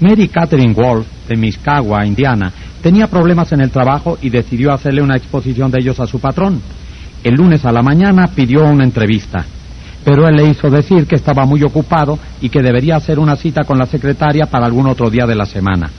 Mary 0.00 0.28
Catherine 0.28 0.74
Wolf, 0.74 1.06
de 1.28 1.36
Miscagua, 1.36 2.04
Indiana, 2.04 2.52
tenía 2.82 3.06
problemas 3.06 3.52
en 3.52 3.62
el 3.62 3.70
trabajo 3.70 4.18
y 4.20 4.30
decidió 4.30 4.72
hacerle 4.72 5.02
una 5.02 5.16
exposición 5.16 5.70
de 5.70 5.78
ellos 5.80 5.98
a 6.00 6.06
su 6.06 6.20
patrón. 6.20 6.60
El 7.24 7.34
lunes 7.34 7.64
a 7.64 7.72
la 7.72 7.82
mañana 7.82 8.28
pidió 8.28 8.64
una 8.64 8.84
entrevista, 8.84 9.44
pero 10.04 10.28
él 10.28 10.36
le 10.36 10.50
hizo 10.50 10.70
decir 10.70 11.06
que 11.06 11.16
estaba 11.16 11.46
muy 11.46 11.62
ocupado 11.62 12.18
y 12.40 12.48
que 12.48 12.62
debería 12.62 12.96
hacer 12.96 13.18
una 13.18 13.36
cita 13.36 13.64
con 13.64 13.78
la 13.78 13.86
secretaria 13.86 14.46
para 14.46 14.66
algún 14.66 14.86
otro 14.86 15.10
día 15.10 15.26
de 15.26 15.34
la 15.34 15.46
semana. 15.46 15.90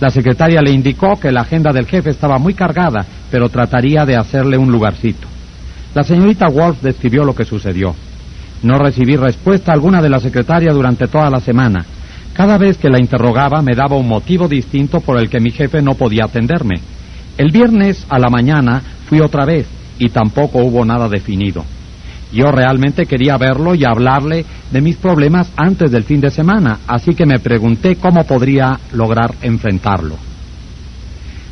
La 0.00 0.10
secretaria 0.10 0.60
le 0.60 0.72
indicó 0.72 1.14
que 1.20 1.30
la 1.30 1.42
agenda 1.42 1.70
del 1.72 1.86
jefe 1.86 2.10
estaba 2.10 2.38
muy 2.38 2.54
cargada, 2.54 3.04
pero 3.30 3.48
trataría 3.48 4.04
de 4.04 4.16
hacerle 4.16 4.58
un 4.58 4.72
lugarcito. 4.72 5.28
La 5.94 6.02
señorita 6.02 6.48
Wolf 6.48 6.82
describió 6.82 7.24
lo 7.24 7.34
que 7.34 7.44
sucedió. 7.44 7.94
No 8.62 8.78
recibí 8.78 9.16
respuesta 9.16 9.72
alguna 9.72 10.02
de 10.02 10.08
la 10.08 10.18
secretaria 10.18 10.72
durante 10.72 11.06
toda 11.06 11.30
la 11.30 11.40
semana. 11.40 11.84
Cada 12.34 12.58
vez 12.58 12.78
que 12.78 12.90
la 12.90 12.98
interrogaba 12.98 13.62
me 13.62 13.76
daba 13.76 13.96
un 13.96 14.08
motivo 14.08 14.48
distinto 14.48 15.00
por 15.00 15.20
el 15.20 15.30
que 15.30 15.40
mi 15.40 15.52
jefe 15.52 15.80
no 15.80 15.94
podía 15.94 16.24
atenderme. 16.24 16.74
El 17.38 17.52
viernes 17.52 18.04
a 18.08 18.18
la 18.18 18.28
mañana 18.28 18.82
fui 19.08 19.20
otra 19.20 19.44
vez 19.44 19.66
y 20.00 20.08
tampoco 20.08 20.58
hubo 20.58 20.84
nada 20.84 21.08
definido. 21.08 21.64
Yo 22.32 22.50
realmente 22.50 23.06
quería 23.06 23.36
verlo 23.36 23.76
y 23.76 23.84
hablarle 23.84 24.44
de 24.72 24.80
mis 24.80 24.96
problemas 24.96 25.52
antes 25.56 25.92
del 25.92 26.02
fin 26.02 26.20
de 26.20 26.32
semana, 26.32 26.80
así 26.88 27.14
que 27.14 27.24
me 27.24 27.38
pregunté 27.38 27.94
cómo 27.96 28.24
podría 28.24 28.80
lograr 28.92 29.34
enfrentarlo. 29.40 30.16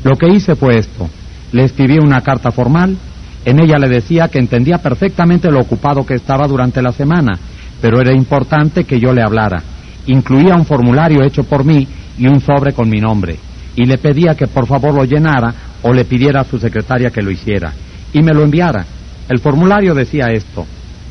Lo 0.02 0.16
que 0.16 0.34
hice 0.34 0.56
fue 0.56 0.78
esto. 0.78 1.09
Le 1.52 1.62
escribí 1.62 1.98
una 1.98 2.23
carta 2.23 2.51
formal, 2.51 2.96
en 3.45 3.60
ella 3.60 3.78
le 3.78 3.88
decía 3.88 4.26
que 4.26 4.40
entendía 4.40 4.78
perfectamente 4.78 5.48
lo 5.52 5.60
ocupado 5.60 6.04
que 6.04 6.14
estaba 6.14 6.48
durante 6.48 6.82
la 6.82 6.90
semana, 6.90 7.38
pero 7.80 8.01
era 8.01 8.12
importante 8.12 8.82
que 8.82 8.98
yo 8.98 9.12
le 9.12 9.23
hablara. 9.23 9.62
Incluía 10.06 10.55
un 10.55 10.65
formulario 10.65 11.23
hecho 11.24 11.45
por 11.45 11.65
mí 11.65 11.87
y 12.19 12.27
un 12.27 12.41
sobre 12.41 12.73
con 12.73 12.88
mi 12.88 13.01
nombre, 13.01 13.37
y 13.77 13.84
le 13.84 13.98
pedía 13.98 14.34
que 14.34 14.47
por 14.47 14.66
favor 14.66 14.95
lo 14.95 15.05
llenara 15.05 15.54
o 15.82 15.93
le 15.93 16.04
pidiera 16.04 16.40
a 16.40 16.45
su 16.45 16.59
secretaria 16.59 17.10
que 17.10 17.23
lo 17.23 17.30
hiciera, 17.30 17.73
y 18.13 18.23
me 18.23 18.32
lo 18.32 18.43
enviara. 18.43 18.85
El 19.29 19.38
formulario 19.38 19.95
decía 19.95 20.26
esto, 20.32 20.66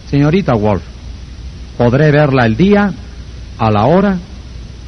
señorita 0.10 0.54
Wolf, 0.54 0.84
podré 1.78 2.12
verla 2.12 2.46
el 2.46 2.56
día, 2.56 2.92
a 3.58 3.72
la 3.72 3.86
hora, 3.86 4.18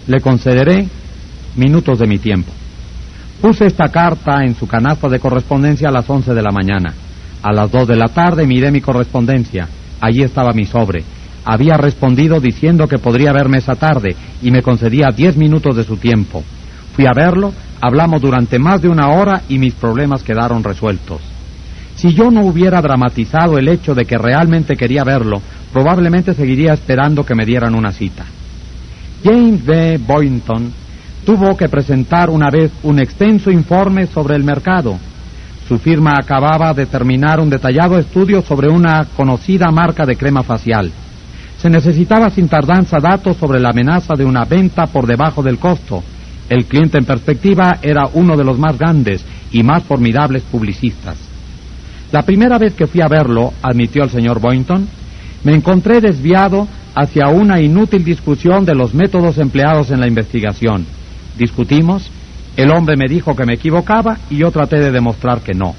le 0.08 0.20
concederé 0.20 0.88
minutos 1.56 2.00
de 2.00 2.08
mi 2.08 2.18
tiempo. 2.18 2.52
Puse 3.42 3.66
esta 3.66 3.90
carta 3.90 4.44
en 4.44 4.56
su 4.56 4.68
canasta 4.68 5.10
de 5.10 5.20
correspondencia 5.20 5.90
a 5.90 5.92
las 5.92 6.10
once 6.10 6.34
de 6.34 6.42
la 6.42 6.52
mañana. 6.52 6.94
A 7.42 7.52
las 7.52 7.70
dos 7.72 7.88
de 7.88 7.98
la 7.98 8.08
tarde 8.08 8.48
miré 8.48 8.72
mi 8.72 8.80
correspondencia. 8.80 9.68
Allí 10.00 10.24
estaba 10.24 10.54
mi 10.54 10.66
sobre. 10.66 11.04
Había 11.46 11.76
respondido 11.76 12.40
diciendo 12.40 12.88
que 12.88 13.00
podría 13.00 13.34
verme 13.34 13.58
esa 13.58 13.76
tarde 13.76 14.16
y 14.42 14.52
me 14.52 14.62
concedía 14.62 15.10
diez 15.16 15.36
minutos 15.36 15.76
de 15.76 15.84
su 15.84 15.98
tiempo. 15.98 16.44
Fui 16.96 17.06
a 17.06 17.14
verlo, 17.14 17.54
hablamos 17.82 18.22
durante 18.22 18.60
más 18.60 18.82
de 18.82 18.90
una 18.90 19.10
hora 19.10 19.42
y 19.50 19.58
mis 19.58 19.74
problemas 19.74 20.24
quedaron 20.24 20.64
resueltos. 20.64 21.22
Si 21.96 22.14
yo 22.14 22.32
no 22.32 22.46
hubiera 22.46 22.82
dramatizado 22.82 23.58
el 23.58 23.68
hecho 23.68 23.94
de 23.94 24.06
que 24.06 24.18
realmente 24.18 24.76
quería 24.76 25.04
verlo, 25.04 25.42
probablemente 25.72 26.34
seguiría 26.34 26.74
esperando 26.74 27.26
que 27.26 27.36
me 27.36 27.46
dieran 27.46 27.76
una 27.76 27.92
cita. 27.92 28.26
James 29.24 29.66
B. 29.66 30.00
Boynton 30.06 30.72
tuvo 31.26 31.56
que 31.56 31.70
presentar 31.70 32.30
una 32.30 32.50
vez 32.50 32.72
un 32.84 33.00
extenso 33.00 33.52
informe 33.52 34.08
sobre 34.08 34.36
el 34.36 34.44
mercado. 34.44 34.98
Su 35.68 35.78
firma 35.78 36.14
acababa 36.18 36.74
de 36.74 36.86
terminar 36.86 37.40
un 37.40 37.50
detallado 37.50 37.98
estudio 37.98 38.42
sobre 38.42 38.70
una 38.70 39.08
conocida 39.16 39.72
marca 39.72 40.06
de 40.06 40.18
crema 40.18 40.44
facial. 40.44 40.92
Se 41.64 41.70
necesitaba 41.70 42.30
sin 42.30 42.50
tardanza 42.50 43.00
datos 43.00 43.38
sobre 43.38 43.58
la 43.58 43.70
amenaza 43.70 44.16
de 44.18 44.26
una 44.26 44.44
venta 44.44 44.86
por 44.86 45.08
debajo 45.08 45.42
del 45.42 45.60
costo. 45.60 46.04
El 46.50 46.66
cliente 46.66 46.98
en 46.98 47.06
perspectiva 47.06 47.78
era 47.82 48.10
uno 48.16 48.36
de 48.36 48.44
los 48.44 48.60
más 48.60 48.78
grandes 48.78 49.24
y 49.50 49.64
más 49.64 49.82
formidables 49.84 50.44
publicistas. 50.44 51.16
La 52.12 52.24
primera 52.24 52.58
vez 52.58 52.74
que 52.74 52.86
fui 52.86 53.00
a 53.00 53.08
verlo, 53.08 53.54
admitió 53.62 54.04
el 54.04 54.10
señor 54.10 54.42
Boynton, 54.42 54.86
me 55.46 55.56
encontré 55.56 56.02
desviado 56.02 56.68
hacia 56.96 57.30
una 57.30 57.62
inútil 57.62 58.04
discusión 58.04 58.66
de 58.66 58.76
los 58.76 58.94
métodos 58.94 59.38
empleados 59.38 59.90
en 59.90 60.02
la 60.02 60.08
investigación. 60.10 60.86
Discutimos, 61.38 62.12
el 62.58 62.72
hombre 62.72 62.98
me 62.98 63.08
dijo 63.08 63.38
que 63.38 63.46
me 63.46 63.54
equivocaba 63.54 64.18
y 64.30 64.36
yo 64.36 64.52
traté 64.52 64.82
de 64.82 64.92
demostrar 64.92 65.40
que 65.40 65.54
no. 65.54 65.76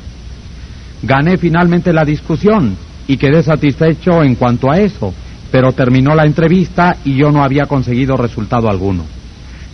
Gané 1.03 1.37
finalmente 1.37 1.93
la 1.93 2.07
discusión 2.07 2.75
y 3.07 3.19
quedé 3.19 3.43
satisfecho 3.43 4.23
en 4.23 4.35
cuanto 4.37 4.73
a 4.73 4.81
eso, 4.81 5.13
pero 5.55 5.71
terminó 5.71 6.17
la 6.17 6.25
entrevista 6.25 6.97
y 7.05 7.15
yo 7.15 7.31
no 7.31 7.45
había 7.45 7.67
conseguido 7.67 8.17
resultado 8.17 8.69
alguno. 8.69 9.05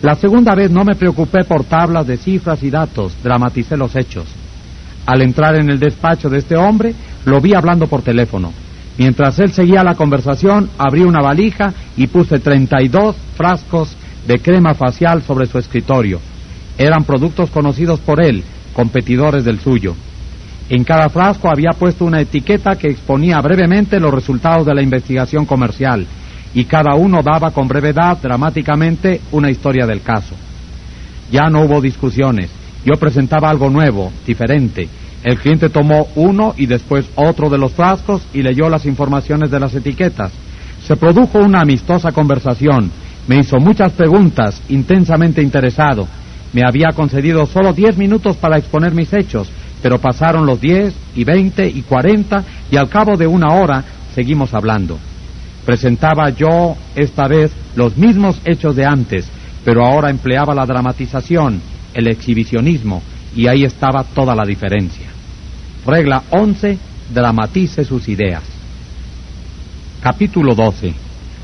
La 0.03 0.13
segunda 0.13 0.53
vez 0.53 0.69
no 0.69 0.85
me 0.85 0.93
preocupé 0.93 1.43
por 1.43 1.63
tablas 1.63 2.05
de 2.05 2.17
cifras 2.17 2.61
y 2.61 2.69
datos, 2.69 3.15
dramaticé 3.23 3.75
los 3.77 3.95
hechos. 3.95 4.25
Al 5.07 5.23
entrar 5.23 5.55
en 5.55 5.71
el 5.71 5.79
despacho 5.79 6.29
de 6.29 6.37
este 6.37 6.55
hombre, 6.55 6.93
lo 7.25 7.41
vi 7.41 7.55
hablando 7.55 7.87
por 7.87 8.03
teléfono. 8.03 8.53
Mientras 8.99 9.39
él 9.39 9.53
seguía 9.53 9.83
la 9.83 9.95
conversación, 9.95 10.69
abrí 10.77 11.01
una 11.01 11.19
valija 11.19 11.73
y 11.97 12.05
puse 12.05 12.37
32 12.37 13.15
frascos 13.35 13.97
de 14.27 14.37
crema 14.37 14.75
facial 14.75 15.23
sobre 15.23 15.47
su 15.47 15.57
escritorio. 15.57 16.19
Eran 16.77 17.05
productos 17.05 17.49
conocidos 17.49 17.99
por 18.01 18.23
él, 18.23 18.43
competidores 18.75 19.43
del 19.43 19.59
suyo. 19.59 19.95
En 20.71 20.85
cada 20.85 21.09
frasco 21.09 21.49
había 21.49 21.71
puesto 21.77 22.05
una 22.05 22.21
etiqueta 22.21 22.77
que 22.77 22.87
exponía 22.87 23.41
brevemente 23.41 23.99
los 23.99 24.13
resultados 24.13 24.65
de 24.65 24.73
la 24.73 24.81
investigación 24.81 25.45
comercial 25.45 26.07
y 26.53 26.63
cada 26.63 26.95
uno 26.95 27.21
daba 27.21 27.51
con 27.51 27.67
brevedad, 27.67 28.17
dramáticamente, 28.21 29.19
una 29.33 29.51
historia 29.51 29.85
del 29.85 30.01
caso. 30.01 30.33
Ya 31.29 31.49
no 31.49 31.63
hubo 31.63 31.81
discusiones. 31.81 32.49
Yo 32.85 32.97
presentaba 32.97 33.49
algo 33.49 33.69
nuevo, 33.69 34.13
diferente. 34.25 34.87
El 35.25 35.37
cliente 35.39 35.67
tomó 35.67 36.07
uno 36.15 36.53
y 36.55 36.67
después 36.67 37.05
otro 37.15 37.49
de 37.49 37.57
los 37.57 37.73
frascos 37.73 38.21
y 38.33 38.41
leyó 38.41 38.69
las 38.69 38.85
informaciones 38.85 39.51
de 39.51 39.59
las 39.59 39.75
etiquetas. 39.75 40.31
Se 40.87 40.95
produjo 40.95 41.39
una 41.39 41.59
amistosa 41.59 42.13
conversación. 42.13 42.89
Me 43.27 43.39
hizo 43.39 43.57
muchas 43.57 43.91
preguntas, 43.91 44.61
intensamente 44.69 45.41
interesado. 45.41 46.07
Me 46.53 46.61
había 46.65 46.93
concedido 46.95 47.45
solo 47.45 47.73
diez 47.73 47.97
minutos 47.97 48.37
para 48.37 48.57
exponer 48.57 48.93
mis 48.93 49.11
hechos, 49.11 49.51
pero 49.81 49.99
pasaron 49.99 50.45
los 50.45 50.61
diez 50.61 50.93
y 51.15 51.23
veinte 51.23 51.67
y 51.67 51.81
cuarenta 51.81 52.43
y 52.71 52.77
al 52.77 52.89
cabo 52.89 53.17
de 53.17 53.27
una 53.27 53.53
hora 53.53 53.83
seguimos 54.13 54.53
hablando. 54.53 54.97
Presentaba 55.65 56.29
yo 56.29 56.75
esta 56.95 57.27
vez 57.27 57.51
los 57.75 57.97
mismos 57.97 58.39
hechos 58.45 58.75
de 58.75 58.85
antes, 58.85 59.27
pero 59.63 59.85
ahora 59.85 60.09
empleaba 60.09 60.55
la 60.55 60.65
dramatización, 60.65 61.61
el 61.93 62.07
exhibicionismo, 62.07 63.01
y 63.35 63.47
ahí 63.47 63.63
estaba 63.63 64.03
toda 64.03 64.35
la 64.35 64.43
diferencia. 64.43 65.07
Regla 65.85 66.23
11. 66.31 66.77
Dramatice 67.13 67.83
sus 67.83 68.07
ideas. 68.07 68.43
Capítulo 70.01 70.55
12. 70.55 70.93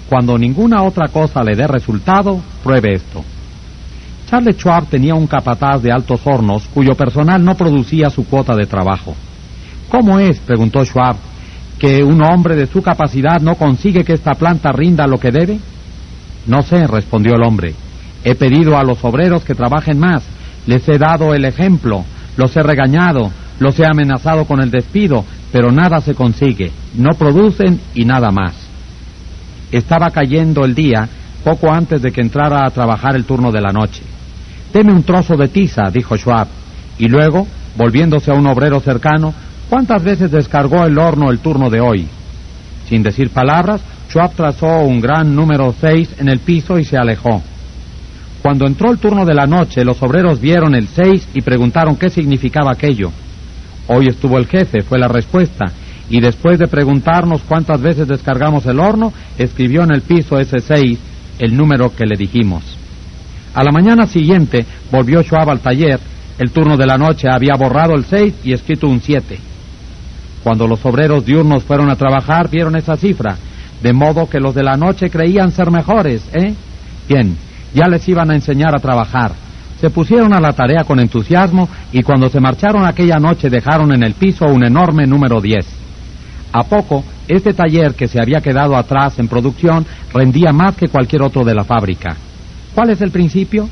Cuando 0.10 0.38
ninguna 0.38 0.84
otra 0.84 1.10
cosa 1.10 1.44
le 1.44 1.56
dé 1.56 1.68
resultado, 1.68 2.42
pruebe 2.64 2.94
esto. 2.94 3.24
Charles 4.28 4.58
Schwab 4.58 4.88
tenía 4.88 5.16
un 5.16 5.26
capataz 5.26 5.82
de 5.82 5.90
altos 5.90 6.20
hornos 6.26 6.68
cuyo 6.74 6.96
personal 6.96 7.44
no 7.44 7.56
producía 7.56 8.10
su 8.10 8.28
cuota 8.28 8.54
de 8.56 8.66
trabajo. 8.66 9.16
¿Cómo 9.88 10.20
es, 10.20 10.40
preguntó 10.42 10.84
Schwab, 10.84 11.16
que 11.80 12.04
un 12.04 12.22
hombre 12.22 12.58
de 12.58 12.68
su 12.68 12.82
capacidad 12.82 13.40
no 13.40 13.56
consigue 13.56 14.04
que 14.04 14.14
esta 14.14 14.34
planta 14.34 14.74
rinda 14.74 15.08
lo 15.08 15.18
que 15.18 15.32
debe? 15.32 15.60
No 16.46 16.62
sé, 16.62 16.88
respondió 16.88 17.36
el 17.36 17.44
hombre. 17.44 17.74
He 18.26 18.36
pedido 18.36 18.78
a 18.78 18.84
los 18.84 19.02
obreros 19.06 19.46
que 19.46 19.56
trabajen 19.56 19.98
más, 19.98 20.24
les 20.66 20.88
he 20.90 20.98
dado 20.98 21.34
el 21.34 21.46
ejemplo, 21.46 22.04
los 22.36 22.54
he 22.58 22.64
regañado, 22.64 23.32
los 23.60 23.80
he 23.80 23.86
amenazado 23.86 24.44
con 24.44 24.62
el 24.62 24.70
despido, 24.70 25.24
pero 25.54 25.72
nada 25.72 26.02
se 26.02 26.16
consigue, 26.16 26.74
no 26.96 27.12
producen 27.18 27.80
y 27.96 28.04
nada 28.04 28.30
más. 28.32 28.56
Estaba 29.72 30.10
cayendo 30.10 30.66
el 30.66 30.76
día 30.76 31.08
poco 31.46 31.72
antes 31.72 32.02
de 32.02 32.12
que 32.12 32.20
entrara 32.20 32.68
a 32.68 32.72
trabajar 32.72 33.16
el 33.16 33.24
turno 33.24 33.54
de 33.54 33.62
la 33.62 33.72
noche. 33.72 34.04
Deme 34.78 34.94
un 34.94 35.02
trozo 35.02 35.36
de 35.36 35.48
tiza, 35.48 35.90
dijo 35.92 36.16
Schwab, 36.16 36.48
y 37.00 37.08
luego, 37.08 37.48
volviéndose 37.76 38.30
a 38.30 38.36
un 38.36 38.46
obrero 38.46 38.80
cercano, 38.80 39.34
¿cuántas 39.72 40.04
veces 40.04 40.30
descargó 40.30 40.86
el 40.86 41.00
horno 41.00 41.32
el 41.32 41.40
turno 41.40 41.72
de 41.72 41.82
hoy? 41.82 42.08
Sin 42.88 43.02
decir 43.02 43.32
palabras, 43.32 43.82
Schwab 44.08 44.34
trazó 44.36 44.82
un 44.82 45.02
gran 45.02 45.36
número 45.36 45.74
seis 45.82 46.14
en 46.20 46.30
el 46.30 46.42
piso 46.42 46.78
y 46.78 46.86
se 46.86 46.96
alejó. 46.96 47.42
Cuando 48.44 48.68
entró 48.68 48.92
el 48.92 49.00
turno 49.00 49.26
de 49.26 49.34
la 49.34 49.48
noche, 49.48 49.84
los 49.84 50.00
obreros 50.04 50.40
vieron 50.40 50.76
el 50.76 50.88
seis 50.88 51.28
y 51.34 51.42
preguntaron 51.42 51.96
qué 51.96 52.12
significaba 52.12 52.72
aquello. 52.72 53.12
Hoy 53.88 54.06
estuvo 54.06 54.38
el 54.38 54.46
jefe, 54.46 54.84
fue 54.84 55.00
la 55.00 55.08
respuesta, 55.08 55.66
y 56.08 56.22
después 56.22 56.60
de 56.60 56.68
preguntarnos 56.68 57.42
cuántas 57.48 57.82
veces 57.82 58.08
descargamos 58.08 58.64
el 58.68 58.80
horno, 58.80 59.12
escribió 59.40 59.82
en 59.82 59.96
el 59.96 60.02
piso 60.02 60.38
ese 60.38 60.60
seis 60.60 61.00
el 61.40 61.58
número 61.58 61.96
que 61.96 62.06
le 62.06 62.16
dijimos. 62.16 62.78
A 63.58 63.64
la 63.64 63.72
mañana 63.72 64.06
siguiente 64.06 64.68
volvió 64.92 65.24
Schwab 65.24 65.50
al 65.50 65.62
taller, 65.62 66.00
el 66.38 66.52
turno 66.52 66.78
de 66.78 66.86
la 66.86 66.96
noche 66.96 67.28
había 67.28 67.56
borrado 67.56 67.96
el 67.96 68.06
seis 68.06 68.36
y 68.44 68.54
escrito 68.54 68.88
un 68.88 69.02
siete. 69.02 69.40
Cuando 70.44 70.68
los 70.68 70.86
obreros 70.86 71.26
diurnos 71.26 71.64
fueron 71.64 71.90
a 71.90 71.96
trabajar, 71.96 72.52
vieron 72.52 72.76
esa 72.76 72.96
cifra, 72.96 73.36
de 73.82 73.94
modo 73.94 74.30
que 74.30 74.40
los 74.40 74.54
de 74.54 74.62
la 74.62 74.78
noche 74.78 75.10
creían 75.10 75.52
ser 75.52 75.72
mejores, 75.72 76.22
¿eh? 76.34 76.54
Bien, 77.10 77.36
Ya 77.74 77.88
les 77.88 78.08
iban 78.08 78.30
a 78.30 78.36
enseñar 78.36 78.76
a 78.76 78.80
trabajar. 78.80 79.32
Se 79.82 79.90
pusieron 79.90 80.36
a 80.36 80.40
la 80.40 80.54
tarea 80.54 80.84
con 80.84 81.00
entusiasmo 81.00 81.68
y 81.92 82.04
cuando 82.04 82.30
se 82.30 82.40
marcharon 82.40 82.86
aquella 82.86 83.18
noche 83.18 83.50
dejaron 83.50 83.92
en 83.92 84.04
el 84.04 84.14
piso 84.14 84.46
un 84.46 84.66
enorme 84.66 85.08
número 85.08 85.42
10. 85.42 85.66
A 86.54 86.64
poco, 86.64 87.04
este 87.28 87.56
taller 87.56 87.96
que 87.96 88.08
se 88.08 88.22
había 88.22 88.40
quedado 88.40 88.78
atrás 88.78 89.18
en 89.18 89.28
producción 89.28 89.84
rendía 90.14 90.52
más 90.52 90.76
que 90.76 90.90
cualquier 90.90 91.24
otro 91.24 91.44
de 91.44 91.56
la 91.56 91.64
fábrica. 91.64 92.18
¿Cuál 92.78 92.92
es 92.92 93.02
el 93.02 93.10
principio? 93.10 93.68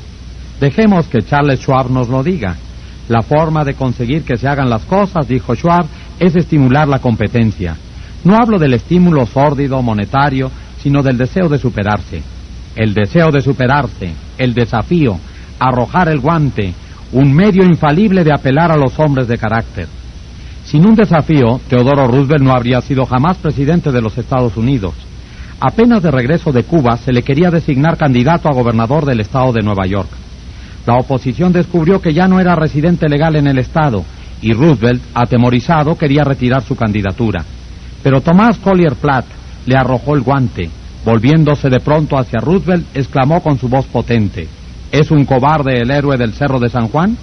Dejemos 0.58 1.06
que 1.06 1.22
Charles 1.22 1.60
Schwab 1.60 1.92
nos 1.92 2.08
lo 2.08 2.24
diga. 2.24 2.56
La 3.08 3.22
forma 3.22 3.62
de 3.62 3.74
conseguir 3.74 4.24
que 4.24 4.36
se 4.36 4.48
hagan 4.48 4.68
las 4.68 4.82
cosas, 4.82 5.28
dijo 5.28 5.54
Schwab, 5.54 5.86
es 6.18 6.34
estimular 6.34 6.88
la 6.88 6.98
competencia. 6.98 7.76
No 8.24 8.34
hablo 8.34 8.58
del 8.58 8.74
estímulo 8.74 9.24
sórdido, 9.24 9.80
monetario, 9.80 10.50
sino 10.82 11.04
del 11.04 11.18
deseo 11.18 11.48
de 11.48 11.56
superarse. 11.56 12.20
El 12.74 12.94
deseo 12.94 13.30
de 13.30 13.42
superarse, 13.42 14.12
el 14.38 14.54
desafío, 14.54 15.20
arrojar 15.60 16.08
el 16.08 16.18
guante, 16.18 16.74
un 17.12 17.32
medio 17.32 17.64
infalible 17.64 18.24
de 18.24 18.32
apelar 18.32 18.72
a 18.72 18.76
los 18.76 18.98
hombres 18.98 19.28
de 19.28 19.38
carácter. 19.38 19.86
Sin 20.64 20.84
un 20.84 20.96
desafío, 20.96 21.60
Teodoro 21.68 22.08
Roosevelt 22.08 22.42
no 22.42 22.50
habría 22.52 22.80
sido 22.80 23.06
jamás 23.06 23.36
presidente 23.36 23.92
de 23.92 24.02
los 24.02 24.18
Estados 24.18 24.56
Unidos. 24.56 24.94
Apenas 25.60 26.02
de 26.02 26.10
regreso 26.10 26.52
de 26.52 26.64
Cuba 26.64 26.96
se 26.98 27.12
le 27.12 27.22
quería 27.22 27.50
designar 27.50 27.96
candidato 27.96 28.48
a 28.48 28.52
gobernador 28.54 29.06
del 29.06 29.20
estado 29.20 29.52
de 29.52 29.62
Nueva 29.62 29.86
York. 29.86 30.10
La 30.86 30.96
oposición 30.96 31.52
descubrió 31.52 32.00
que 32.00 32.12
ya 32.12 32.28
no 32.28 32.38
era 32.38 32.54
residente 32.54 33.08
legal 33.08 33.36
en 33.36 33.46
el 33.46 33.58
Estado 33.58 34.04
y 34.42 34.52
Roosevelt, 34.52 35.02
atemorizado, 35.14 35.96
quería 35.96 36.22
retirar 36.24 36.62
su 36.62 36.76
candidatura. 36.76 37.42
Pero 38.02 38.20
Tomás 38.20 38.58
Collier 38.58 38.94
Platt 38.94 39.24
le 39.64 39.76
arrojó 39.76 40.14
el 40.14 40.20
guante. 40.20 40.68
Volviéndose 41.04 41.70
de 41.70 41.80
pronto 41.80 42.18
hacia 42.18 42.40
Roosevelt, 42.40 42.86
exclamó 42.94 43.42
con 43.42 43.58
su 43.58 43.68
voz 43.68 43.86
potente, 43.86 44.48
¿Es 44.92 45.10
un 45.10 45.24
cobarde 45.24 45.80
el 45.80 45.90
héroe 45.90 46.16
del 46.16 46.32
Cerro 46.32 46.58
de 46.58 46.68
San 46.68 46.88
Juan? 46.88 47.16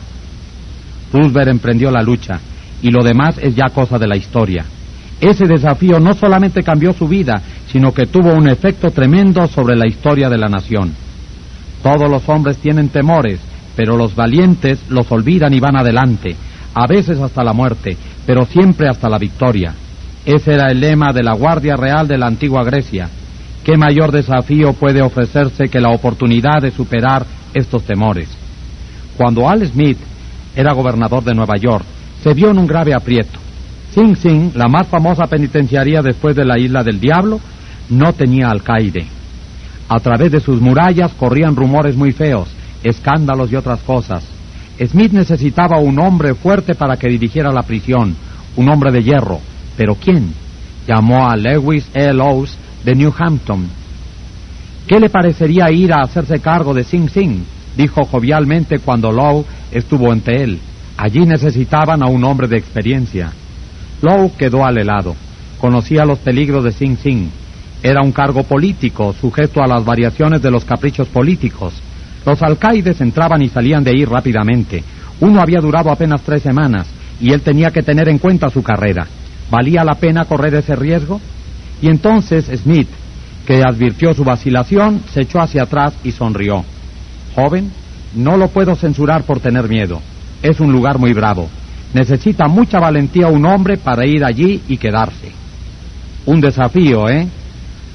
Roosevelt 1.11 1.49
emprendió 1.49 1.91
la 1.91 2.01
lucha, 2.01 2.39
y 2.81 2.89
lo 2.89 3.03
demás 3.03 3.37
es 3.41 3.55
ya 3.55 3.69
cosa 3.73 3.97
de 3.97 4.07
la 4.07 4.17
historia. 4.17 4.65
Ese 5.21 5.45
desafío 5.45 5.99
no 5.99 6.13
solamente 6.13 6.63
cambió 6.63 6.93
su 6.93 7.07
vida, 7.07 7.41
sino 7.67 7.93
que 7.93 8.05
tuvo 8.05 8.33
un 8.33 8.49
efecto 8.49 8.91
tremendo 8.91 9.47
sobre 9.47 9.75
la 9.75 9.87
historia 9.87 10.29
de 10.29 10.37
la 10.37 10.49
nación. 10.49 10.93
Todos 11.81 12.09
los 12.09 12.27
hombres 12.29 12.57
tienen 12.57 12.89
temores, 12.89 13.39
pero 13.75 13.97
los 13.97 14.15
valientes 14.15 14.79
los 14.89 15.11
olvidan 15.11 15.53
y 15.53 15.59
van 15.59 15.77
adelante, 15.77 16.35
a 16.73 16.87
veces 16.87 17.19
hasta 17.19 17.43
la 17.43 17.53
muerte, 17.53 17.97
pero 18.25 18.45
siempre 18.45 18.87
hasta 18.87 19.09
la 19.09 19.17
victoria. 19.17 19.73
Ese 20.25 20.53
era 20.53 20.71
el 20.71 20.79
lema 20.79 21.11
de 21.11 21.23
la 21.23 21.33
Guardia 21.33 21.75
Real 21.75 22.07
de 22.07 22.17
la 22.17 22.27
antigua 22.27 22.63
Grecia. 22.63 23.09
¿Qué 23.63 23.77
mayor 23.77 24.11
desafío 24.11 24.73
puede 24.73 25.01
ofrecerse 25.01 25.69
que 25.69 25.79
la 25.79 25.89
oportunidad 25.89 26.61
de 26.61 26.71
superar 26.71 27.25
estos 27.53 27.83
temores? 27.83 28.29
Cuando 29.17 29.49
Al 29.49 29.65
Smith 29.67 29.97
era 30.55 30.73
gobernador 30.73 31.23
de 31.23 31.33
Nueva 31.33 31.55
York, 31.57 31.85
se 32.23 32.33
vio 32.33 32.51
en 32.51 32.57
un 32.57 32.67
grave 32.67 32.93
aprieto. 32.93 33.42
Sing 33.93 34.15
Sing, 34.15 34.51
la 34.55 34.67
más 34.67 34.87
famosa 34.87 35.25
penitenciaría 35.27 36.01
después 36.01 36.35
de 36.35 36.45
la 36.45 36.57
Isla 36.57 36.83
del 36.83 36.99
Diablo, 36.99 37.39
no 37.89 38.13
tenía 38.13 38.49
alcaide. 38.49 39.05
A 39.87 39.99
través 39.99 40.31
de 40.31 40.39
sus 40.39 40.59
murallas 40.59 41.11
corrían 41.13 41.55
rumores 41.55 41.95
muy 41.95 42.11
feos, 42.11 42.49
escándalos 42.83 43.51
y 43.51 43.55
otras 43.55 43.81
cosas. 43.81 44.23
Smith 44.83 45.11
necesitaba 45.11 45.77
un 45.77 45.99
hombre 45.99 46.33
fuerte 46.33 46.73
para 46.73 46.97
que 46.97 47.07
dirigiera 47.07 47.51
la 47.51 47.61
prisión, 47.61 48.15
un 48.55 48.69
hombre 48.71 48.91
de 48.91 49.03
hierro. 49.03 49.39
¿Pero 49.77 49.93
quién? 49.93 50.33
Llamó 50.87 51.29
a 51.29 51.35
Lewis 51.35 51.87
L. 51.93 52.19
Owes 52.19 52.57
de 52.83 52.95
New 52.95 53.13
Hampton. 53.15 53.67
¿Qué 54.87 54.99
le 54.99 55.09
parecería 55.09 55.71
ir 55.71 55.93
a 55.93 56.01
hacerse 56.01 56.39
cargo 56.39 56.73
de 56.73 56.83
Sing 56.83 57.09
Sing? 57.09 57.43
dijo 57.77 58.05
jovialmente 58.05 58.79
cuando 58.79 59.11
Lowe 59.11 59.45
estuvo 59.71 60.11
ante 60.11 60.43
él. 60.43 60.59
Allí 60.97 61.25
necesitaban 61.25 62.03
a 62.03 62.07
un 62.07 62.23
hombre 62.23 62.47
de 62.47 62.57
experiencia. 62.57 63.31
Lowe 64.03 64.33
quedó 64.37 64.65
al 64.65 64.77
helado. 64.77 65.15
Conocía 65.61 66.03
los 66.03 66.19
peligros 66.19 66.65
de 66.65 66.73
Sing 66.73 66.97
Sing. 66.97 67.29
Era 67.81 68.01
un 68.01 68.11
cargo 68.11 68.43
político, 68.43 69.13
sujeto 69.13 69.63
a 69.63 69.67
las 69.67 69.85
variaciones 69.85 70.41
de 70.41 70.51
los 70.51 70.65
caprichos 70.65 71.07
políticos. 71.07 71.73
Los 72.25 72.41
alcaides 72.41 72.99
entraban 72.99 73.41
y 73.41 73.47
salían 73.47 73.81
de 73.81 73.91
ahí 73.91 74.03
rápidamente. 74.03 74.83
Uno 75.21 75.39
había 75.39 75.61
durado 75.61 75.89
apenas 75.89 76.21
tres 76.21 76.43
semanas 76.43 76.85
y 77.21 77.31
él 77.31 77.41
tenía 77.41 77.71
que 77.71 77.81
tener 77.81 78.09
en 78.09 78.19
cuenta 78.19 78.49
su 78.49 78.61
carrera. 78.61 79.07
¿Valía 79.49 79.85
la 79.85 79.95
pena 79.95 80.25
correr 80.25 80.53
ese 80.55 80.75
riesgo? 80.75 81.21
Y 81.81 81.87
entonces 81.87 82.51
Smith, 82.61 82.89
que 83.47 83.61
advirtió 83.65 84.13
su 84.13 84.25
vacilación, 84.25 85.01
se 85.13 85.21
echó 85.21 85.39
hacia 85.39 85.63
atrás 85.63 85.93
y 86.03 86.11
sonrió. 86.11 86.65
Joven, 87.35 87.71
no 88.15 88.35
lo 88.35 88.49
puedo 88.49 88.75
censurar 88.75 89.23
por 89.23 89.39
tener 89.39 89.69
miedo. 89.69 90.01
Es 90.41 90.59
un 90.59 90.73
lugar 90.73 90.97
muy 90.99 91.13
bravo. 91.13 91.49
Necesita 91.93 92.47
mucha 92.47 92.79
valentía 92.79 93.27
un 93.27 93.45
hombre 93.45 93.77
para 93.77 94.05
ir 94.05 94.23
allí 94.25 94.61
y 94.67 94.77
quedarse. 94.77 95.31
Un 96.25 96.41
desafío, 96.41 97.07
¿eh? 97.07 97.27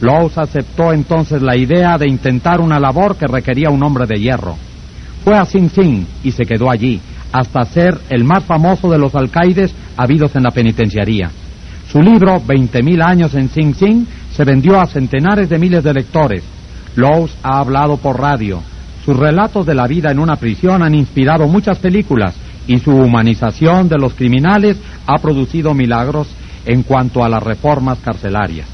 Lowes 0.00 0.38
aceptó 0.38 0.92
entonces 0.92 1.42
la 1.42 1.56
idea 1.56 1.98
de 1.98 2.08
intentar 2.08 2.60
una 2.60 2.78
labor 2.78 3.16
que 3.16 3.26
requería 3.26 3.70
un 3.70 3.82
hombre 3.82 4.06
de 4.06 4.20
hierro. 4.20 4.56
Fue 5.24 5.36
a 5.36 5.44
Sing 5.44 5.68
Sing 5.68 6.06
y 6.22 6.30
se 6.30 6.46
quedó 6.46 6.70
allí, 6.70 7.00
hasta 7.32 7.64
ser 7.64 7.98
el 8.08 8.22
más 8.22 8.44
famoso 8.44 8.88
de 8.88 8.98
los 8.98 9.14
alcaides 9.16 9.74
habidos 9.96 10.36
en 10.36 10.44
la 10.44 10.52
penitenciaría. 10.52 11.30
Su 11.90 12.00
libro, 12.00 12.40
Veinte 12.46 12.82
mil 12.82 13.02
años 13.02 13.34
en 13.34 13.48
Sing 13.48 13.74
Sing, 13.74 14.06
se 14.30 14.44
vendió 14.44 14.78
a 14.80 14.86
centenares 14.86 15.48
de 15.48 15.58
miles 15.58 15.82
de 15.82 15.94
lectores. 15.94 16.44
Lowes 16.94 17.34
ha 17.42 17.58
hablado 17.58 17.96
por 17.96 18.20
radio. 18.20 18.62
Sus 19.04 19.16
relatos 19.16 19.66
de 19.66 19.74
la 19.74 19.88
vida 19.88 20.12
en 20.12 20.20
una 20.20 20.36
prisión 20.36 20.82
han 20.82 20.94
inspirado 20.94 21.48
muchas 21.48 21.78
películas 21.78 22.34
y 22.69 22.79
su 22.79 22.93
humanización 22.93 23.88
de 23.88 23.99
los 23.99 24.15
criminales 24.15 24.76
ha 25.06 25.19
producido 25.20 25.75
milagros 25.75 26.29
en 26.65 26.85
cuanto 26.85 27.25
a 27.25 27.29
las 27.29 27.43
reformas 27.43 27.99
carcelarias. 27.99 28.69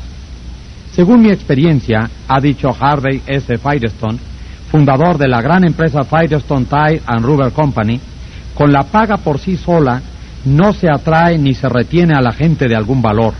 Según 0.92 1.22
mi 1.22 1.30
experiencia, 1.30 2.10
ha 2.28 2.40
dicho 2.40 2.68
Harvey 2.78 3.22
S. 3.26 3.56
Firestone, 3.56 4.18
fundador 4.70 5.16
de 5.16 5.28
la 5.28 5.40
gran 5.40 5.64
empresa 5.64 6.02
Firestone 6.02 6.66
Tire 6.66 7.02
and 7.06 7.24
Rubber 7.24 7.52
Company, 7.52 8.00
con 8.54 8.72
la 8.72 8.82
paga 8.82 9.16
por 9.16 9.38
sí 9.38 9.56
sola 9.56 10.02
no 10.44 10.72
se 10.72 10.88
atrae 10.90 11.38
ni 11.38 11.54
se 11.54 11.68
retiene 11.68 12.14
a 12.14 12.20
la 12.20 12.32
gente 12.32 12.68
de 12.68 12.76
algún 12.76 13.00
valor. 13.00 13.34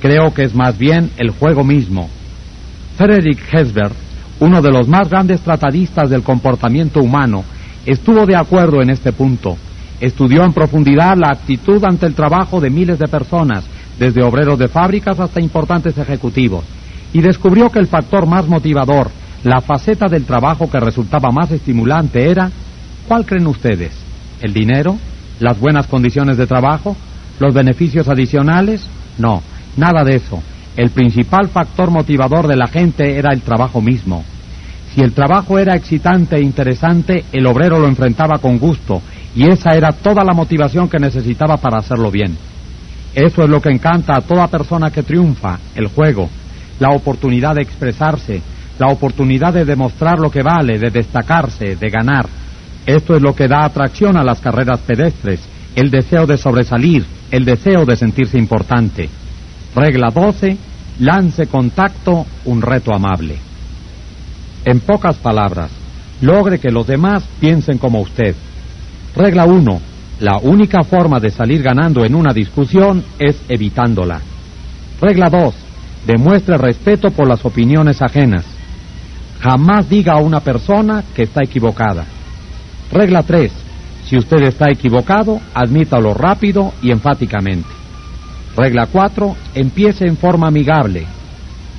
Creo 0.00 0.34
que 0.34 0.42
es 0.42 0.54
más 0.54 0.76
bien 0.76 1.10
el 1.16 1.30
juego 1.30 1.64
mismo. 1.64 2.10
Frederick 2.96 3.40
Hesberg, 3.52 3.94
uno 4.40 4.60
de 4.60 4.70
los 4.70 4.86
más 4.86 5.08
grandes 5.08 5.40
tratadistas 5.40 6.10
del 6.10 6.22
comportamiento 6.22 7.00
humano, 7.00 7.44
estuvo 7.86 8.26
de 8.26 8.36
acuerdo 8.36 8.82
en 8.82 8.90
este 8.90 9.12
punto. 9.12 9.56
Estudió 10.04 10.44
en 10.44 10.52
profundidad 10.52 11.16
la 11.16 11.28
actitud 11.32 11.82
ante 11.82 12.04
el 12.04 12.14
trabajo 12.14 12.60
de 12.60 12.68
miles 12.68 12.98
de 12.98 13.08
personas, 13.08 13.64
desde 13.98 14.22
obreros 14.22 14.58
de 14.58 14.68
fábricas 14.68 15.18
hasta 15.18 15.40
importantes 15.40 15.96
ejecutivos 15.96 16.62
y 17.14 17.22
descubrió 17.22 17.70
que 17.70 17.78
el 17.78 17.86
factor 17.86 18.26
más 18.26 18.46
motivador, 18.46 19.10
la 19.44 19.62
faceta 19.62 20.06
del 20.06 20.26
trabajo 20.26 20.68
que 20.68 20.78
resultaba 20.78 21.30
más 21.30 21.50
estimulante 21.52 22.28
era, 22.28 22.50
¿cuál 23.08 23.24
creen 23.24 23.46
ustedes? 23.46 23.92
¿El 24.42 24.52
dinero? 24.52 24.98
¿Las 25.40 25.58
buenas 25.58 25.86
condiciones 25.86 26.36
de 26.36 26.46
trabajo? 26.46 26.94
¿Los 27.38 27.54
beneficios 27.54 28.06
adicionales? 28.06 28.86
No, 29.16 29.42
nada 29.78 30.04
de 30.04 30.16
eso. 30.16 30.42
El 30.76 30.90
principal 30.90 31.48
factor 31.48 31.90
motivador 31.90 32.46
de 32.46 32.56
la 32.56 32.66
gente 32.66 33.16
era 33.16 33.32
el 33.32 33.40
trabajo 33.40 33.80
mismo. 33.80 34.22
Si 34.94 35.00
el 35.00 35.12
trabajo 35.12 35.58
era 35.58 35.74
excitante 35.74 36.36
e 36.36 36.42
interesante, 36.42 37.24
el 37.32 37.46
obrero 37.46 37.78
lo 37.78 37.88
enfrentaba 37.88 38.38
con 38.38 38.58
gusto, 38.58 39.02
y 39.34 39.48
esa 39.48 39.70
era 39.70 39.92
toda 39.92 40.24
la 40.24 40.32
motivación 40.32 40.88
que 40.88 40.98
necesitaba 40.98 41.56
para 41.56 41.78
hacerlo 41.78 42.10
bien. 42.10 42.36
Eso 43.14 43.42
es 43.42 43.48
lo 43.48 43.60
que 43.60 43.70
encanta 43.70 44.14
a 44.16 44.20
toda 44.20 44.48
persona 44.48 44.90
que 44.90 45.02
triunfa, 45.02 45.58
el 45.74 45.88
juego, 45.88 46.28
la 46.80 46.90
oportunidad 46.90 47.54
de 47.54 47.62
expresarse, 47.62 48.42
la 48.78 48.88
oportunidad 48.88 49.52
de 49.52 49.64
demostrar 49.64 50.18
lo 50.18 50.30
que 50.30 50.42
vale, 50.42 50.78
de 50.78 50.90
destacarse, 50.90 51.76
de 51.76 51.88
ganar. 51.90 52.26
Esto 52.86 53.14
es 53.14 53.22
lo 53.22 53.34
que 53.34 53.48
da 53.48 53.64
atracción 53.64 54.16
a 54.16 54.24
las 54.24 54.40
carreras 54.40 54.80
pedestres, 54.80 55.40
el 55.74 55.90
deseo 55.90 56.26
de 56.26 56.36
sobresalir, 56.36 57.04
el 57.30 57.44
deseo 57.44 57.84
de 57.84 57.96
sentirse 57.96 58.38
importante. 58.38 59.08
Regla 59.74 60.10
12. 60.12 60.56
Lance 61.00 61.46
contacto, 61.46 62.24
un 62.44 62.62
reto 62.62 62.94
amable. 62.94 63.36
En 64.64 64.78
pocas 64.80 65.16
palabras, 65.16 65.70
logre 66.20 66.60
que 66.60 66.70
los 66.70 66.86
demás 66.86 67.24
piensen 67.40 67.78
como 67.78 68.00
usted. 68.00 68.36
Regla 69.16 69.44
1. 69.44 69.80
La 70.20 70.38
única 70.38 70.82
forma 70.84 71.20
de 71.20 71.30
salir 71.30 71.62
ganando 71.62 72.04
en 72.04 72.14
una 72.14 72.32
discusión 72.32 73.04
es 73.18 73.36
evitándola. 73.48 74.20
Regla 75.00 75.28
2 75.28 75.54
Demuestre 76.06 76.58
respeto 76.58 77.10
por 77.10 77.26
las 77.26 77.44
opiniones 77.44 78.02
ajenas. 78.02 78.44
Jamás 79.40 79.88
diga 79.88 80.14
a 80.14 80.20
una 80.20 80.40
persona 80.40 81.02
que 81.14 81.22
está 81.22 81.42
equivocada. 81.42 82.04
Regla 82.92 83.22
3. 83.22 83.50
Si 84.04 84.18
usted 84.18 84.42
está 84.42 84.70
equivocado, 84.70 85.40
admítalo 85.54 86.12
rápido 86.12 86.74
y 86.82 86.90
enfáticamente. 86.90 87.68
Regla 88.54 88.86
4. 88.92 89.36
Empiece 89.54 90.06
en 90.06 90.16
forma 90.18 90.48
amigable. 90.48 91.06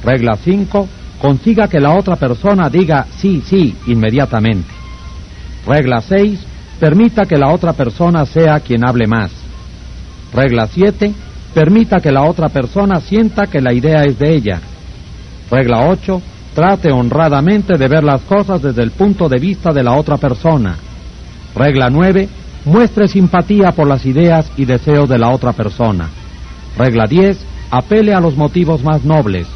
Regla 0.03 0.37
5. 0.43 0.87
consiga 1.21 1.67
que 1.67 1.79
la 1.79 1.93
otra 1.93 2.15
persona 2.15 2.69
diga 2.69 3.05
sí, 3.17 3.41
sí 3.45 3.75
inmediatamente. 3.87 4.69
Regla 5.67 6.01
6. 6.01 6.39
Permita 6.79 7.25
que 7.25 7.38
la 7.38 7.51
otra 7.51 7.74
persona 7.74 8.25
sea 8.25 8.60
quien 8.60 8.86
hable 8.88 9.08
más. 9.08 9.32
Regla 10.34 10.67
7. 10.67 11.13
Permita 11.53 12.00
que 12.01 12.12
la 12.12 12.24
otra 12.24 12.50
persona 12.50 13.00
sienta 13.00 13.48
que 13.48 13.62
la 13.62 13.74
idea 13.74 14.03
es 14.03 14.20
de 14.20 14.36
ella. 14.36 14.60
Regla 15.50 15.88
8. 15.88 16.22
Trate 16.53 16.91
honradamente 16.91 17.77
de 17.77 17.88
ver 17.88 18.03
las 18.03 18.22
cosas 18.22 18.62
desde 18.62 18.84
el 18.84 18.91
punto 18.91 19.29
de 19.29 19.39
vista 19.39 19.72
de 19.72 19.84
la 19.84 19.94
otra 19.94 20.17
persona. 20.17 20.75
Regla 21.55 21.89
9. 21.89 22.27
Muestre 22.65 23.08
simpatía 23.08 23.72
por 23.72 23.88
las 23.88 24.05
ideas 24.05 24.51
y 24.58 24.65
deseos 24.65 25.08
de 25.08 25.17
la 25.17 25.29
otra 25.29 25.53
persona. 25.53 26.10
Regla 26.77 27.05
10. 27.08 27.38
Apele 27.72 28.13
a 28.13 28.20
los 28.20 28.36
motivos 28.36 28.84
más 28.84 29.05
nobles. 29.05 29.48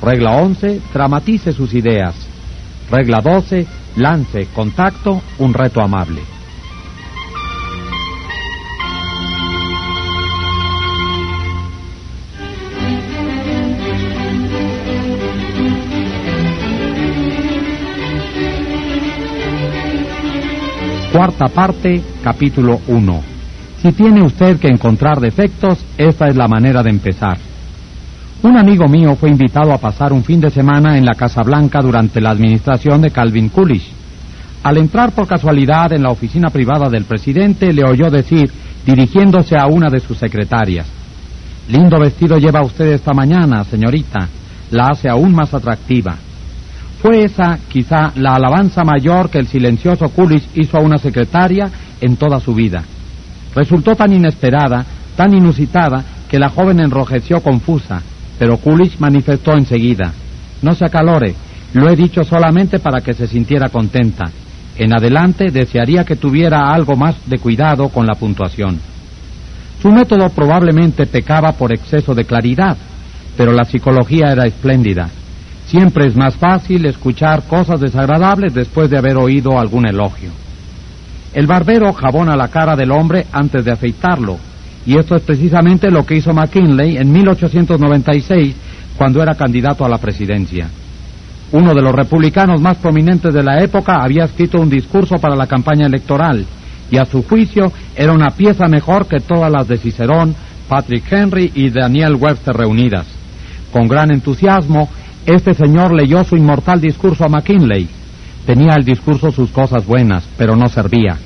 Regla 0.00 0.36
11. 0.36 0.80
Dramatice 0.94 1.52
sus 1.52 1.74
ideas. 1.74 2.14
Regla 2.90 3.20
12. 3.20 3.66
Lance, 3.96 4.46
contacto, 4.54 5.20
un 5.38 5.52
reto 5.54 5.80
amable. 5.82 6.22
Cuarta 21.12 21.48
parte, 21.48 22.02
capítulo 22.24 22.80
1. 22.88 23.22
Si 23.82 23.92
tiene 23.92 24.24
usted 24.24 24.58
que 24.58 24.68
encontrar 24.68 25.20
defectos, 25.20 25.84
esta 25.98 26.26
es 26.26 26.36
la 26.36 26.48
manera 26.48 26.82
de 26.82 26.88
empezar. 26.88 27.36
Un 28.42 28.56
amigo 28.56 28.88
mío 28.88 29.14
fue 29.16 29.28
invitado 29.28 29.74
a 29.74 29.78
pasar 29.78 30.14
un 30.14 30.24
fin 30.24 30.40
de 30.40 30.48
semana 30.48 30.96
en 30.96 31.04
la 31.04 31.12
Casa 31.12 31.42
Blanca 31.42 31.80
durante 31.82 32.18
la 32.18 32.30
administración 32.30 33.02
de 33.02 33.10
Calvin 33.10 33.50
Coolidge. 33.50 33.90
Al 34.62 34.78
entrar 34.78 35.12
por 35.12 35.28
casualidad 35.28 35.92
en 35.92 36.02
la 36.02 36.10
oficina 36.10 36.48
privada 36.48 36.88
del 36.88 37.04
presidente, 37.04 37.74
le 37.74 37.84
oyó 37.84 38.10
decir, 38.10 38.50
dirigiéndose 38.86 39.54
a 39.54 39.66
una 39.66 39.90
de 39.90 40.00
sus 40.00 40.16
secretarias, 40.16 40.86
Lindo 41.68 41.98
vestido 42.00 42.38
lleva 42.38 42.64
usted 42.64 42.86
esta 42.86 43.12
mañana, 43.12 43.64
señorita. 43.64 44.28
La 44.70 44.88
hace 44.88 45.08
aún 45.08 45.32
más 45.32 45.52
atractiva. 45.54 46.16
Fue 47.02 47.24
esa, 47.24 47.58
quizá, 47.68 48.12
la 48.14 48.36
alabanza 48.36 48.84
mayor 48.84 49.28
que 49.28 49.38
el 49.38 49.48
silencioso 49.48 50.08
Coolidge 50.08 50.48
hizo 50.54 50.78
a 50.78 50.80
una 50.80 50.98
secretaria 50.98 51.68
en 52.00 52.16
toda 52.16 52.38
su 52.40 52.54
vida. 52.54 52.84
Resultó 53.54 53.96
tan 53.96 54.12
inesperada, 54.12 54.86
tan 55.16 55.34
inusitada, 55.34 56.04
que 56.30 56.38
la 56.38 56.48
joven 56.48 56.80
enrojeció 56.80 57.42
confusa 57.42 58.00
pero 58.42 58.56
Coolidge 58.56 58.98
manifestó 58.98 59.52
enseguida, 59.52 60.12
no 60.62 60.74
se 60.74 60.84
acalore, 60.84 61.32
lo 61.74 61.88
he 61.88 61.94
dicho 61.94 62.24
solamente 62.24 62.80
para 62.80 63.00
que 63.00 63.14
se 63.14 63.28
sintiera 63.28 63.68
contenta. 63.68 64.24
En 64.76 64.92
adelante 64.92 65.52
desearía 65.52 66.04
que 66.04 66.16
tuviera 66.16 66.72
algo 66.72 66.96
más 66.96 67.14
de 67.26 67.38
cuidado 67.38 67.88
con 67.90 68.04
la 68.04 68.14
puntuación. 68.14 68.80
Su 69.80 69.92
método 69.92 70.28
probablemente 70.30 71.06
pecaba 71.06 71.52
por 71.52 71.72
exceso 71.72 72.16
de 72.16 72.24
claridad, 72.24 72.76
pero 73.36 73.52
la 73.52 73.64
psicología 73.64 74.32
era 74.32 74.44
espléndida. 74.44 75.08
Siempre 75.72 76.06
es 76.06 76.14
más 76.14 76.36
fácil 76.36 76.84
escuchar 76.84 77.44
cosas 77.44 77.80
desagradables 77.80 78.52
después 78.52 78.90
de 78.90 78.98
haber 78.98 79.16
oído 79.16 79.58
algún 79.58 79.88
elogio. 79.88 80.28
El 81.32 81.46
barbero 81.46 81.94
jabona 81.94 82.36
la 82.36 82.48
cara 82.48 82.76
del 82.76 82.92
hombre 82.92 83.24
antes 83.32 83.64
de 83.64 83.72
afeitarlo, 83.72 84.36
y 84.84 84.98
esto 84.98 85.16
es 85.16 85.22
precisamente 85.22 85.90
lo 85.90 86.04
que 86.04 86.16
hizo 86.16 86.34
McKinley 86.34 86.98
en 86.98 87.10
1896 87.10 88.54
cuando 88.98 89.22
era 89.22 89.34
candidato 89.34 89.82
a 89.82 89.88
la 89.88 89.96
presidencia. 89.96 90.68
Uno 91.52 91.72
de 91.72 91.80
los 91.80 91.94
republicanos 91.94 92.60
más 92.60 92.76
prominentes 92.76 93.32
de 93.32 93.42
la 93.42 93.62
época 93.62 94.02
había 94.02 94.24
escrito 94.24 94.60
un 94.60 94.68
discurso 94.68 95.16
para 95.16 95.36
la 95.36 95.46
campaña 95.46 95.86
electoral 95.86 96.44
y 96.90 96.98
a 96.98 97.06
su 97.06 97.22
juicio 97.22 97.72
era 97.96 98.12
una 98.12 98.28
pieza 98.32 98.68
mejor 98.68 99.06
que 99.06 99.20
todas 99.20 99.50
las 99.50 99.66
de 99.68 99.78
Cicerón, 99.78 100.34
Patrick 100.68 101.10
Henry 101.10 101.50
y 101.54 101.70
Daniel 101.70 102.16
Webster 102.16 102.54
reunidas. 102.54 103.06
Con 103.72 103.88
gran 103.88 104.12
entusiasmo, 104.12 104.90
este 105.26 105.54
señor 105.54 105.94
leyó 105.94 106.24
su 106.24 106.36
inmortal 106.36 106.80
discurso 106.80 107.24
a 107.24 107.28
McKinley. 107.28 107.88
Tenía 108.46 108.74
el 108.76 108.84
discurso 108.84 109.30
sus 109.30 109.50
cosas 109.50 109.86
buenas, 109.86 110.24
pero 110.36 110.56
no 110.56 110.68
servía. 110.68 111.16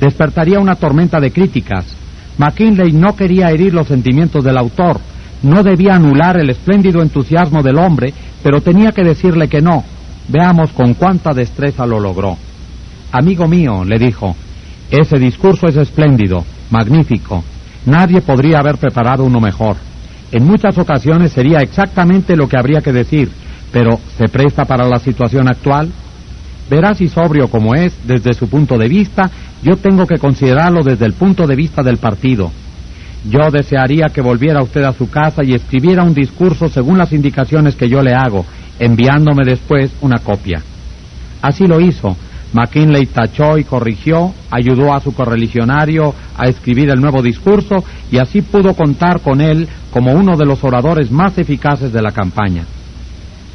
Despertaría 0.00 0.60
una 0.60 0.76
tormenta 0.76 1.18
de 1.20 1.30
críticas 1.32 1.96
McKinley 2.40 2.92
no 2.92 3.14
quería 3.14 3.50
herir 3.50 3.74
los 3.74 3.86
sentimientos 3.86 4.42
del 4.42 4.56
autor, 4.56 4.98
no 5.42 5.62
debía 5.62 5.96
anular 5.96 6.38
el 6.38 6.48
espléndido 6.48 7.02
entusiasmo 7.02 7.62
del 7.62 7.78
hombre, 7.78 8.14
pero 8.42 8.62
tenía 8.62 8.92
que 8.92 9.04
decirle 9.04 9.46
que 9.46 9.60
no. 9.60 9.84
Veamos 10.28 10.70
con 10.72 10.94
cuánta 10.94 11.34
destreza 11.34 11.84
lo 11.84 12.00
logró. 12.00 12.38
Amigo 13.12 13.46
mío, 13.46 13.84
le 13.84 13.98
dijo, 13.98 14.34
ese 14.90 15.18
discurso 15.18 15.66
es 15.66 15.76
espléndido, 15.76 16.42
magnífico. 16.70 17.44
Nadie 17.84 18.22
podría 18.22 18.60
haber 18.60 18.78
preparado 18.78 19.24
uno 19.24 19.38
mejor. 19.38 19.76
En 20.32 20.46
muchas 20.46 20.78
ocasiones 20.78 21.32
sería 21.32 21.58
exactamente 21.58 22.36
lo 22.36 22.48
que 22.48 22.56
habría 22.56 22.80
que 22.80 22.92
decir, 22.92 23.30
pero 23.72 23.98
¿se 24.16 24.28
presta 24.28 24.64
para 24.64 24.86
la 24.86 24.98
situación 24.98 25.48
actual? 25.48 25.90
Verás 26.68 27.00
y 27.00 27.08
sobrio 27.08 27.48
como 27.48 27.74
es, 27.74 27.94
desde 28.06 28.32
su 28.32 28.48
punto 28.48 28.78
de 28.78 28.88
vista, 28.88 29.28
yo 29.62 29.76
tengo 29.76 30.06
que 30.06 30.18
considerarlo 30.18 30.82
desde 30.84 31.06
el 31.06 31.14
punto 31.14 31.46
de 31.46 31.56
vista 31.56 31.82
del 31.82 31.96
partido. 31.96 32.52
Yo 33.28 33.50
desearía 33.50 34.06
que 34.06 34.22
volviera 34.22 34.62
usted 34.62 34.84
a 34.84 34.92
su 34.92 35.10
casa 35.10 35.42
y 35.44 35.52
escribiera 35.52 36.04
un 36.04 36.14
discurso 36.14 36.68
según 36.68 36.96
las 36.96 37.12
indicaciones 37.12 37.74
que 37.74 37.88
yo 37.88 38.02
le 38.02 38.14
hago, 38.14 38.46
enviándome 38.78 39.44
después 39.44 39.90
una 40.00 40.18
copia. 40.18 40.62
Así 41.42 41.66
lo 41.66 41.80
hizo. 41.80 42.16
McKinley 42.52 43.06
tachó 43.06 43.58
y 43.58 43.64
corrigió, 43.64 44.32
ayudó 44.50 44.92
a 44.92 45.00
su 45.00 45.14
correligionario 45.14 46.14
a 46.36 46.46
escribir 46.46 46.90
el 46.90 47.00
nuevo 47.00 47.22
discurso 47.22 47.76
y 48.10 48.18
así 48.18 48.42
pudo 48.42 48.74
contar 48.74 49.20
con 49.20 49.40
él 49.40 49.68
como 49.92 50.12
uno 50.12 50.36
de 50.36 50.46
los 50.46 50.62
oradores 50.64 51.10
más 51.10 51.38
eficaces 51.38 51.92
de 51.92 52.02
la 52.02 52.12
campaña. 52.12 52.64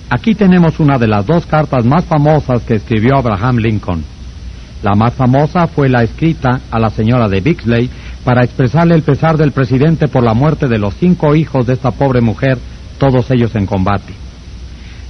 Aquí 0.09 0.35
tenemos 0.35 0.79
una 0.79 0.97
de 0.97 1.07
las 1.07 1.25
dos 1.25 1.45
cartas 1.45 1.83
más 1.83 2.05
famosas 2.05 2.61
que 2.63 2.75
escribió 2.75 3.17
Abraham 3.17 3.57
Lincoln. 3.57 4.03
La 4.83 4.93
más 4.93 5.13
famosa 5.13 5.67
fue 5.67 5.89
la 5.89 6.03
escrita 6.03 6.61
a 6.69 6.79
la 6.79 6.91
señora 6.91 7.27
de 7.27 7.41
Bixley 7.41 7.89
para 8.23 8.43
expresarle 8.43 8.95
el 8.95 9.01
pesar 9.01 9.35
del 9.35 9.51
presidente 9.51 10.07
por 10.07 10.23
la 10.23 10.33
muerte 10.33 10.67
de 10.67 10.77
los 10.77 10.95
cinco 10.95 11.35
hijos 11.35 11.65
de 11.65 11.73
esta 11.73 11.91
pobre 11.91 12.21
mujer, 12.21 12.57
todos 12.99 13.29
ellos 13.31 13.55
en 13.55 13.65
combate. 13.65 14.13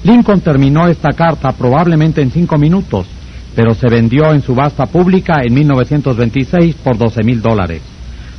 Lincoln 0.03 0.41
terminó 0.41 0.87
esta 0.87 1.09
carta 1.11 1.51
probablemente 1.51 2.21
en 2.21 2.31
cinco 2.31 2.57
minutos, 2.57 3.07
pero 3.55 3.73
se 3.73 3.89
vendió 3.89 4.33
en 4.33 4.41
subasta 4.41 4.85
pública 4.85 5.41
en 5.43 5.53
1926 5.53 6.75
por 6.75 6.97
12 6.97 7.23
mil 7.23 7.41
dólares 7.41 7.81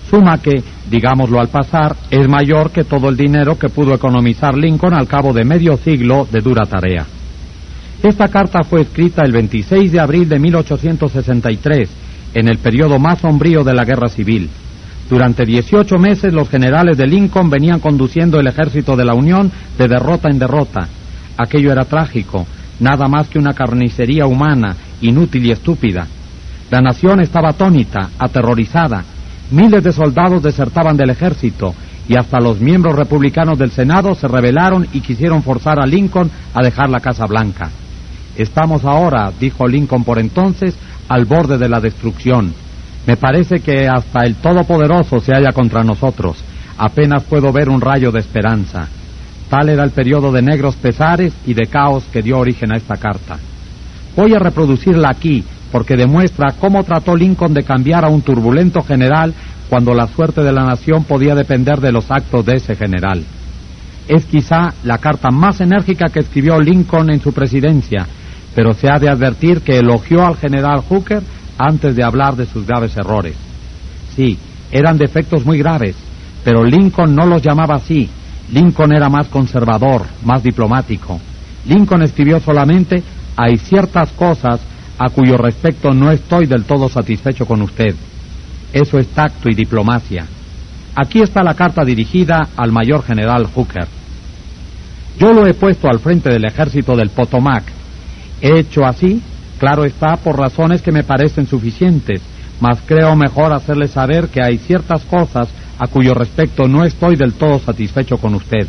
suma 0.08 0.38
que, 0.38 0.62
digámoslo 0.88 1.40
al 1.40 1.48
pasar, 1.48 1.96
es 2.10 2.28
mayor 2.28 2.70
que 2.70 2.84
todo 2.84 3.08
el 3.08 3.16
dinero 3.16 3.58
que 3.58 3.68
pudo 3.68 3.94
economizar 3.94 4.56
Lincoln 4.56 4.94
al 4.94 5.08
cabo 5.08 5.32
de 5.32 5.44
medio 5.44 5.76
siglo 5.76 6.26
de 6.30 6.40
dura 6.40 6.64
tarea. 6.66 7.06
Esta 8.02 8.28
carta 8.28 8.62
fue 8.62 8.82
escrita 8.82 9.22
el 9.24 9.32
26 9.32 9.90
de 9.90 10.00
abril 10.00 10.28
de 10.28 10.38
1863, 10.38 11.90
en 12.34 12.48
el 12.48 12.58
periodo 12.58 12.98
más 12.98 13.20
sombrío 13.20 13.64
de 13.64 13.74
la 13.74 13.84
guerra 13.84 14.08
civil. 14.08 14.48
Durante 15.08 15.44
18 15.44 15.96
meses 15.98 16.32
los 16.32 16.48
generales 16.48 16.96
de 16.96 17.06
Lincoln 17.06 17.48
venían 17.48 17.80
conduciendo 17.80 18.38
el 18.38 18.46
ejército 18.46 18.96
de 18.96 19.04
la 19.04 19.14
Unión 19.14 19.50
de 19.78 19.88
derrota 19.88 20.28
en 20.28 20.38
derrota. 20.38 20.88
Aquello 21.38 21.72
era 21.72 21.84
trágico, 21.84 22.46
nada 22.80 23.08
más 23.08 23.28
que 23.28 23.38
una 23.38 23.54
carnicería 23.54 24.26
humana, 24.26 24.76
inútil 25.00 25.46
y 25.46 25.52
estúpida. 25.52 26.06
La 26.70 26.80
nación 26.80 27.20
estaba 27.20 27.50
atónita, 27.50 28.10
aterrorizada, 28.18 29.04
Miles 29.50 29.84
de 29.84 29.92
soldados 29.92 30.42
desertaban 30.42 30.96
del 30.96 31.10
ejército 31.10 31.72
y 32.08 32.16
hasta 32.16 32.40
los 32.40 32.60
miembros 32.60 32.96
republicanos 32.96 33.58
del 33.58 33.70
Senado 33.70 34.14
se 34.14 34.26
rebelaron 34.26 34.88
y 34.92 35.00
quisieron 35.00 35.42
forzar 35.42 35.78
a 35.78 35.86
Lincoln 35.86 36.30
a 36.52 36.62
dejar 36.62 36.88
la 36.88 37.00
Casa 37.00 37.26
Blanca. 37.26 37.70
Estamos 38.36 38.84
ahora, 38.84 39.32
dijo 39.38 39.66
Lincoln 39.66 40.02
por 40.02 40.18
entonces, 40.18 40.76
al 41.08 41.26
borde 41.26 41.58
de 41.58 41.68
la 41.68 41.80
destrucción. 41.80 42.52
Me 43.06 43.16
parece 43.16 43.60
que 43.60 43.88
hasta 43.88 44.24
el 44.24 44.34
Todopoderoso 44.34 45.20
se 45.20 45.32
halla 45.32 45.52
contra 45.52 45.84
nosotros. 45.84 46.42
Apenas 46.76 47.22
puedo 47.22 47.52
ver 47.52 47.68
un 47.68 47.80
rayo 47.80 48.10
de 48.10 48.18
esperanza. 48.18 48.88
Tal 49.48 49.68
era 49.68 49.84
el 49.84 49.90
periodo 49.90 50.32
de 50.32 50.42
negros 50.42 50.76
pesares 50.76 51.32
y 51.46 51.54
de 51.54 51.66
caos 51.66 52.04
que 52.12 52.22
dio 52.22 52.38
origen 52.38 52.72
a 52.72 52.76
esta 52.76 52.96
carta. 52.96 53.38
Voy 54.16 54.34
a 54.34 54.38
reproducirla 54.38 55.10
aquí 55.10 55.44
porque 55.70 55.96
demuestra 55.96 56.54
cómo 56.58 56.82
trató 56.84 57.16
Lincoln 57.16 57.54
de 57.54 57.62
cambiar 57.62 58.04
a 58.04 58.08
un 58.08 58.22
turbulento 58.22 58.82
general 58.82 59.34
cuando 59.68 59.94
la 59.94 60.06
suerte 60.06 60.42
de 60.42 60.52
la 60.52 60.64
nación 60.64 61.04
podía 61.04 61.34
depender 61.34 61.80
de 61.80 61.92
los 61.92 62.10
actos 62.10 62.44
de 62.46 62.56
ese 62.56 62.74
general. 62.74 63.24
Es 64.08 64.24
quizá 64.24 64.72
la 64.84 64.98
carta 64.98 65.30
más 65.30 65.60
enérgica 65.60 66.06
que 66.08 66.20
escribió 66.20 66.60
Lincoln 66.60 67.10
en 67.10 67.20
su 67.20 67.32
presidencia, 67.32 68.06
pero 68.54 68.72
se 68.72 68.88
ha 68.88 68.98
de 68.98 69.10
advertir 69.10 69.60
que 69.60 69.78
elogió 69.78 70.24
al 70.24 70.36
general 70.36 70.80
Hooker 70.88 71.22
antes 71.58 71.96
de 71.96 72.04
hablar 72.04 72.36
de 72.36 72.46
sus 72.46 72.66
graves 72.66 72.96
errores. 72.96 73.34
Sí, 74.14 74.38
eran 74.70 74.96
defectos 74.96 75.44
muy 75.44 75.58
graves, 75.58 75.96
pero 76.44 76.64
Lincoln 76.64 77.14
no 77.14 77.26
los 77.26 77.42
llamaba 77.42 77.76
así. 77.76 78.08
Lincoln 78.52 78.92
era 78.92 79.08
más 79.08 79.28
conservador, 79.28 80.06
más 80.24 80.42
diplomático. 80.42 81.20
Lincoln 81.66 82.02
escribió 82.02 82.38
solamente, 82.40 83.02
hay 83.36 83.56
ciertas 83.56 84.10
cosas 84.12 84.60
a 84.98 85.10
cuyo 85.10 85.36
respecto 85.36 85.92
no 85.92 86.10
estoy 86.10 86.46
del 86.46 86.64
todo 86.64 86.88
satisfecho 86.88 87.44
con 87.46 87.62
usted. 87.62 87.94
Eso 88.72 88.98
es 88.98 89.08
tacto 89.08 89.48
y 89.48 89.54
diplomacia. 89.54 90.26
Aquí 90.94 91.20
está 91.20 91.42
la 91.42 91.54
carta 91.54 91.84
dirigida 91.84 92.48
al 92.56 92.72
mayor 92.72 93.02
general 93.02 93.46
Hooker. 93.46 93.86
Yo 95.18 95.32
lo 95.32 95.46
he 95.46 95.54
puesto 95.54 95.88
al 95.88 95.98
frente 95.98 96.30
del 96.30 96.44
ejército 96.44 96.96
del 96.96 97.10
Potomac. 97.10 97.64
He 98.40 98.60
hecho 98.60 98.84
así, 98.84 99.22
claro 99.58 99.84
está, 99.84 100.16
por 100.16 100.38
razones 100.38 100.82
que 100.82 100.92
me 100.92 101.04
parecen 101.04 101.46
suficientes, 101.46 102.22
mas 102.60 102.80
creo 102.86 103.16
mejor 103.16 103.52
hacerle 103.52 103.88
saber 103.88 104.28
que 104.28 104.42
hay 104.42 104.58
ciertas 104.58 105.02
cosas 105.04 105.48
a 105.78 105.86
cuyo 105.86 106.14
respecto 106.14 106.66
no 106.68 106.84
estoy 106.84 107.16
del 107.16 107.34
todo 107.34 107.58
satisfecho 107.58 108.18
con 108.18 108.34
usted. 108.34 108.66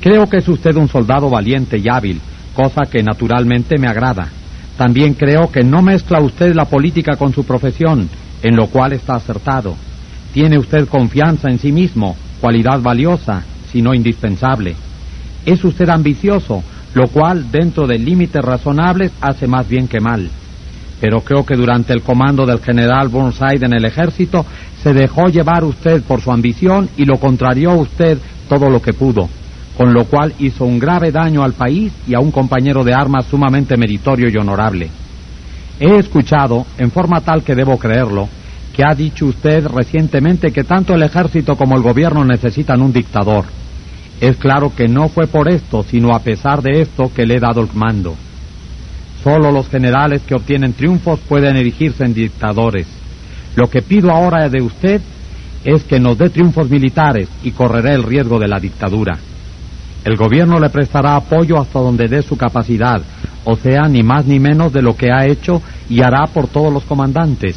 Creo 0.00 0.28
que 0.28 0.38
es 0.38 0.48
usted 0.48 0.74
un 0.76 0.88
soldado 0.88 1.30
valiente 1.30 1.78
y 1.78 1.88
hábil, 1.88 2.20
cosa 2.54 2.82
que 2.90 3.02
naturalmente 3.02 3.78
me 3.78 3.88
agrada. 3.88 4.28
También 4.76 5.14
creo 5.14 5.50
que 5.50 5.62
no 5.62 5.82
mezcla 5.82 6.20
usted 6.20 6.54
la 6.54 6.64
política 6.64 7.16
con 7.16 7.32
su 7.32 7.44
profesión, 7.44 8.08
en 8.42 8.56
lo 8.56 8.66
cual 8.66 8.92
está 8.92 9.14
acertado. 9.14 9.76
Tiene 10.32 10.58
usted 10.58 10.88
confianza 10.88 11.48
en 11.50 11.58
sí 11.58 11.72
mismo, 11.72 12.16
cualidad 12.40 12.80
valiosa, 12.80 13.44
si 13.70 13.82
no 13.82 13.94
indispensable. 13.94 14.74
Es 15.44 15.62
usted 15.64 15.88
ambicioso, 15.88 16.62
lo 16.94 17.08
cual, 17.08 17.50
dentro 17.50 17.86
de 17.86 17.98
límites 17.98 18.42
razonables, 18.42 19.12
hace 19.20 19.46
más 19.46 19.68
bien 19.68 19.88
que 19.88 20.00
mal. 20.00 20.28
Pero 21.00 21.20
creo 21.20 21.44
que 21.44 21.56
durante 21.56 21.92
el 21.92 22.02
comando 22.02 22.46
del 22.46 22.60
general 22.60 23.08
Burnside 23.08 23.66
en 23.66 23.74
el 23.74 23.84
ejército 23.84 24.46
se 24.82 24.92
dejó 24.92 25.26
llevar 25.26 25.64
usted 25.64 26.02
por 26.02 26.20
su 26.20 26.32
ambición 26.32 26.88
y 26.96 27.04
lo 27.04 27.18
contrarió 27.18 27.74
usted 27.74 28.18
todo 28.48 28.68
lo 28.68 28.82
que 28.82 28.92
pudo 28.92 29.28
con 29.76 29.92
lo 29.92 30.04
cual 30.04 30.34
hizo 30.38 30.64
un 30.64 30.78
grave 30.78 31.10
daño 31.10 31.42
al 31.42 31.54
país 31.54 31.92
y 32.06 32.14
a 32.14 32.20
un 32.20 32.30
compañero 32.30 32.84
de 32.84 32.94
armas 32.94 33.26
sumamente 33.26 33.76
meritorio 33.76 34.28
y 34.28 34.36
honorable. 34.36 34.90
He 35.80 35.96
escuchado, 35.96 36.66
en 36.78 36.90
forma 36.90 37.20
tal 37.20 37.42
que 37.42 37.54
debo 37.54 37.78
creerlo, 37.78 38.28
que 38.74 38.84
ha 38.84 38.94
dicho 38.94 39.26
usted 39.26 39.66
recientemente 39.66 40.52
que 40.52 40.64
tanto 40.64 40.94
el 40.94 41.02
ejército 41.02 41.56
como 41.56 41.76
el 41.76 41.82
gobierno 41.82 42.24
necesitan 42.24 42.80
un 42.80 42.92
dictador. 42.92 43.44
Es 44.20 44.36
claro 44.36 44.72
que 44.74 44.86
no 44.86 45.08
fue 45.08 45.26
por 45.26 45.50
esto, 45.50 45.82
sino 45.82 46.14
a 46.14 46.20
pesar 46.20 46.62
de 46.62 46.82
esto 46.82 47.10
que 47.14 47.26
le 47.26 47.36
he 47.36 47.40
dado 47.40 47.60
el 47.60 47.68
mando. 47.74 48.14
Solo 49.24 49.50
los 49.50 49.68
generales 49.68 50.22
que 50.22 50.34
obtienen 50.34 50.74
triunfos 50.74 51.20
pueden 51.20 51.56
erigirse 51.56 52.04
en 52.04 52.14
dictadores. 52.14 52.86
Lo 53.56 53.68
que 53.68 53.82
pido 53.82 54.10
ahora 54.10 54.48
de 54.48 54.62
usted 54.62 55.00
es 55.64 55.84
que 55.84 56.00
nos 56.00 56.18
dé 56.18 56.30
triunfos 56.30 56.70
militares 56.70 57.28
y 57.42 57.52
correré 57.52 57.94
el 57.94 58.02
riesgo 58.02 58.38
de 58.38 58.48
la 58.48 58.58
dictadura. 58.58 59.18
El 60.04 60.16
gobierno 60.16 60.58
le 60.58 60.70
prestará 60.70 61.14
apoyo 61.14 61.60
hasta 61.60 61.78
donde 61.78 62.08
dé 62.08 62.22
su 62.22 62.36
capacidad, 62.36 63.00
o 63.44 63.54
sea, 63.56 63.82
ni 63.88 64.02
más 64.02 64.26
ni 64.26 64.40
menos 64.40 64.72
de 64.72 64.82
lo 64.82 64.96
que 64.96 65.12
ha 65.12 65.26
hecho 65.26 65.62
y 65.88 66.02
hará 66.02 66.26
por 66.26 66.48
todos 66.48 66.72
los 66.72 66.82
comandantes. 66.84 67.56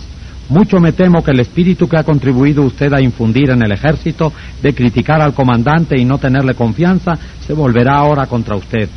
Mucho 0.49 0.79
me 0.79 0.91
temo 0.91 1.23
que 1.23 1.31
el 1.31 1.39
espíritu 1.39 1.87
que 1.87 1.97
ha 1.97 2.03
contribuido 2.03 2.61
usted 2.61 2.93
a 2.93 3.01
infundir 3.01 3.49
en 3.49 3.63
el 3.63 3.71
ejército 3.71 4.31
de 4.61 4.75
criticar 4.75 5.19
al 5.21 5.33
comandante 5.33 5.99
y 5.99 6.05
no 6.05 6.19
tenerle 6.19 6.53
confianza 6.53 7.13
se 7.45 7.53
volverá 7.53 7.97
ahora 7.97 8.27
contra 8.27 8.55
usted. 8.55 8.87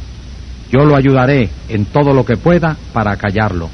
Yo 0.70 0.84
lo 0.84 0.94
ayudaré 0.94 1.48
en 1.70 1.86
todo 1.86 2.12
lo 2.12 2.26
que 2.26 2.36
pueda 2.36 2.76
para 2.92 3.16
callarlo. 3.16 3.70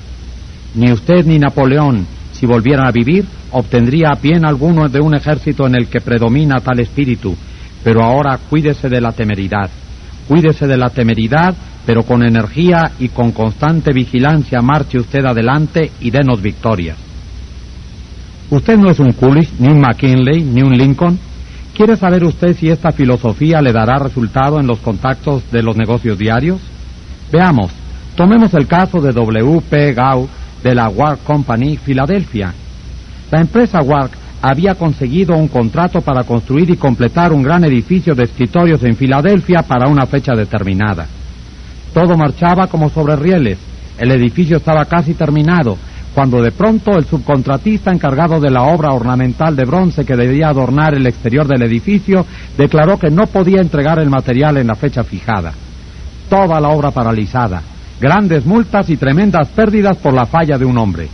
Ni 0.76 0.92
usted 0.92 1.26
ni 1.26 1.40
Napoleón, 1.40 2.06
si 2.44 2.52
volvieran 2.52 2.86
a 2.86 2.90
vivir, 2.90 3.24
obtendría 3.52 4.10
pie 4.20 4.38
alguno 4.42 4.88
de 4.88 5.00
un 5.00 5.14
ejército 5.14 5.66
en 5.66 5.76
el 5.76 5.86
que 5.86 6.02
predomina 6.02 6.60
tal 6.60 6.78
espíritu 6.80 7.34
pero 7.84 8.02
ahora 8.02 8.38
cuídese 8.48 8.88
de 8.88 9.00
la 9.00 9.12
temeridad. 9.12 9.70
Cuídese 10.26 10.66
de 10.66 10.78
la 10.78 10.88
temeridad, 10.88 11.54
pero 11.84 12.02
con 12.02 12.26
energía 12.26 12.92
y 12.98 13.10
con 13.10 13.32
constante 13.32 13.92
vigilancia 13.92 14.62
marche 14.62 14.98
usted 14.98 15.22
adelante 15.26 15.92
y 16.00 16.10
denos 16.10 16.40
victorias. 16.40 16.96
Usted 18.50 18.78
no 18.78 18.90
es 18.90 18.98
un 18.98 19.12
Coolidge, 19.12 19.52
ni 19.58 19.68
un 19.68 19.80
McKinley, 19.80 20.42
ni 20.42 20.62
un 20.62 20.72
Lincoln. 20.72 21.18
¿Quiere 21.76 21.96
saber 21.96 22.24
usted 22.24 22.57
si 22.57 22.70
esta 22.70 22.90
filosofía 22.90 23.61
le 23.61 23.72
dará 23.72 23.98
resultado 23.98 24.59
en 24.59 24.66
los 24.66 24.78
contactos 24.78 25.50
de 25.50 25.62
los 25.62 25.76
negocios 25.76 26.16
diarios? 26.16 26.61
Veamos, 27.30 27.70
tomemos 28.16 28.54
el 28.54 28.66
caso 28.66 29.00
de 29.00 29.12
W. 29.12 29.61
P. 29.68 29.92
Gau 29.92 30.26
de 30.64 30.74
la 30.74 30.88
Wark 30.88 31.22
Company, 31.22 31.77
Filadelfia. 31.77 32.55
La 33.31 33.40
empresa 33.40 33.83
Wark 33.83 34.12
había 34.40 34.74
conseguido 34.74 35.37
un 35.37 35.48
contrato 35.48 36.00
para 36.00 36.24
construir 36.24 36.70
y 36.70 36.77
completar 36.77 37.33
un 37.33 37.42
gran 37.42 37.64
edificio 37.64 38.14
de 38.14 38.24
escritorios 38.24 38.83
en 38.83 38.96
Filadelfia 38.96 39.62
para 39.62 39.88
una 39.88 40.07
fecha 40.07 40.33
determinada. 40.35 41.07
Todo 41.92 42.16
marchaba 42.16 42.66
como 42.66 42.88
sobre 42.88 43.14
rieles. 43.14 43.59
El 43.98 44.11
edificio 44.11 44.57
estaba 44.57 44.87
casi 44.87 45.14
terminado, 45.14 45.77
cuando 46.14 46.42
de 46.42 46.53
pronto 46.53 46.92
el 46.92 47.05
subcontratista 47.05 47.92
encargado 47.92 48.40
de 48.40 48.50
la 48.50 48.62
obra 48.62 48.92
ornamental 48.92 49.55
de 49.55 49.64
bronce 49.64 50.05
que 50.05 50.16
debía 50.16 50.48
adornar 50.48 50.94
el 50.94 51.07
exterior 51.07 51.46
del 51.46 51.62
edificio 51.62 52.24
declaró 52.57 52.98
que 52.98 53.11
no 53.11 53.27
podía 53.27 53.61
entregar 53.61 53.98
el 53.98 54.09
material 54.09 54.57
en 54.57 54.68
la 54.68 54.77
fecha 54.77 55.05
fijada. 55.05 55.53
Toda 56.29 56.61
la 56.61 56.68
obra 56.68 56.90
paralizada, 56.90 57.62
grandes 58.00 58.44
multas 58.44 58.90
y 58.90 58.96
tremendas 58.96 59.48
pérdidas 59.48 59.96
por 59.98 60.12
la 60.12 60.26
falla 60.26 60.59
de 60.59 60.64
un 60.64 60.78
hombre. 60.78 61.09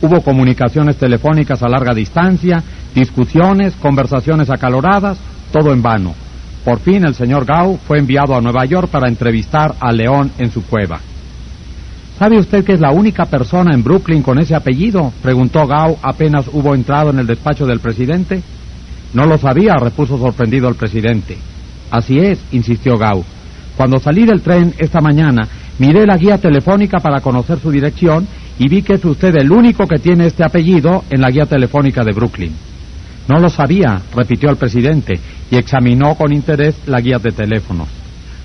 Hubo 0.00 0.20
comunicaciones 0.22 0.96
telefónicas 0.96 1.62
a 1.62 1.68
larga 1.68 1.92
distancia, 1.92 2.62
discusiones, 2.94 3.74
conversaciones 3.74 4.50
acaloradas, 4.50 5.18
todo 5.52 5.72
en 5.72 5.82
vano. 5.82 6.14
Por 6.64 6.80
fin 6.80 7.04
el 7.04 7.14
señor 7.14 7.44
Gau 7.44 7.78
fue 7.86 7.98
enviado 7.98 8.36
a 8.36 8.40
Nueva 8.40 8.64
York 8.64 8.88
para 8.90 9.08
entrevistar 9.08 9.74
a 9.80 9.92
León 9.92 10.30
en 10.38 10.50
su 10.50 10.62
cueva. 10.64 11.00
¿Sabe 12.18 12.38
usted 12.38 12.64
que 12.64 12.72
es 12.72 12.80
la 12.80 12.90
única 12.90 13.26
persona 13.26 13.72
en 13.72 13.84
Brooklyn 13.84 14.22
con 14.22 14.38
ese 14.38 14.54
apellido? 14.54 15.12
preguntó 15.22 15.66
Gau 15.66 15.98
apenas 16.02 16.46
hubo 16.52 16.74
entrado 16.74 17.10
en 17.10 17.20
el 17.20 17.26
despacho 17.26 17.64
del 17.64 17.80
presidente. 17.80 18.42
No 19.14 19.24
lo 19.24 19.38
sabía, 19.38 19.74
repuso 19.74 20.18
sorprendido 20.18 20.68
el 20.68 20.74
presidente. 20.74 21.38
Así 21.90 22.18
es, 22.18 22.40
insistió 22.52 22.98
Gau. 22.98 23.24
Cuando 23.76 23.98
salí 24.00 24.26
del 24.26 24.42
tren 24.42 24.74
esta 24.78 25.00
mañana, 25.00 25.48
miré 25.78 26.06
la 26.06 26.16
guía 26.16 26.38
telefónica 26.38 26.98
para 26.98 27.20
conocer 27.20 27.58
su 27.58 27.70
dirección 27.70 28.26
y 28.58 28.68
vi 28.68 28.82
que 28.82 28.94
es 28.94 29.04
usted 29.04 29.34
el 29.36 29.50
único 29.52 29.86
que 29.86 29.98
tiene 29.98 30.26
este 30.26 30.44
apellido 30.44 31.04
en 31.10 31.20
la 31.20 31.30
guía 31.30 31.46
telefónica 31.46 32.02
de 32.02 32.12
Brooklyn. 32.12 32.52
No 33.28 33.38
lo 33.38 33.48
sabía, 33.48 34.00
repitió 34.14 34.50
el 34.50 34.56
presidente, 34.56 35.20
y 35.50 35.56
examinó 35.56 36.14
con 36.14 36.32
interés 36.32 36.76
la 36.86 37.00
guía 37.00 37.18
de 37.18 37.30
teléfonos. 37.30 37.88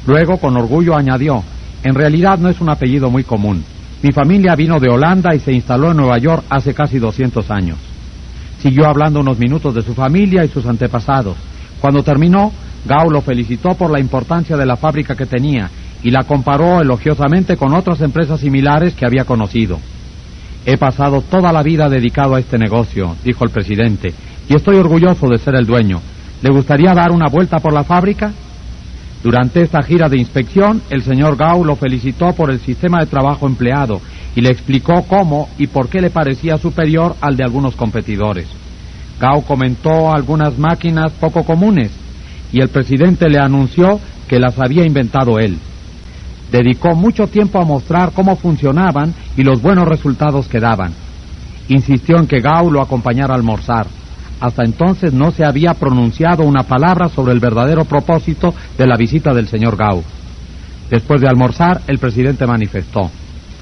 Luego, 0.05 0.37
con 0.37 0.57
orgullo, 0.57 0.95
añadió, 0.95 1.41
en 1.83 1.95
realidad 1.95 2.37
no 2.37 2.49
es 2.49 2.59
un 2.59 2.69
apellido 2.69 3.09
muy 3.09 3.23
común. 3.23 3.63
Mi 4.01 4.11
familia 4.11 4.55
vino 4.55 4.79
de 4.79 4.89
Holanda 4.89 5.33
y 5.33 5.39
se 5.39 5.53
instaló 5.53 5.91
en 5.91 5.97
Nueva 5.97 6.17
York 6.17 6.43
hace 6.49 6.73
casi 6.73 6.99
200 6.99 7.49
años. 7.49 7.77
Siguió 8.59 8.87
hablando 8.87 9.21
unos 9.21 9.39
minutos 9.39 9.73
de 9.73 9.81
su 9.81 9.93
familia 9.93 10.43
y 10.43 10.49
sus 10.49 10.65
antepasados. 10.65 11.37
Cuando 11.79 12.03
terminó, 12.03 12.51
Gau 12.85 13.09
lo 13.09 13.21
felicitó 13.21 13.69
por 13.75 13.89
la 13.89 14.01
importancia 14.01 14.57
de 14.57 14.65
la 14.65 14.75
fábrica 14.75 15.15
que 15.15 15.25
tenía 15.25 15.69
y 16.03 16.11
la 16.11 16.23
comparó 16.23 16.81
elogiosamente 16.81 17.55
con 17.55 17.73
otras 17.73 18.01
empresas 18.01 18.41
similares 18.41 18.93
que 18.93 19.05
había 19.05 19.23
conocido. 19.23 19.79
He 20.65 20.77
pasado 20.77 21.21
toda 21.21 21.51
la 21.51 21.63
vida 21.63 21.89
dedicado 21.89 22.35
a 22.35 22.39
este 22.39 22.57
negocio, 22.57 23.15
dijo 23.23 23.45
el 23.45 23.51
presidente, 23.51 24.13
y 24.49 24.55
estoy 24.55 24.75
orgulloso 24.75 25.27
de 25.27 25.39
ser 25.39 25.55
el 25.55 25.65
dueño. 25.65 26.01
¿Le 26.41 26.53
gustaría 26.53 26.93
dar 26.93 27.11
una 27.11 27.29
vuelta 27.29 27.59
por 27.59 27.73
la 27.73 27.85
fábrica? 27.85 28.33
Durante 29.23 29.61
esta 29.61 29.81
gira 29.81 30.09
de 30.09 30.17
inspección, 30.17 30.81
el 30.89 31.03
señor 31.03 31.37
Gau 31.37 31.63
lo 31.63 31.77
felicitó 31.77 32.33
por 32.33 32.51
el 32.51 32.59
sistema 32.59 32.99
de 32.99 33.05
trabajo 33.05 33.47
empleado 33.47 34.01
y 34.35 34.41
le 34.41 34.49
explicó 34.49 35.05
cómo 35.07 35.47
y 35.57 35.67
por 35.67 35.87
qué 35.87 36.01
le 36.01 36.09
parecía 36.09 36.57
superior 36.57 37.15
al 37.21 37.37
de 37.37 37.45
algunos 37.45 37.75
competidores. 37.75 38.47
Gau 39.21 39.43
comentó 39.43 40.13
algunas 40.13 40.57
máquinas 40.57 41.13
poco 41.13 41.43
comunes 41.43 41.91
y 42.51 42.59
el 42.59 42.67
presidente 42.67 43.29
le 43.29 43.39
anunció 43.39 44.01
que 44.27 44.39
las 44.39 44.59
había 44.59 44.85
inventado 44.85 45.39
él 45.39 45.57
dedicó 46.53 46.95
mucho 46.95 47.25
tiempo 47.25 47.59
a 47.59 47.65
mostrar 47.65 48.11
cómo 48.13 48.35
funcionaban 48.35 49.15
y 49.35 49.41
los 49.41 49.59
buenos 49.59 49.87
resultados 49.87 50.47
que 50.47 50.59
daban. 50.59 50.93
Insistió 51.67 52.17
en 52.17 52.27
que 52.27 52.41
Gau 52.41 52.69
lo 52.69 52.79
acompañara 52.79 53.33
a 53.33 53.37
almorzar. 53.37 53.87
Hasta 54.39 54.63
entonces 54.63 55.13
no 55.13 55.31
se 55.31 55.43
había 55.43 55.73
pronunciado 55.73 56.43
una 56.43 56.63
palabra 56.63 57.09
sobre 57.09 57.33
el 57.33 57.39
verdadero 57.39 57.85
propósito 57.85 58.53
de 58.77 58.85
la 58.85 58.97
visita 58.97 59.33
del 59.33 59.47
señor 59.47 59.75
Gau. 59.75 60.03
Después 60.91 61.21
de 61.21 61.27
almorzar, 61.27 61.81
el 61.87 61.97
presidente 61.97 62.45
manifestó, 62.45 63.09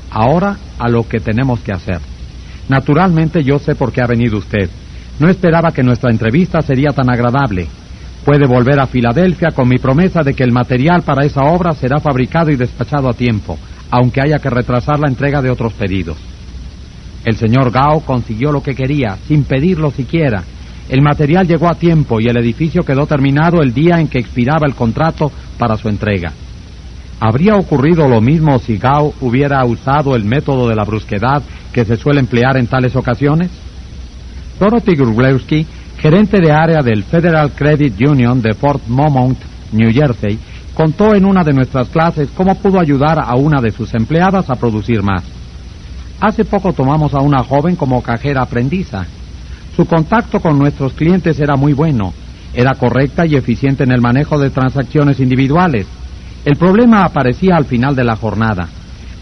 ahora 0.10 0.58
a 0.78 0.90
lo 0.90 1.08
que 1.08 1.20
tenemos 1.20 1.62
que 1.62 1.72
hacer. 1.72 2.00
Naturalmente 2.68 3.42
yo 3.42 3.58
sé 3.58 3.76
por 3.76 3.94
qué 3.94 4.02
ha 4.02 4.08
venido 4.08 4.38
usted. 4.38 4.70
No 5.18 5.30
esperaba 5.30 5.72
que 5.72 5.84
nuestra 5.84 6.12
entrevista 6.12 6.62
sería 6.62 6.90
tan 6.90 7.10
agradable. 7.10 7.68
Puede 8.26 8.46
volver 8.46 8.80
a 8.80 8.86
Filadelfia 8.86 9.50
con 9.50 9.68
mi 9.68 9.78
promesa 9.78 10.22
de 10.22 10.36
que 10.36 10.44
el 10.44 10.52
material 10.52 11.02
para 11.02 11.26
esa 11.26 11.42
obra 11.42 11.74
será 11.74 12.00
fabricado 12.00 12.52
y 12.52 12.56
despachado 12.56 13.10
a 13.10 13.14
tiempo, 13.14 13.58
aunque 13.90 14.22
haya 14.22 14.38
que 14.38 14.50
retrasar 14.50 15.00
la 15.00 15.10
entrega 15.10 15.42
de 15.42 15.50
otros 15.50 15.74
pedidos. 15.74 16.18
El 17.26 17.36
señor 17.36 17.72
Gao 17.72 18.02
consiguió 18.02 18.52
lo 18.52 18.62
que 18.62 18.76
quería, 18.76 19.18
sin 19.28 19.44
pedirlo 19.44 19.90
siquiera. 19.92 20.44
El 20.90 21.02
material 21.02 21.48
llegó 21.48 21.68
a 21.68 21.76
tiempo 21.76 22.20
y 22.20 22.28
el 22.28 22.38
edificio 22.38 22.84
quedó 22.84 23.08
terminado 23.08 23.62
el 23.62 23.74
día 23.74 24.00
en 24.00 24.08
que 24.08 24.20
expiraba 24.20 24.68
el 24.68 24.76
contrato 24.76 25.32
para 25.58 25.78
su 25.78 25.90
entrega. 25.90 26.32
¿Habría 27.20 27.54
ocurrido 27.54 28.08
lo 28.08 28.20
mismo 28.22 28.58
si 28.60 28.78
Gao 28.78 29.14
hubiera 29.22 29.64
usado 29.66 30.16
el 30.16 30.26
método 30.26 30.68
de 30.68 30.76
la 30.76 30.84
brusquedad 30.84 31.44
que 31.72 31.86
se 31.86 31.96
suele 31.96 32.20
emplear 32.20 32.58
en 32.58 32.68
tales 32.68 32.96
ocasiones? 32.96 33.52
Dorothy 34.60 34.96
Grublewski, 34.96 35.66
gerente 36.02 36.40
de 36.42 36.52
área 36.52 36.82
del 36.82 37.04
Federal 37.04 37.52
Credit 37.52 37.94
Union 38.02 38.42
de 38.42 38.54
Fort 38.54 38.82
Momont, 38.88 39.38
New 39.72 39.92
Jersey, 39.94 40.40
contó 40.74 41.14
en 41.14 41.26
una 41.26 41.44
de 41.44 41.54
nuestras 41.54 41.90
clases 41.90 42.30
cómo 42.36 42.56
pudo 42.56 42.80
ayudar 42.80 43.20
a 43.24 43.36
una 43.36 43.62
de 43.62 43.72
sus 43.72 43.94
empleadas 43.94 44.50
a 44.50 44.56
producir 44.56 45.04
más. 45.04 45.24
Hace 46.20 46.46
poco 46.46 46.74
tomamos 46.74 47.14
a 47.14 47.22
una 47.22 47.44
joven 47.44 47.76
como 47.76 48.02
cajera 48.02 48.44
aprendiza. 48.44 49.06
Su 49.76 49.86
contacto 49.86 50.40
con 50.40 50.58
nuestros 50.58 50.94
clientes 50.94 51.40
era 51.40 51.56
muy 51.56 51.74
bueno, 51.74 52.14
era 52.54 52.74
correcta 52.74 53.26
y 53.26 53.36
eficiente 53.36 53.84
en 53.84 53.92
el 53.92 54.02
manejo 54.02 54.38
de 54.40 54.50
transacciones 54.50 55.20
individuales 55.20 55.88
el 56.44 56.58
problema 56.58 57.04
aparecía 57.04 57.56
al 57.56 57.66
final 57.66 57.96
de 57.96 58.04
la 58.04 58.16
jornada, 58.16 58.68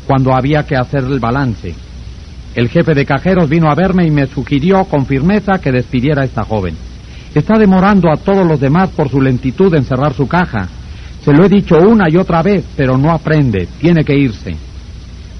cuando 0.07 0.33
había 0.33 0.63
que 0.63 0.77
hacer 0.77 1.03
el 1.03 1.19
balance. 1.19 1.75
El 2.59 2.67
jefe 2.67 2.93
de 2.93 3.05
cajeros 3.05 3.47
vino 3.47 3.71
a 3.71 3.73
verme 3.73 4.05
y 4.05 4.11
me 4.11 4.27
sugirió 4.27 4.83
con 4.83 5.05
firmeza 5.05 5.61
que 5.61 5.71
despidiera 5.71 6.23
a 6.23 6.25
esta 6.25 6.43
joven. 6.43 6.75
Está 7.33 7.57
demorando 7.57 8.11
a 8.11 8.17
todos 8.17 8.45
los 8.45 8.59
demás 8.59 8.89
por 8.89 9.07
su 9.07 9.21
lentitud 9.21 9.73
en 9.75 9.85
cerrar 9.85 10.13
su 10.13 10.27
caja. 10.27 10.67
Se 11.23 11.31
lo 11.31 11.45
he 11.45 11.47
dicho 11.47 11.77
una 11.77 12.09
y 12.09 12.17
otra 12.17 12.43
vez, 12.43 12.65
pero 12.75 12.97
no 12.97 13.11
aprende, 13.11 13.69
tiene 13.79 14.03
que 14.03 14.13
irse. 14.13 14.57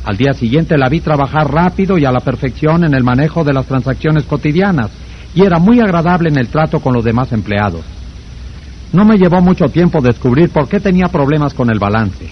Al 0.06 0.16
día 0.16 0.32
siguiente 0.32 0.78
la 0.78 0.88
vi 0.88 1.02
trabajar 1.02 1.52
rápido 1.52 1.98
y 1.98 2.06
a 2.06 2.12
la 2.14 2.22
perfección 2.22 2.86
en 2.86 2.94
el 2.94 3.04
manejo 3.04 3.44
de 3.44 3.52
las 3.52 3.66
transacciones 3.66 4.24
cotidianas 4.24 4.90
y 5.36 5.44
era 5.44 5.60
muy 5.60 5.82
agradable 5.82 6.30
en 6.30 6.38
el 6.38 6.48
trato 6.48 6.80
con 6.80 6.94
los 6.94 7.04
demás 7.04 7.34
empleados. 7.34 7.84
No 8.94 9.04
me 9.04 9.18
llevó 9.18 9.42
mucho 9.42 9.66
tiempo 9.66 10.00
descubrir 10.00 10.52
por 10.52 10.70
qué 10.70 10.80
tenía 10.80 11.10
problemas 11.10 11.54
con 11.54 11.70
el 11.70 11.80
balance. 11.80 12.30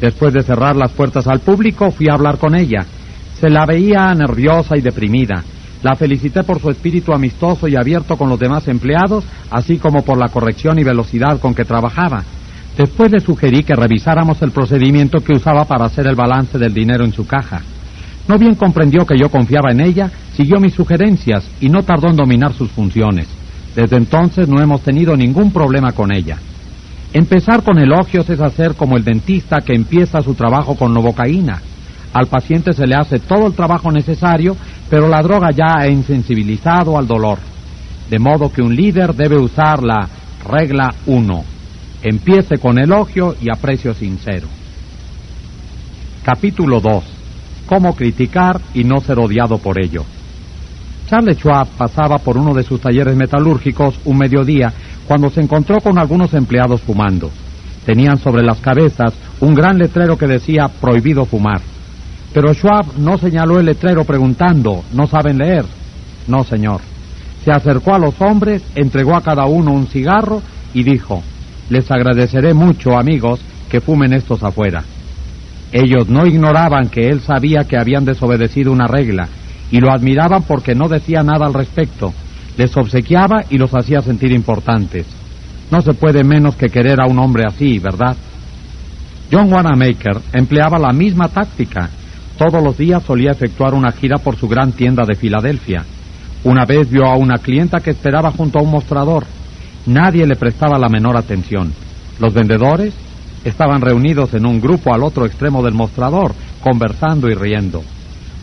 Después 0.00 0.32
de 0.32 0.44
cerrar 0.44 0.76
las 0.76 0.92
puertas 0.92 1.26
al 1.26 1.40
público, 1.40 1.90
fui 1.90 2.06
a 2.08 2.14
hablar 2.14 2.38
con 2.38 2.54
ella. 2.54 2.86
Se 3.40 3.48
la 3.48 3.64
veía 3.66 4.12
nerviosa 4.14 4.76
y 4.76 4.80
deprimida. 4.80 5.44
La 5.82 5.94
felicité 5.94 6.42
por 6.42 6.60
su 6.60 6.70
espíritu 6.70 7.12
amistoso 7.12 7.68
y 7.68 7.76
abierto 7.76 8.16
con 8.16 8.28
los 8.28 8.38
demás 8.38 8.66
empleados, 8.66 9.24
así 9.50 9.78
como 9.78 10.02
por 10.02 10.18
la 10.18 10.28
corrección 10.28 10.78
y 10.78 10.84
velocidad 10.84 11.38
con 11.38 11.54
que 11.54 11.64
trabajaba. 11.64 12.24
Después 12.76 13.12
le 13.12 13.20
sugerí 13.20 13.62
que 13.62 13.74
revisáramos 13.74 14.42
el 14.42 14.50
procedimiento 14.50 15.20
que 15.20 15.34
usaba 15.34 15.64
para 15.64 15.84
hacer 15.84 16.06
el 16.08 16.16
balance 16.16 16.58
del 16.58 16.74
dinero 16.74 17.04
en 17.04 17.12
su 17.12 17.26
caja. 17.26 17.62
No 18.26 18.38
bien 18.38 18.56
comprendió 18.56 19.06
que 19.06 19.16
yo 19.16 19.30
confiaba 19.30 19.70
en 19.70 19.80
ella, 19.80 20.10
siguió 20.34 20.60
mis 20.60 20.74
sugerencias 20.74 21.48
y 21.60 21.68
no 21.68 21.82
tardó 21.82 22.08
en 22.08 22.16
dominar 22.16 22.52
sus 22.52 22.70
funciones. 22.70 23.28
Desde 23.74 23.96
entonces 23.96 24.48
no 24.48 24.60
hemos 24.60 24.82
tenido 24.82 25.16
ningún 25.16 25.52
problema 25.52 25.92
con 25.92 26.12
ella. 26.12 26.38
Empezar 27.12 27.62
con 27.62 27.78
elogios 27.78 28.28
es 28.28 28.40
hacer 28.40 28.74
como 28.74 28.96
el 28.96 29.04
dentista 29.04 29.60
que 29.60 29.74
empieza 29.74 30.20
su 30.22 30.34
trabajo 30.34 30.74
con 30.74 30.92
novocaína. 30.92 31.62
Al 32.12 32.26
paciente 32.26 32.72
se 32.72 32.86
le 32.86 32.94
hace 32.94 33.18
todo 33.18 33.46
el 33.46 33.54
trabajo 33.54 33.90
necesario, 33.90 34.56
pero 34.88 35.08
la 35.08 35.22
droga 35.22 35.50
ya 35.50 35.78
ha 35.78 35.88
insensibilizado 35.88 36.96
al 36.96 37.06
dolor. 37.06 37.38
De 38.08 38.18
modo 38.18 38.50
que 38.50 38.62
un 38.62 38.74
líder 38.74 39.14
debe 39.14 39.36
usar 39.36 39.82
la 39.82 40.08
regla 40.46 40.94
1. 41.06 41.44
Empiece 42.02 42.56
con 42.58 42.78
elogio 42.78 43.36
y 43.40 43.50
aprecio 43.50 43.92
sincero. 43.92 44.48
Capítulo 46.24 46.80
2. 46.80 47.04
Cómo 47.66 47.94
criticar 47.94 48.60
y 48.72 48.84
no 48.84 49.00
ser 49.00 49.18
odiado 49.18 49.58
por 49.58 49.82
ello. 49.82 50.04
Charles 51.08 51.38
Schwab 51.38 51.68
pasaba 51.68 52.18
por 52.18 52.36
uno 52.36 52.54
de 52.54 52.62
sus 52.62 52.80
talleres 52.80 53.16
metalúrgicos 53.16 53.98
un 54.04 54.18
mediodía 54.18 54.72
cuando 55.06 55.30
se 55.30 55.40
encontró 55.40 55.80
con 55.80 55.98
algunos 55.98 56.34
empleados 56.34 56.82
fumando. 56.82 57.30
Tenían 57.84 58.18
sobre 58.18 58.42
las 58.42 58.58
cabezas 58.60 59.14
un 59.40 59.54
gran 59.54 59.78
letrero 59.78 60.16
que 60.18 60.26
decía 60.26 60.68
prohibido 60.68 61.24
fumar. 61.24 61.60
Pero 62.40 62.54
Schwab 62.54 62.96
no 62.98 63.18
señaló 63.18 63.58
el 63.58 63.66
letrero 63.66 64.04
preguntando, 64.04 64.84
¿no 64.92 65.08
saben 65.08 65.38
leer? 65.38 65.64
No, 66.28 66.44
señor. 66.44 66.80
Se 67.44 67.50
acercó 67.50 67.96
a 67.96 67.98
los 67.98 68.14
hombres, 68.20 68.62
entregó 68.76 69.16
a 69.16 69.22
cada 69.22 69.46
uno 69.46 69.72
un 69.72 69.88
cigarro 69.88 70.40
y 70.72 70.84
dijo, 70.84 71.20
les 71.68 71.90
agradeceré 71.90 72.54
mucho, 72.54 72.96
amigos, 72.96 73.40
que 73.68 73.80
fumen 73.80 74.12
estos 74.12 74.44
afuera. 74.44 74.84
Ellos 75.72 76.08
no 76.08 76.26
ignoraban 76.26 76.90
que 76.90 77.08
él 77.08 77.22
sabía 77.22 77.64
que 77.64 77.76
habían 77.76 78.04
desobedecido 78.04 78.70
una 78.70 78.86
regla 78.86 79.26
y 79.72 79.80
lo 79.80 79.90
admiraban 79.90 80.44
porque 80.44 80.76
no 80.76 80.86
decía 80.86 81.24
nada 81.24 81.44
al 81.44 81.54
respecto. 81.54 82.14
Les 82.56 82.76
obsequiaba 82.76 83.46
y 83.50 83.58
los 83.58 83.74
hacía 83.74 84.00
sentir 84.00 84.30
importantes. 84.30 85.06
No 85.72 85.80
se 85.80 85.92
puede 85.92 86.22
menos 86.22 86.54
que 86.54 86.68
querer 86.68 87.00
a 87.00 87.10
un 87.10 87.18
hombre 87.18 87.42
así, 87.48 87.80
¿verdad? 87.80 88.16
John 89.28 89.52
Wanamaker 89.52 90.18
empleaba 90.32 90.78
la 90.78 90.92
misma 90.92 91.26
táctica. 91.30 91.90
Todos 92.38 92.62
los 92.62 92.78
días 92.78 93.02
solía 93.02 93.32
efectuar 93.32 93.74
una 93.74 93.90
gira 93.90 94.18
por 94.18 94.36
su 94.36 94.46
gran 94.46 94.70
tienda 94.70 95.02
de 95.04 95.16
Filadelfia. 95.16 95.84
Una 96.44 96.64
vez 96.64 96.88
vio 96.88 97.04
a 97.04 97.16
una 97.16 97.38
clienta 97.38 97.80
que 97.80 97.90
esperaba 97.90 98.30
junto 98.30 98.60
a 98.60 98.62
un 98.62 98.70
mostrador. 98.70 99.24
Nadie 99.86 100.24
le 100.24 100.36
prestaba 100.36 100.78
la 100.78 100.88
menor 100.88 101.16
atención. 101.16 101.72
Los 102.20 102.32
vendedores 102.32 102.94
estaban 103.44 103.80
reunidos 103.80 104.34
en 104.34 104.46
un 104.46 104.60
grupo 104.60 104.94
al 104.94 105.02
otro 105.02 105.26
extremo 105.26 105.64
del 105.64 105.74
mostrador, 105.74 106.32
conversando 106.62 107.28
y 107.28 107.34
riendo. 107.34 107.82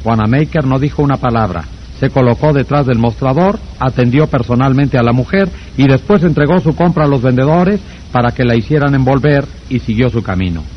Wanamaker 0.03 0.65
no 0.65 0.77
dijo 0.77 1.01
una 1.01 1.15
palabra. 1.15 1.63
Se 1.97 2.10
colocó 2.10 2.51
detrás 2.51 2.86
del 2.86 2.97
mostrador, 2.97 3.60
atendió 3.79 4.27
personalmente 4.27 4.97
a 4.97 5.03
la 5.03 5.13
mujer 5.13 5.47
y 5.77 5.88
después 5.88 6.21
entregó 6.23 6.60
su 6.60 6.75
compra 6.75 7.05
a 7.05 7.08
los 7.08 7.21
vendedores 7.21 7.79
para 8.12 8.31
que 8.31 8.43
la 8.43 8.58
hicieran 8.58 8.93
envolver 8.93 9.45
y 9.69 9.79
siguió 9.79 10.10
su 10.10 10.21
camino. 10.21 10.74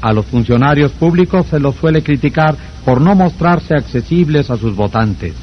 A 0.00 0.12
los 0.12 0.26
funcionarios 0.26 0.92
públicos 0.92 1.46
se 1.46 1.58
los 1.58 1.74
suele 1.76 2.02
criticar 2.02 2.56
por 2.84 3.00
no 3.00 3.14
mostrarse 3.14 3.74
accesibles 3.74 4.50
a 4.50 4.56
sus 4.56 4.74
votantes. 4.74 5.34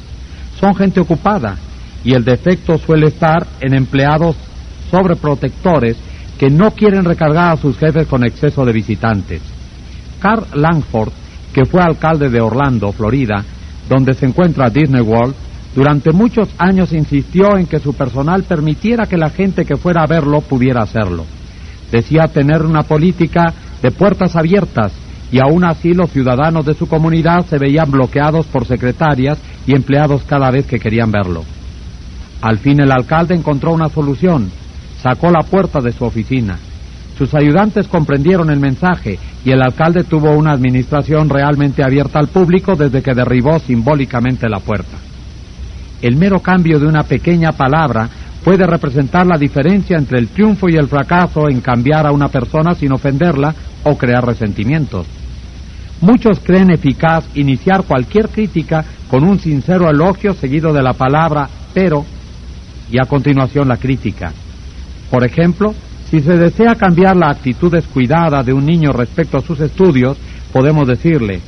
Son 0.58 0.74
gente 0.74 1.00
ocupada 1.00 1.56
y 2.04 2.14
el 2.14 2.24
defecto 2.24 2.78
suele 2.78 3.08
estar 3.08 3.46
en 3.60 3.74
empleados 3.74 4.36
sobreprotectores 4.90 5.96
que 6.38 6.50
no 6.50 6.70
quieren 6.70 7.04
recargar 7.04 7.52
a 7.52 7.56
sus 7.56 7.76
jefes 7.78 8.06
con 8.06 8.24
exceso 8.24 8.64
de 8.64 8.72
visitantes. 8.72 9.42
Carl 10.20 10.46
Langford 10.54 11.12
que 11.56 11.64
fue 11.64 11.80
alcalde 11.80 12.28
de 12.28 12.38
Orlando, 12.38 12.92
Florida, 12.92 13.42
donde 13.88 14.12
se 14.12 14.26
encuentra 14.26 14.68
Disney 14.68 15.00
World, 15.00 15.34
durante 15.74 16.12
muchos 16.12 16.50
años 16.58 16.92
insistió 16.92 17.56
en 17.56 17.66
que 17.66 17.78
su 17.78 17.94
personal 17.94 18.42
permitiera 18.42 19.06
que 19.06 19.16
la 19.16 19.30
gente 19.30 19.64
que 19.64 19.76
fuera 19.76 20.02
a 20.02 20.06
verlo 20.06 20.42
pudiera 20.42 20.82
hacerlo. 20.82 21.24
Decía 21.90 22.28
tener 22.28 22.60
una 22.60 22.82
política 22.82 23.54
de 23.82 23.90
puertas 23.90 24.36
abiertas 24.36 24.92
y 25.30 25.38
aún 25.40 25.64
así 25.64 25.92
los 25.92 26.10
ciudadanos 26.10 26.64
de 26.64 26.74
su 26.74 26.86
comunidad 26.86 27.44
se 27.46 27.58
veían 27.58 27.90
bloqueados 27.90 28.46
por 28.46 28.64
secretarias 28.64 29.38
y 29.66 29.74
empleados 29.74 30.22
cada 30.22 30.50
vez 30.50 30.66
que 30.66 30.78
querían 30.78 31.10
verlo. 31.10 31.44
Al 32.42 32.58
fin 32.58 32.80
el 32.80 32.92
alcalde 32.92 33.34
encontró 33.34 33.72
una 33.72 33.88
solución, 33.88 34.50
sacó 35.02 35.30
la 35.30 35.42
puerta 35.42 35.80
de 35.80 35.92
su 35.92 36.04
oficina. 36.04 36.58
Sus 37.18 37.34
ayudantes 37.34 37.88
comprendieron 37.88 38.50
el 38.50 38.60
mensaje 38.60 39.18
y 39.44 39.50
el 39.50 39.62
alcalde 39.62 40.04
tuvo 40.04 40.32
una 40.32 40.52
administración 40.52 41.28
realmente 41.30 41.82
abierta 41.82 42.18
al 42.18 42.28
público 42.28 42.76
desde 42.76 43.02
que 43.02 43.14
derribó 43.14 43.58
simbólicamente 43.58 44.48
la 44.48 44.60
puerta. 44.60 44.98
El 46.02 46.16
mero 46.16 46.40
cambio 46.40 46.78
de 46.78 46.86
una 46.86 47.04
pequeña 47.04 47.52
palabra 47.52 48.08
puede 48.46 48.64
representar 48.64 49.26
la 49.26 49.36
diferencia 49.36 49.98
entre 49.98 50.20
el 50.20 50.28
triunfo 50.28 50.68
y 50.68 50.76
el 50.76 50.86
fracaso 50.86 51.48
en 51.48 51.60
cambiar 51.60 52.06
a 52.06 52.12
una 52.12 52.28
persona 52.28 52.76
sin 52.76 52.92
ofenderla 52.92 53.52
o 53.82 53.98
crear 53.98 54.24
resentimientos. 54.24 55.04
Muchos 56.00 56.38
creen 56.38 56.70
eficaz 56.70 57.24
iniciar 57.34 57.82
cualquier 57.82 58.28
crítica 58.28 58.84
con 59.10 59.24
un 59.24 59.40
sincero 59.40 59.90
elogio 59.90 60.32
seguido 60.32 60.72
de 60.72 60.80
la 60.80 60.92
palabra 60.92 61.48
pero 61.74 62.04
y 62.88 63.00
a 63.02 63.08
continuación 63.08 63.66
la 63.66 63.78
crítica. 63.78 64.32
Por 65.10 65.26
ejemplo, 65.26 65.74
si 66.08 66.20
se 66.20 66.36
desea 66.36 66.76
cambiar 66.76 67.16
la 67.16 67.30
actitud 67.30 67.72
descuidada 67.72 68.44
de 68.44 68.52
un 68.52 68.64
niño 68.64 68.92
respecto 68.92 69.38
a 69.38 69.42
sus 69.42 69.58
estudios, 69.58 70.18
podemos 70.52 70.86
decirle, 70.86 71.40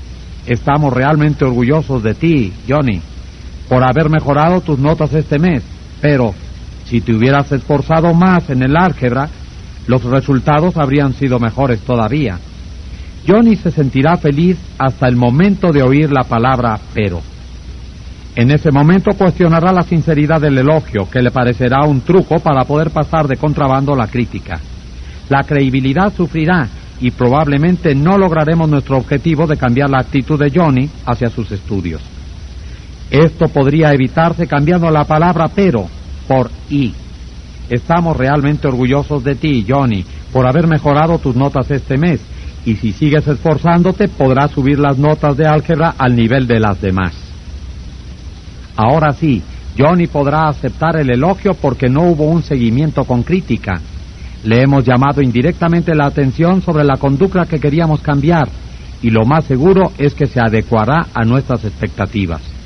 estamos 0.49 0.93
realmente 0.93 1.45
orgullosos 1.45 2.03
de 2.03 2.15
ti, 2.15 2.53
Johnny, 2.69 3.01
por 3.69 3.85
haber 3.85 4.11
mejorado 4.11 4.63
tus 4.63 4.81
notas 4.81 5.15
este 5.15 5.39
mes, 5.39 5.63
pero 6.01 6.35
si 6.89 7.03
te 7.03 7.15
hubieras 7.15 7.53
esforzado 7.53 8.15
más 8.15 8.49
en 8.49 8.63
el 8.63 8.77
álgebra, 8.77 9.29
los 9.87 10.03
resultados 10.05 10.77
habrían 10.77 11.13
sido 11.13 11.39
mejores 11.39 11.81
todavía. 11.81 12.39
Johnny 13.27 13.57
se 13.57 13.71
sentirá 13.71 14.17
feliz 14.17 14.57
hasta 14.79 15.07
el 15.07 15.17
momento 15.17 15.71
de 15.71 15.83
oír 15.83 16.11
la 16.11 16.25
palabra 16.25 16.79
pero. 16.95 17.21
En 18.37 18.51
ese 18.51 18.71
momento 18.71 19.11
cuestionará 19.19 19.73
la 19.73 19.83
sinceridad 19.83 20.41
del 20.41 20.59
elogio, 20.59 21.09
que 21.11 21.21
le 21.21 21.31
parecerá 21.31 21.85
un 21.85 22.01
truco 22.03 22.39
para 22.39 22.65
poder 22.65 22.91
pasar 22.91 23.27
de 23.27 23.37
contrabando 23.37 23.95
la 23.95 24.07
crítica. 24.07 24.61
La 25.29 25.43
credibilidad 25.43 26.13
sufrirá 26.15 26.69
y 27.01 27.11
probablemente 27.11 27.95
no 27.95 28.17
lograremos 28.17 28.69
nuestro 28.69 28.97
objetivo 28.97 29.47
de 29.47 29.57
cambiar 29.57 29.91
la 29.91 30.01
actitud 30.01 30.39
de 30.39 30.51
Johnny 30.55 30.89
hacia 31.05 31.29
sus 31.29 31.51
estudios. 31.53 32.01
Esto 33.11 33.47
podría 33.49 33.91
evitarse 33.93 34.47
cambiando 34.47 34.91
la 34.91 35.05
palabra 35.05 35.47
pero 35.55 35.98
por 36.29 36.51
y. 36.71 36.93
Estamos 37.69 38.17
realmente 38.17 38.69
orgullosos 38.69 39.25
de 39.25 39.35
ti, 39.35 39.67
Johnny, 39.69 40.05
por 40.33 40.47
haber 40.47 40.67
mejorado 40.67 41.19
tus 41.19 41.35
notas 41.35 41.71
este 41.71 41.97
mes 41.97 42.21
Y 42.65 42.77
si 42.77 42.93
sigues 42.93 43.27
esforzándote, 43.27 44.09
podrás 44.09 44.51
subir 44.51 44.79
las 44.79 44.99
notas 44.99 45.37
de 45.37 45.47
álgebra 45.47 45.95
al 45.97 46.15
nivel 46.15 46.47
de 46.47 46.61
las 46.61 46.81
demás. 46.81 47.15
Ahora 48.77 49.13
sí, 49.13 49.43
Johnny 49.79 50.07
podrá 50.07 50.49
aceptar 50.49 50.97
el 50.97 51.11
elogio 51.11 51.55
porque 51.55 51.89
no 51.89 52.03
hubo 52.03 52.25
un 52.25 52.43
seguimiento 52.43 53.05
con 53.05 53.23
crítica. 53.23 53.81
Le 54.45 54.63
hemos 54.63 54.85
llamado 54.85 55.23
indirectamente 55.23 55.95
la 55.95 56.07
atención 56.07 56.61
sobre 56.61 56.85
la 56.85 56.97
conducta 56.97 57.47
que 57.47 57.59
queríamos 57.59 58.01
cambiar 58.01 58.49
y 59.03 59.11
lo 59.11 59.25
más 59.25 59.45
seguro 59.45 59.93
es 59.97 60.15
que 60.15 60.27
se 60.27 60.41
adecuará 60.41 61.07
a 61.15 61.25
nuestras 61.25 61.65
expectativas. 61.65 62.58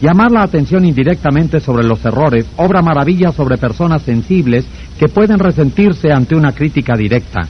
Llamar 0.00 0.30
la 0.30 0.42
atención 0.42 0.84
indirectamente 0.84 1.58
sobre 1.58 1.86
los 1.86 2.04
errores 2.04 2.46
obra 2.56 2.82
maravilla 2.82 3.32
sobre 3.32 3.56
personas 3.56 4.02
sensibles 4.02 4.66
que 4.98 5.08
pueden 5.08 5.38
resentirse 5.38 6.12
ante 6.12 6.36
una 6.36 6.52
crítica 6.52 6.94
directa. 6.94 7.42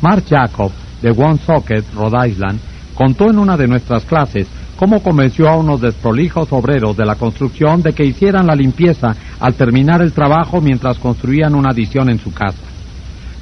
Mark 0.00 0.24
Jacob, 0.28 0.70
de 1.02 1.10
Woonsocket, 1.10 1.84
Rhode 1.92 2.28
Island, 2.28 2.60
contó 2.94 3.30
en 3.30 3.38
una 3.38 3.56
de 3.56 3.66
nuestras 3.66 4.04
clases 4.04 4.46
cómo 4.76 5.02
convenció 5.02 5.48
a 5.48 5.56
unos 5.56 5.80
desprolijos 5.80 6.52
obreros 6.52 6.96
de 6.96 7.04
la 7.04 7.16
construcción 7.16 7.82
de 7.82 7.92
que 7.92 8.04
hicieran 8.04 8.46
la 8.46 8.54
limpieza 8.54 9.16
al 9.40 9.54
terminar 9.54 10.02
el 10.02 10.12
trabajo 10.12 10.60
mientras 10.60 10.98
construían 10.98 11.56
una 11.56 11.70
adición 11.70 12.10
en 12.10 12.18
su 12.18 12.32
casa. 12.32 12.62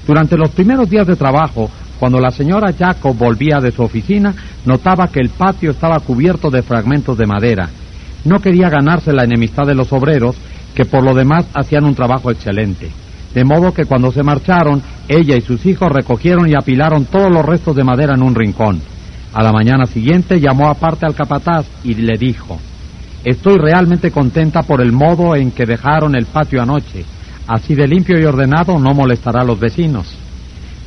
Durante 0.07 0.37
los 0.37 0.51
primeros 0.51 0.89
días 0.89 1.07
de 1.07 1.17
trabajo, 1.17 1.71
cuando 2.01 2.19
la 2.21 2.31
señora 2.31 2.73
Jacob 2.73 3.17
volvía 3.17 3.59
de 3.61 3.71
su 3.71 3.83
oficina, 3.83 4.35
notaba 4.65 5.09
que 5.09 5.21
el 5.21 5.29
patio 5.29 5.73
estaba 5.73 5.99
cubierto 6.01 6.51
de 6.51 6.63
fragmentos 6.63 7.19
de 7.19 7.27
madera. 7.27 7.69
No 8.25 8.41
quería 8.41 8.71
ganarse 8.71 9.13
la 9.13 9.25
enemistad 9.25 9.67
de 9.67 9.75
los 9.75 9.93
obreros, 9.93 10.37
que 10.75 10.85
por 10.85 11.05
lo 11.05 11.15
demás 11.15 11.47
hacían 11.55 11.85
un 11.85 11.95
trabajo 11.95 12.31
excelente. 12.31 12.91
De 13.35 13.45
modo 13.45 13.73
que 13.73 13.85
cuando 13.85 14.13
se 14.13 14.23
marcharon, 14.23 14.83
ella 15.09 15.37
y 15.37 15.41
sus 15.41 15.67
hijos 15.67 15.91
recogieron 15.91 16.49
y 16.49 16.55
apilaron 16.55 17.05
todos 17.07 17.31
los 17.31 17.45
restos 17.45 17.77
de 17.77 17.85
madera 17.85 18.15
en 18.15 18.23
un 18.23 18.35
rincón. 18.35 18.81
A 19.33 19.43
la 19.43 19.53
mañana 19.53 19.87
siguiente 19.87 20.41
llamó 20.41 20.69
aparte 20.69 21.07
al 21.07 21.15
capataz 21.15 21.67
y 21.83 21.95
le 21.95 22.17
dijo, 22.17 22.59
Estoy 23.25 23.57
realmente 23.57 24.11
contenta 24.11 24.63
por 24.63 24.81
el 24.83 24.93
modo 24.93 25.35
en 25.35 25.51
que 25.51 25.65
dejaron 25.65 26.15
el 26.15 26.27
patio 26.27 26.63
anoche. 26.63 27.05
Así 27.47 27.75
de 27.75 27.89
limpio 27.89 28.19
y 28.21 28.25
ordenado 28.25 28.79
no 28.79 28.95
molestará 28.95 29.41
a 29.41 29.45
los 29.45 29.59
vecinos. 29.59 30.24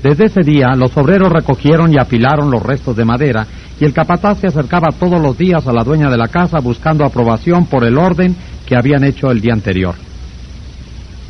Desde 0.03 0.25
ese 0.25 0.41
día, 0.41 0.75
los 0.75 0.95
obreros 0.95 1.31
recogieron 1.31 1.91
y 1.91 1.97
apilaron 1.99 2.51
los 2.51 2.61
restos 2.61 2.95
de 2.95 3.05
madera 3.05 3.47
y 3.79 3.85
el 3.85 3.93
capataz 3.93 4.39
se 4.39 4.47
acercaba 4.47 4.91
todos 4.97 5.19
los 5.19 5.37
días 5.37 5.65
a 5.67 5.73
la 5.73 5.83
dueña 5.83 6.09
de 6.09 6.17
la 6.17 6.27
casa 6.27 6.59
buscando 6.59 7.03
aprobación 7.05 7.65
por 7.65 7.83
el 7.83 7.97
orden 7.97 8.35
que 8.65 8.75
habían 8.75 9.03
hecho 9.03 9.31
el 9.31 9.41
día 9.41 9.53
anterior. 9.53 9.95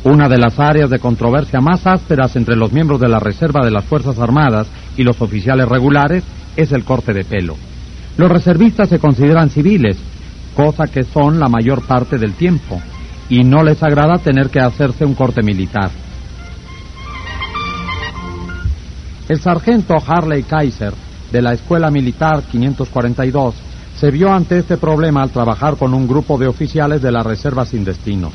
Una 0.04 0.28
de 0.28 0.38
las 0.38 0.58
áreas 0.58 0.90
de 0.90 0.98
controversia 0.98 1.60
más 1.60 1.86
ásperas 1.86 2.36
entre 2.36 2.56
los 2.56 2.72
miembros 2.72 3.00
de 3.00 3.08
la 3.08 3.18
Reserva 3.18 3.64
de 3.64 3.70
las 3.70 3.84
Fuerzas 3.84 4.18
Armadas 4.18 4.68
y 4.96 5.02
los 5.02 5.20
oficiales 5.20 5.68
regulares 5.68 6.24
es 6.56 6.72
el 6.72 6.84
corte 6.84 7.12
de 7.12 7.24
pelo. 7.24 7.56
Los 8.16 8.30
reservistas 8.30 8.88
se 8.88 8.98
consideran 8.98 9.50
civiles, 9.50 9.96
cosa 10.54 10.86
que 10.86 11.04
son 11.04 11.38
la 11.38 11.48
mayor 11.48 11.82
parte 11.82 12.18
del 12.18 12.34
tiempo, 12.34 12.80
y 13.28 13.44
no 13.44 13.62
les 13.62 13.82
agrada 13.82 14.18
tener 14.18 14.50
que 14.50 14.60
hacerse 14.60 15.04
un 15.04 15.14
corte 15.14 15.42
militar. 15.42 15.90
El 19.28 19.40
sargento 19.40 19.94
Harley 20.06 20.42
Kaiser, 20.42 20.94
de 21.30 21.42
la 21.42 21.52
Escuela 21.52 21.90
Militar 21.90 22.44
542, 22.50 23.54
se 23.94 24.10
vio 24.10 24.32
ante 24.32 24.58
este 24.58 24.78
problema 24.78 25.22
al 25.22 25.28
trabajar 25.28 25.76
con 25.76 25.92
un 25.92 26.08
grupo 26.08 26.38
de 26.38 26.48
oficiales 26.48 27.02
de 27.02 27.12
la 27.12 27.22
Reserva 27.22 27.66
sin 27.66 27.84
destinos. 27.84 28.32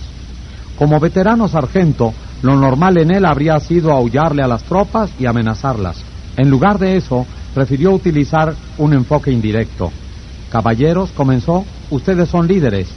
Como 0.78 1.00
veterano 1.00 1.48
sargento, 1.48 2.14
lo 2.44 2.56
normal 2.58 3.00
en 3.00 3.10
él 3.10 3.26
habría 3.26 3.60
sido 3.60 3.92
aullarle 3.92 4.44
a 4.44 4.48
las 4.48 4.64
tropas 4.66 5.10
y 5.20 5.26
amenazarlas. 5.26 5.98
En 6.38 6.52
lugar 6.52 6.78
de 6.78 6.96
eso, 6.96 7.26
prefirió 7.56 7.92
utilizar 7.92 8.54
un 8.78 8.94
enfoque 8.94 9.32
indirecto. 9.32 9.92
Caballeros, 10.52 11.10
comenzó, 11.10 11.66
ustedes 11.90 12.30
son 12.30 12.48
líderes, 12.48 12.88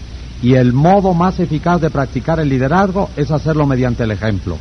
y 0.43 0.53
el 0.53 0.75
modo 0.75 1.15
más 1.15 1.41
eficaz 1.41 1.81
de 1.81 1.89
practicar 1.89 2.41
el 2.41 2.51
liderazgo 2.51 3.09
es 3.17 3.31
hacerlo 3.31 3.67
mediante 3.67 4.05
el 4.05 4.11
ejemplo. 4.11 4.59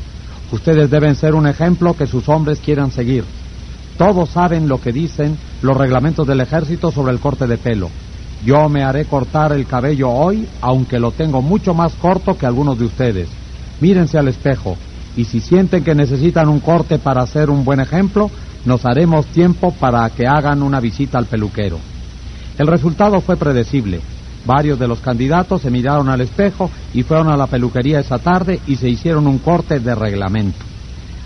Ustedes 0.52 0.90
deben 0.90 1.16
ser 1.16 1.36
un 1.36 1.48
ejemplo 1.48 1.96
que 1.96 2.08
sus 2.08 2.30
hombres 2.30 2.60
quieran 2.60 2.92
seguir. 2.92 3.24
Todos 3.98 4.30
saben 4.30 4.68
lo 4.68 4.80
que 4.80 4.92
dicen 4.92 5.38
los 5.62 5.76
reglamentos 5.76 6.28
del 6.28 6.42
ejército 6.42 6.92
sobre 6.92 7.14
el 7.14 7.20
corte 7.20 7.48
de 7.48 7.58
pelo. 7.58 7.90
Yo 8.46 8.70
me 8.70 8.84
haré 8.84 9.06
cortar 9.06 9.54
el 9.54 9.66
cabello 9.66 10.10
hoy, 10.10 10.48
aunque 10.62 11.00
lo 11.00 11.12
tengo 11.12 11.42
mucho 11.42 11.74
más 11.74 11.94
corto 11.94 12.38
que 12.38 12.46
algunos 12.46 12.78
de 12.78 12.86
ustedes. 12.86 13.30
Mírense 13.80 14.18
al 14.18 14.28
espejo 14.28 14.78
y 15.18 15.26
si 15.26 15.40
sienten 15.40 15.84
que 15.84 15.96
necesitan 15.96 16.50
un 16.50 16.60
corte 16.60 17.00
para 17.00 17.26
ser 17.26 17.50
un 17.50 17.64
buen 17.64 17.80
ejemplo, 17.80 18.30
nos 18.66 18.86
haremos 18.86 19.26
tiempo 19.28 19.72
para 19.72 20.10
que 20.10 20.28
hagan 20.28 20.62
una 20.62 20.80
visita 20.80 21.18
al 21.18 21.26
peluquero. 21.26 21.80
El 22.58 22.68
resultado 22.68 23.22
fue 23.22 23.38
predecible. 23.38 24.02
Varios 24.46 24.78
de 24.78 24.88
los 24.88 25.00
candidatos 25.00 25.62
se 25.62 25.72
miraron 25.72 26.10
al 26.10 26.22
espejo 26.22 26.70
y 26.94 27.02
fueron 27.04 27.30
a 27.30 27.38
la 27.38 27.48
peluquería 27.48 28.00
esa 28.00 28.20
tarde 28.20 28.60
y 28.68 28.76
se 28.76 28.88
hicieron 28.88 29.28
un 29.28 29.40
corte 29.40 29.80
de 29.80 29.96
reglamento. 29.96 30.60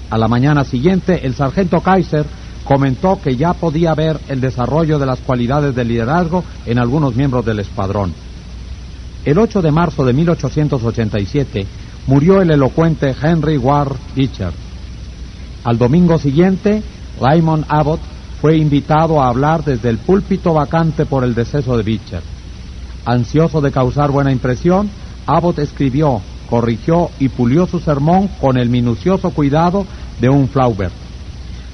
A 0.10 0.18
la 0.18 0.28
mañana 0.28 0.64
siguiente, 0.64 1.26
el 1.26 1.36
sargento 1.36 1.82
Kaiser 1.82 2.26
comentó 2.64 3.20
que 3.22 3.36
ya 3.36 3.54
podía 3.54 3.94
ver 3.94 4.20
el 4.30 4.42
desarrollo 4.42 4.98
de 4.98 5.06
las 5.06 5.20
cualidades 5.20 5.76
de 5.76 5.84
liderazgo 5.86 6.44
en 6.66 6.80
algunos 6.80 7.16
miembros 7.16 7.46
del 7.46 7.60
escuadrón. 7.60 8.14
El 9.26 9.38
8 9.38 9.62
de 9.62 9.72
marzo 9.72 10.06
de 10.06 10.14
1887 10.14 11.66
murió 12.08 12.42
el 12.42 12.52
elocuente 12.52 13.14
Henry 13.22 13.58
Ward 13.58 13.96
Beecher. 14.16 14.54
Al 15.66 15.78
domingo 15.78 16.18
siguiente, 16.18 16.82
Raymond 17.20 17.66
Abbott 17.68 18.00
fue 18.40 18.58
invitado 18.58 19.22
a 19.22 19.28
hablar 19.28 19.64
desde 19.66 19.90
el 19.90 19.98
púlpito 19.98 20.54
vacante 20.54 21.06
por 21.06 21.26
el 21.26 21.36
deceso 21.36 21.76
de 21.76 21.84
Beecher. 21.84 22.39
Ansioso 23.06 23.62
de 23.62 23.72
causar 23.72 24.12
buena 24.12 24.32
impresión, 24.32 24.90
Abbott 25.26 25.60
escribió, 25.60 26.22
corrigió 26.50 27.10
y 27.20 27.30
pulió 27.30 27.66
su 27.68 27.80
sermón 27.80 28.30
con 28.42 28.58
el 28.58 28.70
minucioso 28.70 29.32
cuidado 29.32 29.86
de 30.20 30.30
un 30.30 30.48
Flaubert. 30.48 30.94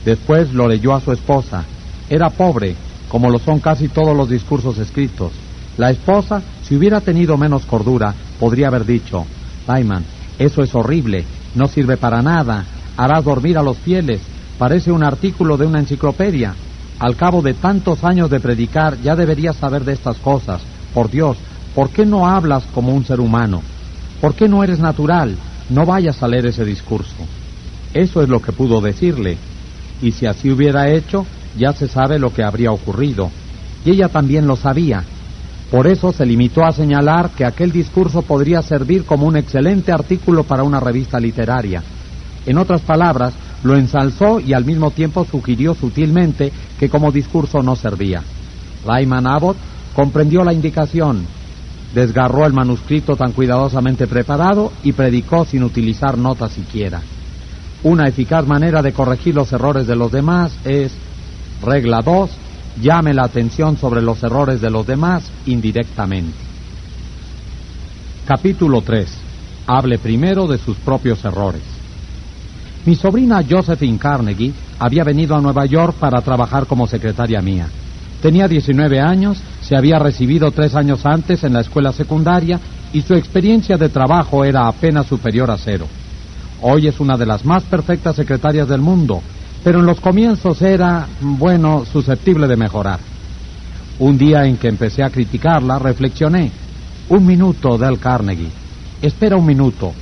Después 0.03 0.53
lo 0.53 0.67
leyó 0.67 0.93
a 0.93 1.01
su 1.01 1.11
esposa. 1.11 1.63
Era 2.09 2.29
pobre, 2.29 2.75
como 3.09 3.29
lo 3.29 3.39
son 3.39 3.59
casi 3.59 3.87
todos 3.87 4.15
los 4.15 4.29
discursos 4.29 4.77
escritos. 4.77 5.31
La 5.77 5.89
esposa, 5.89 6.41
si 6.63 6.75
hubiera 6.75 7.01
tenido 7.01 7.37
menos 7.37 7.65
cordura, 7.65 8.13
podría 8.39 8.67
haber 8.67 8.85
dicho, 8.85 9.25
Lyman, 9.67 10.05
eso 10.37 10.61
es 10.61 10.73
horrible, 10.75 11.25
no 11.55 11.67
sirve 11.67 11.97
para 11.97 12.21
nada, 12.21 12.65
harás 12.97 13.23
dormir 13.23 13.57
a 13.57 13.63
los 13.63 13.77
fieles, 13.77 14.21
parece 14.57 14.91
un 14.91 15.03
artículo 15.03 15.57
de 15.57 15.65
una 15.65 15.79
enciclopedia. 15.79 16.55
Al 16.99 17.15
cabo 17.15 17.41
de 17.41 17.53
tantos 17.53 18.03
años 18.03 18.29
de 18.29 18.39
predicar 18.39 18.97
ya 19.01 19.15
deberías 19.15 19.57
saber 19.57 19.83
de 19.83 19.93
estas 19.93 20.17
cosas. 20.17 20.61
Por 20.95 21.11
Dios, 21.11 21.35
¿por 21.75 21.89
qué 21.89 22.05
no 22.05 22.25
hablas 22.25 22.63
como 22.73 22.93
un 22.93 23.03
ser 23.03 23.19
humano? 23.19 23.61
¿Por 24.21 24.33
qué 24.33 24.47
no 24.47 24.63
eres 24.63 24.79
natural? 24.79 25.35
No 25.69 25.85
vayas 25.85 26.23
a 26.23 26.27
leer 26.29 26.45
ese 26.45 26.63
discurso. 26.63 27.13
Eso 27.93 28.23
es 28.23 28.29
lo 28.29 28.41
que 28.41 28.53
pudo 28.53 28.79
decirle. 28.79 29.37
Y 30.01 30.13
si 30.13 30.25
así 30.25 30.49
hubiera 30.49 30.89
hecho, 30.89 31.25
ya 31.57 31.73
se 31.73 31.89
sabe 31.89 32.17
lo 32.17 32.33
que 32.33 32.45
habría 32.45 32.71
ocurrido. 32.71 33.29
Y 33.83 33.91
ella 33.91 34.07
también 34.07 34.47
lo 34.47 34.55
sabía. 34.55 35.03
Por 35.69 35.85
eso 35.87 36.13
se 36.13 36.25
limitó 36.25 36.63
a 36.63 36.71
señalar 36.71 37.31
que 37.31 37.43
aquel 37.43 37.73
discurso 37.73 38.21
podría 38.21 38.61
servir 38.61 39.03
como 39.03 39.25
un 39.25 39.35
excelente 39.35 39.91
artículo 39.91 40.45
para 40.45 40.63
una 40.63 40.79
revista 40.79 41.19
literaria. 41.19 41.83
En 42.45 42.57
otras 42.57 42.79
palabras, 42.79 43.33
lo 43.65 43.75
ensalzó 43.75 44.39
y 44.39 44.53
al 44.53 44.63
mismo 44.63 44.91
tiempo 44.91 45.27
sugirió 45.29 45.75
sutilmente 45.75 46.53
que 46.79 46.87
como 46.87 47.11
discurso 47.11 47.61
no 47.61 47.75
servía. 47.75 48.21
Lyman 48.87 49.27
Abbott 49.27 49.57
comprendió 49.95 50.43
la 50.43 50.53
indicación, 50.53 51.25
desgarró 51.93 52.45
el 52.45 52.53
manuscrito 52.53 53.15
tan 53.15 53.31
cuidadosamente 53.31 54.05
preparado 54.05 54.73
y 54.83 54.91
predicó 54.91 55.45
sin 55.45 55.63
utilizar 55.63 56.17
notas 56.17 56.51
siquiera. 56.51 57.01
Una 57.83 58.07
eficaz 58.07 58.45
manera 58.45 58.81
de 58.81 58.91
corregir 58.91 59.33
los 59.33 59.51
errores 59.53 59.87
de 59.87 59.95
los 59.95 60.11
demás 60.11 60.57
es, 60.65 60.91
regla 61.63 62.01
2, 62.01 62.29
llame 62.81 63.13
la 63.13 63.23
atención 63.23 63.77
sobre 63.77 64.01
los 64.01 64.21
errores 64.21 64.59
de 64.59 64.69
los 64.69 64.85
demás 64.85 65.31
indirectamente. 65.45 66.37
Capítulo 68.25 68.81
3. 68.81 69.07
Hable 69.67 69.97
primero 69.99 70.47
de 70.47 70.57
sus 70.57 70.75
propios 70.77 71.23
errores. 71.23 71.61
Mi 72.85 72.95
sobrina 72.95 73.43
Josephine 73.47 73.97
Carnegie 73.97 74.53
había 74.79 75.03
venido 75.03 75.35
a 75.35 75.41
Nueva 75.41 75.65
York 75.65 75.95
para 75.99 76.21
trabajar 76.21 76.65
como 76.65 76.85
secretaria 76.85 77.41
mía. 77.41 77.67
Tenía 78.21 78.47
19 78.47 78.99
años, 78.99 79.39
se 79.67 79.75
había 79.75 79.97
recibido 79.97 80.51
tres 80.51 80.75
años 80.75 81.05
antes 81.05 81.43
en 81.43 81.53
la 81.53 81.61
escuela 81.61 81.91
secundaria 81.91 82.59
y 82.93 83.01
su 83.01 83.15
experiencia 83.15 83.77
de 83.77 83.89
trabajo 83.89 84.45
era 84.45 84.67
apenas 84.67 85.07
superior 85.07 85.49
a 85.49 85.57
cero. 85.57 85.87
Hoy 86.61 86.87
es 86.87 86.99
una 86.99 87.17
de 87.17 87.25
las 87.25 87.43
más 87.45 87.63
perfectas 87.63 88.15
secretarias 88.15 88.67
del 88.67 88.81
mundo, 88.81 89.21
pero 89.63 89.79
en 89.79 89.87
los 89.87 89.99
comienzos 89.99 90.61
era, 90.61 91.07
bueno, 91.19 91.83
susceptible 91.91 92.47
de 92.47 92.55
mejorar. 92.55 92.99
Un 93.97 94.19
día 94.19 94.45
en 94.45 94.57
que 94.57 94.67
empecé 94.67 95.01
a 95.01 95.09
criticarla, 95.09 95.79
reflexioné. 95.79 96.51
Un 97.09 97.25
minuto, 97.25 97.77
Del 97.77 97.97
Carnegie. 97.97 98.49
Espera 99.01 99.35
un 99.35 99.45
minuto. 99.45 99.93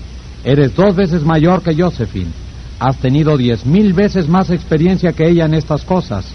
Eres 0.43 0.76
dos 0.76 0.93
veces 0.93 1.23
mayor 1.23 1.62
que 1.62 1.76
Josephine. 1.76 2.32
Has 2.80 2.97
tenido 2.97 3.38
diez 3.38 3.65
mil 3.65 3.93
veces 3.93 4.28
más 4.28 4.49
experiencia 4.49 5.13
que 5.13 5.30
ella 5.30 5.45
en 5.45 5.54
estas 5.54 5.86
cosas. 5.86 6.26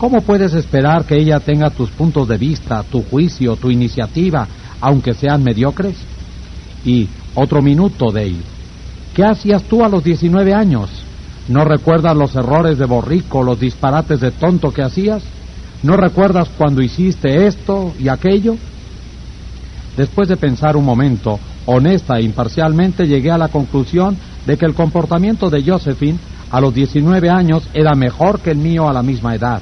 ¿Cómo 0.00 0.22
puedes 0.22 0.54
esperar 0.54 1.04
que 1.04 1.18
ella 1.18 1.40
tenga 1.40 1.68
tus 1.68 1.90
puntos 1.90 2.26
de 2.26 2.38
vista, 2.38 2.82
tu 2.84 3.02
juicio, 3.02 3.56
tu 3.56 3.70
iniciativa, 3.70 4.48
aunque 4.80 5.12
sean 5.12 5.44
mediocres? 5.44 5.94
Y 6.86 7.06
otro 7.34 7.60
minuto, 7.60 8.10
Dale. 8.10 8.40
¿Qué 9.14 9.24
hacías 9.24 9.62
tú 9.64 9.84
a 9.84 9.90
los 9.90 10.02
19 10.02 10.54
años? 10.54 10.88
¿No 11.48 11.66
recuerdas 11.66 12.16
los 12.16 12.34
errores 12.34 12.78
de 12.78 12.86
borrico, 12.86 13.42
los 13.42 13.60
disparates 13.60 14.20
de 14.20 14.30
tonto 14.30 14.72
que 14.72 14.80
hacías? 14.80 15.22
¿No 15.82 15.98
recuerdas 15.98 16.48
cuando 16.56 16.80
hiciste 16.80 17.46
esto 17.46 17.92
y 17.98 18.08
aquello? 18.08 18.56
Después 19.98 20.30
de 20.30 20.38
pensar 20.38 20.78
un 20.78 20.84
momento, 20.86 21.38
honesta 21.66 22.16
e 22.16 22.22
imparcialmente, 22.22 23.06
llegué 23.06 23.30
a 23.32 23.36
la 23.36 23.48
conclusión 23.48 24.16
de 24.46 24.56
que 24.56 24.64
el 24.64 24.72
comportamiento 24.72 25.50
de 25.50 25.62
Josephine 25.62 26.18
a 26.50 26.58
los 26.58 26.72
19 26.72 27.28
años 27.28 27.68
era 27.74 27.94
mejor 27.94 28.40
que 28.40 28.52
el 28.52 28.58
mío 28.58 28.88
a 28.88 28.94
la 28.94 29.02
misma 29.02 29.34
edad, 29.34 29.60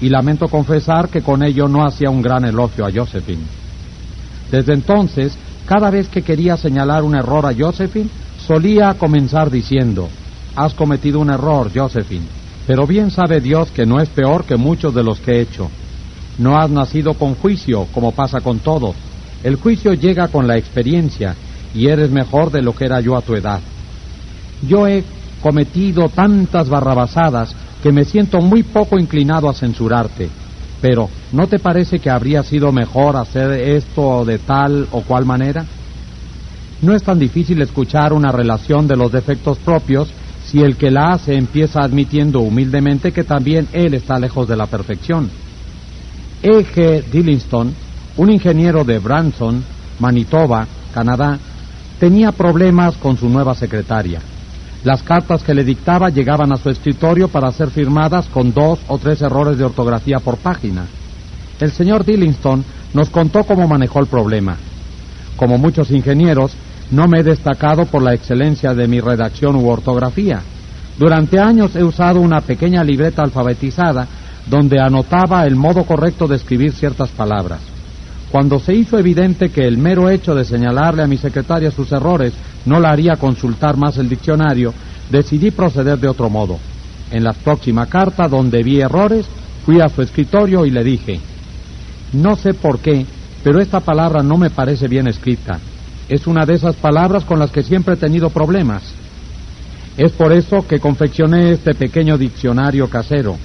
y 0.00 0.08
lamento 0.08 0.48
confesar 0.48 1.08
que 1.08 1.22
con 1.22 1.42
ello 1.42 1.68
no 1.68 1.84
hacía 1.84 2.10
un 2.10 2.22
gran 2.22 2.44
elogio 2.44 2.86
a 2.86 2.92
Josephine. 2.92 3.42
Desde 4.50 4.74
entonces, 4.74 5.36
cada 5.66 5.90
vez 5.90 6.08
que 6.08 6.22
quería 6.22 6.56
señalar 6.56 7.02
un 7.02 7.16
error 7.16 7.44
a 7.46 7.54
Josephine, 7.54 8.10
solía 8.46 8.94
comenzar 8.94 9.50
diciendo, 9.50 10.08
Has 10.56 10.74
cometido 10.74 11.20
un 11.20 11.30
error, 11.30 11.70
Josephine, 11.74 12.26
pero 12.66 12.86
bien 12.86 13.10
sabe 13.10 13.40
Dios 13.40 13.70
que 13.70 13.86
no 13.86 14.00
es 14.00 14.08
peor 14.08 14.44
que 14.44 14.56
muchos 14.56 14.94
de 14.94 15.02
los 15.02 15.20
que 15.20 15.32
he 15.32 15.40
hecho. 15.40 15.70
No 16.38 16.56
has 16.56 16.70
nacido 16.70 17.14
con 17.14 17.34
juicio, 17.34 17.86
como 17.92 18.12
pasa 18.12 18.40
con 18.40 18.60
todos. 18.60 18.94
El 19.42 19.56
juicio 19.56 19.92
llega 19.94 20.28
con 20.28 20.46
la 20.46 20.56
experiencia, 20.56 21.34
y 21.74 21.88
eres 21.88 22.10
mejor 22.10 22.50
de 22.50 22.62
lo 22.62 22.74
que 22.74 22.86
era 22.86 23.00
yo 23.00 23.16
a 23.16 23.22
tu 23.22 23.34
edad. 23.34 23.60
Yo 24.66 24.86
he 24.86 25.04
cometido 25.42 26.08
tantas 26.08 26.68
barrabasadas 26.68 27.54
que 27.82 27.92
me 27.92 28.04
siento 28.04 28.40
muy 28.40 28.62
poco 28.62 28.98
inclinado 28.98 29.48
a 29.48 29.54
censurarte. 29.54 30.28
Pero, 30.80 31.08
¿no 31.32 31.46
te 31.46 31.58
parece 31.58 31.98
que 31.98 32.10
habría 32.10 32.42
sido 32.42 32.72
mejor 32.72 33.16
hacer 33.16 33.50
esto 33.52 34.24
de 34.24 34.38
tal 34.38 34.86
o 34.92 35.02
cual 35.02 35.24
manera? 35.24 35.64
No 36.82 36.94
es 36.94 37.02
tan 37.02 37.18
difícil 37.18 37.60
escuchar 37.60 38.12
una 38.12 38.30
relación 38.30 38.86
de 38.86 38.96
los 38.96 39.10
defectos 39.10 39.58
propios 39.58 40.08
si 40.44 40.60
el 40.60 40.76
que 40.76 40.90
la 40.90 41.12
hace 41.12 41.34
empieza 41.34 41.80
admitiendo 41.82 42.40
humildemente 42.40 43.12
que 43.12 43.24
también 43.24 43.68
él 43.72 43.94
está 43.94 44.18
lejos 44.18 44.48
de 44.48 44.56
la 44.56 44.66
perfección. 44.66 45.28
E. 46.42 46.50
G. 46.50 47.02
Dillingston, 47.10 47.74
un 48.16 48.30
ingeniero 48.30 48.84
de 48.84 48.98
Branson, 49.00 49.62
Manitoba, 49.98 50.66
Canadá, 50.94 51.38
tenía 51.98 52.30
problemas 52.30 52.96
con 52.96 53.16
su 53.16 53.28
nueva 53.28 53.54
secretaria. 53.54 54.20
Las 54.84 55.02
cartas 55.02 55.42
que 55.42 55.54
le 55.54 55.64
dictaba 55.64 56.08
llegaban 56.08 56.52
a 56.52 56.56
su 56.56 56.70
escritorio 56.70 57.28
para 57.28 57.50
ser 57.50 57.70
firmadas 57.70 58.26
con 58.26 58.52
dos 58.52 58.78
o 58.86 58.98
tres 58.98 59.20
errores 59.22 59.58
de 59.58 59.64
ortografía 59.64 60.20
por 60.20 60.36
página. 60.36 60.86
El 61.58 61.72
señor 61.72 62.04
Dillingston 62.04 62.64
nos 62.94 63.10
contó 63.10 63.42
cómo 63.42 63.66
manejó 63.66 63.98
el 63.98 64.06
problema. 64.06 64.56
Como 65.36 65.58
muchos 65.58 65.90
ingenieros, 65.90 66.52
no 66.92 67.08
me 67.08 67.20
he 67.20 67.22
destacado 67.24 67.86
por 67.86 68.02
la 68.02 68.14
excelencia 68.14 68.72
de 68.72 68.86
mi 68.86 69.00
redacción 69.00 69.56
u 69.56 69.68
ortografía. 69.68 70.40
Durante 70.96 71.38
años 71.38 71.74
he 71.74 71.82
usado 71.82 72.20
una 72.20 72.40
pequeña 72.40 72.82
libreta 72.84 73.22
alfabetizada 73.22 74.06
donde 74.46 74.80
anotaba 74.80 75.44
el 75.44 75.56
modo 75.56 75.84
correcto 75.84 76.26
de 76.26 76.36
escribir 76.36 76.72
ciertas 76.72 77.10
palabras. 77.10 77.60
Cuando 78.30 78.58
se 78.58 78.74
hizo 78.74 78.98
evidente 78.98 79.50
que 79.50 79.62
el 79.62 79.78
mero 79.78 80.10
hecho 80.10 80.34
de 80.34 80.44
señalarle 80.44 81.02
a 81.02 81.06
mi 81.06 81.16
secretaria 81.16 81.70
sus 81.70 81.92
errores 81.92 82.32
no 82.68 82.80
la 82.80 82.90
haría 82.90 83.16
consultar 83.16 83.76
más 83.76 83.96
el 83.98 84.08
diccionario, 84.08 84.72
decidí 85.10 85.50
proceder 85.50 85.98
de 85.98 86.08
otro 86.08 86.28
modo. 86.28 86.58
En 87.10 87.24
la 87.24 87.32
próxima 87.32 87.86
carta, 87.86 88.28
donde 88.28 88.62
vi 88.62 88.80
errores, 88.80 89.26
fui 89.64 89.80
a 89.80 89.88
su 89.88 90.02
escritorio 90.02 90.66
y 90.66 90.70
le 90.70 90.84
dije, 90.84 91.20
no 92.12 92.36
sé 92.36 92.54
por 92.54 92.78
qué, 92.80 93.06
pero 93.42 93.60
esta 93.60 93.80
palabra 93.80 94.22
no 94.22 94.36
me 94.36 94.50
parece 94.50 94.88
bien 94.88 95.08
escrita. 95.08 95.58
Es 96.08 96.26
una 96.26 96.44
de 96.44 96.54
esas 96.54 96.76
palabras 96.76 97.24
con 97.24 97.38
las 97.38 97.50
que 97.50 97.62
siempre 97.62 97.94
he 97.94 97.98
tenido 97.98 98.30
problemas. 98.30 98.82
Es 99.96 100.12
por 100.12 100.32
eso 100.32 100.66
que 100.66 100.78
confeccioné 100.78 101.50
este 101.50 101.74
pequeño 101.74 102.16
diccionario 102.16 102.88
casero. 102.88 103.36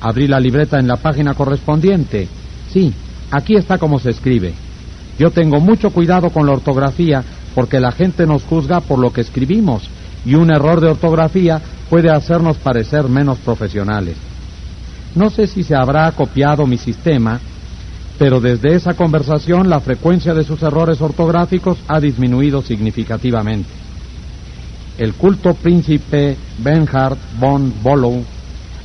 Abrí 0.00 0.26
la 0.26 0.40
libreta 0.40 0.78
en 0.78 0.88
la 0.88 0.96
página 0.96 1.34
correspondiente. 1.34 2.28
Sí, 2.72 2.92
Aquí 3.32 3.56
está 3.56 3.78
como 3.78 3.98
se 3.98 4.10
escribe. 4.10 4.52
Yo 5.18 5.30
tengo 5.30 5.58
mucho 5.58 5.90
cuidado 5.90 6.28
con 6.28 6.46
la 6.46 6.52
ortografía 6.52 7.24
porque 7.54 7.80
la 7.80 7.92
gente 7.92 8.26
nos 8.26 8.42
juzga 8.44 8.80
por 8.80 8.98
lo 8.98 9.12
que 9.12 9.20
escribimos 9.20 9.88
y 10.24 10.34
un 10.34 10.50
error 10.50 10.80
de 10.80 10.88
ortografía 10.88 11.60
puede 11.90 12.10
hacernos 12.10 12.56
parecer 12.58 13.08
menos 13.08 13.38
profesionales. 13.38 14.16
No 15.14 15.30
sé 15.30 15.46
si 15.46 15.62
se 15.62 15.74
habrá 15.74 16.10
copiado 16.12 16.66
mi 16.66 16.78
sistema, 16.78 17.38
pero 18.18 18.40
desde 18.40 18.74
esa 18.74 18.94
conversación 18.94 19.68
la 19.68 19.80
frecuencia 19.80 20.32
de 20.32 20.44
sus 20.44 20.62
errores 20.62 21.00
ortográficos 21.00 21.78
ha 21.88 22.00
disminuido 22.00 22.62
significativamente. 22.62 23.68
El 24.98 25.14
culto 25.14 25.54
príncipe 25.54 26.36
Bernhard 26.58 27.16
von 27.38 27.72
Bollow 27.82 28.24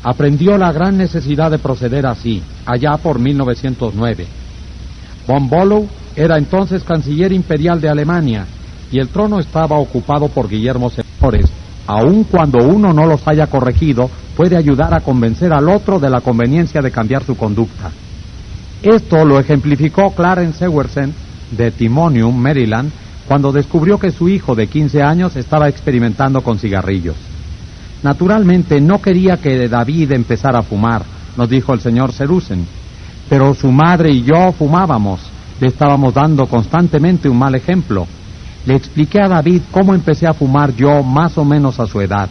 aprendió 0.04 0.58
la 0.58 0.72
gran 0.72 0.98
necesidad 0.98 1.52
de 1.52 1.60
proceder 1.60 2.06
así, 2.06 2.42
allá 2.66 2.98
por 2.98 3.20
1909. 3.20 4.26
Von 5.28 5.50
Bolow 5.50 5.88
era 6.16 6.38
entonces 6.38 6.84
canciller 6.84 7.32
imperial 7.32 7.80
de 7.80 7.90
Alemania 7.90 8.48
y 8.92 9.00
el 9.00 9.10
trono 9.10 9.40
estaba 9.40 9.78
ocupado 9.78 10.28
por 10.30 10.50
Guillermo 10.50 10.90
Senadores. 10.90 11.50
Aun 11.86 12.26
cuando 12.26 12.66
uno 12.66 12.94
no 12.94 13.06
los 13.06 13.26
haya 13.28 13.48
corregido, 13.48 14.10
puede 14.36 14.58
ayudar 14.58 14.94
a 14.94 15.00
convencer 15.00 15.54
al 15.54 15.70
otro 15.70 16.00
de 16.00 16.10
la 16.10 16.22
conveniencia 16.22 16.82
de 16.82 16.92
cambiar 16.92 17.24
su 17.24 17.36
conducta. 17.36 17.92
Esto 18.84 19.26
lo 19.26 19.40
ejemplificó 19.40 20.12
Clarence 20.12 20.64
Ewersen 20.64 21.14
de 21.52 21.72
Timonium, 21.72 22.36
Maryland, 22.36 22.92
cuando 23.28 23.52
descubrió 23.52 24.00
que 24.00 24.12
su 24.12 24.30
hijo 24.30 24.56
de 24.56 24.68
15 24.68 25.02
años 25.02 25.36
estaba 25.36 25.68
experimentando 25.68 26.42
con 26.42 26.60
cigarrillos. 26.60 27.16
Naturalmente 28.04 28.80
no 28.80 29.02
quería 29.02 29.38
que 29.38 29.68
David 29.68 30.12
empezara 30.12 30.60
a 30.60 30.64
fumar, 30.64 31.04
nos 31.36 31.50
dijo 31.50 31.74
el 31.74 31.80
señor 31.80 32.14
Serusen, 32.14 32.66
pero 33.30 33.54
su 33.54 33.72
madre 33.72 34.12
y 34.12 34.24
yo 34.24 34.52
fumábamos, 34.52 35.20
le 35.60 35.68
estábamos 35.68 36.14
dando 36.14 36.46
constantemente 36.46 37.28
un 37.28 37.38
mal 37.38 37.56
ejemplo. 37.56 38.08
Le 38.68 38.76
expliqué 38.76 39.22
a 39.22 39.30
David 39.30 39.62
cómo 39.72 39.96
empecé 39.96 40.28
a 40.28 40.34
fumar 40.34 40.76
yo 40.76 41.02
más 41.02 41.38
o 41.38 41.46
menos 41.46 41.80
a 41.80 41.88
su 41.88 42.02
edad 42.02 42.28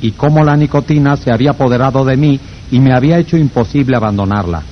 y 0.00 0.10
cómo 0.10 0.42
la 0.42 0.56
nicotina 0.56 1.16
se 1.16 1.32
había 1.32 1.52
apoderado 1.52 2.04
de 2.04 2.16
mí 2.16 2.40
y 2.72 2.80
me 2.80 2.92
había 2.92 3.20
hecho 3.20 3.36
imposible 3.36 3.96
abandonarla. 3.96 4.62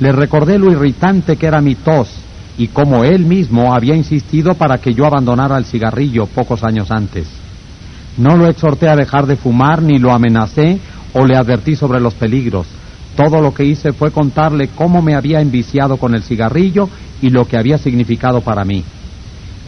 Le 0.00 0.12
recordé 0.12 0.58
lo 0.58 0.70
irritante 0.70 1.36
que 1.36 1.46
era 1.46 1.62
mi 1.62 1.76
tos 1.76 2.10
y 2.58 2.68
cómo 2.68 3.04
él 3.04 3.24
mismo 3.24 3.72
había 3.72 3.96
insistido 3.96 4.52
para 4.52 4.76
que 4.76 4.92
yo 4.92 5.06
abandonara 5.06 5.56
el 5.56 5.64
cigarrillo 5.64 6.26
pocos 6.26 6.62
años 6.62 6.90
antes. 6.90 7.26
No 8.18 8.36
lo 8.36 8.46
exhorté 8.46 8.86
a 8.90 8.96
dejar 8.96 9.26
de 9.26 9.36
fumar, 9.36 9.80
ni 9.80 9.98
lo 9.98 10.12
amenacé 10.12 10.78
o 11.14 11.24
le 11.24 11.38
advertí 11.38 11.74
sobre 11.74 12.00
los 12.00 12.12
peligros. 12.12 12.66
Todo 13.16 13.40
lo 13.40 13.54
que 13.54 13.64
hice 13.64 13.94
fue 13.94 14.10
contarle 14.10 14.68
cómo 14.68 15.00
me 15.00 15.14
había 15.14 15.40
enviciado 15.40 15.96
con 15.96 16.14
el 16.14 16.22
cigarrillo 16.22 16.90
y 17.22 17.30
lo 17.30 17.46
que 17.46 17.56
había 17.56 17.78
significado 17.78 18.42
para 18.42 18.62
mí. 18.62 18.84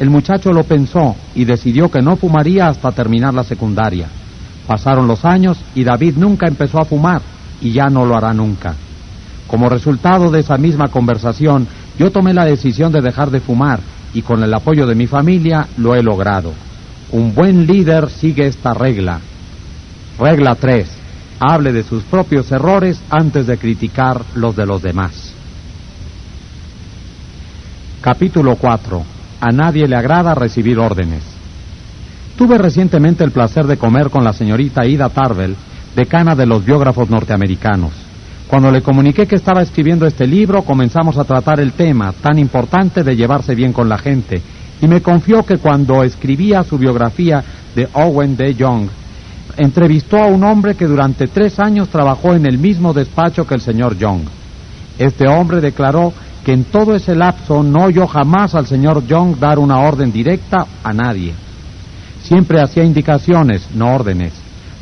El 0.02 0.10
muchacho 0.10 0.50
lo 0.52 0.64
pensó 0.64 1.14
y 1.32 1.44
decidió 1.44 1.88
que 1.88 2.02
no 2.02 2.16
fumaría 2.16 2.66
hasta 2.66 2.90
terminar 2.90 3.32
la 3.34 3.44
secundaria. 3.44 4.08
Pasaron 4.66 5.06
los 5.06 5.24
años 5.24 5.56
y 5.76 5.84
David 5.84 6.14
nunca 6.16 6.48
empezó 6.48 6.80
a 6.80 6.84
fumar 6.84 7.22
y 7.60 7.70
ya 7.70 7.86
no 7.86 8.04
lo 8.04 8.16
hará 8.16 8.34
nunca. 8.34 8.74
Como 9.46 9.68
resultado 9.68 10.28
de 10.32 10.40
esa 10.40 10.56
misma 10.56 10.88
conversación, 10.88 11.68
yo 12.00 12.10
tomé 12.10 12.34
la 12.34 12.44
decisión 12.44 12.90
de 12.90 13.00
dejar 13.00 13.30
de 13.30 13.38
fumar 13.38 13.78
y 14.12 14.22
con 14.22 14.42
el 14.42 14.52
apoyo 14.52 14.88
de 14.88 14.96
mi 14.96 15.06
familia 15.06 15.68
lo 15.76 15.94
he 15.94 16.02
logrado. 16.02 16.52
Un 17.12 17.32
buen 17.32 17.68
líder 17.68 18.10
sigue 18.10 18.48
esta 18.48 18.74
regla. 18.74 19.20
Regla 20.18 20.56
3. 20.56 20.90
Hable 21.38 21.72
de 21.72 21.84
sus 21.84 22.02
propios 22.02 22.50
errores 22.50 23.00
antes 23.08 23.46
de 23.46 23.56
criticar 23.56 24.20
los 24.34 24.56
de 24.56 24.66
los 24.66 24.82
demás. 24.82 25.32
Capítulo 28.00 28.56
4. 28.56 29.11
A 29.44 29.50
nadie 29.50 29.88
le 29.88 29.96
agrada 29.96 30.36
recibir 30.36 30.78
órdenes. 30.78 31.24
Tuve 32.36 32.58
recientemente 32.58 33.24
el 33.24 33.32
placer 33.32 33.66
de 33.66 33.76
comer 33.76 34.08
con 34.08 34.22
la 34.22 34.32
señorita 34.32 34.86
Ida 34.86 35.08
Tarvel, 35.08 35.56
decana 35.96 36.36
de 36.36 36.46
los 36.46 36.64
biógrafos 36.64 37.10
norteamericanos. 37.10 37.90
Cuando 38.46 38.70
le 38.70 38.82
comuniqué 38.82 39.26
que 39.26 39.34
estaba 39.34 39.60
escribiendo 39.60 40.06
este 40.06 40.28
libro, 40.28 40.62
comenzamos 40.62 41.18
a 41.18 41.24
tratar 41.24 41.58
el 41.58 41.72
tema 41.72 42.12
tan 42.12 42.38
importante 42.38 43.02
de 43.02 43.16
llevarse 43.16 43.56
bien 43.56 43.72
con 43.72 43.88
la 43.88 43.98
gente 43.98 44.40
y 44.80 44.86
me 44.86 45.02
confió 45.02 45.44
que 45.44 45.58
cuando 45.58 46.04
escribía 46.04 46.62
su 46.62 46.78
biografía 46.78 47.42
de 47.74 47.88
Owen 47.94 48.36
D. 48.36 48.54
Young, 48.54 48.86
entrevistó 49.56 50.18
a 50.18 50.26
un 50.26 50.44
hombre 50.44 50.76
que 50.76 50.86
durante 50.86 51.26
tres 51.26 51.58
años 51.58 51.88
trabajó 51.88 52.34
en 52.34 52.46
el 52.46 52.58
mismo 52.58 52.92
despacho 52.92 53.44
que 53.44 53.56
el 53.56 53.60
señor 53.60 53.98
Young. 53.98 54.22
Este 55.00 55.26
hombre 55.26 55.60
declaró 55.60 56.12
que 56.44 56.52
en 56.52 56.64
todo 56.64 56.94
ese 56.94 57.14
lapso 57.14 57.62
no 57.62 57.84
oyó 57.84 58.06
jamás 58.06 58.54
al 58.54 58.66
señor 58.66 59.06
Young 59.06 59.38
dar 59.38 59.58
una 59.58 59.78
orden 59.80 60.12
directa 60.12 60.66
a 60.82 60.92
nadie. 60.92 61.34
Siempre 62.22 62.60
hacía 62.60 62.84
indicaciones, 62.84 63.68
no 63.74 63.94
órdenes. 63.94 64.32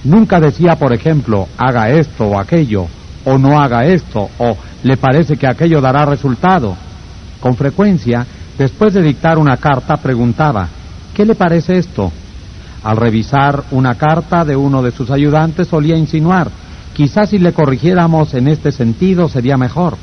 Nunca 0.04 0.40
decía, 0.40 0.76
por 0.76 0.92
ejemplo, 0.92 1.48
haga 1.58 1.90
esto 1.90 2.24
o 2.24 2.38
aquello, 2.38 2.86
o 3.24 3.36
no 3.36 3.60
haga 3.60 3.84
esto, 3.84 4.30
o 4.38 4.56
le 4.82 4.96
parece 4.96 5.36
que 5.36 5.46
aquello 5.46 5.80
dará 5.80 6.06
resultado. 6.06 6.74
Con 7.40 7.54
frecuencia, 7.56 8.26
después 8.56 8.94
de 8.94 9.02
dictar 9.02 9.38
una 9.38 9.58
carta, 9.58 9.96
preguntaba, 9.98 10.68
¿qué 11.14 11.26
le 11.26 11.34
parece 11.34 11.76
esto? 11.76 12.10
Al 12.82 12.96
revisar 12.96 13.64
una 13.72 13.96
carta 13.96 14.44
de 14.44 14.56
uno 14.56 14.82
de 14.82 14.90
sus 14.90 15.10
ayudantes 15.10 15.68
solía 15.68 15.96
insinuar, 15.96 16.50
quizás 16.94 17.28
si 17.28 17.38
le 17.38 17.52
corrigiéramos 17.52 18.32
en 18.32 18.48
este 18.48 18.72
sentido 18.72 19.28
sería 19.28 19.58
mejor. 19.58 19.98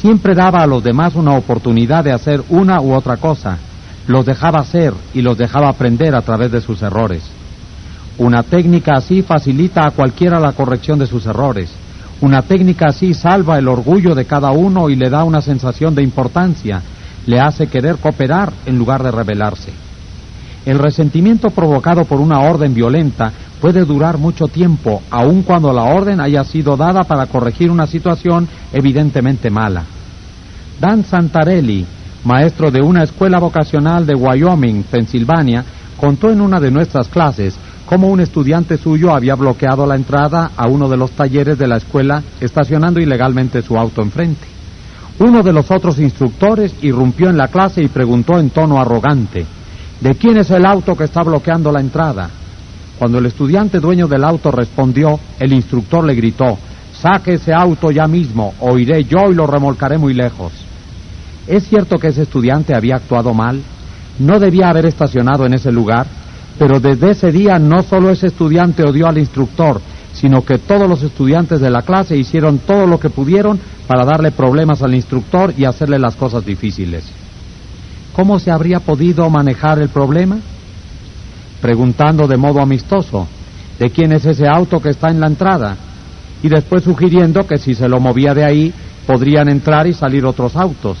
Siempre 0.00 0.34
daba 0.34 0.62
a 0.62 0.66
los 0.66 0.82
demás 0.82 1.14
una 1.14 1.34
oportunidad 1.34 2.02
de 2.02 2.12
hacer 2.12 2.42
una 2.48 2.80
u 2.80 2.94
otra 2.94 3.18
cosa, 3.18 3.58
los 4.06 4.24
dejaba 4.24 4.60
hacer 4.60 4.94
y 5.12 5.20
los 5.20 5.36
dejaba 5.36 5.68
aprender 5.68 6.14
a 6.14 6.22
través 6.22 6.50
de 6.50 6.62
sus 6.62 6.80
errores. 6.80 7.22
Una 8.16 8.42
técnica 8.42 8.94
así 8.96 9.20
facilita 9.20 9.86
a 9.86 9.90
cualquiera 9.90 10.40
la 10.40 10.52
corrección 10.52 10.98
de 10.98 11.06
sus 11.06 11.26
errores. 11.26 11.70
Una 12.22 12.40
técnica 12.40 12.86
así 12.88 13.12
salva 13.12 13.58
el 13.58 13.68
orgullo 13.68 14.14
de 14.14 14.24
cada 14.24 14.52
uno 14.52 14.88
y 14.88 14.96
le 14.96 15.10
da 15.10 15.22
una 15.24 15.42
sensación 15.42 15.94
de 15.94 16.02
importancia, 16.02 16.80
le 17.26 17.38
hace 17.38 17.66
querer 17.66 17.96
cooperar 17.96 18.54
en 18.64 18.78
lugar 18.78 19.02
de 19.02 19.10
rebelarse. 19.10 19.89
El 20.66 20.78
resentimiento 20.78 21.50
provocado 21.50 22.04
por 22.04 22.20
una 22.20 22.40
orden 22.40 22.74
violenta 22.74 23.32
puede 23.60 23.84
durar 23.84 24.18
mucho 24.18 24.46
tiempo, 24.46 25.02
aun 25.10 25.42
cuando 25.42 25.72
la 25.72 25.84
orden 25.84 26.20
haya 26.20 26.44
sido 26.44 26.76
dada 26.76 27.04
para 27.04 27.26
corregir 27.26 27.70
una 27.70 27.86
situación 27.86 28.48
evidentemente 28.72 29.50
mala. 29.50 29.84
Dan 30.78 31.04
Santarelli, 31.04 31.86
maestro 32.24 32.70
de 32.70 32.82
una 32.82 33.02
escuela 33.02 33.38
vocacional 33.38 34.06
de 34.06 34.14
Wyoming, 34.14 34.82
Pensilvania, 34.84 35.64
contó 35.98 36.30
en 36.30 36.40
una 36.40 36.60
de 36.60 36.70
nuestras 36.70 37.08
clases 37.08 37.54
cómo 37.86 38.08
un 38.08 38.20
estudiante 38.20 38.76
suyo 38.78 39.14
había 39.14 39.34
bloqueado 39.34 39.86
la 39.86 39.96
entrada 39.96 40.52
a 40.56 40.66
uno 40.68 40.88
de 40.88 40.96
los 40.96 41.10
talleres 41.10 41.58
de 41.58 41.66
la 41.66 41.76
escuela 41.76 42.22
estacionando 42.40 43.00
ilegalmente 43.00 43.62
su 43.62 43.76
auto 43.78 44.02
enfrente. 44.02 44.46
Uno 45.18 45.42
de 45.42 45.52
los 45.52 45.70
otros 45.70 45.98
instructores 45.98 46.74
irrumpió 46.82 47.28
en 47.28 47.36
la 47.36 47.48
clase 47.48 47.82
y 47.82 47.88
preguntó 47.88 48.38
en 48.38 48.50
tono 48.50 48.80
arrogante, 48.80 49.44
¿De 50.00 50.14
quién 50.14 50.38
es 50.38 50.50
el 50.50 50.64
auto 50.64 50.96
que 50.96 51.04
está 51.04 51.22
bloqueando 51.22 51.70
la 51.70 51.80
entrada? 51.80 52.30
Cuando 52.98 53.18
el 53.18 53.26
estudiante 53.26 53.80
dueño 53.80 54.08
del 54.08 54.24
auto 54.24 54.50
respondió, 54.50 55.20
el 55.38 55.52
instructor 55.52 56.04
le 56.04 56.14
gritó, 56.14 56.56
saque 56.92 57.34
ese 57.34 57.52
auto 57.52 57.90
ya 57.90 58.06
mismo, 58.06 58.54
o 58.60 58.78
iré 58.78 59.04
yo 59.04 59.30
y 59.30 59.34
lo 59.34 59.46
remolcaré 59.46 59.98
muy 59.98 60.14
lejos. 60.14 60.52
¿Es 61.46 61.66
cierto 61.68 61.98
que 61.98 62.08
ese 62.08 62.22
estudiante 62.22 62.74
había 62.74 62.96
actuado 62.96 63.34
mal? 63.34 63.60
No 64.18 64.38
debía 64.38 64.70
haber 64.70 64.86
estacionado 64.86 65.44
en 65.44 65.54
ese 65.54 65.70
lugar, 65.70 66.06
pero 66.58 66.80
desde 66.80 67.10
ese 67.10 67.30
día 67.30 67.58
no 67.58 67.82
solo 67.82 68.10
ese 68.10 68.28
estudiante 68.28 68.82
odió 68.82 69.06
al 69.06 69.18
instructor, 69.18 69.80
sino 70.14 70.44
que 70.44 70.58
todos 70.58 70.88
los 70.88 71.02
estudiantes 71.02 71.60
de 71.60 71.70
la 71.70 71.82
clase 71.82 72.16
hicieron 72.16 72.58
todo 72.60 72.86
lo 72.86 72.98
que 72.98 73.10
pudieron 73.10 73.58
para 73.86 74.04
darle 74.04 74.30
problemas 74.30 74.82
al 74.82 74.94
instructor 74.94 75.52
y 75.56 75.64
hacerle 75.64 75.98
las 75.98 76.16
cosas 76.16 76.44
difíciles. 76.44 77.04
¿Cómo 78.14 78.38
se 78.38 78.50
habría 78.50 78.80
podido 78.80 79.28
manejar 79.30 79.80
el 79.80 79.88
problema? 79.88 80.38
Preguntando 81.60 82.26
de 82.26 82.36
modo 82.36 82.60
amistoso, 82.60 83.26
¿de 83.78 83.90
quién 83.90 84.12
es 84.12 84.24
ese 84.24 84.48
auto 84.48 84.80
que 84.80 84.90
está 84.90 85.10
en 85.10 85.20
la 85.20 85.26
entrada? 85.26 85.76
Y 86.42 86.48
después 86.48 86.82
sugiriendo 86.82 87.46
que 87.46 87.58
si 87.58 87.74
se 87.74 87.88
lo 87.88 88.00
movía 88.00 88.34
de 88.34 88.44
ahí, 88.44 88.72
podrían 89.06 89.48
entrar 89.48 89.86
y 89.86 89.92
salir 89.92 90.24
otros 90.24 90.56
autos. 90.56 90.98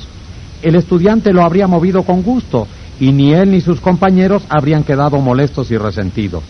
El 0.62 0.76
estudiante 0.76 1.32
lo 1.32 1.42
habría 1.42 1.66
movido 1.66 2.02
con 2.02 2.22
gusto 2.22 2.66
y 3.00 3.12
ni 3.12 3.32
él 3.32 3.50
ni 3.50 3.60
sus 3.60 3.80
compañeros 3.80 4.42
habrían 4.48 4.84
quedado 4.84 5.18
molestos 5.20 5.70
y 5.70 5.78
resentidos. 5.78 6.42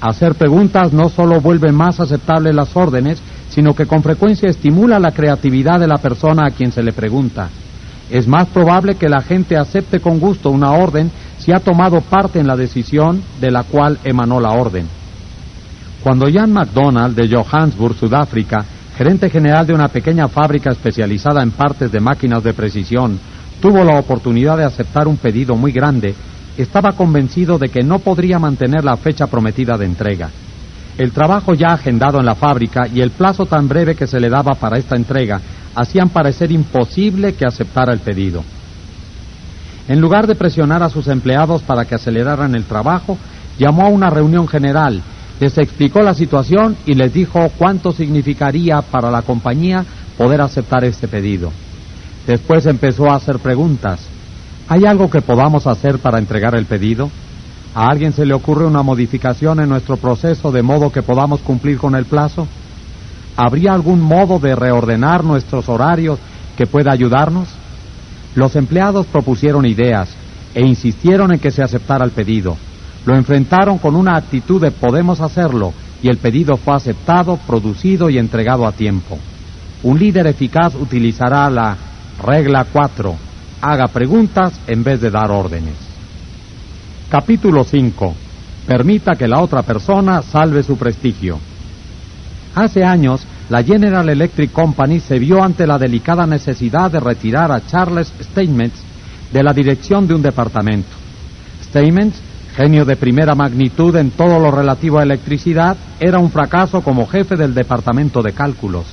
Hacer 0.00 0.36
preguntas 0.36 0.92
no 0.92 1.08
solo 1.08 1.40
vuelve 1.40 1.72
más 1.72 1.98
aceptables 1.98 2.54
las 2.54 2.76
órdenes, 2.76 3.20
sino 3.50 3.74
que 3.74 3.86
con 3.86 4.02
frecuencia 4.02 4.48
estimula 4.48 5.00
la 5.00 5.10
creatividad 5.10 5.80
de 5.80 5.88
la 5.88 5.98
persona 5.98 6.46
a 6.46 6.50
quien 6.52 6.70
se 6.70 6.84
le 6.84 6.92
pregunta. 6.92 7.48
Es 8.10 8.26
más 8.26 8.48
probable 8.48 8.94
que 8.94 9.08
la 9.08 9.20
gente 9.20 9.56
acepte 9.56 10.00
con 10.00 10.18
gusto 10.18 10.50
una 10.50 10.72
orden 10.72 11.10
si 11.38 11.52
ha 11.52 11.60
tomado 11.60 12.00
parte 12.00 12.40
en 12.40 12.46
la 12.46 12.56
decisión 12.56 13.22
de 13.40 13.50
la 13.50 13.64
cual 13.64 13.98
emanó 14.04 14.40
la 14.40 14.50
orden. 14.50 14.86
Cuando 16.02 16.26
Jan 16.32 16.52
McDonald 16.52 17.14
de 17.16 17.28
Johannesburg, 17.28 17.94
Sudáfrica, 17.94 18.64
gerente 18.96 19.28
general 19.28 19.66
de 19.66 19.74
una 19.74 19.88
pequeña 19.88 20.28
fábrica 20.28 20.70
especializada 20.70 21.42
en 21.42 21.50
partes 21.50 21.92
de 21.92 22.00
máquinas 22.00 22.42
de 22.42 22.54
precisión, 22.54 23.18
tuvo 23.60 23.84
la 23.84 23.98
oportunidad 23.98 24.56
de 24.56 24.64
aceptar 24.64 25.06
un 25.06 25.16
pedido 25.16 25.54
muy 25.54 25.72
grande, 25.72 26.14
estaba 26.56 26.92
convencido 26.92 27.58
de 27.58 27.68
que 27.68 27.82
no 27.82 27.98
podría 27.98 28.38
mantener 28.38 28.84
la 28.84 28.96
fecha 28.96 29.26
prometida 29.26 29.76
de 29.76 29.86
entrega. 29.86 30.30
El 30.98 31.12
trabajo 31.12 31.54
ya 31.54 31.68
agendado 31.68 32.18
en 32.18 32.26
la 32.26 32.34
fábrica 32.34 32.88
y 32.92 33.00
el 33.00 33.12
plazo 33.12 33.46
tan 33.46 33.68
breve 33.68 33.94
que 33.94 34.08
se 34.08 34.18
le 34.18 34.28
daba 34.28 34.54
para 34.54 34.78
esta 34.78 34.96
entrega 34.96 35.40
hacían 35.76 36.08
parecer 36.08 36.50
imposible 36.50 37.34
que 37.34 37.46
aceptara 37.46 37.92
el 37.92 38.00
pedido. 38.00 38.42
En 39.86 40.00
lugar 40.00 40.26
de 40.26 40.34
presionar 40.34 40.82
a 40.82 40.90
sus 40.90 41.06
empleados 41.06 41.62
para 41.62 41.84
que 41.84 41.94
aceleraran 41.94 42.56
el 42.56 42.64
trabajo, 42.64 43.16
llamó 43.58 43.84
a 43.84 43.90
una 43.90 44.10
reunión 44.10 44.48
general, 44.48 45.00
les 45.38 45.56
explicó 45.56 46.00
la 46.00 46.14
situación 46.14 46.76
y 46.84 46.94
les 46.94 47.14
dijo 47.14 47.48
cuánto 47.56 47.92
significaría 47.92 48.82
para 48.82 49.08
la 49.08 49.22
compañía 49.22 49.84
poder 50.16 50.40
aceptar 50.40 50.84
este 50.84 51.06
pedido. 51.06 51.52
Después 52.26 52.66
empezó 52.66 53.08
a 53.08 53.14
hacer 53.14 53.38
preguntas. 53.38 54.00
¿Hay 54.66 54.84
algo 54.84 55.08
que 55.08 55.22
podamos 55.22 55.68
hacer 55.68 56.00
para 56.00 56.18
entregar 56.18 56.56
el 56.56 56.66
pedido? 56.66 57.08
¿A 57.78 57.92
alguien 57.92 58.12
se 58.12 58.26
le 58.26 58.34
ocurre 58.34 58.66
una 58.66 58.82
modificación 58.82 59.60
en 59.60 59.68
nuestro 59.68 59.96
proceso 59.98 60.50
de 60.50 60.64
modo 60.64 60.90
que 60.90 61.04
podamos 61.04 61.40
cumplir 61.42 61.78
con 61.78 61.94
el 61.94 62.06
plazo? 62.06 62.48
¿Habría 63.36 63.72
algún 63.72 64.00
modo 64.00 64.40
de 64.40 64.56
reordenar 64.56 65.22
nuestros 65.22 65.68
horarios 65.68 66.18
que 66.56 66.66
pueda 66.66 66.90
ayudarnos? 66.90 67.46
Los 68.34 68.56
empleados 68.56 69.06
propusieron 69.06 69.64
ideas 69.64 70.08
e 70.56 70.66
insistieron 70.66 71.32
en 71.32 71.38
que 71.38 71.52
se 71.52 71.62
aceptara 71.62 72.04
el 72.04 72.10
pedido. 72.10 72.56
Lo 73.06 73.14
enfrentaron 73.14 73.78
con 73.78 73.94
una 73.94 74.16
actitud 74.16 74.60
de 74.60 74.72
podemos 74.72 75.20
hacerlo 75.20 75.72
y 76.02 76.08
el 76.08 76.16
pedido 76.16 76.56
fue 76.56 76.74
aceptado, 76.74 77.38
producido 77.46 78.10
y 78.10 78.18
entregado 78.18 78.66
a 78.66 78.72
tiempo. 78.72 79.16
Un 79.84 80.00
líder 80.00 80.26
eficaz 80.26 80.74
utilizará 80.74 81.48
la 81.48 81.76
regla 82.26 82.66
4. 82.72 83.14
Haga 83.60 83.86
preguntas 83.86 84.58
en 84.66 84.82
vez 84.82 85.00
de 85.00 85.12
dar 85.12 85.30
órdenes. 85.30 85.87
Capítulo 87.10 87.64
5. 87.64 88.14
Permita 88.66 89.16
que 89.16 89.26
la 89.26 89.40
otra 89.40 89.62
persona 89.62 90.20
salve 90.20 90.62
su 90.62 90.76
prestigio. 90.76 91.38
Hace 92.54 92.84
años, 92.84 93.26
la 93.48 93.62
General 93.62 94.06
Electric 94.10 94.52
Company 94.52 95.00
se 95.00 95.18
vio 95.18 95.42
ante 95.42 95.66
la 95.66 95.78
delicada 95.78 96.26
necesidad 96.26 96.90
de 96.90 97.00
retirar 97.00 97.50
a 97.50 97.64
Charles 97.66 98.12
Steinmetz 98.20 98.82
de 99.32 99.42
la 99.42 99.54
dirección 99.54 100.06
de 100.06 100.16
un 100.16 100.20
departamento. 100.20 100.90
Steinmetz, 101.64 102.20
genio 102.54 102.84
de 102.84 102.96
primera 102.96 103.34
magnitud 103.34 103.96
en 103.96 104.10
todo 104.10 104.38
lo 104.38 104.50
relativo 104.50 104.98
a 104.98 105.04
electricidad, 105.04 105.78
era 105.98 106.18
un 106.18 106.30
fracaso 106.30 106.82
como 106.82 107.06
jefe 107.06 107.36
del 107.36 107.54
departamento 107.54 108.20
de 108.20 108.32
cálculos. 108.32 108.84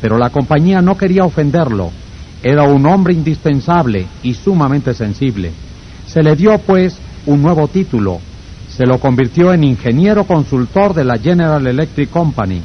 Pero 0.00 0.18
la 0.18 0.30
compañía 0.30 0.80
no 0.80 0.96
quería 0.96 1.24
ofenderlo. 1.24 1.90
Era 2.44 2.62
un 2.62 2.86
hombre 2.86 3.12
indispensable 3.12 4.06
y 4.22 4.34
sumamente 4.34 4.94
sensible. 4.94 5.50
Se 6.06 6.22
le 6.22 6.36
dio, 6.36 6.56
pues, 6.58 7.00
un 7.26 7.42
nuevo 7.42 7.68
título. 7.68 8.20
Se 8.68 8.86
lo 8.86 8.98
convirtió 8.98 9.52
en 9.52 9.64
ingeniero 9.64 10.24
consultor 10.24 10.94
de 10.94 11.04
la 11.04 11.18
General 11.18 11.64
Electric 11.66 12.10
Company 12.10 12.62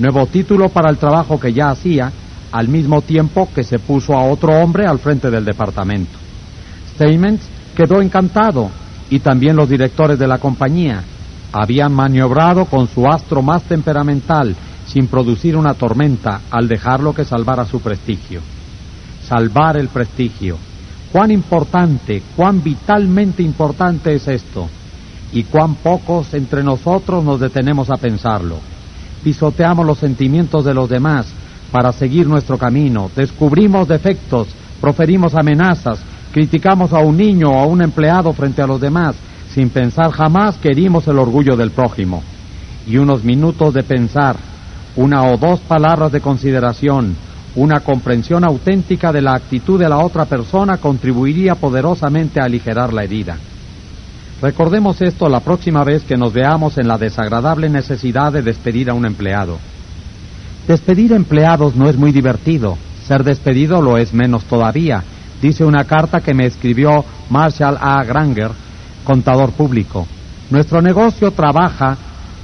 nuevo 0.00 0.26
título 0.26 0.68
para 0.68 0.90
el 0.90 0.96
trabajo 0.96 1.38
que 1.38 1.52
ya 1.52 1.70
hacía, 1.70 2.10
al 2.52 2.68
mismo 2.68 3.02
tiempo 3.02 3.48
que 3.54 3.62
se 3.62 3.78
puso 3.78 4.14
a 4.14 4.24
otro 4.24 4.52
hombre 4.60 4.86
al 4.86 4.98
frente 4.98 5.30
del 5.30 5.44
departamento. 5.44 6.18
Steinmetz 6.94 7.42
quedó 7.76 8.00
encantado 8.00 8.70
y 9.08 9.20
también 9.20 9.56
los 9.56 9.68
directores 9.68 10.18
de 10.18 10.26
la 10.26 10.38
compañía 10.38 11.02
habían 11.52 11.92
maniobrado 11.92 12.64
con 12.64 12.88
su 12.88 13.06
astro 13.06 13.42
más 13.42 13.62
temperamental 13.64 14.56
sin 14.86 15.06
producir 15.06 15.56
una 15.56 15.74
tormenta 15.74 16.40
al 16.50 16.66
dejarlo 16.66 17.14
que 17.14 17.24
salvara 17.24 17.64
su 17.64 17.80
prestigio. 17.80 18.40
Salvar 19.28 19.76
el 19.76 19.88
prestigio. 19.88 20.56
Cuán 21.12 21.30
importante, 21.30 22.22
cuán 22.36 22.62
vitalmente 22.62 23.42
importante 23.42 24.14
es 24.14 24.28
esto, 24.28 24.68
y 25.32 25.44
cuán 25.44 25.76
pocos 25.76 26.34
entre 26.34 26.62
nosotros 26.62 27.24
nos 27.24 27.40
detenemos 27.40 27.90
a 27.90 27.96
pensarlo 27.96 28.58
pisoteamos 29.22 29.86
los 29.86 29.98
sentimientos 29.98 30.64
de 30.64 30.74
los 30.74 30.88
demás 30.88 31.26
para 31.70 31.92
seguir 31.92 32.26
nuestro 32.26 32.58
camino, 32.58 33.10
descubrimos 33.14 33.86
defectos, 33.86 34.48
proferimos 34.80 35.34
amenazas, 35.34 36.00
criticamos 36.32 36.92
a 36.92 36.98
un 36.98 37.16
niño 37.16 37.50
o 37.50 37.58
a 37.58 37.66
un 37.66 37.82
empleado 37.82 38.32
frente 38.32 38.60
a 38.62 38.66
los 38.66 38.80
demás, 38.80 39.14
sin 39.54 39.70
pensar 39.70 40.10
jamás 40.10 40.56
que 40.56 40.68
herimos 40.68 41.06
el 41.06 41.18
orgullo 41.18 41.56
del 41.56 41.70
prójimo. 41.70 42.22
Y 42.86 42.96
unos 42.96 43.22
minutos 43.22 43.74
de 43.74 43.82
pensar, 43.82 44.36
una 44.96 45.24
o 45.24 45.36
dos 45.36 45.60
palabras 45.60 46.10
de 46.10 46.20
consideración, 46.20 47.14
una 47.56 47.80
comprensión 47.80 48.44
auténtica 48.44 49.12
de 49.12 49.22
la 49.22 49.34
actitud 49.34 49.78
de 49.78 49.88
la 49.88 49.98
otra 49.98 50.24
persona 50.24 50.76
contribuiría 50.76 51.56
poderosamente 51.56 52.40
a 52.40 52.44
aligerar 52.44 52.92
la 52.92 53.02
herida. 53.02 53.36
Recordemos 54.40 55.02
esto 55.02 55.28
la 55.28 55.40
próxima 55.40 55.84
vez 55.84 56.04
que 56.04 56.16
nos 56.16 56.32
veamos 56.32 56.78
en 56.78 56.88
la 56.88 56.96
desagradable 56.96 57.68
necesidad 57.68 58.32
de 58.32 58.42
despedir 58.42 58.88
a 58.88 58.94
un 58.94 59.04
empleado. 59.04 59.58
Despedir 60.66 61.12
empleados 61.12 61.74
no 61.74 61.88
es 61.88 61.96
muy 61.96 62.12
divertido, 62.12 62.78
ser 63.06 63.24
despedido 63.24 63.82
lo 63.82 63.98
es 63.98 64.14
menos 64.14 64.44
todavía, 64.44 65.02
dice 65.42 65.64
una 65.64 65.84
carta 65.84 66.20
que 66.20 66.32
me 66.32 66.46
escribió 66.46 67.04
Marshall 67.28 67.76
A. 67.80 68.02
Granger, 68.04 68.52
contador 69.04 69.50
público. 69.50 70.06
Nuestro 70.50 70.80
negocio 70.80 71.32
trabaja 71.32 71.96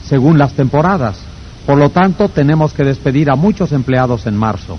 según 0.05 0.39
las 0.39 0.53
temporadas, 0.53 1.19
por 1.65 1.79
lo 1.79 1.91
tanto 1.91 2.29
tenemos 2.29 2.73
que 2.73 2.85
despedir 2.85 3.31
a 3.31 3.37
muchos 3.37 3.73
empleados 3.73 4.27
en 4.27 4.37
marzo. 4.37 4.79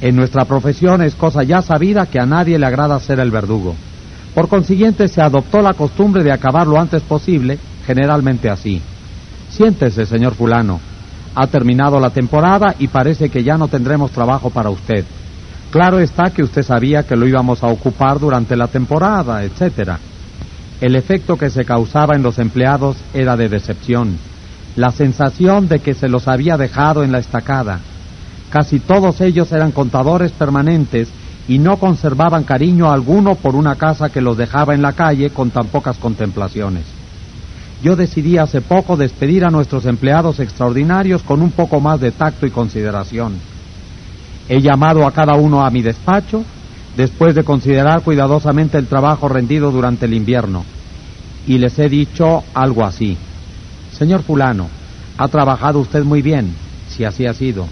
En 0.00 0.14
nuestra 0.14 0.44
profesión 0.44 1.02
es 1.02 1.14
cosa 1.14 1.42
ya 1.42 1.60
sabida 1.60 2.06
que 2.06 2.20
a 2.20 2.26
nadie 2.26 2.58
le 2.58 2.66
agrada 2.66 3.00
ser 3.00 3.18
el 3.18 3.30
verdugo. 3.30 3.74
Por 4.34 4.48
consiguiente 4.48 5.08
se 5.08 5.20
adoptó 5.20 5.60
la 5.60 5.74
costumbre 5.74 6.22
de 6.22 6.32
acabar 6.32 6.66
lo 6.66 6.78
antes 6.78 7.02
posible, 7.02 7.58
generalmente 7.84 8.48
así. 8.48 8.80
Siéntese, 9.50 10.06
señor 10.06 10.34
fulano. 10.34 10.78
Ha 11.34 11.46
terminado 11.48 11.98
la 11.98 12.10
temporada 12.10 12.74
y 12.78 12.88
parece 12.88 13.28
que 13.28 13.42
ya 13.42 13.56
no 13.56 13.68
tendremos 13.68 14.12
trabajo 14.12 14.50
para 14.50 14.70
usted. 14.70 15.04
Claro 15.70 15.98
está 15.98 16.30
que 16.30 16.42
usted 16.42 16.62
sabía 16.62 17.02
que 17.02 17.16
lo 17.16 17.26
íbamos 17.26 17.62
a 17.62 17.66
ocupar 17.66 18.20
durante 18.20 18.56
la 18.56 18.68
temporada, 18.68 19.42
etcétera. 19.42 19.98
El 20.80 20.94
efecto 20.94 21.36
que 21.36 21.50
se 21.50 21.64
causaba 21.64 22.14
en 22.14 22.22
los 22.22 22.38
empleados 22.38 22.96
era 23.12 23.36
de 23.36 23.48
decepción, 23.48 24.16
la 24.76 24.90
sensación 24.90 25.66
de 25.66 25.80
que 25.80 25.94
se 25.94 26.08
los 26.08 26.28
había 26.28 26.56
dejado 26.56 27.02
en 27.02 27.10
la 27.10 27.18
estacada. 27.18 27.80
Casi 28.50 28.80
todos 28.80 29.20
ellos 29.20 29.52
eran 29.52 29.72
contadores 29.72 30.32
permanentes 30.32 31.08
y 31.48 31.58
no 31.58 31.78
conservaban 31.78 32.44
cariño 32.44 32.90
alguno 32.90 33.34
por 33.34 33.54
una 33.54 33.76
casa 33.76 34.10
que 34.10 34.20
los 34.20 34.36
dejaba 34.36 34.74
en 34.74 34.82
la 34.82 34.92
calle 34.92 35.30
con 35.30 35.50
tan 35.50 35.66
pocas 35.66 35.96
contemplaciones. 35.98 36.84
Yo 37.82 37.94
decidí 37.94 38.38
hace 38.38 38.60
poco 38.60 38.96
despedir 38.96 39.44
a 39.44 39.50
nuestros 39.50 39.86
empleados 39.86 40.40
extraordinarios 40.40 41.22
con 41.22 41.42
un 41.42 41.52
poco 41.52 41.80
más 41.80 42.00
de 42.00 42.10
tacto 42.10 42.46
y 42.46 42.50
consideración 42.50 43.34
He 44.48 44.62
llamado 44.62 45.06
a 45.06 45.12
cada 45.12 45.34
uno 45.34 45.64
a 45.64 45.70
mi 45.70 45.82
despacho 45.82 46.42
después 46.96 47.34
de 47.34 47.44
considerar 47.44 48.02
cuidadosamente 48.02 48.78
el 48.78 48.86
trabajo 48.86 49.28
rendido 49.28 49.70
durante 49.70 50.06
el 50.06 50.14
invierno 50.14 50.64
y 51.46 51.58
les 51.58 51.78
he 51.78 51.88
dicho 51.88 52.44
algo 52.54 52.84
así. 52.84 53.16
Señor 53.92 54.22
fulano, 54.22 54.68
ha 55.16 55.28
trabajado 55.28 55.78
usted 55.80 56.02
muy 56.02 56.22
bien, 56.22 56.54
si 56.88 57.04
así 57.04 57.26
ha 57.26 57.34
sido. 57.34 57.66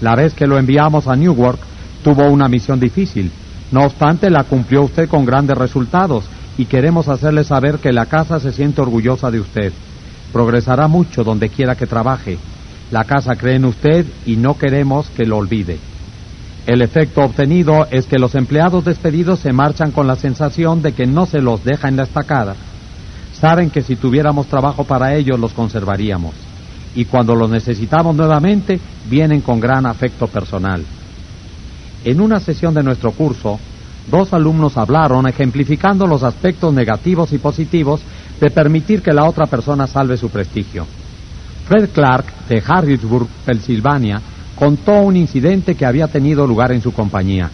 La 0.00 0.14
vez 0.14 0.34
que 0.34 0.46
lo 0.46 0.58
enviamos 0.58 1.08
a 1.08 1.16
Newark 1.16 1.58
tuvo 2.04 2.26
una 2.28 2.48
misión 2.48 2.78
difícil. 2.78 3.30
No 3.72 3.82
obstante, 3.84 4.30
la 4.30 4.44
cumplió 4.44 4.82
usted 4.82 5.08
con 5.08 5.24
grandes 5.24 5.58
resultados 5.58 6.24
y 6.56 6.66
queremos 6.66 7.08
hacerle 7.08 7.44
saber 7.44 7.78
que 7.78 7.92
la 7.92 8.06
casa 8.06 8.40
se 8.40 8.52
siente 8.52 8.80
orgullosa 8.80 9.30
de 9.30 9.40
usted. 9.40 9.72
Progresará 10.32 10.88
mucho 10.88 11.24
donde 11.24 11.48
quiera 11.48 11.74
que 11.74 11.86
trabaje. 11.86 12.38
La 12.90 13.04
casa 13.04 13.36
cree 13.36 13.56
en 13.56 13.64
usted 13.64 14.06
y 14.24 14.36
no 14.36 14.56
queremos 14.56 15.08
que 15.10 15.26
lo 15.26 15.36
olvide. 15.36 15.78
El 16.66 16.82
efecto 16.82 17.22
obtenido 17.22 17.86
es 17.90 18.06
que 18.06 18.18
los 18.18 18.34
empleados 18.34 18.84
despedidos 18.84 19.40
se 19.40 19.52
marchan 19.52 19.90
con 19.90 20.06
la 20.06 20.16
sensación 20.16 20.82
de 20.82 20.92
que 20.92 21.06
no 21.06 21.26
se 21.26 21.40
los 21.40 21.64
deja 21.64 21.88
en 21.88 21.96
la 21.96 22.02
estacada. 22.02 22.56
Saben 23.32 23.70
que 23.70 23.82
si 23.82 23.96
tuviéramos 23.96 24.46
trabajo 24.48 24.84
para 24.84 25.14
ellos 25.14 25.38
los 25.38 25.52
conservaríamos. 25.52 26.47
Y 26.94 27.04
cuando 27.04 27.34
los 27.34 27.50
necesitamos 27.50 28.16
nuevamente, 28.16 28.80
vienen 29.08 29.40
con 29.40 29.60
gran 29.60 29.86
afecto 29.86 30.26
personal. 30.26 30.84
En 32.04 32.20
una 32.20 32.40
sesión 32.40 32.74
de 32.74 32.82
nuestro 32.82 33.12
curso, 33.12 33.58
dos 34.10 34.32
alumnos 34.32 34.76
hablaron 34.76 35.28
ejemplificando 35.28 36.06
los 36.06 36.22
aspectos 36.22 36.72
negativos 36.72 37.32
y 37.32 37.38
positivos 37.38 38.00
de 38.40 38.50
permitir 38.50 39.02
que 39.02 39.12
la 39.12 39.24
otra 39.24 39.46
persona 39.46 39.86
salve 39.86 40.16
su 40.16 40.30
prestigio. 40.30 40.86
Fred 41.66 41.90
Clark, 41.90 42.48
de 42.48 42.62
Harrisburg, 42.66 43.26
Pensilvania, 43.44 44.20
contó 44.54 45.02
un 45.02 45.16
incidente 45.16 45.74
que 45.74 45.86
había 45.86 46.08
tenido 46.08 46.46
lugar 46.46 46.72
en 46.72 46.80
su 46.80 46.92
compañía. 46.92 47.50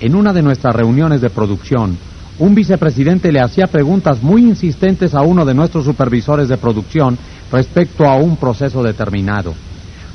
En 0.00 0.14
una 0.14 0.32
de 0.32 0.42
nuestras 0.42 0.74
reuniones 0.74 1.20
de 1.20 1.30
producción, 1.30 1.96
un 2.38 2.54
vicepresidente 2.54 3.32
le 3.32 3.40
hacía 3.40 3.66
preguntas 3.66 4.22
muy 4.22 4.42
insistentes 4.42 5.14
a 5.14 5.22
uno 5.22 5.44
de 5.44 5.54
nuestros 5.54 5.84
supervisores 5.84 6.48
de 6.48 6.56
producción 6.56 7.18
respecto 7.50 8.06
a 8.06 8.16
un 8.16 8.36
proceso 8.36 8.82
determinado. 8.82 9.54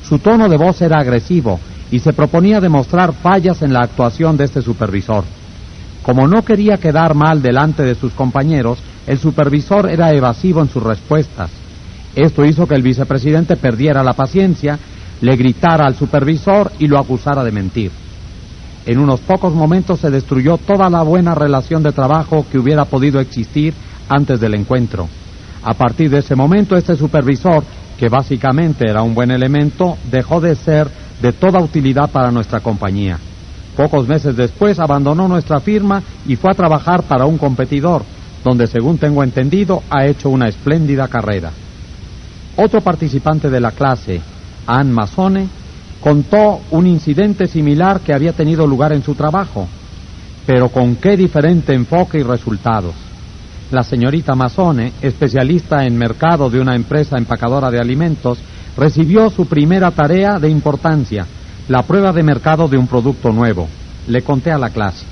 Su 0.08 0.18
tono 0.18 0.48
de 0.48 0.56
voz 0.56 0.80
era 0.82 1.00
agresivo 1.00 1.60
y 1.90 1.98
se 1.98 2.12
proponía 2.12 2.60
demostrar 2.60 3.12
fallas 3.12 3.62
en 3.62 3.72
la 3.72 3.80
actuación 3.80 4.36
de 4.36 4.44
este 4.44 4.62
supervisor. 4.62 5.24
Como 6.02 6.26
no 6.26 6.44
quería 6.44 6.78
quedar 6.78 7.14
mal 7.14 7.42
delante 7.42 7.82
de 7.82 7.94
sus 7.94 8.12
compañeros, 8.12 8.78
el 9.06 9.18
supervisor 9.18 9.90
era 9.90 10.12
evasivo 10.12 10.60
en 10.60 10.68
sus 10.68 10.82
respuestas. 10.82 11.50
Esto 12.14 12.44
hizo 12.44 12.66
que 12.66 12.74
el 12.74 12.82
vicepresidente 12.82 13.56
perdiera 13.56 14.02
la 14.02 14.12
paciencia 14.12 14.78
le 15.20 15.36
gritara 15.36 15.86
al 15.86 15.94
supervisor 15.94 16.70
y 16.78 16.86
lo 16.86 16.98
acusara 16.98 17.42
de 17.42 17.52
mentir. 17.52 17.90
En 18.86 18.98
unos 18.98 19.20
pocos 19.20 19.54
momentos 19.54 20.00
se 20.00 20.10
destruyó 20.10 20.58
toda 20.58 20.90
la 20.90 21.02
buena 21.02 21.34
relación 21.34 21.82
de 21.82 21.92
trabajo 21.92 22.44
que 22.50 22.58
hubiera 22.58 22.84
podido 22.84 23.18
existir 23.18 23.72
antes 24.08 24.38
del 24.40 24.54
encuentro. 24.54 25.08
A 25.62 25.72
partir 25.72 26.10
de 26.10 26.18
ese 26.18 26.34
momento, 26.34 26.76
este 26.76 26.94
supervisor, 26.94 27.64
que 27.98 28.08
básicamente 28.08 28.84
era 28.88 29.02
un 29.02 29.14
buen 29.14 29.30
elemento, 29.30 29.96
dejó 30.10 30.40
de 30.40 30.54
ser 30.54 30.88
de 31.22 31.32
toda 31.32 31.62
utilidad 31.62 32.10
para 32.10 32.30
nuestra 32.30 32.60
compañía. 32.60 33.18
Pocos 33.74 34.06
meses 34.06 34.36
después 34.36 34.78
abandonó 34.78 35.26
nuestra 35.26 35.60
firma 35.60 36.02
y 36.26 36.36
fue 36.36 36.50
a 36.50 36.54
trabajar 36.54 37.04
para 37.04 37.24
un 37.24 37.38
competidor, 37.38 38.02
donde 38.44 38.66
según 38.66 38.98
tengo 38.98 39.24
entendido 39.24 39.82
ha 39.88 40.04
hecho 40.04 40.28
una 40.28 40.48
espléndida 40.48 41.08
carrera. 41.08 41.50
Otro 42.56 42.82
participante 42.82 43.48
de 43.48 43.60
la 43.60 43.70
clase, 43.70 44.20
Anne 44.66 44.92
Masone, 44.92 45.48
contó 46.04 46.60
un 46.70 46.86
incidente 46.86 47.46
similar 47.46 48.00
que 48.00 48.12
había 48.12 48.34
tenido 48.34 48.66
lugar 48.66 48.92
en 48.92 49.02
su 49.02 49.14
trabajo, 49.14 49.66
pero 50.44 50.68
con 50.68 50.96
qué 50.96 51.16
diferente 51.16 51.72
enfoque 51.72 52.18
y 52.18 52.22
resultados. 52.22 52.94
La 53.70 53.82
señorita 53.82 54.34
Masone, 54.34 54.92
especialista 55.00 55.86
en 55.86 55.96
mercado 55.96 56.50
de 56.50 56.60
una 56.60 56.76
empresa 56.76 57.16
empacadora 57.16 57.70
de 57.70 57.80
alimentos, 57.80 58.38
recibió 58.76 59.30
su 59.30 59.46
primera 59.46 59.92
tarea 59.92 60.38
de 60.38 60.50
importancia, 60.50 61.26
la 61.68 61.80
prueba 61.84 62.12
de 62.12 62.22
mercado 62.22 62.68
de 62.68 62.76
un 62.76 62.86
producto 62.86 63.32
nuevo. 63.32 63.66
Le 64.06 64.20
conté 64.20 64.52
a 64.52 64.58
la 64.58 64.68
clase. 64.68 65.06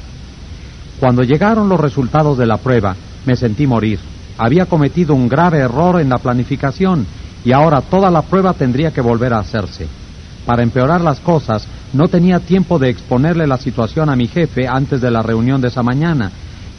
Cuando 1.01 1.23
llegaron 1.23 1.71
los 1.71 1.81
resultados 1.81 2.37
de 2.37 2.45
la 2.45 2.59
prueba, 2.59 2.95
me 3.25 3.35
sentí 3.35 3.67
morir. 3.67 3.99
Había 4.37 4.67
cometido 4.67 5.15
un 5.15 5.27
grave 5.27 5.61
error 5.61 6.03
en 6.03 6.11
la 6.11 6.19
planificación 6.19 7.07
y 7.47 7.53
ahora 7.53 7.81
toda 7.81 8.11
la 8.11 8.21
prueba 8.21 8.53
tendría 8.53 8.91
que 8.91 9.01
volver 9.01 9.33
a 9.33 9.39
hacerse. 9.39 10.02
Para 10.47 10.63
empeorar 10.63 11.01
las 11.01 11.21
cosas, 11.21 11.67
no 11.93 12.09
tenía 12.09 12.41
tiempo 12.41 12.79
de 12.79 12.91
exponerle 12.91 13.47
la 13.47 13.59
situación 13.59 14.11
a 14.11 14.17
mi 14.17 14.27
jefe 14.27 14.67
antes 14.67 15.01
de 15.01 15.11
la 15.11 15.23
reunión 15.23 15.61
de 15.61 15.69
esa 15.69 15.83
mañana, 15.83 16.33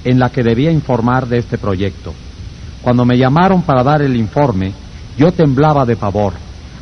en 0.03 0.19
la 0.19 0.29
que 0.29 0.43
debía 0.43 0.71
informar 0.71 1.27
de 1.27 1.37
este 1.37 1.57
proyecto. 1.57 2.13
Cuando 2.81 3.05
me 3.05 3.17
llamaron 3.17 3.61
para 3.61 3.83
dar 3.83 4.01
el 4.01 4.17
informe, 4.17 4.73
yo 5.17 5.31
temblaba 5.31 5.85
de 5.85 5.95
pavor. 5.95 6.33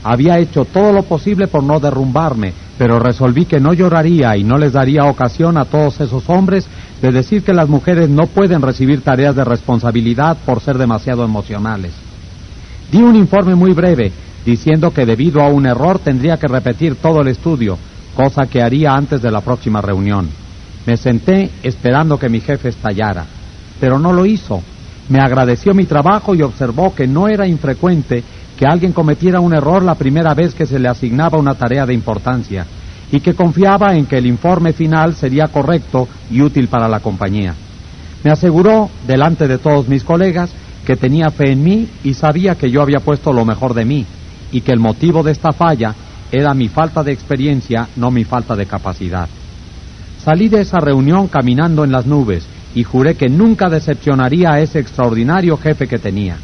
Había 0.03 0.39
hecho 0.39 0.65
todo 0.65 0.91
lo 0.91 1.03
posible 1.03 1.47
por 1.47 1.61
no 1.61 1.79
derrumbarme, 1.79 2.53
pero 2.79 2.97
resolví 2.97 3.45
que 3.45 3.59
no 3.59 3.73
lloraría 3.73 4.36
y 4.36 4.43
no 4.43 4.57
les 4.57 4.73
daría 4.73 5.05
ocasión 5.05 5.57
a 5.59 5.65
todos 5.65 5.99
esos 6.01 6.27
hombres 6.27 6.65
de 6.99 7.11
decir 7.11 7.43
que 7.43 7.53
las 7.53 7.69
mujeres 7.69 8.09
no 8.09 8.25
pueden 8.25 8.63
recibir 8.63 9.01
tareas 9.01 9.36
de 9.36 9.43
responsabilidad 9.43 10.38
por 10.43 10.61
ser 10.61 10.79
demasiado 10.79 11.23
emocionales. 11.23 11.93
Di 12.91 13.03
un 13.03 13.15
informe 13.15 13.53
muy 13.53 13.73
breve 13.73 14.11
diciendo 14.45 14.91
que 14.91 15.05
debido 15.05 15.41
a 15.41 15.47
un 15.47 15.65
error 15.65 15.99
tendría 15.99 16.37
que 16.37 16.47
repetir 16.47 16.95
todo 16.95 17.21
el 17.21 17.27
estudio, 17.27 17.77
cosa 18.15 18.43
que 18.49 18.61
haría 18.61 18.93
antes 18.93 19.21
de 19.21 19.31
la 19.31 19.41
próxima 19.41 19.81
reunión. 19.81 20.29
Me 20.85 20.97
senté 20.97 21.49
esperando 21.63 22.17
que 22.17 22.29
mi 22.29 22.41
jefe 22.41 22.69
estallara, 22.69 23.25
pero 23.79 23.99
no 23.99 24.13
lo 24.13 24.25
hizo. 24.25 24.61
Me 25.09 25.19
agradeció 25.19 25.73
mi 25.73 25.85
trabajo 25.85 26.33
y 26.33 26.41
observó 26.41 26.95
que 26.95 27.07
no 27.07 27.27
era 27.27 27.47
infrecuente 27.47 28.23
que 28.57 28.65
alguien 28.65 28.93
cometiera 28.93 29.39
un 29.39 29.53
error 29.53 29.83
la 29.83 29.95
primera 29.95 30.33
vez 30.33 30.53
que 30.53 30.65
se 30.65 30.79
le 30.79 30.87
asignaba 30.87 31.39
una 31.39 31.55
tarea 31.55 31.85
de 31.85 31.93
importancia 31.93 32.65
y 33.11 33.19
que 33.19 33.33
confiaba 33.33 33.95
en 33.95 34.05
que 34.05 34.17
el 34.17 34.25
informe 34.25 34.73
final 34.73 35.15
sería 35.15 35.47
correcto 35.47 36.07
y 36.29 36.41
útil 36.41 36.67
para 36.67 36.87
la 36.87 36.99
compañía. 36.99 37.53
Me 38.23 38.31
aseguró, 38.31 38.89
delante 39.05 39.47
de 39.47 39.57
todos 39.57 39.87
mis 39.87 40.03
colegas, 40.03 40.51
que 40.85 40.95
tenía 40.95 41.29
fe 41.29 41.51
en 41.51 41.63
mí 41.63 41.89
y 42.03 42.13
sabía 42.13 42.55
que 42.55 42.71
yo 42.71 42.81
había 42.81 42.99
puesto 42.99 43.33
lo 43.33 43.45
mejor 43.45 43.73
de 43.73 43.85
mí 43.85 44.05
y 44.51 44.61
que 44.61 44.71
el 44.71 44.79
motivo 44.79 45.23
de 45.23 45.31
esta 45.31 45.51
falla 45.51 45.95
era 46.31 46.53
mi 46.53 46.69
falta 46.69 47.03
de 47.03 47.11
experiencia, 47.11 47.87
no 47.95 48.11
mi 48.11 48.23
falta 48.23 48.55
de 48.55 48.65
capacidad. 48.65 49.27
Salí 50.23 50.49
de 50.49 50.61
esa 50.61 50.79
reunión 50.79 51.27
caminando 51.27 51.83
en 51.83 51.91
las 51.91 52.05
nubes 52.05 52.45
y 52.73 52.83
juré 52.83 53.15
que 53.15 53.27
nunca 53.27 53.69
decepcionaría 53.69 54.51
a 54.53 54.59
ese 54.61 54.79
extraordinario 54.79 55.57
jefe 55.57 55.87
que 55.87 55.97
tenía. 55.97 56.37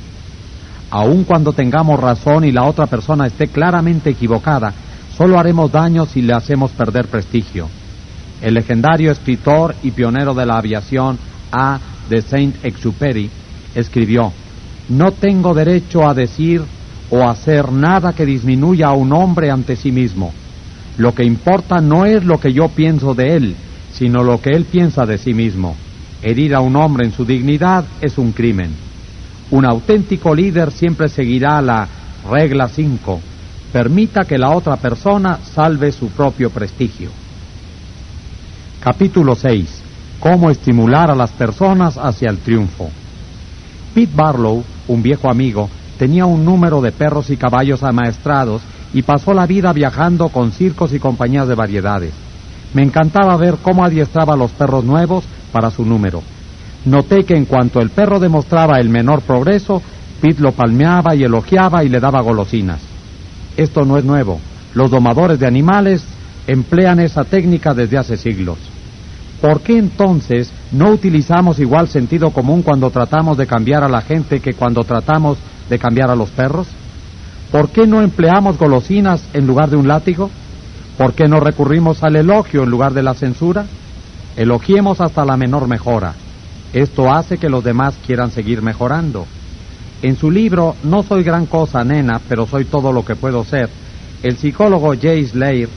Aun 0.89 1.23
cuando 1.23 1.53
tengamos 1.53 1.99
razón 1.99 2.43
y 2.43 2.51
la 2.51 2.63
otra 2.63 2.87
persona 2.87 3.27
esté 3.27 3.47
claramente 3.47 4.09
equivocada, 4.09 4.73
solo 5.15 5.39
haremos 5.39 5.71
daño 5.71 6.05
si 6.05 6.21
le 6.21 6.33
hacemos 6.33 6.71
perder 6.71 7.07
prestigio. 7.07 7.69
El 8.41 8.53
legendario 8.53 9.11
escritor 9.11 9.75
y 9.83 9.91
pionero 9.91 10.33
de 10.33 10.45
la 10.45 10.57
aviación 10.57 11.17
A. 11.51 11.79
de 12.09 12.21
Saint-Exupéry 12.21 13.29
escribió, 13.75 14.31
No 14.89 15.11
tengo 15.11 15.53
derecho 15.53 16.07
a 16.07 16.13
decir 16.13 16.63
o 17.09 17.27
hacer 17.27 17.71
nada 17.71 18.13
que 18.13 18.25
disminuya 18.25 18.87
a 18.87 18.93
un 18.93 19.13
hombre 19.13 19.49
ante 19.49 19.75
sí 19.75 19.91
mismo. 19.91 20.33
Lo 20.97 21.13
que 21.13 21.23
importa 21.23 21.79
no 21.79 22.05
es 22.05 22.23
lo 22.25 22.39
que 22.39 22.53
yo 22.53 22.69
pienso 22.69 23.13
de 23.13 23.35
él, 23.35 23.55
sino 23.91 24.23
lo 24.23 24.41
que 24.41 24.51
él 24.51 24.65
piensa 24.65 25.05
de 25.05 25.17
sí 25.17 25.33
mismo. 25.33 25.75
Herir 26.21 26.55
a 26.55 26.61
un 26.61 26.75
hombre 26.75 27.05
en 27.05 27.13
su 27.13 27.25
dignidad 27.25 27.85
es 28.01 28.17
un 28.17 28.31
crimen. 28.31 28.71
Un 29.51 29.65
auténtico 29.65 30.35
líder 30.35 30.71
siempre 30.71 31.07
seguirá 31.07 31.61
la 31.61 31.87
regla 32.29 32.67
5. 32.67 33.21
Permita 33.71 34.25
que 34.25 34.37
la 34.37 34.49
otra 34.49 34.77
persona 34.77 35.39
salve 35.53 35.91
su 35.91 36.09
propio 36.09 36.49
prestigio. 36.49 37.11
Capítulo 38.81 39.35
6. 39.35 39.83
Cómo 40.19 40.49
estimular 40.49 41.11
a 41.11 41.15
las 41.15 41.31
personas 41.31 41.97
hacia 41.97 42.29
el 42.29 42.39
triunfo. 42.39 42.89
Pete 43.93 44.13
Barlow, 44.15 44.63
un 44.87 45.03
viejo 45.03 45.29
amigo, 45.29 45.69
tenía 45.97 46.25
un 46.25 46.45
número 46.45 46.81
de 46.81 46.91
perros 46.91 47.29
y 47.29 47.37
caballos 47.37 47.83
amaestrados 47.83 48.61
y 48.93 49.01
pasó 49.01 49.33
la 49.33 49.45
vida 49.45 49.73
viajando 49.73 50.29
con 50.29 50.51
circos 50.51 50.93
y 50.93 50.99
compañías 50.99 51.47
de 51.47 51.55
variedades. 51.55 52.13
Me 52.73 52.83
encantaba 52.83 53.35
ver 53.37 53.55
cómo 53.61 53.83
adiestraba 53.83 54.33
a 54.33 54.37
los 54.37 54.51
perros 54.51 54.83
nuevos 54.83 55.23
para 55.51 55.71
su 55.71 55.85
número. 55.85 56.21
Noté 56.85 57.23
que 57.23 57.35
en 57.35 57.45
cuanto 57.45 57.81
el 57.81 57.89
perro 57.89 58.19
demostraba 58.19 58.79
el 58.79 58.89
menor 58.89 59.21
progreso, 59.21 59.81
Pete 60.21 60.41
lo 60.41 60.51
palmeaba 60.51 61.15
y 61.15 61.23
elogiaba 61.23 61.83
y 61.83 61.89
le 61.89 61.99
daba 61.99 62.21
golosinas. 62.21 62.79
Esto 63.55 63.85
no 63.85 63.97
es 63.97 64.03
nuevo. 64.03 64.39
Los 64.73 64.89
domadores 64.89 65.39
de 65.39 65.47
animales 65.47 66.03
emplean 66.47 66.99
esa 66.99 67.23
técnica 67.23 67.73
desde 67.73 67.97
hace 67.97 68.17
siglos. 68.17 68.57
¿Por 69.41 69.61
qué 69.61 69.77
entonces 69.77 70.51
no 70.71 70.89
utilizamos 70.91 71.59
igual 71.59 71.87
sentido 71.87 72.31
común 72.31 72.63
cuando 72.63 72.89
tratamos 72.89 73.37
de 73.37 73.45
cambiar 73.45 73.83
a 73.83 73.89
la 73.89 74.01
gente 74.01 74.39
que 74.39 74.53
cuando 74.53 74.83
tratamos 74.83 75.37
de 75.69 75.79
cambiar 75.79 76.09
a 76.09 76.15
los 76.15 76.29
perros? 76.29 76.67
¿Por 77.51 77.69
qué 77.69 77.87
no 77.87 78.01
empleamos 78.01 78.57
golosinas 78.57 79.23
en 79.33 79.47
lugar 79.47 79.69
de 79.69 79.77
un 79.77 79.87
látigo? 79.87 80.29
¿Por 80.97 81.13
qué 81.13 81.27
no 81.27 81.39
recurrimos 81.39 82.03
al 82.03 82.15
elogio 82.15 82.63
en 82.63 82.69
lugar 82.69 82.93
de 82.93 83.03
la 83.03 83.13
censura? 83.13 83.65
Elogiemos 84.35 84.99
hasta 85.01 85.25
la 85.25 85.37
menor 85.37 85.67
mejora. 85.67 86.13
Esto 86.73 87.13
hace 87.13 87.37
que 87.37 87.49
los 87.49 87.63
demás 87.63 87.95
quieran 88.05 88.31
seguir 88.31 88.61
mejorando. 88.61 89.25
En 90.01 90.15
su 90.15 90.29
libro 90.29 90.75
No 90.83 91.03
soy 91.03 91.23
gran 91.23 91.45
cosa, 91.45 91.83
nena, 91.83 92.19
pero 92.27 92.45
soy 92.45 92.65
todo 92.65 92.91
lo 92.91 93.03
que 93.05 93.15
puedo 93.15 93.43
ser, 93.43 93.69
el 94.23 94.37
psicólogo 94.37 94.93
Jay 94.99 95.25
Slayer 95.25 95.69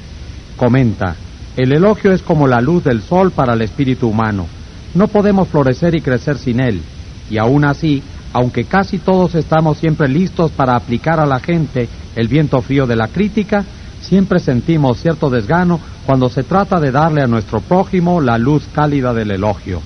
comenta, 0.57 1.15
el 1.57 1.73
elogio 1.73 2.13
es 2.13 2.23
como 2.23 2.47
la 2.47 2.61
luz 2.61 2.85
del 2.85 3.03
sol 3.03 3.33
para 3.33 3.55
el 3.55 3.63
espíritu 3.63 4.09
humano. 4.09 4.47
No 4.95 5.09
podemos 5.09 5.49
florecer 5.49 5.95
y 5.95 6.01
crecer 6.01 6.39
sin 6.39 6.61
él. 6.61 6.81
Y 7.29 7.39
aún 7.39 7.65
así, 7.65 8.03
aunque 8.33 8.65
casi 8.65 8.99
todos 8.99 9.35
estamos 9.35 9.79
siempre 9.79 10.09
listos 10.09 10.51
para 10.53 10.77
aplicar 10.77 11.19
a 11.19 11.27
la 11.27 11.41
gente 11.41 11.89
el 12.15 12.29
viento 12.29 12.61
frío 12.63 12.87
de 12.87 12.97
la 12.97 13.09
crítica, 13.09 13.65
siempre 14.01 14.39
sentimos 14.39 15.01
cierto 15.01 15.31
desgano 15.31 15.81
cuando 16.07 16.29
se 16.29 16.43
trata 16.43 16.81
de 16.81 16.91
darle 16.91 17.23
a 17.23 17.27
nuestro 17.27 17.61
prójimo 17.61 18.21
la 18.21 18.39
luz 18.39 18.65
cálida 18.73 19.13
del 19.13 19.33
elogio. 19.33 19.81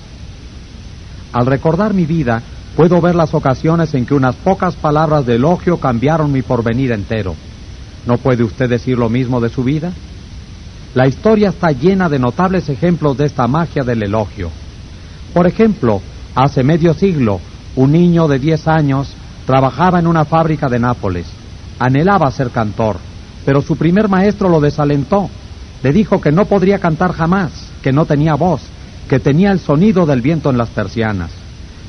Al 1.33 1.45
recordar 1.45 1.93
mi 1.93 2.05
vida, 2.05 2.41
puedo 2.75 3.01
ver 3.01 3.15
las 3.15 3.33
ocasiones 3.33 3.93
en 3.93 4.05
que 4.05 4.13
unas 4.13 4.35
pocas 4.35 4.75
palabras 4.75 5.25
de 5.25 5.35
elogio 5.35 5.77
cambiaron 5.77 6.31
mi 6.31 6.41
porvenir 6.41 6.91
entero. 6.91 7.35
¿No 8.05 8.17
puede 8.17 8.43
usted 8.43 8.69
decir 8.69 8.97
lo 8.97 9.09
mismo 9.09 9.41
de 9.41 9.49
su 9.49 9.63
vida? 9.63 9.91
La 10.93 11.07
historia 11.07 11.49
está 11.49 11.71
llena 11.71 12.07
de 12.07 12.19
notables 12.19 12.69
ejemplos 12.69 13.17
de 13.17 13.25
esta 13.25 13.47
magia 13.47 13.83
del 13.83 14.03
elogio. 14.03 14.49
Por 15.33 15.45
ejemplo, 15.45 16.01
hace 16.35 16.63
medio 16.63 16.93
siglo, 16.93 17.41
un 17.75 17.91
niño 17.91 18.27
de 18.27 18.39
10 18.39 18.67
años 18.67 19.13
trabajaba 19.45 19.99
en 19.99 20.07
una 20.07 20.25
fábrica 20.25 20.67
de 20.67 20.79
Nápoles. 20.79 21.27
Anhelaba 21.79 22.31
ser 22.31 22.49
cantor, 22.49 22.97
pero 23.45 23.61
su 23.61 23.75
primer 23.75 24.07
maestro 24.07 24.49
lo 24.49 24.59
desalentó. 24.59 25.29
Le 25.83 25.91
dijo 25.91 26.21
que 26.21 26.31
no 26.31 26.45
podría 26.45 26.79
cantar 26.79 27.11
jamás, 27.11 27.51
que 27.83 27.91
no 27.91 28.05
tenía 28.05 28.35
voz, 28.35 28.61
que 29.09 29.19
tenía 29.19 29.51
el 29.51 29.59
sonido 29.59 30.05
del 30.05 30.21
viento 30.21 30.49
en 30.49 30.57
las 30.57 30.69
persianas. 30.69 31.31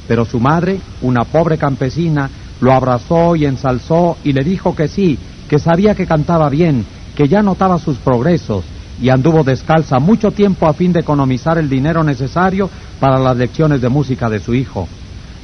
Pero 0.08 0.24
su 0.24 0.40
madre, 0.40 0.80
una 1.02 1.24
pobre 1.24 1.56
campesina, 1.56 2.28
lo 2.60 2.72
abrazó 2.72 3.36
y 3.36 3.46
ensalzó 3.46 4.16
y 4.24 4.32
le 4.32 4.44
dijo 4.44 4.74
que 4.74 4.88
sí, 4.88 5.18
que 5.48 5.58
sabía 5.58 5.94
que 5.94 6.06
cantaba 6.06 6.48
bien, 6.48 6.84
que 7.14 7.28
ya 7.28 7.42
notaba 7.42 7.78
sus 7.78 7.96
progresos, 7.98 8.64
y 9.00 9.08
anduvo 9.10 9.44
descalza 9.44 9.98
mucho 9.98 10.30
tiempo 10.30 10.66
a 10.66 10.74
fin 10.74 10.92
de 10.92 11.00
economizar 11.00 11.58
el 11.58 11.68
dinero 11.68 12.02
necesario 12.02 12.68
para 12.98 13.18
las 13.18 13.36
lecciones 13.36 13.80
de 13.80 13.88
música 13.88 14.28
de 14.28 14.40
su 14.40 14.54
hijo. 14.54 14.88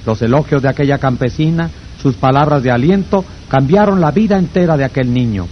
Los 0.04 0.20
elogios 0.22 0.62
de 0.62 0.68
aquella 0.68 0.98
campesina, 0.98 1.70
sus 2.00 2.14
palabras 2.16 2.62
de 2.62 2.70
aliento, 2.70 3.24
cambiaron 3.48 4.00
la 4.00 4.10
vida 4.10 4.38
entera 4.38 4.76
de 4.76 4.84
aquel 4.84 5.12
niño. 5.12 5.46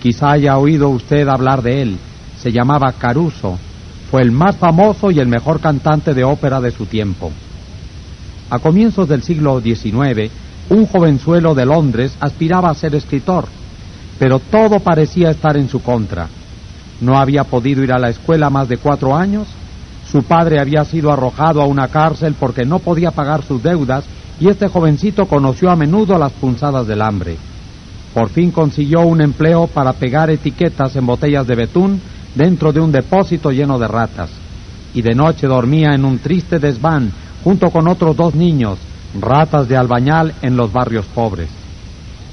Quizá 0.00 0.32
haya 0.32 0.56
oído 0.56 0.88
usted 0.88 1.28
hablar 1.28 1.62
de 1.62 1.82
él. 1.82 1.98
Se 2.38 2.52
llamaba 2.52 2.92
Caruso. 2.92 3.58
Fue 4.10 4.22
el 4.22 4.32
más 4.32 4.56
famoso 4.56 5.10
y 5.10 5.20
el 5.20 5.28
mejor 5.28 5.60
cantante 5.60 6.14
de 6.14 6.24
ópera 6.24 6.60
de 6.60 6.70
su 6.70 6.86
tiempo. 6.86 7.30
A 8.48 8.58
comienzos 8.58 9.08
del 9.08 9.22
siglo 9.22 9.60
XIX, 9.60 10.30
un 10.70 10.86
jovenzuelo 10.86 11.54
de 11.54 11.66
Londres 11.66 12.16
aspiraba 12.18 12.70
a 12.70 12.74
ser 12.74 12.94
escritor, 12.94 13.46
pero 14.18 14.38
todo 14.38 14.80
parecía 14.80 15.30
estar 15.30 15.56
en 15.56 15.68
su 15.68 15.82
contra. 15.82 16.28
No 17.00 17.18
había 17.18 17.44
podido 17.44 17.84
ir 17.84 17.92
a 17.92 17.98
la 17.98 18.08
escuela 18.08 18.50
más 18.50 18.68
de 18.68 18.78
cuatro 18.78 19.16
años. 19.16 19.46
Su 20.10 20.24
padre 20.24 20.58
había 20.58 20.84
sido 20.84 21.12
arrojado 21.12 21.62
a 21.62 21.66
una 21.66 21.88
cárcel 21.88 22.34
porque 22.38 22.64
no 22.64 22.80
podía 22.80 23.12
pagar 23.12 23.44
sus 23.44 23.62
deudas 23.62 24.04
y 24.40 24.48
este 24.48 24.66
jovencito 24.68 25.26
conoció 25.26 25.70
a 25.70 25.76
menudo 25.76 26.18
las 26.18 26.32
punzadas 26.32 26.86
del 26.86 27.02
hambre. 27.02 27.36
Por 28.12 28.28
fin 28.30 28.50
consiguió 28.50 29.02
un 29.02 29.20
empleo 29.20 29.68
para 29.68 29.92
pegar 29.92 30.30
etiquetas 30.30 30.96
en 30.96 31.06
botellas 31.06 31.46
de 31.46 31.54
betún 31.54 32.00
dentro 32.34 32.72
de 32.72 32.80
un 32.80 32.90
depósito 32.90 33.52
lleno 33.52 33.78
de 33.78 33.86
ratas. 33.86 34.30
Y 34.94 35.02
de 35.02 35.14
noche 35.14 35.46
dormía 35.46 35.94
en 35.94 36.04
un 36.04 36.18
triste 36.18 36.58
desván 36.58 37.12
junto 37.44 37.70
con 37.70 37.86
otros 37.86 38.16
dos 38.16 38.34
niños, 38.34 38.78
ratas 39.20 39.68
de 39.68 39.76
albañal 39.76 40.34
en 40.42 40.56
los 40.56 40.72
barrios 40.72 41.06
pobres. 41.06 41.48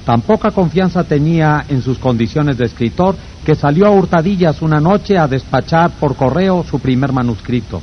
Tan 0.03 0.21
poca 0.21 0.51
confianza 0.51 1.03
tenía 1.03 1.65
en 1.69 1.81
sus 1.81 1.99
condiciones 1.99 2.57
de 2.57 2.65
escritor 2.65 3.15
que 3.47 3.55
salió 3.55 3.87
a 3.87 3.91
hurtadillas 3.91 4.61
una 4.61 4.81
noche 4.81 5.17
a 5.17 5.25
despachar 5.25 5.91
por 5.91 6.17
correo 6.17 6.65
su 6.69 6.79
primer 6.79 7.13
manuscrito, 7.13 7.81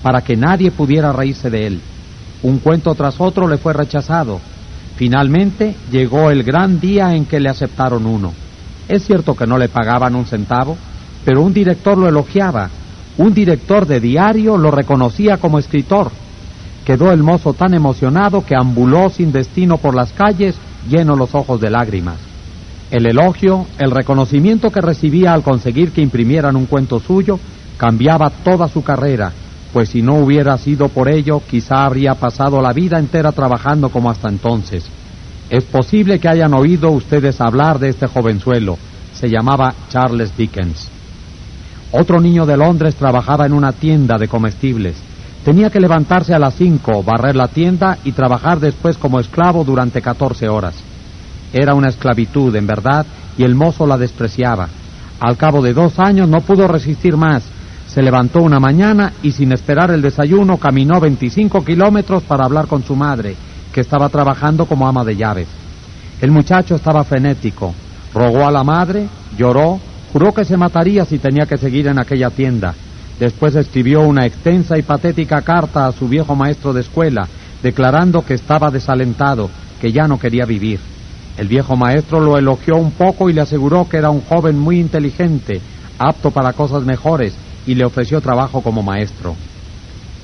para 0.00 0.20
que 0.20 0.36
nadie 0.36 0.70
pudiera 0.70 1.10
reírse 1.12 1.50
de 1.50 1.66
él. 1.66 1.80
Un 2.44 2.60
cuento 2.60 2.94
tras 2.94 3.20
otro 3.20 3.48
le 3.48 3.58
fue 3.58 3.72
rechazado. 3.72 4.38
Finalmente 4.94 5.74
llegó 5.90 6.30
el 6.30 6.44
gran 6.44 6.78
día 6.78 7.16
en 7.16 7.24
que 7.24 7.40
le 7.40 7.48
aceptaron 7.48 8.06
uno. 8.06 8.32
Es 8.86 9.02
cierto 9.02 9.34
que 9.34 9.44
no 9.44 9.58
le 9.58 9.68
pagaban 9.68 10.14
un 10.14 10.24
centavo, 10.24 10.78
pero 11.24 11.42
un 11.42 11.52
director 11.52 11.98
lo 11.98 12.08
elogiaba. 12.08 12.70
Un 13.18 13.34
director 13.34 13.88
de 13.88 13.98
diario 13.98 14.56
lo 14.56 14.70
reconocía 14.70 15.38
como 15.38 15.58
escritor. 15.58 16.12
Quedó 16.86 17.10
el 17.10 17.24
mozo 17.24 17.54
tan 17.54 17.74
emocionado 17.74 18.46
que 18.46 18.54
ambuló 18.54 19.10
sin 19.10 19.32
destino 19.32 19.78
por 19.78 19.96
las 19.96 20.12
calles 20.12 20.54
lleno 20.88 21.16
los 21.16 21.34
ojos 21.34 21.60
de 21.60 21.70
lágrimas. 21.70 22.31
El 22.92 23.06
elogio, 23.06 23.66
el 23.78 23.90
reconocimiento 23.90 24.70
que 24.70 24.82
recibía 24.82 25.32
al 25.32 25.42
conseguir 25.42 25.92
que 25.92 26.02
imprimieran 26.02 26.56
un 26.56 26.66
cuento 26.66 27.00
suyo, 27.00 27.40
cambiaba 27.78 28.28
toda 28.28 28.68
su 28.68 28.84
carrera, 28.84 29.32
pues 29.72 29.88
si 29.88 30.02
no 30.02 30.16
hubiera 30.16 30.58
sido 30.58 30.90
por 30.90 31.08
ello, 31.08 31.40
quizá 31.50 31.86
habría 31.86 32.14
pasado 32.16 32.60
la 32.60 32.74
vida 32.74 32.98
entera 32.98 33.32
trabajando 33.32 33.88
como 33.88 34.10
hasta 34.10 34.28
entonces. 34.28 34.84
Es 35.48 35.64
posible 35.64 36.18
que 36.18 36.28
hayan 36.28 36.52
oído 36.52 36.90
ustedes 36.90 37.40
hablar 37.40 37.78
de 37.78 37.88
este 37.88 38.06
jovenzuelo. 38.06 38.76
Se 39.14 39.30
llamaba 39.30 39.74
Charles 39.88 40.36
Dickens. 40.36 40.90
Otro 41.92 42.20
niño 42.20 42.44
de 42.44 42.58
Londres 42.58 42.94
trabajaba 42.96 43.46
en 43.46 43.54
una 43.54 43.72
tienda 43.72 44.18
de 44.18 44.28
comestibles. 44.28 44.96
Tenía 45.46 45.70
que 45.70 45.80
levantarse 45.80 46.34
a 46.34 46.38
las 46.38 46.56
cinco, 46.56 47.02
barrer 47.02 47.36
la 47.36 47.48
tienda 47.48 47.96
y 48.04 48.12
trabajar 48.12 48.60
después 48.60 48.98
como 48.98 49.18
esclavo 49.18 49.64
durante 49.64 50.02
catorce 50.02 50.46
horas. 50.46 50.91
Era 51.52 51.74
una 51.74 51.88
esclavitud, 51.88 52.54
en 52.56 52.66
verdad, 52.66 53.04
y 53.36 53.44
el 53.44 53.54
mozo 53.54 53.86
la 53.86 53.98
despreciaba. 53.98 54.68
Al 55.20 55.36
cabo 55.36 55.62
de 55.62 55.72
dos 55.72 55.98
años 55.98 56.28
no 56.28 56.40
pudo 56.40 56.66
resistir 56.66 57.16
más. 57.16 57.42
Se 57.86 58.02
levantó 58.02 58.40
una 58.40 58.58
mañana 58.58 59.12
y 59.22 59.32
sin 59.32 59.52
esperar 59.52 59.90
el 59.90 60.02
desayuno 60.02 60.56
caminó 60.56 60.98
25 60.98 61.64
kilómetros 61.64 62.22
para 62.22 62.44
hablar 62.44 62.66
con 62.66 62.82
su 62.82 62.96
madre, 62.96 63.36
que 63.72 63.82
estaba 63.82 64.08
trabajando 64.08 64.66
como 64.66 64.88
ama 64.88 65.04
de 65.04 65.16
llaves. 65.16 65.48
El 66.20 66.30
muchacho 66.30 66.74
estaba 66.74 67.04
frenético. 67.04 67.74
Rogó 68.14 68.46
a 68.46 68.50
la 68.50 68.64
madre, 68.64 69.08
lloró, 69.36 69.78
juró 70.12 70.32
que 70.32 70.44
se 70.44 70.56
mataría 70.56 71.04
si 71.04 71.18
tenía 71.18 71.46
que 71.46 71.58
seguir 71.58 71.86
en 71.88 71.98
aquella 71.98 72.30
tienda. 72.30 72.74
Después 73.18 73.54
escribió 73.54 74.00
una 74.00 74.26
extensa 74.26 74.78
y 74.78 74.82
patética 74.82 75.42
carta 75.42 75.86
a 75.86 75.92
su 75.92 76.08
viejo 76.08 76.34
maestro 76.34 76.72
de 76.72 76.80
escuela, 76.80 77.28
declarando 77.62 78.24
que 78.24 78.34
estaba 78.34 78.70
desalentado, 78.70 79.50
que 79.80 79.92
ya 79.92 80.08
no 80.08 80.18
quería 80.18 80.44
vivir. 80.44 80.91
El 81.36 81.48
viejo 81.48 81.76
maestro 81.76 82.20
lo 82.20 82.36
elogió 82.36 82.76
un 82.76 82.92
poco 82.92 83.30
y 83.30 83.32
le 83.32 83.40
aseguró 83.40 83.88
que 83.88 83.96
era 83.96 84.10
un 84.10 84.20
joven 84.20 84.58
muy 84.58 84.78
inteligente, 84.78 85.60
apto 85.98 86.30
para 86.30 86.52
cosas 86.52 86.84
mejores, 86.84 87.34
y 87.66 87.74
le 87.74 87.84
ofreció 87.84 88.20
trabajo 88.20 88.60
como 88.60 88.82
maestro. 88.82 89.34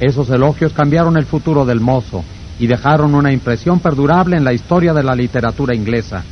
Esos 0.00 0.28
elogios 0.30 0.72
cambiaron 0.72 1.16
el 1.16 1.24
futuro 1.24 1.64
del 1.64 1.80
mozo, 1.80 2.24
y 2.58 2.66
dejaron 2.66 3.14
una 3.14 3.32
impresión 3.32 3.80
perdurable 3.80 4.36
en 4.36 4.44
la 4.44 4.52
historia 4.52 4.92
de 4.92 5.02
la 5.02 5.14
literatura 5.14 5.74
inglesa, 5.74 6.24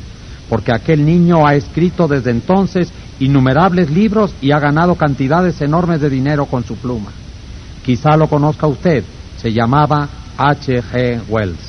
porque 0.49 0.73
aquel 0.73 1.05
niño 1.05 1.47
ha 1.47 1.55
escrito 1.55 2.07
desde 2.07 2.31
entonces 2.31 2.91
innumerables 3.19 3.89
libros 3.89 4.33
y 4.41 4.51
ha 4.51 4.59
ganado 4.59 4.95
cantidades 4.95 5.61
enormes 5.61 6.01
de 6.01 6.09
dinero 6.09 6.45
con 6.45 6.63
su 6.63 6.75
pluma. 6.75 7.11
Quizá 7.85 8.17
lo 8.17 8.27
conozca 8.27 8.67
usted, 8.67 9.03
se 9.37 9.51
llamaba 9.51 10.07
H. 10.37 10.81
G. 10.83 11.21
Wells. 11.29 11.66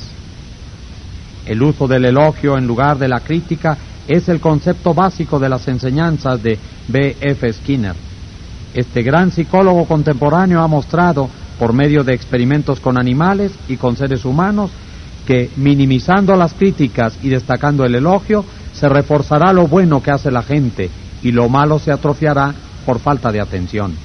El 1.49 1.63
uso 1.63 1.87
del 1.87 2.05
elogio 2.05 2.59
en 2.59 2.67
lugar 2.67 2.99
de 2.99 3.07
la 3.07 3.21
crítica 3.21 3.75
es 4.07 4.29
el 4.29 4.39
concepto 4.39 4.93
básico 4.93 5.39
de 5.39 5.49
las 5.49 5.67
enseñanzas 5.67 6.43
de 6.43 6.59
B. 6.87 7.17
F. 7.19 7.51
Skinner. 7.51 7.95
Este 8.75 9.01
gran 9.01 9.31
psicólogo 9.31 9.85
contemporáneo 9.85 10.61
ha 10.61 10.67
mostrado, 10.67 11.27
por 11.57 11.73
medio 11.73 12.03
de 12.03 12.13
experimentos 12.13 12.79
con 12.79 12.99
animales 12.99 13.51
y 13.67 13.77
con 13.77 13.97
seres 13.97 14.25
humanos, 14.25 14.69
que 15.25 15.49
minimizando 15.55 16.35
las 16.35 16.53
críticas 16.53 17.17
y 17.23 17.29
destacando 17.29 17.83
el 17.83 17.95
elogio, 17.95 18.45
se 18.71 18.87
reforzará 18.87 19.51
lo 19.51 19.67
bueno 19.67 20.03
que 20.03 20.11
hace 20.11 20.29
la 20.29 20.43
gente 20.43 20.91
y 21.23 21.31
lo 21.31 21.49
malo 21.49 21.79
se 21.79 21.91
atrofiará 21.91 22.53
por 22.85 22.99
falta 22.99 23.31
de 23.31 23.41
atención. 23.41 23.95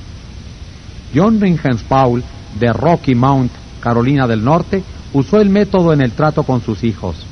John 1.15 1.39
Paul, 1.87 2.25
de 2.59 2.73
Rocky 2.73 3.15
Mount, 3.15 3.53
Carolina 3.81 4.27
del 4.27 4.43
Norte, 4.43 4.83
usó 5.13 5.43
el 5.43 5.51
método 5.51 5.93
en 5.93 6.01
el 6.01 6.13
trato 6.13 6.43
con 6.45 6.63
sus 6.63 6.83
hijos. 6.85 7.27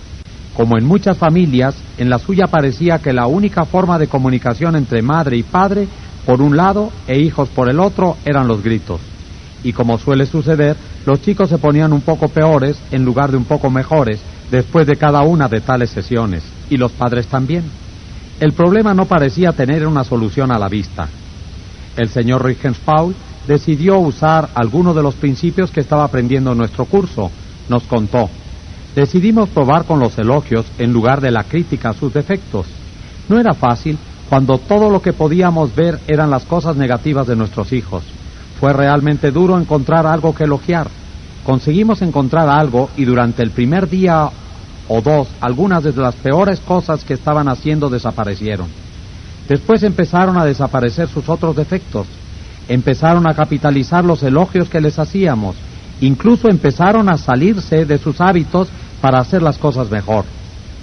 Como 0.57 0.77
en 0.77 0.85
muchas 0.85 1.17
familias, 1.17 1.75
en 1.97 2.11
la 2.11 2.19
suya 2.19 2.47
parecía 2.47 2.99
que 2.99 3.13
la 3.13 3.27
única 3.27 3.65
forma 3.65 3.99
de 3.99 4.09
comunicación 4.09 4.77
entre 4.77 5.01
madre 5.01 5.37
y 5.39 5.43
padre, 5.43 5.89
por 6.27 6.43
un 6.43 6.57
lado, 6.57 6.93
e 7.07 7.19
hijos 7.19 7.49
por 7.49 7.71
el 7.71 7.81
otro, 7.81 8.17
eran 8.25 8.47
los 8.47 8.63
gritos. 8.63 9.01
Y 9.65 9.73
como 9.73 9.99
suele 9.99 10.27
suceder, 10.27 10.77
los 11.07 11.23
chicos 11.23 11.49
se 11.49 11.59
ponían 11.59 11.93
un 11.93 12.03
poco 12.03 12.29
peores 12.29 12.77
en 12.91 13.05
lugar 13.05 13.31
de 13.31 13.39
un 13.39 13.45
poco 13.45 13.71
mejores 13.71 14.21
después 14.51 14.87
de 14.87 14.97
cada 14.97 15.23
una 15.23 15.49
de 15.49 15.63
tales 15.63 15.91
sesiones, 15.91 16.43
y 16.69 16.77
los 16.77 16.93
padres 16.93 17.27
también. 17.27 17.65
El 18.39 18.53
problema 18.53 18.93
no 18.93 19.07
parecía 19.07 19.53
tener 19.53 19.87
una 19.87 20.05
solución 20.05 20.53
a 20.53 20.59
la 20.59 20.69
vista. 20.69 21.09
El 21.97 22.09
señor 22.09 22.55
Paul 22.85 23.15
decidió 23.47 23.99
usar 23.99 24.51
algunos 24.55 24.95
de 24.95 25.03
los 25.03 25.15
principios 25.15 25.71
que 25.71 25.81
estaba 25.81 26.05
aprendiendo 26.05 26.53
en 26.53 26.59
nuestro 26.59 26.85
curso. 26.85 27.31
Nos 27.69 27.85
contó. 27.85 28.29
Decidimos 28.95 29.49
probar 29.49 29.85
con 29.85 29.99
los 30.01 30.19
elogios 30.19 30.67
en 30.79 30.93
lugar 30.93 31.21
de 31.21 31.31
la 31.31 31.45
crítica 31.45 31.91
a 31.91 31.95
sus 31.95 32.13
defectos. 32.13 32.67
No 33.29 33.39
era 33.39 33.55
fácil 33.55 33.99
cuando 34.29 34.59
todo 34.59 34.91
lo 34.91 35.01
que 35.01 35.13
podíamos 35.13 35.75
ver 35.75 35.99
eran 36.07 36.31
las 36.31 36.45
cosas 36.45 36.77
negativas 36.77 37.27
de 37.27 37.37
nuestros 37.37 37.73
hijos. 37.73 38.03
Fue 38.61 38.73
realmente 38.73 39.31
duro 39.31 39.59
encontrar 39.59 40.07
algo 40.07 40.35
que 40.35 40.45
elogiar. 40.45 40.89
Conseguimos 41.45 42.03
encontrar 42.03 42.49
algo 42.49 42.91
y 42.97 43.05
durante 43.05 43.43
el 43.43 43.51
primer 43.51 43.89
día 43.89 44.31
o 44.89 45.01
dos, 45.01 45.29
algunas 45.41 45.83
de 45.83 45.93
las 45.93 46.15
peores 46.17 46.61
cosas 46.61 47.05
que 47.05 47.15
estaban 47.15 47.49
haciendo 47.49 47.89
desaparecieron. 47.89 48.69
Después 49.49 49.83
empezaron 49.83 50.37
a 50.37 50.45
desaparecer 50.45 51.09
sus 51.09 51.29
otros 51.29 51.57
defectos, 51.57 52.07
empezaron 52.69 53.29
a 53.29 53.35
capitalizar 53.35 54.05
los 54.05 54.23
elogios 54.23 54.69
que 54.69 54.81
les 54.81 54.99
hacíamos, 54.99 55.57
incluso 56.01 56.49
empezaron 56.49 57.09
a 57.09 57.19
salirse 57.19 57.85
de 57.85 57.99
sus 57.99 58.21
hábitos 58.21 58.69
para 59.03 59.19
hacer 59.19 59.43
las 59.43 59.59
cosas 59.59 59.91
mejor. 59.91 60.25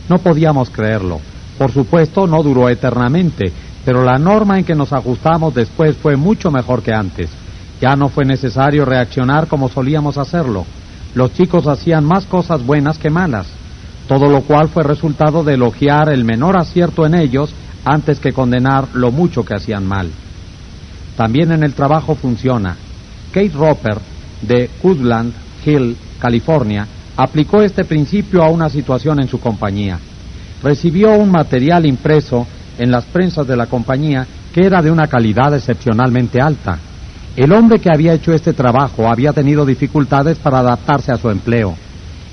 No 0.08 0.20
podíamos 0.20 0.70
creerlo. 0.70 1.20
Por 1.58 1.72
supuesto, 1.72 2.28
no 2.28 2.44
duró 2.44 2.70
eternamente, 2.70 3.52
pero 3.84 4.04
la 4.04 4.20
norma 4.20 4.60
en 4.60 4.66
que 4.66 4.76
nos 4.76 4.94
ajustamos 4.94 5.56
después 5.56 5.98
fue 5.98 6.16
mucho 6.16 6.52
mejor 6.52 6.84
que 6.84 6.94
antes. 6.94 7.32
Ya 7.82 7.96
no 7.96 8.10
fue 8.10 8.26
necesario 8.26 8.86
reaccionar 8.86 9.48
como 9.48 9.70
solíamos 9.70 10.20
hacerlo. 10.20 10.66
Los 11.16 11.34
chicos 11.34 11.66
hacían 11.66 12.06
más 12.06 12.28
cosas 12.28 12.64
buenas 12.64 13.00
que 13.00 13.10
malas 13.10 13.48
todo 14.10 14.28
lo 14.28 14.42
cual 14.42 14.70
fue 14.70 14.82
resultado 14.82 15.44
de 15.44 15.54
elogiar 15.54 16.12
el 16.12 16.26
menor 16.26 16.58
acierto 16.58 17.06
en 17.06 17.14
ellos 17.14 17.54
antes 17.86 18.20
que 18.20 18.34
condenar 18.34 18.88
lo 18.94 19.12
mucho 19.12 19.46
que 19.46 19.54
hacían 19.54 19.86
mal. 19.86 20.10
También 21.16 21.52
en 21.52 21.62
el 21.62 21.76
trabajo 21.76 22.16
funciona. 22.16 22.76
Kate 23.32 23.52
Roper, 23.54 24.00
de 24.42 24.68
Woodland 24.82 25.32
Hill, 25.64 25.96
California, 26.20 26.88
aplicó 27.22 27.62
este 27.62 27.84
principio 27.84 28.44
a 28.44 28.50
una 28.50 28.70
situación 28.70 29.22
en 29.22 29.28
su 29.28 29.40
compañía. 29.40 30.00
Recibió 30.64 31.14
un 31.14 31.32
material 31.32 31.86
impreso 31.86 32.46
en 32.78 32.92
las 32.92 33.06
prensas 33.06 33.48
de 33.48 33.56
la 33.56 33.68
compañía 33.68 34.26
que 34.54 34.66
era 34.66 34.82
de 34.82 34.92
una 34.92 35.08
calidad 35.08 35.54
excepcionalmente 35.54 36.42
alta. 36.42 36.80
El 37.36 37.52
hombre 37.54 37.80
que 37.80 37.90
había 37.94 38.14
hecho 38.14 38.34
este 38.34 38.54
trabajo 38.54 39.08
había 39.08 39.34
tenido 39.34 39.66
dificultades 39.66 40.38
para 40.38 40.60
adaptarse 40.60 41.12
a 41.12 41.18
su 41.18 41.30
empleo 41.30 41.76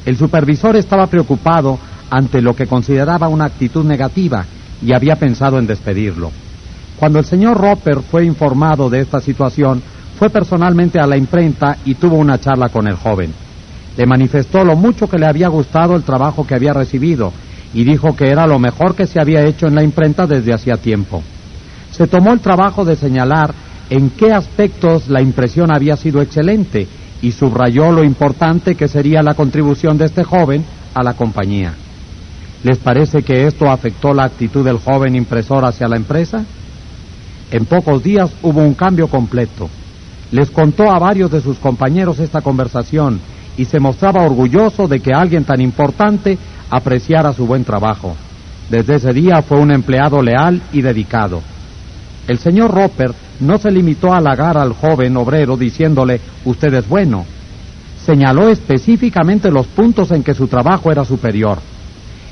el 0.07 0.17
supervisor 0.17 0.77
estaba 0.77 1.09
preocupado 1.09 1.79
ante 2.09 2.41
lo 2.41 2.55
que 2.55 2.69
consideraba 2.69 3.29
una 3.29 3.47
actitud 3.47 3.85
negativa 3.85 4.47
y 4.81 4.93
había 4.93 5.17
pensado 5.17 5.59
en 5.59 5.67
despedirlo. 5.67 6.31
Cuando 6.97 7.19
el 7.19 7.25
señor 7.25 7.61
Roper 7.61 7.99
fue 8.01 8.25
informado 8.25 8.89
de 8.89 9.01
esta 9.01 9.21
situación, 9.21 9.83
fue 10.17 10.31
personalmente 10.31 11.01
a 11.01 11.09
la 11.09 11.17
imprenta 11.17 11.79
y 11.85 11.97
tuvo 11.97 12.17
una 12.17 12.39
charla 12.39 12.69
con 12.69 12.87
el 12.87 12.95
joven. 12.95 13.35
Le 13.97 14.07
manifestó 14.07 14.65
lo 14.65 14.77
mucho 14.77 15.09
que 15.09 15.19
le 15.19 15.27
había 15.27 15.49
gustado 15.49 15.97
el 15.97 16.03
trabajo 16.03 16.47
que 16.47 16.55
había 16.55 16.73
recibido 16.73 17.33
y 17.73 17.85
dijo 17.85 18.15
que 18.15 18.31
era 18.31 18.47
lo 18.47 18.59
mejor 18.59 18.95
que 18.95 19.07
se 19.07 19.21
había 19.21 19.45
hecho 19.45 19.67
en 19.67 19.75
la 19.75 19.83
imprenta 19.83 20.27
desde 20.27 20.53
hacía 20.53 20.77
tiempo. 20.77 21.23
Se 21.91 22.07
tomó 22.07 22.33
el 22.33 22.41
trabajo 22.41 22.85
de 22.85 22.97
señalar 22.97 23.55
en 23.89 24.11
qué 24.11 24.33
aspectos 24.33 25.09
la 25.09 25.23
impresión 25.23 25.71
había 25.73 25.97
sido 25.97 26.21
excelente 26.21 26.87
y 27.23 27.33
subrayó 27.33 27.93
lo 27.93 28.05
importante 28.05 28.75
que 28.75 28.89
sería 28.89 29.23
la 29.23 29.35
contribución 29.35 29.97
de 29.97 30.07
este 30.07 30.25
joven 30.25 30.65
a 30.95 31.03
la 31.03 31.15
compañía. 31.15 31.75
¿Les 32.63 32.79
parece 32.79 33.23
que 33.23 33.47
esto 33.47 33.71
afectó 33.71 34.13
la 34.13 34.25
actitud 34.25 34.65
del 34.65 34.79
joven 34.79 35.15
impresor 35.15 35.65
hacia 35.65 35.89
la 35.89 35.97
empresa? 35.97 36.45
En 37.51 37.65
pocos 37.65 38.03
días 38.03 38.31
hubo 38.43 38.61
un 38.61 38.75
cambio 38.75 39.09
completo. 39.09 39.71
Les 40.33 40.51
contó 40.51 40.91
a 40.91 40.99
varios 40.99 41.31
de 41.31 41.41
sus 41.41 41.59
compañeros 41.59 42.19
esta 42.19 42.41
conversación 42.41 43.21
y 43.57 43.65
se 43.65 43.81
mostraba 43.81 44.25
orgulloso 44.25 44.87
de 44.89 45.01
que 45.01 45.13
alguien 45.13 45.45
tan 45.45 45.61
importante 45.61 46.39
apreciara 46.71 47.33
su 47.33 47.47
buen 47.47 47.65
trabajo. 47.65 48.17
Desde 48.71 48.97
ese 48.97 49.13
día 49.13 49.43
fue 49.43 49.59
un 49.59 49.71
empleado 49.71 50.23
leal 50.23 50.61
y 50.73 50.83
dedicado. 50.83 51.43
El 52.27 52.39
señor 52.39 52.75
Roper 52.75 53.15
no 53.41 53.59
se 53.59 53.71
limitó 53.71 54.13
a 54.13 54.19
halagar 54.19 54.59
al 54.59 54.73
joven 54.73 55.17
obrero 55.17 55.57
diciéndole, 55.57 56.21
usted 56.45 56.75
es 56.75 56.89
bueno. 56.89 57.25
Señaló 58.05 58.49
específicamente 58.49 59.51
los 59.51 59.67
puntos 59.67 60.11
en 60.11 60.23
que 60.23 60.35
su 60.35 60.49
trabajo 60.49 60.91
era 60.91 61.05
superior, 61.05 61.59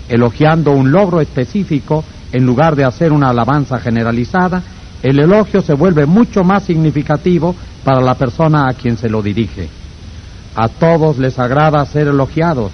elogiando 0.08 0.72
un 0.72 0.90
logro 0.90 1.20
específico 1.20 2.04
en 2.32 2.44
lugar 2.44 2.74
de 2.74 2.84
hacer 2.84 3.12
una 3.12 3.30
alabanza 3.30 3.78
generalizada, 3.78 4.62
el 5.02 5.20
elogio 5.20 5.62
se 5.62 5.74
vuelve 5.74 6.06
mucho 6.06 6.42
más 6.42 6.64
significativo 6.64 7.54
para 7.84 8.00
la 8.00 8.14
persona 8.14 8.68
a 8.68 8.72
quien 8.72 8.96
se 8.96 9.08
lo 9.08 9.22
dirige. 9.22 9.68
A 10.54 10.68
todos 10.68 11.18
les 11.18 11.38
agrada 11.38 11.84
ser 11.86 12.08
elogiados, 12.08 12.72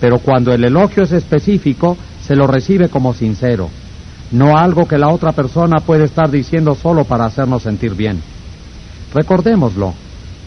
pero 0.00 0.18
cuando 0.18 0.52
el 0.52 0.64
elogio 0.64 1.02
es 1.02 1.12
específico, 1.12 1.96
se 2.22 2.36
lo 2.36 2.46
recibe 2.46 2.88
como 2.88 3.14
sincero 3.14 3.68
no 4.32 4.56
algo 4.56 4.86
que 4.86 4.98
la 4.98 5.08
otra 5.08 5.32
persona 5.32 5.76
puede 5.78 6.04
estar 6.04 6.30
diciendo 6.30 6.74
solo 6.74 7.04
para 7.04 7.26
hacernos 7.26 7.62
sentir 7.62 7.94
bien. 7.94 8.20
Recordémoslo, 9.14 9.94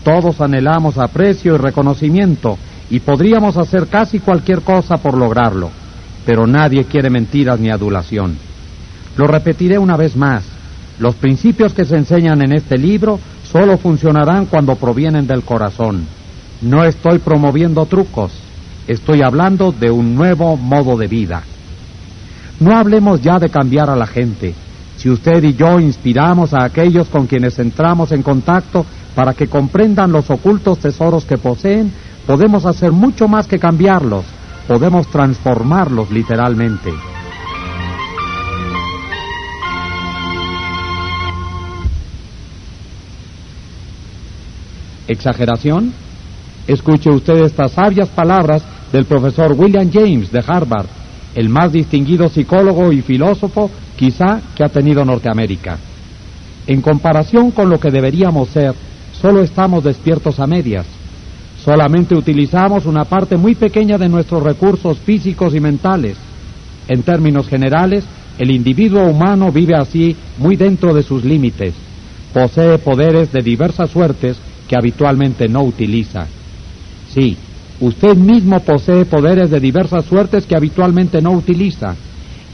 todos 0.04 0.42
anhelamos 0.42 0.98
aprecio 0.98 1.56
y 1.56 1.58
reconocimiento 1.58 2.58
y 2.90 3.00
podríamos 3.00 3.58
hacer 3.58 3.88
casi 3.88 4.20
cualquier 4.20 4.62
cosa 4.62 4.98
por 4.98 5.18
lograrlo, 5.18 5.70
pero 6.26 6.46
nadie 6.46 6.86
quiere 6.86 7.10
mentiras 7.10 7.60
ni 7.60 7.70
adulación. 7.70 8.38
Lo 9.16 9.28
repetiré 9.28 9.78
una 9.78 9.96
vez 9.96 10.16
más, 10.16 10.44
los 11.00 11.16
principios 11.16 11.74
que 11.74 11.86
se 11.86 11.96
enseñan 11.96 12.42
en 12.42 12.54
este 12.54 12.78
libro 12.78 13.20
solo 13.50 13.78
funcionarán 13.78 14.46
cuando 14.46 14.76
provienen 14.76 15.26
del 15.26 15.44
corazón. 15.44 16.06
No 16.62 16.84
estoy 16.84 17.20
promoviendo 17.20 17.86
trucos, 17.86 18.34
estoy 18.86 19.22
hablando 19.22 19.72
de 19.72 19.92
un 19.92 20.14
nuevo 20.16 20.58
modo 20.58 20.98
de 20.98 21.08
vida. 21.08 21.44
No 22.60 22.76
hablemos 22.76 23.22
ya 23.22 23.40
de 23.40 23.50
cambiar 23.50 23.90
a 23.90 23.96
la 23.96 24.06
gente. 24.06 24.54
Si 24.98 25.10
usted 25.10 25.42
y 25.44 25.54
yo 25.54 25.80
inspiramos 25.80 26.54
a 26.54 26.66
aquellos 26.66 27.08
con 27.08 27.28
quienes 27.28 27.58
entramos 27.60 28.12
en 28.12 28.24
contacto 28.24 28.86
para 29.16 29.34
que 29.34 29.48
comprendan 29.48 30.12
los 30.12 30.30
ocultos 30.30 30.80
tesoros 30.80 31.24
que 31.24 31.38
poseen, 31.38 31.94
podemos 32.28 32.66
hacer 32.66 32.92
mucho 32.92 33.30
más 33.30 33.48
que 33.48 33.58
cambiarlos, 33.58 34.26
podemos 34.68 35.08
transformarlos 35.08 36.12
literalmente. 36.12 36.92
¿Exageración? 45.08 45.94
Escuche 46.70 47.10
usted 47.10 47.46
estas 47.46 47.72
sabias 47.72 48.10
palabras 48.10 48.62
del 48.94 49.06
profesor 49.06 49.54
William 49.58 49.90
James 49.92 50.32
de 50.32 50.44
Harvard 50.46 50.86
el 51.34 51.50
más 51.50 51.72
distinguido 51.72 52.30
psicólogo 52.30 52.92
y 52.92 53.02
filósofo 53.02 53.72
quizá 53.96 54.40
que 54.56 54.64
ha 54.64 54.70
tenido 54.70 55.04
Norteamérica. 55.04 55.80
En 56.68 56.82
comparación 56.82 57.50
con 57.50 57.72
lo 57.72 57.80
que 57.80 57.90
deberíamos 57.90 58.50
ser, 58.50 58.76
solo 59.20 59.42
estamos 59.42 59.84
despiertos 59.84 60.40
a 60.40 60.46
medias. 60.46 60.86
Solamente 61.66 62.14
utilizamos 62.14 62.86
una 62.86 63.04
parte 63.04 63.36
muy 63.36 63.56
pequeña 63.56 63.98
de 63.98 64.08
nuestros 64.08 64.44
recursos 64.44 65.00
físicos 65.00 65.56
y 65.56 65.60
mentales. 65.60 66.18
En 66.88 67.02
términos 67.02 67.48
generales, 67.48 68.04
el 68.38 68.52
individuo 68.52 69.06
humano 69.06 69.52
vive 69.52 69.74
así 69.76 70.16
muy 70.38 70.56
dentro 70.56 70.94
de 70.94 71.02
sus 71.02 71.26
límites. 71.26 71.74
Posee 72.32 72.78
poderes 72.78 73.32
de 73.32 73.42
diversas 73.42 73.90
suertes 73.90 74.38
que 74.68 74.76
habitualmente 74.76 75.48
no 75.48 75.64
utiliza. 75.64 76.28
Sí, 77.14 77.38
usted 77.80 78.16
mismo 78.16 78.60
posee 78.60 79.06
poderes 79.06 79.50
de 79.50 79.60
diversas 79.60 80.06
suertes 80.06 80.46
que 80.46 80.56
habitualmente 80.56 81.22
no 81.22 81.32
utiliza. 81.32 81.96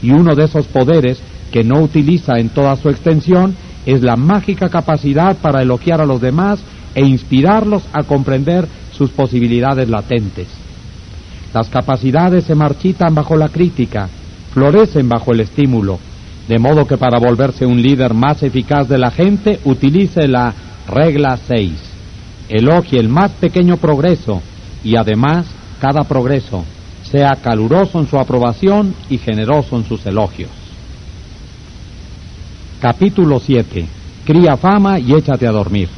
Y 0.02 0.10
uno 0.10 0.34
de 0.34 0.44
esos 0.44 0.66
poderes 0.66 1.20
que 1.50 1.64
no 1.64 1.80
utiliza 1.80 2.38
en 2.38 2.48
toda 2.50 2.76
su 2.76 2.88
extensión 2.88 3.54
es 3.86 4.02
la 4.02 4.16
mágica 4.16 4.68
capacidad 4.68 5.36
para 5.36 5.62
elogiar 5.62 6.00
a 6.00 6.06
los 6.06 6.20
demás 6.20 6.60
e 6.94 7.04
inspirarlos 7.04 7.82
a 7.92 8.02
comprender 8.02 8.66
sus 8.92 9.10
posibilidades 9.10 9.88
latentes. 9.88 10.48
Las 11.54 11.68
capacidades 11.68 12.44
se 12.44 12.54
marchitan 12.54 13.14
bajo 13.14 13.36
la 13.36 13.48
crítica, 13.48 14.08
florecen 14.52 15.08
bajo 15.08 15.32
el 15.32 15.40
estímulo, 15.40 15.98
de 16.48 16.58
modo 16.58 16.86
que 16.86 16.96
para 16.96 17.18
volverse 17.18 17.66
un 17.66 17.80
líder 17.80 18.14
más 18.14 18.42
eficaz 18.42 18.88
de 18.88 18.98
la 18.98 19.10
gente 19.10 19.60
utilice 19.64 20.26
la 20.28 20.52
regla 20.88 21.36
6. 21.36 21.95
Elogie 22.48 22.98
el 22.98 23.08
más 23.08 23.32
pequeño 23.32 23.76
progreso 23.76 24.42
y 24.84 24.96
además 24.96 25.46
cada 25.80 26.04
progreso. 26.04 26.64
Sea 27.10 27.36
caluroso 27.42 28.00
en 28.00 28.08
su 28.08 28.18
aprobación 28.18 28.94
y 29.08 29.18
generoso 29.18 29.76
en 29.76 29.84
sus 29.84 30.04
elogios. 30.06 30.50
Capítulo 32.80 33.38
7. 33.38 33.86
Cría 34.24 34.56
fama 34.56 34.98
y 34.98 35.14
échate 35.14 35.46
a 35.46 35.52
dormir. 35.52 35.88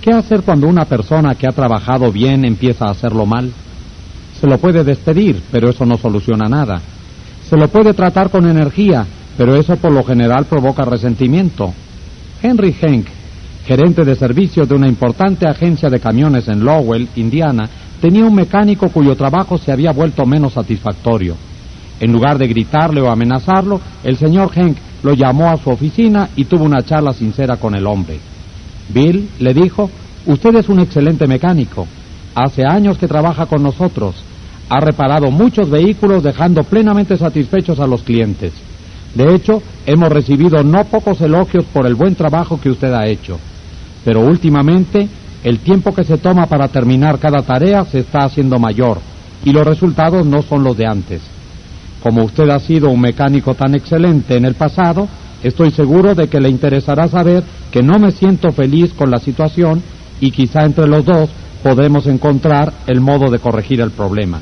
¿Qué 0.00 0.12
hacer 0.12 0.42
cuando 0.42 0.66
una 0.66 0.84
persona 0.84 1.34
que 1.34 1.46
ha 1.46 1.52
trabajado 1.52 2.10
bien 2.10 2.44
empieza 2.44 2.86
a 2.86 2.90
hacerlo 2.90 3.26
mal? 3.26 3.52
Se 4.40 4.46
lo 4.46 4.58
puede 4.58 4.84
despedir, 4.84 5.42
pero 5.50 5.70
eso 5.70 5.86
no 5.86 5.96
soluciona 5.96 6.48
nada. 6.48 6.80
Se 7.48 7.56
lo 7.56 7.68
puede 7.68 7.94
tratar 7.94 8.30
con 8.30 8.48
energía, 8.48 9.06
pero 9.36 9.54
eso 9.56 9.76
por 9.76 9.92
lo 9.92 10.02
general 10.04 10.46
provoca 10.46 10.84
resentimiento. 10.84 11.72
Henry 12.42 12.74
Henk, 12.78 13.06
gerente 13.66 14.04
de 14.04 14.14
servicios 14.14 14.68
de 14.68 14.74
una 14.74 14.88
importante 14.88 15.48
agencia 15.48 15.88
de 15.88 16.00
camiones 16.00 16.48
en 16.48 16.64
Lowell, 16.64 17.08
Indiana, 17.16 17.68
tenía 18.00 18.26
un 18.26 18.34
mecánico 18.34 18.88
cuyo 18.90 19.16
trabajo 19.16 19.56
se 19.56 19.72
había 19.72 19.92
vuelto 19.92 20.26
menos 20.26 20.52
satisfactorio. 20.52 21.34
En 22.00 22.12
lugar 22.12 22.36
de 22.38 22.48
gritarle 22.48 23.00
o 23.00 23.10
amenazarlo, 23.10 23.80
el 24.02 24.16
señor 24.16 24.50
Henk 24.54 24.76
lo 25.02 25.14
llamó 25.14 25.48
a 25.48 25.56
su 25.56 25.70
oficina 25.70 26.28
y 26.36 26.44
tuvo 26.44 26.64
una 26.64 26.82
charla 26.82 27.14
sincera 27.14 27.56
con 27.56 27.74
el 27.74 27.86
hombre. 27.86 28.18
Bill 28.88 29.30
le 29.38 29.54
dijo, 29.54 29.88
usted 30.26 30.56
es 30.56 30.68
un 30.68 30.80
excelente 30.80 31.26
mecánico. 31.26 31.86
Hace 32.34 32.64
años 32.66 32.98
que 32.98 33.08
trabaja 33.08 33.46
con 33.46 33.62
nosotros. 33.62 34.16
Ha 34.68 34.80
reparado 34.80 35.30
muchos 35.30 35.70
vehículos 35.70 36.22
dejando 36.22 36.62
plenamente 36.64 37.16
satisfechos 37.16 37.78
a 37.80 37.86
los 37.86 38.02
clientes. 38.02 38.52
De 39.14 39.34
hecho, 39.34 39.62
hemos 39.86 40.08
recibido 40.08 40.62
no 40.64 40.84
pocos 40.84 41.20
elogios 41.20 41.64
por 41.66 41.86
el 41.86 41.94
buen 41.94 42.14
trabajo 42.14 42.60
que 42.60 42.70
usted 42.70 42.92
ha 42.92 43.06
hecho. 43.06 43.38
Pero 44.04 44.20
últimamente, 44.20 45.08
el 45.42 45.58
tiempo 45.60 45.94
que 45.94 46.04
se 46.04 46.18
toma 46.18 46.46
para 46.46 46.68
terminar 46.68 47.18
cada 47.18 47.42
tarea 47.42 47.84
se 47.84 48.00
está 48.00 48.24
haciendo 48.24 48.58
mayor 48.58 48.98
y 49.44 49.52
los 49.52 49.66
resultados 49.66 50.26
no 50.26 50.42
son 50.42 50.64
los 50.64 50.76
de 50.76 50.86
antes. 50.86 51.22
Como 52.02 52.24
usted 52.24 52.48
ha 52.50 52.58
sido 52.58 52.90
un 52.90 53.00
mecánico 53.00 53.54
tan 53.54 53.74
excelente 53.74 54.36
en 54.36 54.44
el 54.44 54.54
pasado, 54.54 55.08
estoy 55.42 55.70
seguro 55.70 56.14
de 56.14 56.28
que 56.28 56.40
le 56.40 56.48
interesará 56.48 57.08
saber 57.08 57.42
que 57.70 57.82
no 57.82 57.98
me 57.98 58.10
siento 58.10 58.52
feliz 58.52 58.92
con 58.92 59.10
la 59.10 59.18
situación 59.18 59.82
y 60.20 60.30
quizá 60.30 60.64
entre 60.64 60.86
los 60.86 61.04
dos 61.04 61.30
podremos 61.62 62.06
encontrar 62.06 62.72
el 62.86 63.00
modo 63.00 63.30
de 63.30 63.38
corregir 63.38 63.80
el 63.80 63.90
problema. 63.90 64.40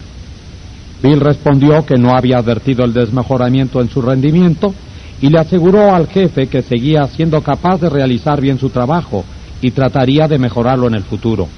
Bill 1.02 1.20
respondió 1.20 1.84
que 1.84 1.98
no 1.98 2.16
había 2.16 2.38
advertido 2.38 2.84
el 2.84 2.92
desmejoramiento 2.92 3.80
en 3.80 3.88
su 3.88 4.02
rendimiento 4.02 4.72
y 5.20 5.28
le 5.28 5.38
aseguró 5.38 5.92
al 5.92 6.06
jefe 6.06 6.46
que 6.46 6.62
seguía 6.62 7.04
siendo 7.06 7.40
capaz 7.42 7.80
de 7.80 7.90
realizar 7.90 8.40
bien 8.40 8.58
su 8.58 8.70
trabajo 8.70 9.24
y 9.62 9.70
trataría 9.70 10.28
de 10.28 10.38
mejorarlo 10.38 10.88
en 10.88 10.94
el 10.94 11.04
futuro. 11.04 11.48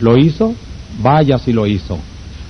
¿Lo 0.00 0.16
hizo? 0.16 0.54
Vaya 1.02 1.38
si 1.38 1.52
lo 1.52 1.66
hizo. 1.66 1.98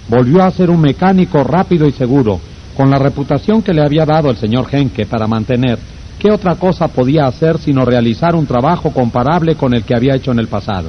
Volvió 0.08 0.42
a 0.42 0.50
ser 0.50 0.68
un 0.68 0.80
mecánico 0.80 1.42
rápido 1.44 1.86
y 1.86 1.92
seguro, 1.92 2.40
con 2.76 2.90
la 2.90 2.98
reputación 2.98 3.62
que 3.62 3.72
le 3.72 3.82
había 3.82 4.04
dado 4.04 4.28
el 4.28 4.36
señor 4.36 4.66
Henke 4.70 5.06
para 5.06 5.26
mantener 5.26 5.78
¿Qué 6.22 6.30
otra 6.30 6.54
cosa 6.54 6.86
podía 6.86 7.26
hacer 7.26 7.58
sino 7.58 7.84
realizar 7.84 8.36
un 8.36 8.46
trabajo 8.46 8.92
comparable 8.92 9.56
con 9.56 9.74
el 9.74 9.82
que 9.82 9.96
había 9.96 10.14
hecho 10.14 10.30
en 10.30 10.38
el 10.38 10.46
pasado? 10.46 10.88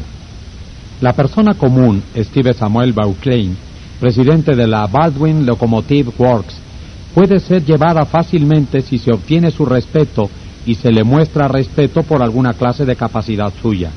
La 1.01 1.13
persona 1.13 1.55
común, 1.55 2.03
Steve 2.15 2.53
Samuel 2.53 2.93
Bauclain, 2.93 3.57
presidente 3.99 4.55
de 4.55 4.67
la 4.67 4.85
Baldwin 4.85 5.43
Locomotive 5.43 6.11
Works, 6.19 6.53
puede 7.15 7.39
ser 7.39 7.65
llevada 7.65 8.05
fácilmente 8.05 8.81
si 8.81 8.99
se 8.99 9.11
obtiene 9.11 9.49
su 9.49 9.65
respeto 9.65 10.29
y 10.65 10.75
se 10.75 10.91
le 10.91 11.03
muestra 11.03 11.47
respeto 11.47 12.03
por 12.03 12.21
alguna 12.21 12.53
clase 12.53 12.85
de 12.85 12.95
capacidad 12.95 13.51
suya. 13.61 13.91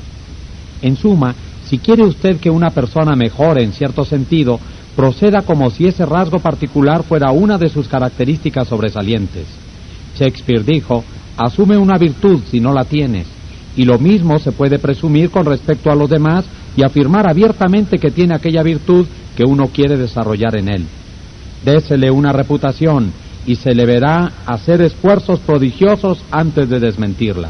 En 0.81 0.95
suma, 0.95 1.33
si 1.65 1.79
quiere 1.79 2.03
usted 2.03 2.37
que 2.37 2.49
una 2.49 2.69
persona 2.69 3.15
mejore 3.15 3.63
en 3.63 3.73
cierto 3.73 4.05
sentido, 4.05 4.59
proceda 4.95 5.41
como 5.41 5.69
si 5.69 5.85
ese 5.85 6.05
rasgo 6.05 6.39
particular 6.39 7.03
fuera 7.03 7.31
una 7.31 7.57
de 7.57 7.69
sus 7.69 7.87
características 7.87 8.67
sobresalientes. 8.67 9.45
Shakespeare 10.17 10.63
dijo, 10.63 11.03
asume 11.37 11.77
una 11.77 11.97
virtud 11.97 12.41
si 12.49 12.59
no 12.59 12.73
la 12.73 12.83
tienes, 12.83 13.27
y 13.75 13.83
lo 13.83 13.99
mismo 13.99 14.39
se 14.39 14.51
puede 14.51 14.79
presumir 14.79 15.29
con 15.29 15.45
respecto 15.45 15.91
a 15.91 15.95
los 15.95 16.09
demás 16.09 16.45
y 16.75 16.83
afirmar 16.83 17.29
abiertamente 17.29 17.97
que 17.97 18.11
tiene 18.11 18.33
aquella 18.33 18.63
virtud 18.63 19.05
que 19.35 19.43
uno 19.43 19.67
quiere 19.67 19.97
desarrollar 19.97 20.57
en 20.57 20.69
él. 20.69 20.85
Désele 21.63 22.09
una 22.09 22.31
reputación 22.31 23.11
y 23.47 23.55
se 23.55 23.73
le 23.73 23.85
verá 23.85 24.31
hacer 24.45 24.81
esfuerzos 24.81 25.39
prodigiosos 25.39 26.21
antes 26.29 26.69
de 26.69 26.79
desmentirla. 26.81 27.49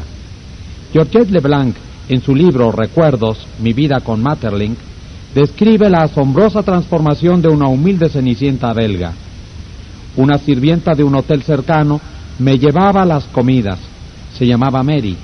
Georgette 0.92 1.30
Leblanc, 1.30 1.76
en 2.08 2.22
su 2.22 2.34
libro 2.34 2.72
Recuerdos, 2.72 3.46
Mi 3.58 3.72
vida 3.72 4.00
con 4.00 4.22
Matterlink, 4.22 4.78
describe 5.34 5.90
la 5.90 6.04
asombrosa 6.04 6.62
transformación 6.62 7.42
de 7.42 7.48
una 7.48 7.68
humilde 7.68 8.08
cenicienta 8.08 8.72
belga. 8.72 9.12
Una 10.16 10.38
sirvienta 10.38 10.94
de 10.94 11.02
un 11.02 11.16
hotel 11.16 11.42
cercano 11.42 12.00
me 12.38 12.58
llevaba 12.58 13.04
las 13.04 13.24
comidas. 13.24 13.78
Se 14.38 14.46
llamaba 14.46 14.84
Mary, 14.84 15.16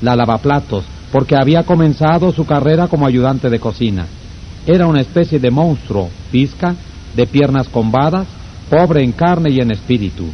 la 0.00 0.14
lavaplatos, 0.14 0.84
porque 1.12 1.36
había 1.36 1.64
comenzado 1.64 2.32
su 2.32 2.46
carrera 2.46 2.86
como 2.86 3.04
ayudante 3.04 3.50
de 3.50 3.58
cocina. 3.58 4.06
Era 4.64 4.86
una 4.86 5.00
especie 5.00 5.40
de 5.40 5.50
monstruo, 5.50 6.08
pizca, 6.30 6.76
de 7.16 7.26
piernas 7.26 7.68
combadas, 7.68 8.26
pobre 8.70 9.02
en 9.02 9.12
carne 9.12 9.50
y 9.50 9.58
en 9.58 9.72
espíritu. 9.72 10.26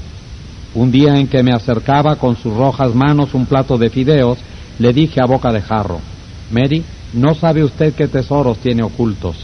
Un 0.75 0.93
día 0.93 1.19
en 1.19 1.27
que 1.27 1.43
me 1.43 1.53
acercaba 1.53 2.17
con 2.17 2.37
sus 2.37 2.55
rojas 2.55 2.95
manos 2.95 3.33
un 3.33 3.47
plato 3.47 3.79
de 3.79 3.89
fideos, 3.89 4.39
le 4.79 4.93
dije 4.93 5.21
a 5.23 5.27
boca 5.27 5.51
de 5.51 5.63
jarro, 5.63 6.01
Mary, 6.51 6.85
no 7.15 7.35
sabe 7.35 7.65
usted 7.65 7.95
qué 7.95 8.09
tesoros 8.09 8.59
tiene 8.59 8.83
ocultos. 8.83 9.37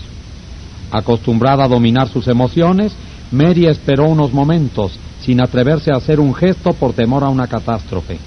Acostumbrada 0.91 1.65
a 1.65 1.69
dominar 1.69 2.09
sus 2.09 2.29
emociones, 2.29 2.93
Mary 3.31 3.67
esperó 3.67 4.09
unos 4.09 4.35
momentos, 4.35 4.93
sin 5.23 5.41
atreverse 5.41 5.91
a 5.91 5.97
hacer 5.97 6.21
un 6.21 6.35
gesto 6.35 6.75
por 6.75 6.93
temor 6.93 7.25
a 7.25 7.31
una 7.31 7.47
catástrofe. 7.47 8.19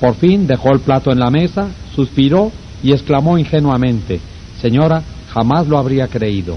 Por 0.00 0.14
fin 0.14 0.46
dejó 0.46 0.72
el 0.72 0.80
plato 0.80 1.10
en 1.10 1.18
la 1.18 1.30
mesa, 1.30 1.70
suspiró 1.96 2.52
y 2.84 2.92
exclamó 2.92 3.36
ingenuamente, 3.36 4.20
Señora, 4.60 5.02
jamás 5.32 5.66
lo 5.66 5.76
habría 5.76 6.06
creído. 6.06 6.56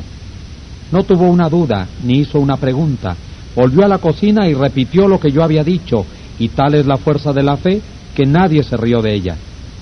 No 0.91 1.03
tuvo 1.03 1.25
una 1.25 1.49
duda, 1.49 1.87
ni 2.03 2.19
hizo 2.19 2.39
una 2.39 2.57
pregunta. 2.57 3.15
Volvió 3.57 3.83
a 3.83 3.87
la 3.87 3.97
cocina 3.97 4.47
y 4.47 4.53
repitió 4.53 5.07
lo 5.07 5.19
que 5.19 5.31
yo 5.31 5.43
había 5.43 5.63
dicho, 5.63 6.05
y 6.37 6.49
tal 6.49 6.75
es 6.75 6.85
la 6.85 6.97
fuerza 6.97 7.33
de 7.33 7.41
la 7.41 7.57
fe 7.57 7.81
que 8.15 8.23
nadie 8.23 8.61
se 8.61 8.77
rió 8.77 9.01
de 9.01 9.15
ella. 9.15 9.35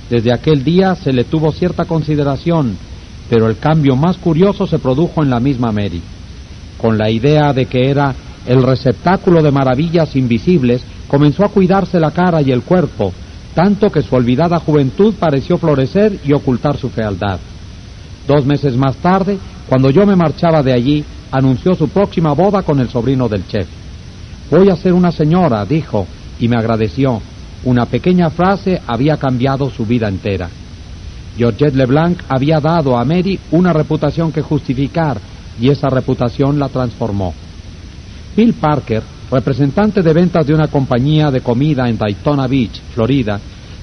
Desde 0.10 0.34
aquel 0.34 0.64
día 0.64 0.96
se 0.96 1.12
le 1.12 1.26
tuvo 1.26 1.52
cierta 1.52 1.84
consideración, 1.84 2.78
pero 3.30 3.50
el 3.50 3.58
cambio 3.58 3.98
más 3.98 4.16
curioso 4.16 4.66
se 4.66 4.80
produjo 4.80 5.22
en 5.22 5.30
la 5.30 5.42
misma 5.42 5.74
Mary. 5.74 6.02
Con 6.78 6.98
la 6.98 7.10
idea 7.10 7.52
de 7.52 7.66
que 7.66 7.90
era 7.90 8.16
el 8.46 8.64
receptáculo 8.64 9.44
de 9.44 9.52
maravillas 9.52 10.16
invisibles, 10.16 10.82
comenzó 11.10 11.44
a 11.44 11.50
cuidarse 11.50 12.00
la 12.00 12.12
cara 12.12 12.42
y 12.42 12.52
el 12.52 12.62
cuerpo, 12.62 13.12
tanto 13.54 13.90
que 13.90 14.04
su 14.04 14.16
olvidada 14.16 14.58
juventud 14.60 15.16
pareció 15.20 15.58
florecer 15.58 16.18
y 16.24 16.32
ocultar 16.32 16.78
su 16.78 16.90
fealdad. 16.90 17.40
Dos 18.26 18.46
meses 18.46 18.78
más 18.78 18.96
tarde, 18.98 19.38
cuando 19.68 19.90
yo 19.90 20.06
me 20.06 20.16
marchaba 20.16 20.64
de 20.64 20.72
allí, 20.72 21.04
anunció 21.36 21.76
su 21.76 21.90
próxima 21.90 22.32
boda 22.32 22.64
con 22.64 22.80
el 22.80 22.90
sobrino 22.90 23.28
del 23.28 23.46
chef. 23.46 23.68
Voy 24.50 24.70
a 24.70 24.76
ser 24.78 24.94
una 24.94 25.12
señora, 25.12 25.66
dijo, 25.66 26.08
y 26.40 26.48
me 26.48 26.56
agradeció. 26.56 27.22
Una 27.66 27.86
pequeña 27.86 28.30
frase 28.30 28.82
había 28.88 29.18
cambiado 29.18 29.70
su 29.70 29.86
vida 29.86 30.08
entera. 30.08 30.50
Georgette 31.38 31.76
Leblanc 31.76 32.22
había 32.30 32.62
dado 32.62 32.98
a 32.98 33.04
Mary 33.04 33.38
una 33.52 33.74
reputación 33.74 34.32
que 34.32 34.42
justificar, 34.42 35.20
y 35.60 35.70
esa 35.70 35.90
reputación 35.90 36.58
la 36.58 36.70
transformó. 36.70 37.34
Bill 38.38 38.54
Parker, 38.54 39.04
representante 39.30 40.02
de 40.02 40.14
ventas 40.14 40.48
de 40.48 40.54
una 40.54 40.68
compañía 40.68 41.32
de 41.32 41.42
comida 41.42 41.90
en 41.90 41.98
Daytona 41.98 42.48
Beach, 42.48 42.82
Florida, 42.94 43.40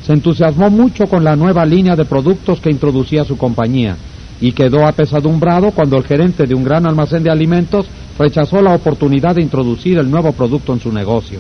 se 0.06 0.14
entusiasmó 0.14 0.70
mucho 0.70 1.06
con 1.06 1.22
la 1.22 1.36
nueva 1.36 1.66
línea 1.66 1.96
de 1.96 2.06
productos 2.06 2.60
que 2.60 2.70
introducía 2.70 3.24
su 3.24 3.36
compañía, 3.36 3.96
y 4.42 4.50
quedó 4.50 4.84
apesadumbrado 4.84 5.70
cuando 5.70 5.96
el 5.96 6.02
gerente 6.02 6.46
de 6.48 6.54
un 6.54 6.64
gran 6.64 6.84
almacén 6.84 7.22
de 7.22 7.30
alimentos 7.30 7.86
rechazó 8.18 8.60
la 8.60 8.74
oportunidad 8.74 9.36
de 9.36 9.42
introducir 9.42 9.98
el 9.98 10.10
nuevo 10.10 10.32
producto 10.32 10.72
en 10.72 10.80
su 10.80 10.90
negocio. 10.90 11.38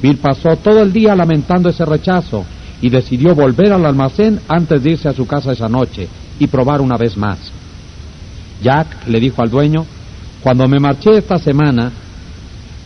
Bill 0.00 0.16
pasó 0.16 0.56
todo 0.56 0.80
el 0.80 0.94
día 0.94 1.14
lamentando 1.14 1.68
ese 1.68 1.84
rechazo 1.84 2.46
y 2.80 2.88
decidió 2.88 3.34
volver 3.34 3.74
al 3.74 3.84
almacén 3.84 4.40
antes 4.48 4.82
de 4.82 4.92
irse 4.92 5.10
a 5.10 5.12
su 5.12 5.26
casa 5.26 5.52
esa 5.52 5.68
noche 5.68 6.08
y 6.40 6.46
probar 6.46 6.80
una 6.80 6.96
vez 6.96 7.18
más. 7.18 7.38
Jack 8.62 9.06
le 9.08 9.20
dijo 9.20 9.42
al 9.42 9.50
dueño, 9.50 9.84
cuando 10.42 10.66
me 10.66 10.80
marché 10.80 11.18
esta 11.18 11.36
semana, 11.36 11.92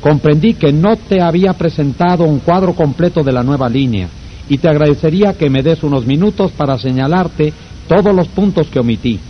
comprendí 0.00 0.54
que 0.54 0.72
no 0.72 0.96
te 0.96 1.22
había 1.22 1.52
presentado 1.52 2.24
un 2.24 2.40
cuadro 2.40 2.74
completo 2.74 3.22
de 3.22 3.32
la 3.32 3.44
nueva 3.44 3.68
línea 3.68 4.08
y 4.48 4.58
te 4.58 4.68
agradecería 4.68 5.34
que 5.34 5.48
me 5.48 5.62
des 5.62 5.84
unos 5.84 6.04
minutos 6.04 6.50
para 6.50 6.76
señalarte 6.76 7.52
todos 7.86 8.12
los 8.12 8.26
puntos 8.26 8.66
que 8.66 8.80
omití. 8.80 9.20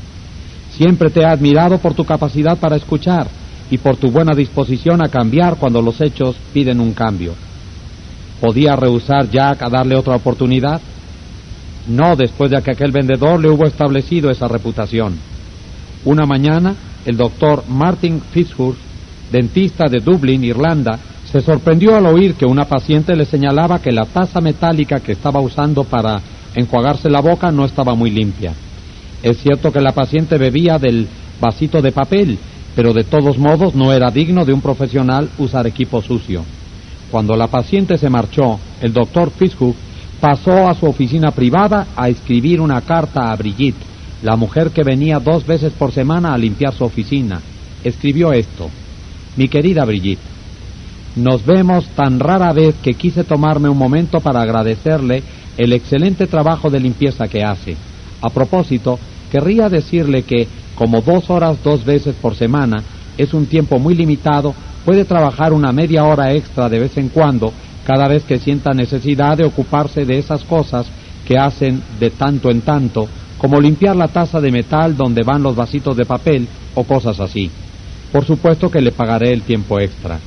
Siempre 0.76 1.08
te 1.10 1.20
he 1.20 1.24
admirado 1.24 1.78
por 1.78 1.94
tu 1.94 2.04
capacidad 2.04 2.58
para 2.58 2.76
escuchar 2.76 3.28
y 3.70 3.78
por 3.78 3.96
tu 3.96 4.10
buena 4.10 4.34
disposición 4.34 5.02
a 5.02 5.08
cambiar 5.08 5.56
cuando 5.56 5.80
los 5.80 6.00
hechos 6.00 6.36
piden 6.52 6.80
un 6.80 6.92
cambio. 6.92 7.34
¿Podía 8.40 8.76
rehusar 8.76 9.30
Jack 9.30 9.62
a 9.62 9.70
darle 9.70 9.96
otra 9.96 10.16
oportunidad? 10.16 10.80
No 11.88 12.14
después 12.14 12.50
de 12.50 12.60
que 12.60 12.72
aquel 12.72 12.92
vendedor 12.92 13.40
le 13.40 13.48
hubo 13.48 13.64
establecido 13.64 14.30
esa 14.30 14.48
reputación. 14.48 15.18
Una 16.04 16.26
mañana, 16.26 16.74
el 17.06 17.16
doctor 17.16 17.64
Martin 17.68 18.20
Fitzhurst, 18.20 18.78
dentista 19.32 19.86
de 19.88 20.00
Dublín, 20.00 20.44
Irlanda, 20.44 20.98
se 21.32 21.40
sorprendió 21.40 21.96
al 21.96 22.06
oír 22.06 22.34
que 22.34 22.44
una 22.44 22.66
paciente 22.66 23.16
le 23.16 23.24
señalaba 23.24 23.80
que 23.80 23.92
la 23.92 24.04
taza 24.04 24.40
metálica 24.40 25.00
que 25.00 25.12
estaba 25.12 25.40
usando 25.40 25.84
para 25.84 26.20
enjuagarse 26.54 27.08
la 27.08 27.20
boca 27.20 27.50
no 27.50 27.64
estaba 27.64 27.94
muy 27.94 28.10
limpia. 28.10 28.52
Es 29.22 29.38
cierto 29.38 29.72
que 29.72 29.80
la 29.80 29.92
paciente 29.92 30.38
bebía 30.38 30.78
del 30.78 31.06
vasito 31.40 31.82
de 31.82 31.92
papel, 31.92 32.38
pero 32.74 32.92
de 32.92 33.04
todos 33.04 33.38
modos 33.38 33.74
no 33.74 33.92
era 33.92 34.10
digno 34.10 34.44
de 34.44 34.52
un 34.52 34.60
profesional 34.60 35.30
usar 35.38 35.66
equipo 35.66 36.02
sucio. 36.02 36.42
Cuando 37.10 37.36
la 37.36 37.46
paciente 37.46 37.96
se 37.96 38.10
marchó, 38.10 38.58
el 38.80 38.92
doctor 38.92 39.30
Fitzhugh 39.30 39.74
pasó 40.20 40.68
a 40.68 40.74
su 40.74 40.86
oficina 40.86 41.30
privada 41.30 41.88
a 41.96 42.08
escribir 42.08 42.60
una 42.60 42.80
carta 42.80 43.30
a 43.30 43.36
Brigitte, 43.36 43.82
la 44.22 44.36
mujer 44.36 44.70
que 44.70 44.82
venía 44.82 45.18
dos 45.20 45.46
veces 45.46 45.72
por 45.72 45.92
semana 45.92 46.34
a 46.34 46.38
limpiar 46.38 46.74
su 46.74 46.84
oficina. 46.84 47.40
Escribió 47.84 48.32
esto. 48.32 48.68
Mi 49.36 49.48
querida 49.48 49.84
Brigitte, 49.84 50.22
nos 51.16 51.44
vemos 51.44 51.86
tan 51.88 52.20
rara 52.20 52.52
vez 52.52 52.74
que 52.82 52.94
quise 52.94 53.24
tomarme 53.24 53.68
un 53.68 53.78
momento 53.78 54.20
para 54.20 54.42
agradecerle 54.42 55.22
el 55.56 55.72
excelente 55.72 56.26
trabajo 56.26 56.68
de 56.70 56.80
limpieza 56.80 57.26
que 57.28 57.42
hace. 57.42 57.76
A 58.26 58.30
propósito, 58.30 58.98
Querría 59.30 59.68
decirle 59.68 60.22
que, 60.22 60.46
como 60.74 61.00
dos 61.00 61.30
horas 61.30 61.58
dos 61.62 61.84
veces 61.84 62.14
por 62.20 62.34
semana 62.34 62.82
es 63.18 63.34
un 63.34 63.46
tiempo 63.46 63.78
muy 63.78 63.94
limitado, 63.94 64.54
puede 64.84 65.04
trabajar 65.04 65.52
una 65.52 65.72
media 65.72 66.04
hora 66.04 66.32
extra 66.32 66.68
de 66.68 66.78
vez 66.78 66.96
en 66.96 67.08
cuando, 67.08 67.52
cada 67.84 68.08
vez 68.08 68.24
que 68.24 68.38
sienta 68.38 68.72
necesidad 68.72 69.36
de 69.36 69.44
ocuparse 69.44 70.04
de 70.04 70.18
esas 70.18 70.44
cosas 70.44 70.86
que 71.26 71.38
hacen 71.38 71.82
de 71.98 72.10
tanto 72.10 72.50
en 72.50 72.60
tanto, 72.60 73.08
como 73.38 73.60
limpiar 73.60 73.96
la 73.96 74.08
taza 74.08 74.40
de 74.40 74.52
metal 74.52 74.96
donde 74.96 75.22
van 75.22 75.42
los 75.42 75.56
vasitos 75.56 75.96
de 75.96 76.04
papel 76.04 76.46
o 76.74 76.84
cosas 76.84 77.18
así. 77.20 77.50
Por 78.12 78.24
supuesto 78.24 78.70
que 78.70 78.80
le 78.80 78.92
pagaré 78.92 79.32
el 79.32 79.42
tiempo 79.42 79.80
extra. 79.80 80.20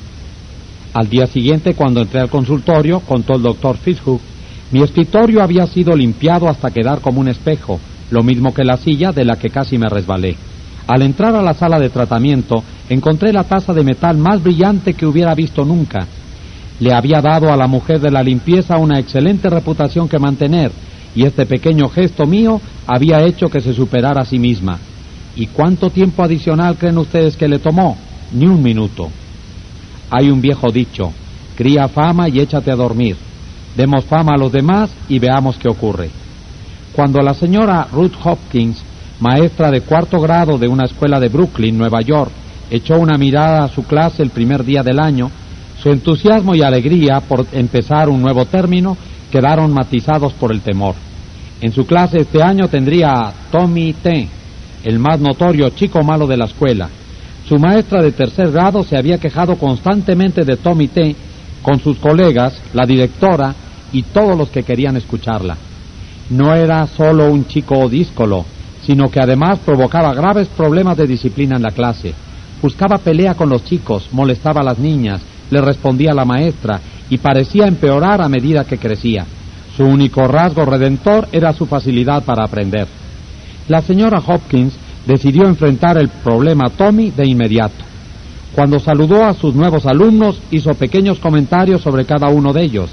Al 0.93 1.07
día 1.07 1.27
siguiente, 1.27 1.73
cuando 1.73 2.01
entré 2.01 2.19
al 2.19 2.29
consultorio, 2.29 2.99
contó 3.01 3.35
el 3.35 3.43
doctor 3.43 3.77
Fitzhugh, 3.77 4.19
mi 4.71 4.83
escritorio 4.83 5.41
había 5.41 5.65
sido 5.67 5.95
limpiado 5.95 6.47
hasta 6.49 6.71
quedar 6.71 7.01
como 7.01 7.21
un 7.21 7.27
espejo, 7.27 7.79
lo 8.11 8.23
mismo 8.23 8.53
que 8.53 8.63
la 8.63 8.77
silla 8.77 9.11
de 9.11 9.25
la 9.25 9.35
que 9.35 9.49
casi 9.49 9.77
me 9.77 9.89
resbalé. 9.89 10.35
Al 10.87 11.03
entrar 11.03 11.35
a 11.35 11.41
la 11.41 11.53
sala 11.53 11.77
de 11.79 11.89
tratamiento, 11.89 12.63
encontré 12.89 13.31
la 13.31 13.43
taza 13.43 13.73
de 13.73 13.83
metal 13.83 14.17
más 14.17 14.41
brillante 14.41 14.95
que 14.95 15.05
hubiera 15.05 15.35
visto 15.35 15.63
nunca. 15.63 16.07
Le 16.79 16.93
había 16.93 17.21
dado 17.21 17.51
a 17.51 17.57
la 17.57 17.67
mujer 17.67 17.99
de 17.99 18.09
la 18.09 18.23
limpieza 18.23 18.77
una 18.77 18.99
excelente 18.99 19.49
reputación 19.49 20.07
que 20.07 20.17
mantener, 20.17 20.71
y 21.15 21.25
este 21.25 21.45
pequeño 21.45 21.89
gesto 21.89 22.25
mío 22.25 22.59
había 22.87 23.21
hecho 23.21 23.49
que 23.49 23.61
se 23.61 23.73
superara 23.73 24.21
a 24.21 24.25
sí 24.25 24.39
misma. 24.39 24.79
¿Y 25.35 25.47
cuánto 25.47 25.89
tiempo 25.89 26.23
adicional 26.23 26.75
creen 26.75 26.97
ustedes 26.97 27.37
que 27.37 27.47
le 27.47 27.59
tomó? 27.59 27.97
Ni 28.33 28.45
un 28.47 28.63
minuto. 28.63 29.09
Hay 30.09 30.29
un 30.29 30.41
viejo 30.41 30.71
dicho, 30.71 31.11
cría 31.55 31.87
fama 31.87 32.29
y 32.29 32.39
échate 32.39 32.71
a 32.71 32.75
dormir. 32.75 33.15
Demos 33.77 34.05
fama 34.05 34.31
a 34.35 34.39
los 34.39 34.51
demás 34.51 34.89
y 35.07 35.19
veamos 35.19 35.57
qué 35.57 35.69
ocurre. 35.69 36.09
Cuando 36.99 37.21
la 37.21 37.33
señora 37.33 37.87
Ruth 37.93 38.15
Hopkins, 38.25 38.83
maestra 39.21 39.71
de 39.71 39.79
cuarto 39.79 40.19
grado 40.19 40.57
de 40.57 40.67
una 40.67 40.83
escuela 40.83 41.17
de 41.17 41.29
Brooklyn, 41.29 41.77
Nueva 41.77 42.01
York, 42.01 42.29
echó 42.69 42.99
una 42.99 43.17
mirada 43.17 43.63
a 43.63 43.69
su 43.69 43.85
clase 43.85 44.21
el 44.21 44.31
primer 44.31 44.65
día 44.65 44.83
del 44.83 44.99
año, 44.99 45.31
su 45.81 45.91
entusiasmo 45.91 46.55
y 46.55 46.61
alegría 46.61 47.21
por 47.21 47.45
empezar 47.53 48.09
un 48.09 48.21
nuevo 48.21 48.43
término 48.43 48.97
quedaron 49.31 49.73
matizados 49.73 50.33
por 50.33 50.51
el 50.51 50.59
temor. 50.59 50.95
En 51.61 51.71
su 51.71 51.85
clase 51.85 52.17
este 52.17 52.43
año 52.43 52.67
tendría 52.67 53.11
a 53.11 53.33
Tommy 53.49 53.93
T., 53.93 54.27
el 54.83 54.99
más 54.99 55.21
notorio 55.21 55.69
chico 55.69 56.03
malo 56.03 56.27
de 56.27 56.35
la 56.35 56.47
escuela. 56.47 56.89
Su 57.47 57.57
maestra 57.59 58.03
de 58.03 58.11
tercer 58.11 58.51
grado 58.51 58.83
se 58.83 58.97
había 58.97 59.19
quejado 59.19 59.55
constantemente 59.55 60.43
de 60.43 60.57
Tommy 60.57 60.89
T. 60.89 61.15
con 61.63 61.79
sus 61.79 61.97
colegas, 61.97 62.61
la 62.73 62.85
directora 62.85 63.55
y 63.93 64.03
todos 64.03 64.37
los 64.37 64.49
que 64.49 64.63
querían 64.63 64.97
escucharla 64.97 65.55
no 66.29 66.53
era 66.53 66.85
solo 66.87 67.31
un 67.31 67.47
chico 67.47 67.87
díscolo, 67.89 68.45
sino 68.85 69.09
que 69.09 69.19
además 69.19 69.59
provocaba 69.65 70.13
graves 70.13 70.47
problemas 70.47 70.97
de 70.97 71.07
disciplina 71.07 71.55
en 71.55 71.63
la 71.63 71.71
clase. 71.71 72.13
Buscaba 72.61 72.97
pelea 72.97 73.35
con 73.35 73.49
los 73.49 73.63
chicos, 73.63 74.09
molestaba 74.11 74.61
a 74.61 74.65
las 74.65 74.79
niñas, 74.79 75.21
le 75.49 75.61
respondía 75.61 76.11
a 76.11 76.15
la 76.15 76.25
maestra 76.25 76.79
y 77.09 77.17
parecía 77.17 77.65
empeorar 77.65 78.21
a 78.21 78.29
medida 78.29 78.65
que 78.65 78.77
crecía. 78.77 79.25
Su 79.75 79.83
único 79.85 80.27
rasgo 80.27 80.65
redentor 80.65 81.27
era 81.31 81.53
su 81.53 81.65
facilidad 81.65 82.23
para 82.23 82.43
aprender. 82.43 82.87
La 83.67 83.81
señora 83.81 84.21
Hopkins 84.25 84.73
decidió 85.07 85.45
enfrentar 85.47 85.97
el 85.97 86.09
problema 86.09 86.69
Tommy 86.69 87.11
de 87.11 87.25
inmediato. 87.25 87.85
Cuando 88.53 88.79
saludó 88.79 89.23
a 89.23 89.33
sus 89.33 89.55
nuevos 89.55 89.85
alumnos, 89.85 90.41
hizo 90.51 90.73
pequeños 90.73 91.19
comentarios 91.19 91.81
sobre 91.81 92.05
cada 92.05 92.27
uno 92.29 92.51
de 92.51 92.63
ellos. 92.63 92.89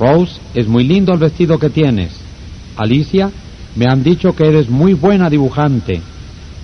Rose, 0.00 0.40
es 0.54 0.66
muy 0.66 0.84
lindo 0.84 1.12
el 1.12 1.18
vestido 1.18 1.58
que 1.58 1.70
tienes. 1.70 2.25
Alicia, 2.76 3.30
me 3.76 3.86
han 3.88 4.02
dicho 4.02 4.34
que 4.34 4.46
eres 4.46 4.68
muy 4.68 4.94
buena 4.94 5.30
dibujante. 5.30 6.00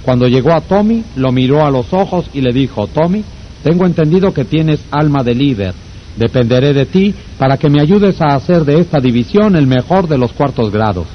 Cuando 0.03 0.27
llegó 0.27 0.53
a 0.53 0.61
Tommy, 0.61 1.05
lo 1.17 1.31
miró 1.31 1.65
a 1.65 1.71
los 1.71 1.93
ojos 1.93 2.27
y 2.33 2.41
le 2.41 2.53
dijo, 2.53 2.87
Tommy, 2.87 3.23
tengo 3.63 3.87
entendido 3.87 4.33
que 4.33 4.45
tienes 4.45 4.81
alma 4.91 5.23
de 5.23 5.35
líder. 5.35 5.75
Dependeré 6.17 6.73
de 6.73 6.87
ti 6.87 7.15
para 7.39 7.57
que 7.57 7.71
me 7.71 7.81
ayudes 7.81 8.21
a 8.21 8.35
hacer 8.35 8.65
de 8.65 8.81
esta 8.81 8.99
división 8.99 9.57
el 9.57 9.67
mejor 9.67 10.09
de 10.09 10.19
los 10.19 10.33
cuartos 10.33 10.73
grados. 10.73 11.07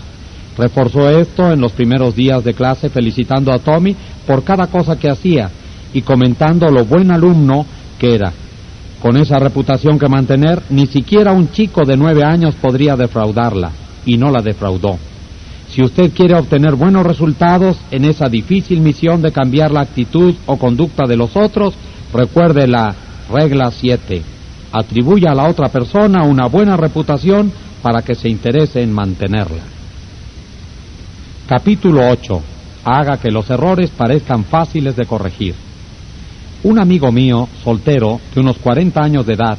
Reforzó 0.58 1.10
esto 1.10 1.52
en 1.52 1.62
los 1.62 1.72
primeros 1.74 2.16
días 2.16 2.44
de 2.44 2.54
clase 2.54 2.90
felicitando 2.90 3.52
a 3.52 3.60
Tommy 3.60 3.96
por 4.26 4.44
cada 4.44 4.68
cosa 4.68 4.98
que 4.98 5.10
hacía 5.10 5.52
y 5.94 6.02
comentando 6.02 6.68
lo 6.70 6.86
buen 6.86 7.12
alumno 7.12 7.66
que 8.00 8.16
era. 8.16 8.32
Con 9.02 9.18
esa 9.18 9.38
reputación 9.38 10.00
que 10.00 10.08
mantener, 10.08 10.62
ni 10.70 10.88
siquiera 10.88 11.32
un 11.32 11.52
chico 11.52 11.84
de 11.86 11.98
nueve 11.98 12.24
años 12.24 12.56
podría 12.56 12.96
defraudarla 12.96 13.72
y 14.06 14.18
no 14.18 14.32
la 14.32 14.42
defraudó. 14.42 14.98
Si 15.70 15.84
usted 15.84 16.12
quiere 16.14 16.36
obtener 16.36 16.76
buenos 16.76 17.06
resultados 17.06 17.78
en 17.92 18.06
esa 18.06 18.30
difícil 18.30 18.80
misión 18.80 19.22
de 19.22 19.32
cambiar 19.32 19.72
la 19.72 19.82
actitud 19.82 20.34
o 20.46 20.58
conducta 20.58 21.06
de 21.08 21.18
los 21.18 21.36
otros, 21.36 21.74
recuerde 22.14 22.68
la 22.68 22.96
regla 23.30 23.72
7. 23.72 24.22
Atribuya 24.72 25.32
a 25.32 25.36
la 25.36 25.48
otra 25.48 25.70
persona 25.70 26.24
una 26.24 26.48
buena 26.48 26.78
reputación 26.78 27.52
para 27.82 28.02
que 28.02 28.16
se 28.16 28.30
interese 28.30 28.82
en 28.82 28.92
mantenerla. 28.92 29.64
Capítulo 31.48 32.10
8. 32.10 32.42
Haga 32.86 33.18
que 33.18 33.32
los 33.32 33.50
errores 33.50 33.90
parezcan 33.90 34.46
fáciles 34.46 34.96
de 34.96 35.06
corregir. 35.06 35.56
Un 36.64 36.80
amigo 36.80 37.12
mío, 37.12 37.48
soltero, 37.64 38.20
de 38.34 38.42
unos 38.42 38.58
40 38.58 39.02
años 39.02 39.26
de 39.26 39.34
edad, 39.34 39.58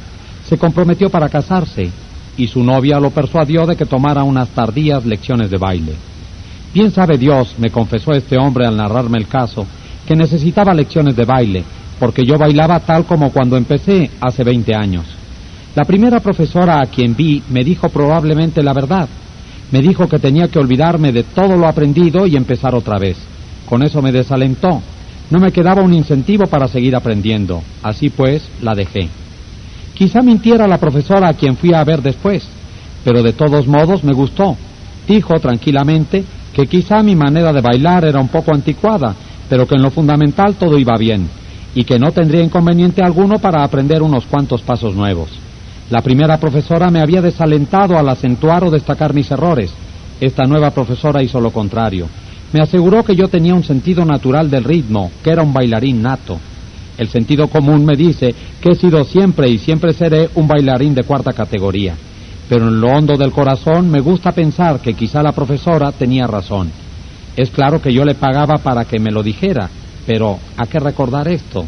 se 0.49 0.59
comprometió 0.59 1.11
para 1.11 1.29
casarse 1.29 1.91
y 2.39 2.47
su 2.47 2.63
novia 2.63 2.99
lo 2.99 3.11
persuadió 3.11 3.67
de 3.67 3.77
que 3.77 3.85
tomara 3.85 4.23
unas 4.23 4.49
tardías 4.51 5.05
lecciones 5.05 5.51
de 5.51 5.59
baile. 5.59 5.93
Bien 6.73 6.91
sabe 6.91 7.19
Dios, 7.19 7.55
me 7.59 7.71
confesó 7.71 8.13
este 8.13 8.39
hombre 8.39 8.65
al 8.65 8.77
narrarme 8.77 9.19
el 9.19 9.27
caso, 9.27 9.67
que 10.07 10.17
necesitaba 10.17 10.73
lecciones 10.73 11.17
de 11.17 11.25
baile, 11.25 11.65
porque 11.99 12.25
yo 12.25 12.39
bailaba 12.39 12.81
tal 12.81 13.05
como 13.05 13.31
cuando 13.31 13.57
empecé 13.57 14.11
hace 14.21 14.45
20 14.45 14.75
años. 14.75 15.05
La 15.75 15.85
primera 15.85 16.21
profesora 16.21 16.81
a 16.81 16.87
quien 16.87 17.15
vi 17.15 17.43
me 17.51 17.65
dijo 17.65 17.89
probablemente 17.89 18.63
la 18.63 18.73
verdad. 18.73 19.09
Me 19.71 19.81
dijo 19.81 20.09
que 20.09 20.19
tenía 20.19 20.49
que 20.49 20.59
olvidarme 20.59 21.13
de 21.13 21.25
todo 21.25 21.57
lo 21.57 21.69
aprendido 21.69 22.27
y 22.27 22.37
empezar 22.37 22.75
otra 22.75 22.99
vez. 22.99 23.19
Con 23.69 23.83
eso 23.83 24.01
me 24.01 24.13
desalentó. 24.13 24.81
No 25.31 25.39
me 25.39 25.53
quedaba 25.53 25.83
un 25.83 25.93
incentivo 25.93 26.47
para 26.47 26.69
seguir 26.69 26.97
aprendiendo. 26.97 27.63
Así 27.83 28.09
pues, 28.09 28.49
la 28.63 28.75
dejé. 28.75 29.09
Quizá 29.99 30.23
mintiera 30.23 30.69
la 30.69 30.79
profesora 30.79 31.29
a 31.29 31.35
quien 31.35 31.57
fui 31.57 31.75
a 31.75 31.83
ver 31.83 32.01
después, 32.01 32.47
pero 33.03 33.21
de 33.21 33.33
todos 33.33 33.67
modos 33.67 34.05
me 34.05 34.13
gustó. 34.13 34.57
Dijo 35.09 35.35
tranquilamente 35.41 36.25
que 36.53 36.69
quizá 36.69 37.03
mi 37.03 37.17
manera 37.17 37.53
de 37.53 37.61
bailar 37.61 38.05
era 38.05 38.21
un 38.21 38.29
poco 38.29 38.55
anticuada, 38.55 39.17
pero 39.49 39.67
que 39.67 39.75
en 39.75 39.83
lo 39.83 39.91
fundamental 39.91 40.55
todo 40.55 40.79
iba 40.79 40.97
bien, 40.97 41.29
y 41.75 41.83
que 41.83 41.99
no 41.99 42.13
tendría 42.13 42.45
inconveniente 42.45 43.03
alguno 43.03 43.41
para 43.41 43.65
aprender 43.65 44.01
unos 44.01 44.25
cuantos 44.27 44.63
pasos 44.63 44.95
nuevos. 44.95 45.31
La 45.91 46.01
primera 46.01 46.39
profesora 46.39 46.93
me 46.93 47.01
había 47.01 47.21
desalentado 47.21 47.99
al 47.99 48.09
acentuar 48.09 48.63
o 48.63 48.71
destacar 48.71 49.13
mis 49.15 49.29
errores. 49.33 49.73
Esta 50.21 50.45
nueva 50.45 50.71
profesora 50.71 51.25
hizo 51.25 51.41
lo 51.41 51.51
contrario. 51.51 52.07
Me 52.53 52.61
aseguró 52.61 53.03
que 53.03 53.17
yo 53.17 53.27
tenía 53.27 53.55
un 53.55 53.65
sentido 53.65 54.05
natural 54.05 54.49
del 54.49 54.63
ritmo, 54.63 55.11
que 55.25 55.31
era 55.31 55.43
un 55.43 55.53
bailarín 55.53 56.03
nato. 56.03 56.39
El 56.99 57.09
sentido 57.09 57.47
común 57.47 57.85
me 57.85 57.95
dice 57.97 58.35
que 58.61 58.71
he 58.73 58.75
sido 58.75 59.05
siempre 59.05 59.49
y 59.49 59.59
siempre 59.59 59.93
seré 59.93 60.29
un 60.35 60.49
bailarín 60.49 60.95
de 60.95 61.05
cuarta 61.05 61.33
categoría. 61.33 61.95
Pero 62.49 62.69
en 62.69 62.81
lo 62.81 62.89
hondo 62.89 63.17
del 63.17 63.31
corazón 63.31 63.89
me 63.89 64.01
gusta 64.01 64.33
pensar 64.33 64.81
que 64.81 64.95
quizá 64.95 65.23
la 65.23 65.33
profesora 65.33 65.93
tenía 65.93 66.27
razón. 66.27 66.71
Es 67.37 67.51
claro 67.51 67.81
que 67.81 67.93
yo 67.93 68.05
le 68.05 68.17
pagaba 68.17 68.57
para 68.57 68.85
que 68.85 68.99
me 68.99 69.13
lo 69.13 69.23
dijera, 69.23 69.71
pero 70.07 70.39
¿a 70.57 70.67
qué 70.67 70.81
recordar 70.81 71.29
esto? 71.29 71.65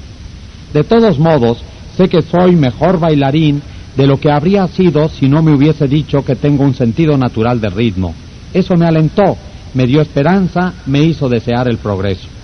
De 0.72 0.82
todos 0.82 1.18
modos, 1.20 1.58
sé 1.96 2.08
que 2.08 2.22
soy 2.22 2.56
mejor 2.56 2.98
bailarín 2.98 3.62
de 3.96 4.06
lo 4.06 4.18
que 4.18 4.32
habría 4.32 4.66
sido 4.66 5.08
si 5.08 5.28
no 5.28 5.42
me 5.42 5.54
hubiese 5.54 5.86
dicho 5.86 6.24
que 6.24 6.34
tengo 6.34 6.64
un 6.64 6.74
sentido 6.74 7.16
natural 7.16 7.60
del 7.60 7.72
ritmo. 7.72 8.14
Eso 8.52 8.74
me 8.76 8.86
alentó, 8.86 9.36
me 9.74 9.86
dio 9.86 10.00
esperanza, 10.00 10.72
me 10.86 11.02
hizo 11.02 11.28
desear 11.28 11.68
el 11.68 11.78
progreso. 11.78 12.39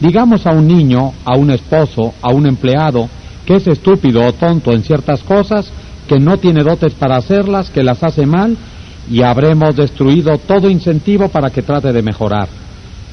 Digamos 0.00 0.46
a 0.46 0.50
un 0.50 0.66
niño, 0.66 1.12
a 1.24 1.36
un 1.36 1.50
esposo, 1.50 2.14
a 2.20 2.30
un 2.30 2.46
empleado, 2.46 3.08
que 3.46 3.56
es 3.56 3.66
estúpido 3.66 4.24
o 4.24 4.32
tonto 4.32 4.72
en 4.72 4.82
ciertas 4.82 5.22
cosas, 5.22 5.70
que 6.08 6.18
no 6.18 6.36
tiene 6.38 6.62
dotes 6.62 6.94
para 6.94 7.16
hacerlas, 7.16 7.70
que 7.70 7.82
las 7.82 8.02
hace 8.02 8.26
mal, 8.26 8.56
y 9.10 9.22
habremos 9.22 9.76
destruido 9.76 10.38
todo 10.38 10.70
incentivo 10.70 11.28
para 11.28 11.50
que 11.50 11.62
trate 11.62 11.92
de 11.92 12.02
mejorar. 12.02 12.48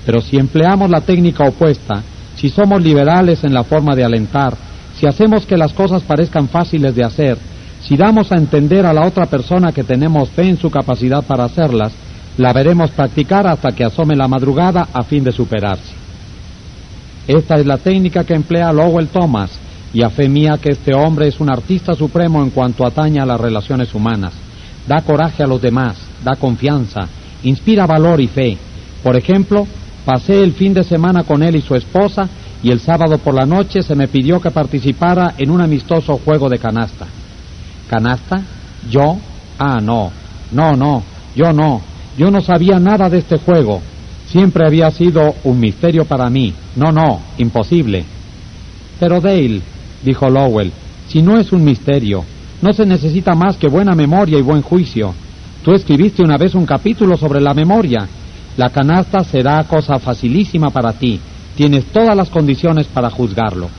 Pero 0.06 0.22
si 0.22 0.38
empleamos 0.38 0.90
la 0.90 1.02
técnica 1.02 1.44
opuesta, 1.44 2.02
si 2.36 2.50
somos 2.50 2.82
liberales 2.82 3.44
en 3.44 3.54
la 3.54 3.64
forma 3.64 3.96
de 3.96 4.04
alentar, 4.04 4.56
si 4.98 5.06
hacemos 5.06 5.46
que 5.46 5.58
las 5.58 5.74
cosas 5.74 6.02
parezcan 6.04 6.48
fáciles 6.48 6.96
de 6.96 7.04
hacer, 7.04 7.38
si 7.82 7.96
damos 7.96 8.32
a 8.32 8.36
entender 8.36 8.86
a 8.86 8.94
la 8.94 9.06
otra 9.06 9.26
persona 9.26 9.72
que 9.72 9.84
tenemos 9.84 10.30
fe 10.30 10.48
en 10.48 10.58
su 10.58 10.70
capacidad 10.70 11.24
para 11.24 11.46
hacerlas, 11.46 11.92
la 12.38 12.54
veremos 12.54 12.92
practicar 12.92 13.48
hasta 13.48 13.72
que 13.72 13.84
asome 13.84 14.16
la 14.16 14.28
madrugada 14.28 14.88
a 14.94 15.04
fin 15.04 15.24
de 15.24 15.32
superarse. 15.32 16.01
Esta 17.28 17.56
es 17.56 17.66
la 17.66 17.78
técnica 17.78 18.24
que 18.24 18.34
emplea 18.34 18.74
Lowell 18.74 19.08
Thomas, 19.08 19.52
y 19.94 20.04
a 20.04 20.10
fe 20.10 20.30
mía 20.30 20.58
que 20.62 20.70
este 20.70 20.96
hombre 20.96 21.28
es 21.28 21.40
un 21.40 21.52
artista 21.52 21.94
supremo 21.94 22.42
en 22.42 22.50
cuanto 22.50 22.86
atañe 22.86 23.20
a 23.20 23.26
las 23.26 23.40
relaciones 23.40 23.94
humanas. 23.94 24.34
Da 24.88 25.02
coraje 25.02 25.44
a 25.44 25.48
los 25.48 25.62
demás, 25.62 25.98
da 26.24 26.36
confianza, 26.36 27.02
inspira 27.44 27.86
valor 27.86 28.22
y 28.22 28.28
fe. 28.28 28.58
Por 29.04 29.18
ejemplo, 29.18 29.68
pasé 30.06 30.44
el 30.44 30.54
fin 30.54 30.74
de 30.74 30.84
semana 30.84 31.24
con 31.24 31.44
él 31.44 31.56
y 31.56 31.62
su 31.62 31.76
esposa 31.76 32.28
y 32.64 32.72
el 32.72 32.80
sábado 32.80 33.18
por 33.18 33.34
la 33.34 33.46
noche 33.46 33.82
se 33.82 33.96
me 33.96 34.08
pidió 34.08 34.40
que 34.40 34.52
participara 34.52 35.34
en 35.38 35.50
un 35.50 35.62
amistoso 35.62 36.20
juego 36.24 36.48
de 36.48 36.60
canasta. 36.60 37.08
¿Canasta? 37.90 38.42
¿Yo? 38.90 39.18
Ah, 39.60 39.80
no. 39.82 40.12
No, 40.52 40.76
no. 40.76 41.04
Yo 41.36 41.52
no. 41.52 41.82
Yo 42.18 42.30
no 42.32 42.42
sabía 42.42 42.80
nada 42.80 43.10
de 43.10 43.20
este 43.20 43.38
juego. 43.38 43.82
Siempre 44.32 44.66
había 44.66 44.90
sido 44.92 45.36
un 45.44 45.60
misterio 45.60 46.06
para 46.06 46.30
mí. 46.30 46.54
No, 46.78 46.92
no. 46.92 47.20
Imposible. 47.38 48.06
Pero 48.98 49.20
Dale, 49.20 49.62
dijo 50.04 50.30
Lowell, 50.30 50.72
si 51.10 51.22
no 51.22 51.38
es 51.38 51.52
un 51.52 51.66
misterio, 51.66 52.24
no 52.62 52.72
se 52.72 52.86
necesita 52.86 53.36
más 53.36 53.58
que 53.58 53.68
buena 53.68 53.94
memoria 53.94 54.40
y 54.40 54.42
buen 54.42 54.62
juicio. 54.62 55.14
Tú 55.64 55.74
escribiste 55.74 56.24
una 56.24 56.38
vez 56.38 56.56
un 56.56 56.66
capítulo 56.66 57.18
sobre 57.18 57.42
la 57.42 57.54
memoria. 57.54 58.08
La 58.56 58.70
canasta 58.70 59.24
será 59.24 59.64
cosa 59.66 60.00
facilísima 60.00 60.70
para 60.70 60.94
ti. 60.94 61.20
Tienes 61.56 61.86
todas 61.86 62.16
las 62.16 62.30
condiciones 62.30 62.88
para 62.88 63.10
juzgarlo. 63.10 63.70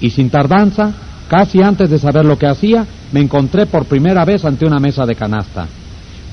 Y 0.00 0.10
sin 0.10 0.28
tardanza, 0.28 0.92
casi 1.28 1.62
antes 1.62 1.88
de 1.88 1.98
saber 1.98 2.26
lo 2.26 2.36
que 2.36 2.48
hacía, 2.48 2.86
me 3.12 3.20
encontré 3.20 3.64
por 3.64 3.86
primera 3.86 4.26
vez 4.26 4.44
ante 4.44 4.66
una 4.66 4.78
mesa 4.78 5.06
de 5.06 5.14
canasta. 5.14 5.66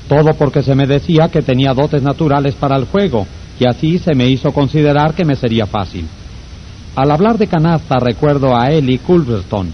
Todo 0.08 0.34
porque 0.34 0.62
se 0.62 0.74
me 0.74 0.86
decía 0.86 1.28
que 1.28 1.42
tenía 1.42 1.74
dotes 1.74 2.02
naturales 2.02 2.54
para 2.54 2.76
el 2.76 2.86
juego, 2.86 3.26
y 3.58 3.66
así 3.66 3.98
se 3.98 4.14
me 4.14 4.28
hizo 4.28 4.52
considerar 4.52 5.14
que 5.14 5.24
me 5.24 5.36
sería 5.36 5.66
fácil. 5.66 6.06
Al 6.96 7.10
hablar 7.10 7.38
de 7.38 7.46
canasta 7.46 7.98
recuerdo 7.98 8.56
a 8.56 8.70
Ellie 8.70 8.98
Culverton. 8.98 9.72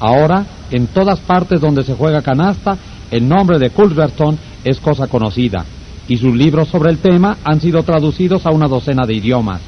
Ahora, 0.00 0.44
en 0.70 0.86
todas 0.88 1.20
partes 1.20 1.60
donde 1.60 1.84
se 1.84 1.94
juega 1.94 2.22
canasta, 2.22 2.76
el 3.10 3.28
nombre 3.28 3.58
de 3.58 3.70
Culverton 3.70 4.38
es 4.64 4.80
cosa 4.80 5.06
conocida, 5.06 5.64
y 6.08 6.16
sus 6.16 6.34
libros 6.34 6.68
sobre 6.68 6.90
el 6.90 6.98
tema 6.98 7.36
han 7.44 7.60
sido 7.60 7.82
traducidos 7.82 8.46
a 8.46 8.50
una 8.50 8.66
docena 8.66 9.06
de 9.06 9.14
idiomas 9.14 9.60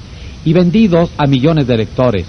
y 0.45 0.53
vendidos 0.53 1.11
a 1.19 1.27
millones 1.27 1.67
de 1.67 1.77
lectores. 1.77 2.27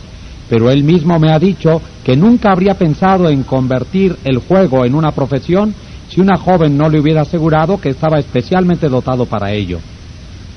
Pero 0.50 0.70
él 0.70 0.84
mismo 0.84 1.18
me 1.18 1.32
ha 1.32 1.40
dicho 1.40 1.82
que 2.04 2.18
nunca 2.18 2.52
habría 2.52 2.74
pensado 2.74 3.30
en 3.30 3.44
convertir 3.44 4.18
el 4.26 4.40
juego 4.40 4.86
en 4.86 4.96
una 4.96 5.12
profesión 5.12 5.74
si 6.12 6.22
una 6.22 6.38
joven 6.38 6.78
no 6.78 6.90
le 6.90 7.00
hubiera 7.00 7.22
asegurado 7.22 7.82
que 7.82 7.90
estaba 7.90 8.20
especialmente 8.20 8.88
dotado 8.90 9.26
para 9.26 9.52
ello. 9.52 9.80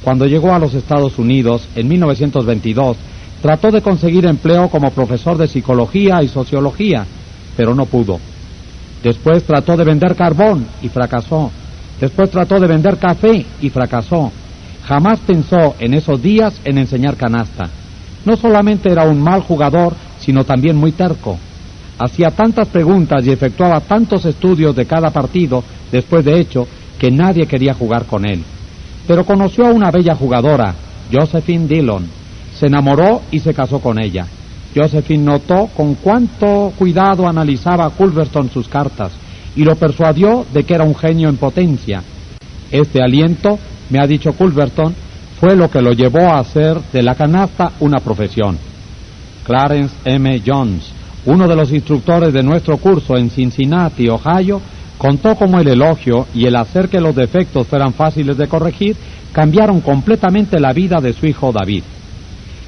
Cuando 0.03 0.27
llegó 0.27 0.53
a 0.53 0.59
los 0.59 0.75
Estados 0.75 1.19
Unidos 1.19 1.67
en 1.75 1.89
1922, 1.89 2.97
Trató 3.45 3.71
de 3.71 3.83
conseguir 3.83 4.25
empleo 4.25 4.71
como 4.71 4.91
profesor 4.91 5.37
de 5.37 5.47
psicología 5.47 6.23
y 6.23 6.29
sociología, 6.29 7.05
pero 7.59 7.75
no 7.75 7.85
pudo. 7.85 8.19
Después 9.03 9.45
trató 9.45 9.77
de 9.77 9.85
vender 9.85 10.17
carbón 10.17 10.67
y 10.81 10.89
fracasó. 10.89 11.51
Después 12.01 12.31
trató 12.31 12.59
de 12.59 12.67
vender 12.67 12.97
café 12.97 13.45
y 13.61 13.69
fracasó. 13.69 14.33
Jamás 14.87 15.21
pensó 15.27 15.75
en 15.79 15.93
esos 15.93 16.23
días 16.23 16.59
en 16.65 16.79
enseñar 16.79 17.19
canasta. 17.19 17.65
No 18.25 18.35
solamente 18.35 18.91
era 18.91 19.05
un 19.05 19.21
mal 19.21 19.43
jugador, 19.43 19.93
sino 20.21 20.45
también 20.45 20.77
muy 20.77 20.93
terco. 20.93 21.39
Hacía 21.99 22.31
tantas 22.31 22.69
preguntas 22.69 23.25
y 23.27 23.31
efectuaba 23.31 23.81
tantos 23.81 24.25
estudios 24.25 24.75
de 24.75 24.87
cada 24.87 25.11
partido, 25.11 25.63
después 25.93 26.25
de 26.25 26.41
hecho, 26.41 26.67
que 26.99 27.11
nadie 27.11 27.47
quería 27.47 27.75
jugar 27.75 28.05
con 28.07 28.29
él. 28.29 28.43
Pero 29.07 29.25
conoció 29.25 29.67
a 29.67 29.73
una 29.73 29.91
bella 29.91 30.15
jugadora, 30.15 30.75
Josephine 31.13 31.67
Dillon, 31.67 32.09
se 32.59 32.67
enamoró 32.67 33.23
y 33.31 33.41
se 33.41 33.55
casó 33.55 33.81
con 33.81 34.03
ella. 34.03 34.27
Josephine 34.75 35.25
notó 35.25 35.69
con 35.77 35.95
cuánto 35.95 36.73
cuidado 36.77 37.29
analizaba 37.29 37.91
Culverton 37.91 38.51
sus 38.51 38.69
cartas 38.69 39.13
y 39.55 39.63
lo 39.63 39.77
persuadió 39.77 40.45
de 40.53 40.65
que 40.65 40.75
era 40.75 40.85
un 40.85 40.97
genio 40.97 41.29
en 41.29 41.37
potencia. 41.37 42.03
Este 42.71 43.01
aliento, 43.01 43.59
me 43.91 44.01
ha 44.01 44.07
dicho 44.07 44.33
Culverton, 44.33 44.95
fue 45.39 45.55
lo 45.55 45.71
que 45.71 45.81
lo 45.81 45.93
llevó 45.93 46.23
a 46.23 46.39
hacer 46.39 46.81
de 46.93 47.03
la 47.03 47.15
canasta 47.15 47.73
una 47.81 47.99
profesión. 47.99 48.59
Clarence 49.45 49.95
M. 50.05 50.43
Jones, 50.45 50.91
uno 51.27 51.49
de 51.49 51.57
los 51.57 51.73
instructores 51.73 52.33
de 52.33 52.43
nuestro 52.43 52.77
curso 52.77 53.17
en 53.17 53.31
Cincinnati, 53.31 54.09
Ohio, 54.09 54.61
contó 54.99 55.35
cómo 55.37 55.59
el 55.59 55.69
elogio 55.69 56.27
y 56.35 56.47
el 56.47 56.57
hacer 56.57 56.89
que 56.89 57.01
los 57.01 57.15
defectos 57.15 57.67
fueran 57.67 57.95
fáciles 57.95 58.37
de 58.37 58.47
corregir 58.47 58.97
cambiaron 59.33 59.81
completamente 59.81 60.61
la 60.61 60.73
vida 60.73 61.01
de 61.01 61.13
su 61.13 61.27
hijo 61.27 61.51
David. 61.53 61.83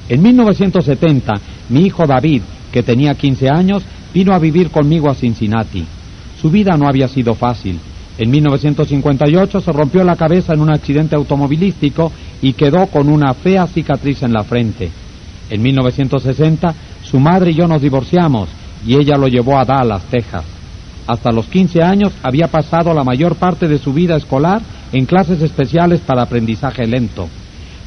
En 0.09 0.21
1970, 0.21 1.33
mi 1.69 1.81
hijo 1.81 2.05
David, 2.05 2.41
que 2.71 2.83
tenía 2.83 3.15
15 3.15 3.49
años, 3.49 3.83
vino 4.13 4.33
a 4.33 4.39
vivir 4.39 4.69
conmigo 4.69 5.09
a 5.09 5.15
Cincinnati. 5.15 5.85
Su 6.41 6.49
vida 6.49 6.75
no 6.77 6.87
había 6.87 7.07
sido 7.07 7.35
fácil. 7.35 7.79
En 8.17 8.31
1958 8.31 9.61
se 9.61 9.71
rompió 9.71 10.03
la 10.03 10.15
cabeza 10.15 10.53
en 10.53 10.61
un 10.61 10.71
accidente 10.71 11.15
automovilístico 11.15 12.11
y 12.41 12.53
quedó 12.53 12.87
con 12.87 13.09
una 13.09 13.33
fea 13.33 13.67
cicatriz 13.67 14.23
en 14.23 14.33
la 14.33 14.43
frente. 14.43 14.89
En 15.49 15.61
1960 15.61 16.75
su 17.09 17.19
madre 17.19 17.51
y 17.51 17.55
yo 17.55 17.67
nos 17.67 17.81
divorciamos 17.81 18.49
y 18.85 18.95
ella 18.95 19.17
lo 19.17 19.27
llevó 19.27 19.57
a 19.57 19.65
Dallas, 19.65 20.03
Texas. 20.09 20.43
Hasta 21.07 21.31
los 21.31 21.45
15 21.47 21.81
años 21.81 22.11
había 22.21 22.47
pasado 22.47 22.93
la 22.93 23.03
mayor 23.03 23.35
parte 23.35 23.67
de 23.67 23.79
su 23.79 23.93
vida 23.93 24.17
escolar 24.17 24.61
en 24.91 25.05
clases 25.05 25.41
especiales 25.41 26.01
para 26.01 26.23
aprendizaje 26.23 26.85
lento. 26.85 27.27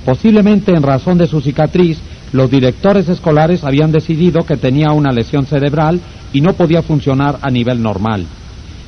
Posiblemente 0.04 0.72
en 0.72 0.82
razón 0.82 1.18
de 1.18 1.26
su 1.26 1.40
cicatriz, 1.40 1.98
los 2.32 2.50
directores 2.50 3.08
escolares 3.08 3.64
habían 3.64 3.92
decidido 3.92 4.40
que 4.46 4.56
tenía 4.56 4.92
una 4.92 5.12
lesión 5.12 5.44
cerebral 5.44 6.00
y 6.32 6.40
no 6.40 6.54
podía 6.54 6.82
funcionar 6.82 7.38
a 7.42 7.50
nivel 7.50 7.82
normal. 7.82 8.24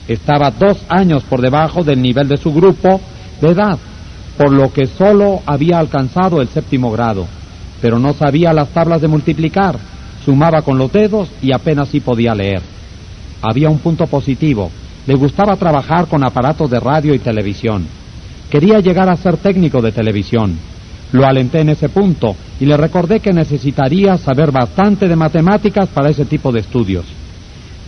Estaba 0.08 0.50
dos 0.50 0.78
años 0.88 1.22
por 1.24 1.42
debajo 1.42 1.84
del 1.84 2.00
nivel 2.00 2.28
de 2.28 2.38
su 2.38 2.52
grupo 2.52 3.00
de 3.40 3.48
edad, 3.48 3.78
por 4.38 4.50
lo 4.50 4.72
que 4.72 4.86
solo 4.86 5.42
había 5.44 5.78
alcanzado 5.78 6.40
el 6.40 6.48
séptimo 6.48 6.90
grado, 6.90 7.26
pero 7.82 7.98
no 7.98 8.14
sabía 8.14 8.52
las 8.52 8.68
tablas 8.70 9.02
de 9.02 9.08
multiplicar, 9.08 9.78
sumaba 10.24 10.62
con 10.62 10.78
los 10.78 10.92
dedos 10.92 11.30
y 11.42 11.52
apenas 11.52 11.88
sí 11.88 12.00
podía 12.00 12.34
leer. 12.34 12.62
Había 13.42 13.70
un 13.70 13.78
punto 13.78 14.06
positivo, 14.06 14.70
le 15.06 15.14
gustaba 15.14 15.56
trabajar 15.56 16.06
con 16.06 16.24
aparatos 16.24 16.70
de 16.70 16.80
radio 16.80 17.14
y 17.14 17.18
televisión. 17.18 17.86
Quería 18.50 18.80
llegar 18.80 19.08
a 19.10 19.16
ser 19.16 19.36
técnico 19.36 19.80
de 19.80 19.92
televisión 19.92 20.58
lo 21.12 21.26
alenté 21.26 21.60
en 21.60 21.68
ese 21.68 21.88
punto 21.90 22.34
y 22.58 22.64
le 22.64 22.76
recordé 22.76 23.20
que 23.20 23.32
necesitaría 23.32 24.16
saber 24.16 24.50
bastante 24.50 25.06
de 25.06 25.16
matemáticas 25.16 25.88
para 25.88 26.10
ese 26.10 26.24
tipo 26.24 26.50
de 26.50 26.60
estudios. 26.60 27.04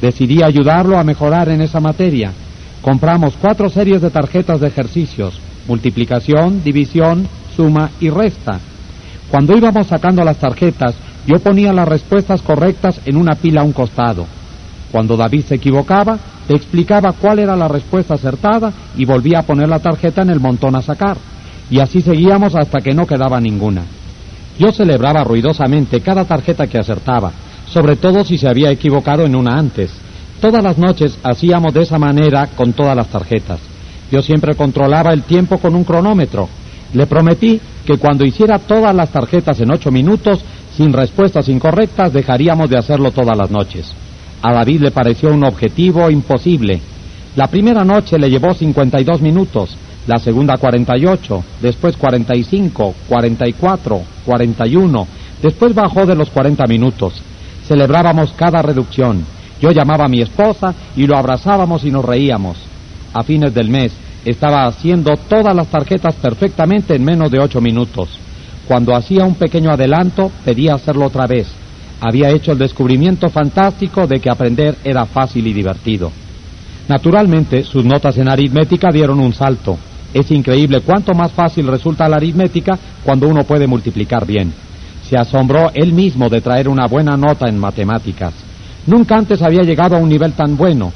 Decidí 0.01 0.43
ayudarlo 0.43 0.99
a 0.99 1.05
mejorar 1.05 1.49
en 1.49 1.63
esa 1.63 1.81
materia. 1.81 2.33
Compramos 2.83 3.35
cuatro 3.41 3.71
series 3.71 4.03
de 4.03 4.11
tarjetas 4.11 4.61
de 4.61 4.69
ejercicios, 4.69 5.41
multiplicación, 5.67 6.63
división, 6.63 7.27
suma 7.57 7.91
y 7.99 8.11
resta. 8.11 8.61
Cuando 9.31 9.57
íbamos 9.57 9.87
sacando 9.87 10.23
las 10.23 10.37
tarjetas, 10.37 10.95
yo 11.27 11.39
ponía 11.39 11.73
las 11.73 11.89
respuestas 11.89 12.43
correctas 12.43 13.01
en 13.05 13.17
una 13.17 13.35
pila 13.35 13.63
a 13.63 13.65
un 13.65 13.73
costado. 13.73 14.27
Cuando 14.93 15.17
David 15.17 15.45
se 15.47 15.57
equivocaba, 15.57 16.19
te 16.47 16.55
explicaba 16.55 17.13
cuál 17.13 17.39
era 17.39 17.57
la 17.57 17.69
respuesta 17.69 18.15
acertada 18.15 18.73
y 18.97 19.05
volvía 19.05 19.41
a 19.41 19.43
poner 19.43 19.69
la 19.69 19.79
tarjeta 19.79 20.23
en 20.23 20.31
el 20.31 20.41
montón 20.41 20.77
a 20.77 20.83
sacar. 20.83 21.17
Y 21.71 21.81
así 21.81 22.01
seguíamos 22.01 22.55
hasta 22.55 22.81
que 22.81 22.95
no 22.95 23.07
quedaba 23.07 23.41
ninguna. 23.41 23.83
Yo 24.59 24.71
celebraba 24.71 25.25
ruidosamente 25.25 26.01
cada 26.01 26.25
tarjeta 26.25 26.67
que 26.67 26.79
acertaba, 26.79 27.33
sobre 27.67 27.97
todo 27.97 28.23
si 28.23 28.39
se 28.39 28.49
había 28.49 28.71
equivocado 28.71 29.25
en 29.25 29.35
una 29.35 29.59
antes. 29.59 29.91
Todas 30.41 30.63
las 30.63 30.79
noches 30.79 31.19
hacíamos 31.23 31.73
de 31.73 31.83
esa 31.83 31.99
manera 31.99 32.49
con 32.55 32.73
todas 32.73 32.95
las 32.95 33.09
tarjetas. 33.09 33.59
Yo 34.13 34.23
siempre 34.23 34.55
controlaba 34.55 35.13
el 35.13 35.23
tiempo 35.23 35.59
con 35.59 35.75
un 35.75 35.85
cronómetro. 35.85 36.49
Le 36.93 37.07
prometí 37.07 37.61
que 37.85 37.97
cuando 37.97 38.25
hiciera 38.25 38.59
todas 38.59 38.95
las 38.95 39.11
tarjetas 39.11 39.59
en 39.61 39.73
ocho 39.73 39.91
minutos, 39.91 40.45
sin 40.77 40.93
respuestas 40.93 41.49
incorrectas, 41.49 42.13
dejaríamos 42.13 42.69
de 42.69 42.79
hacerlo 42.79 43.11
todas 43.11 43.37
las 43.37 43.51
noches. 43.51 43.93
A 44.43 44.53
David 44.53 44.83
le 44.83 44.91
pareció 44.91 45.33
un 45.33 45.45
objetivo 45.45 46.11
imposible. 46.11 46.81
La 47.37 47.47
primera 47.47 47.85
noche 47.85 48.19
le 48.19 48.29
llevó 48.29 48.53
52 48.53 49.21
minutos, 49.21 49.77
la 50.07 50.19
segunda 50.19 50.59
48, 50.59 51.45
después 51.63 51.97
45, 51.97 52.95
44, 53.09 54.03
41, 54.25 55.07
después 55.43 55.75
bajó 55.75 56.07
de 56.07 56.15
los 56.15 56.29
40 56.31 56.67
minutos. 56.67 57.15
Celebrábamos 57.67 58.33
cada 58.33 58.61
reducción. 58.61 59.25
Yo 59.61 59.71
llamaba 59.71 60.05
a 60.05 60.09
mi 60.09 60.21
esposa 60.21 60.75
y 60.97 61.07
lo 61.07 61.17
abrazábamos 61.17 61.85
y 61.85 61.91
nos 61.91 62.05
reíamos. 62.05 62.59
A 63.15 63.23
fines 63.23 63.55
del 63.55 63.71
mes 63.71 63.93
estaba 64.25 64.67
haciendo 64.67 65.17
todas 65.29 65.55
las 65.55 65.69
tarjetas 65.69 66.15
perfectamente 66.17 66.95
en 66.97 67.05
menos 67.05 67.31
de 67.31 67.39
ocho 67.39 67.61
minutos. 67.61 68.24
Cuando 68.67 68.95
hacía 68.95 69.25
un 69.25 69.35
pequeño 69.35 69.71
adelanto, 69.71 70.31
pedía 70.45 70.75
hacerlo 70.75 71.07
otra 71.07 71.27
vez. 71.27 71.47
Había 72.01 72.31
hecho 72.31 72.53
el 72.53 72.59
descubrimiento 72.59 73.29
fantástico 73.29 74.07
de 74.07 74.21
que 74.21 74.31
aprender 74.31 74.77
era 74.85 75.07
fácil 75.07 75.47
y 75.47 75.53
divertido. 75.53 76.11
Naturalmente, 76.89 77.63
sus 77.63 77.85
notas 77.85 78.19
en 78.19 78.29
aritmética 78.29 78.89
dieron 78.93 79.21
un 79.21 79.33
salto. 79.33 79.79
Es 80.13 80.31
increíble 80.31 80.81
cuánto 80.81 81.13
más 81.13 81.33
fácil 81.33 81.67
resulta 81.67 82.09
la 82.09 82.17
aritmética 82.17 82.79
cuando 83.03 83.29
uno 83.29 83.45
puede 83.45 83.67
multiplicar 83.67 84.27
bien. 84.27 84.53
Se 85.09 85.17
asombró 85.17 85.71
él 85.75 85.93
mismo 85.93 86.29
de 86.29 86.41
traer 86.41 86.69
una 86.69 86.87
buena 86.87 87.17
nota 87.17 87.49
en 87.49 87.59
matemáticas. 87.59 88.33
Nunca 88.87 89.17
antes 89.17 89.43
había 89.43 89.63
llegado 89.63 89.97
a 89.97 89.99
un 89.99 90.09
nivel 90.09 90.33
tan 90.33 90.57
bueno, 90.57 90.93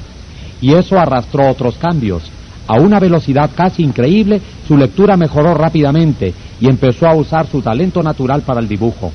y 0.61 0.73
eso 0.73 0.99
arrastró 0.99 1.49
otros 1.49 1.75
cambios. 1.77 2.23
A 2.69 2.75
una 2.75 2.99
velocidad 2.99 3.49
casi 3.55 3.81
increíble, 3.81 4.39
su 4.67 4.77
lectura 4.77 5.17
mejoró 5.17 5.55
rápidamente 5.55 6.35
y 6.61 6.69
empezó 6.69 7.07
a 7.07 7.15
usar 7.15 7.47
su 7.47 7.63
talento 7.63 8.03
natural 8.03 8.43
para 8.43 8.59
el 8.59 8.67
dibujo. 8.67 9.11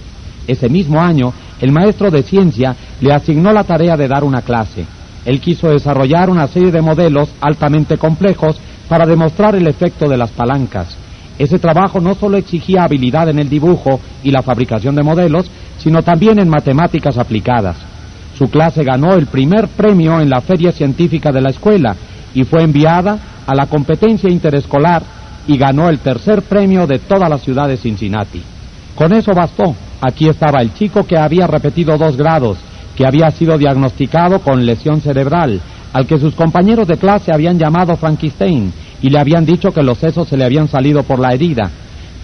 Ese 0.49 0.69
mismo 0.69 1.01
año, 1.01 1.33
el 1.61 1.71
maestro 1.71 2.11
de 2.11 2.25
ciencia 2.25 2.75
le 3.01 3.13
asignó 3.13 3.53
la 3.53 3.63
tarea 3.63 3.97
de 3.97 4.09
dar 4.09 4.25
una 4.25 4.43
clase. 4.43 4.85
Él 5.25 5.41
quiso 5.41 5.69
desarrollar 5.69 6.31
una 6.31 6.49
serie 6.49 6.73
de 6.73 6.83
modelos 6.83 7.29
altamente 7.41 7.97
complejos 7.97 8.59
para 8.89 9.07
demostrar 9.07 9.55
el 9.55 9.69
efecto 9.69 10.09
de 10.09 10.17
las 10.17 10.33
palancas. 10.33 10.97
Ese 11.39 11.61
trabajo 11.61 12.01
no 12.01 12.17
solo 12.17 12.39
exigía 12.39 12.83
habilidad 12.83 13.29
en 13.29 13.39
el 13.39 13.49
dibujo 13.49 14.01
y 14.25 14.33
la 14.33 14.43
fabricación 14.43 14.97
de 14.97 15.05
modelos, 15.05 15.49
sino 15.79 16.03
también 16.03 16.41
en 16.41 16.49
matemáticas 16.49 17.19
aplicadas. 17.19 17.77
Su 18.37 18.51
clase 18.51 18.83
ganó 18.83 19.15
el 19.15 19.27
primer 19.27 19.69
premio 19.69 20.21
en 20.21 20.29
la 20.29 20.41
feria 20.41 20.73
científica 20.73 21.31
de 21.31 21.41
la 21.41 21.51
escuela 21.51 21.95
y 22.35 22.43
fue 22.43 22.65
enviada 22.65 23.17
a 23.47 23.55
la 23.55 23.66
competencia 23.66 24.31
interescolar 24.31 25.03
y 25.47 25.57
ganó 25.59 25.89
el 25.89 25.99
tercer 25.99 26.43
premio 26.43 26.87
de 26.87 26.99
toda 26.99 27.29
la 27.29 27.39
ciudad 27.39 27.69
de 27.69 27.77
Cincinnati. 27.77 28.43
Con 28.95 29.12
eso 29.12 29.33
bastó. 29.35 29.75
Aquí 30.01 30.29
estaba 30.29 30.61
el 30.61 30.75
chico 30.75 31.05
que 31.05 31.19
había 31.19 31.47
repetido 31.47 31.97
dos 31.97 32.16
grados, 32.16 32.59
que 32.97 33.07
había 33.07 33.31
sido 33.31 33.59
diagnosticado 33.59 34.41
con 34.41 34.65
lesión 34.65 35.01
cerebral, 35.01 35.61
al 35.93 36.07
que 36.07 36.19
sus 36.19 36.35
compañeros 36.35 36.89
de 36.89 36.97
clase 36.97 37.33
habían 37.33 37.59
llamado 37.59 37.97
Frankenstein 37.97 38.73
y 39.03 39.11
le 39.11 39.19
habían 39.19 39.45
dicho 39.45 39.71
que 39.71 39.83
los 39.83 39.99
sesos 39.99 40.29
se 40.29 40.37
le 40.37 40.45
habían 40.45 40.69
salido 40.69 41.03
por 41.03 41.19
la 41.19 41.33
herida. 41.33 41.71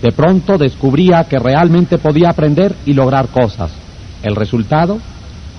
De 0.03 0.13
pronto 0.13 0.57
descubría 0.57 1.25
que 1.25 1.39
realmente 1.39 1.99
podía 1.99 2.31
aprender 2.31 2.75
y 2.87 2.95
lograr 2.95 3.29
cosas. 3.29 3.71
El 4.23 4.35
resultado, 4.35 4.99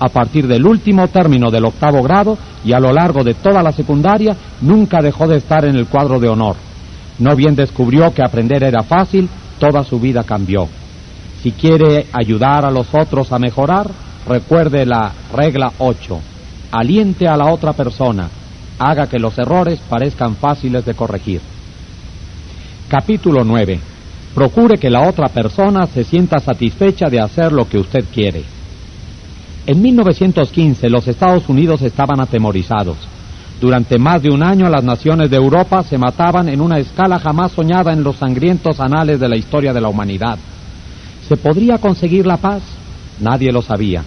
a 0.04 0.08
partir 0.08 0.48
del 0.48 0.66
último 0.66 1.06
término 1.06 1.48
del 1.48 1.64
octavo 1.64 2.02
grado 2.02 2.36
y 2.64 2.72
a 2.72 2.80
lo 2.80 2.92
largo 2.92 3.22
de 3.22 3.34
toda 3.34 3.62
la 3.62 3.70
secundaria, 3.70 4.36
nunca 4.60 4.98
dejó 5.00 5.28
de 5.28 5.36
estar 5.36 5.64
en 5.64 5.76
el 5.76 5.86
cuadro 5.86 6.18
de 6.18 6.28
honor. 6.28 6.56
No 7.20 7.36
bien 7.36 7.54
descubrió 7.54 8.12
que 8.12 8.24
aprender 8.24 8.64
era 8.64 8.82
fácil, 8.82 9.28
toda 9.60 9.84
su 9.84 10.00
vida 10.00 10.24
cambió. 10.24 10.66
Si 11.40 11.52
quiere 11.52 12.06
ayudar 12.12 12.64
a 12.64 12.72
los 12.72 12.88
otros 12.92 13.30
a 13.30 13.38
mejorar, 13.38 13.88
recuerde 14.26 14.84
la 14.84 15.12
regla 15.32 15.72
8. 15.78 16.20
Aliente 16.72 17.28
a 17.28 17.36
la 17.36 17.52
otra 17.52 17.72
persona. 17.72 18.28
Haga 18.80 19.06
que 19.06 19.20
los 19.20 19.38
errores 19.38 19.78
parezcan 19.88 20.34
fáciles 20.34 20.84
de 20.84 20.94
corregir. 20.94 21.40
Capítulo 22.88 23.44
9. 23.44 23.78
Procure 24.34 24.78
que 24.78 24.90
la 24.90 25.08
otra 25.08 25.28
persona 25.28 25.86
se 25.86 26.02
sienta 26.02 26.40
satisfecha 26.40 27.06
de 27.08 27.20
hacer 27.20 27.52
lo 27.52 27.68
que 27.68 27.78
usted 27.78 28.04
quiere. 28.12 28.42
En 29.66 29.80
1915 29.80 30.88
los 30.88 31.06
Estados 31.06 31.48
Unidos 31.48 31.82
estaban 31.82 32.20
atemorizados. 32.20 32.96
Durante 33.60 33.96
más 33.96 34.20
de 34.20 34.30
un 34.30 34.42
año 34.42 34.68
las 34.68 34.82
naciones 34.82 35.30
de 35.30 35.36
Europa 35.36 35.84
se 35.84 35.98
mataban 35.98 36.48
en 36.48 36.60
una 36.60 36.78
escala 36.78 37.20
jamás 37.20 37.52
soñada 37.52 37.92
en 37.92 38.02
los 38.02 38.16
sangrientos 38.16 38.80
anales 38.80 39.20
de 39.20 39.28
la 39.28 39.36
historia 39.36 39.72
de 39.72 39.80
la 39.80 39.88
humanidad. 39.88 40.36
¿Se 41.28 41.36
podría 41.36 41.78
conseguir 41.78 42.26
la 42.26 42.38
paz? 42.38 42.62
Nadie 43.20 43.52
lo 43.52 43.62
sabía. 43.62 44.02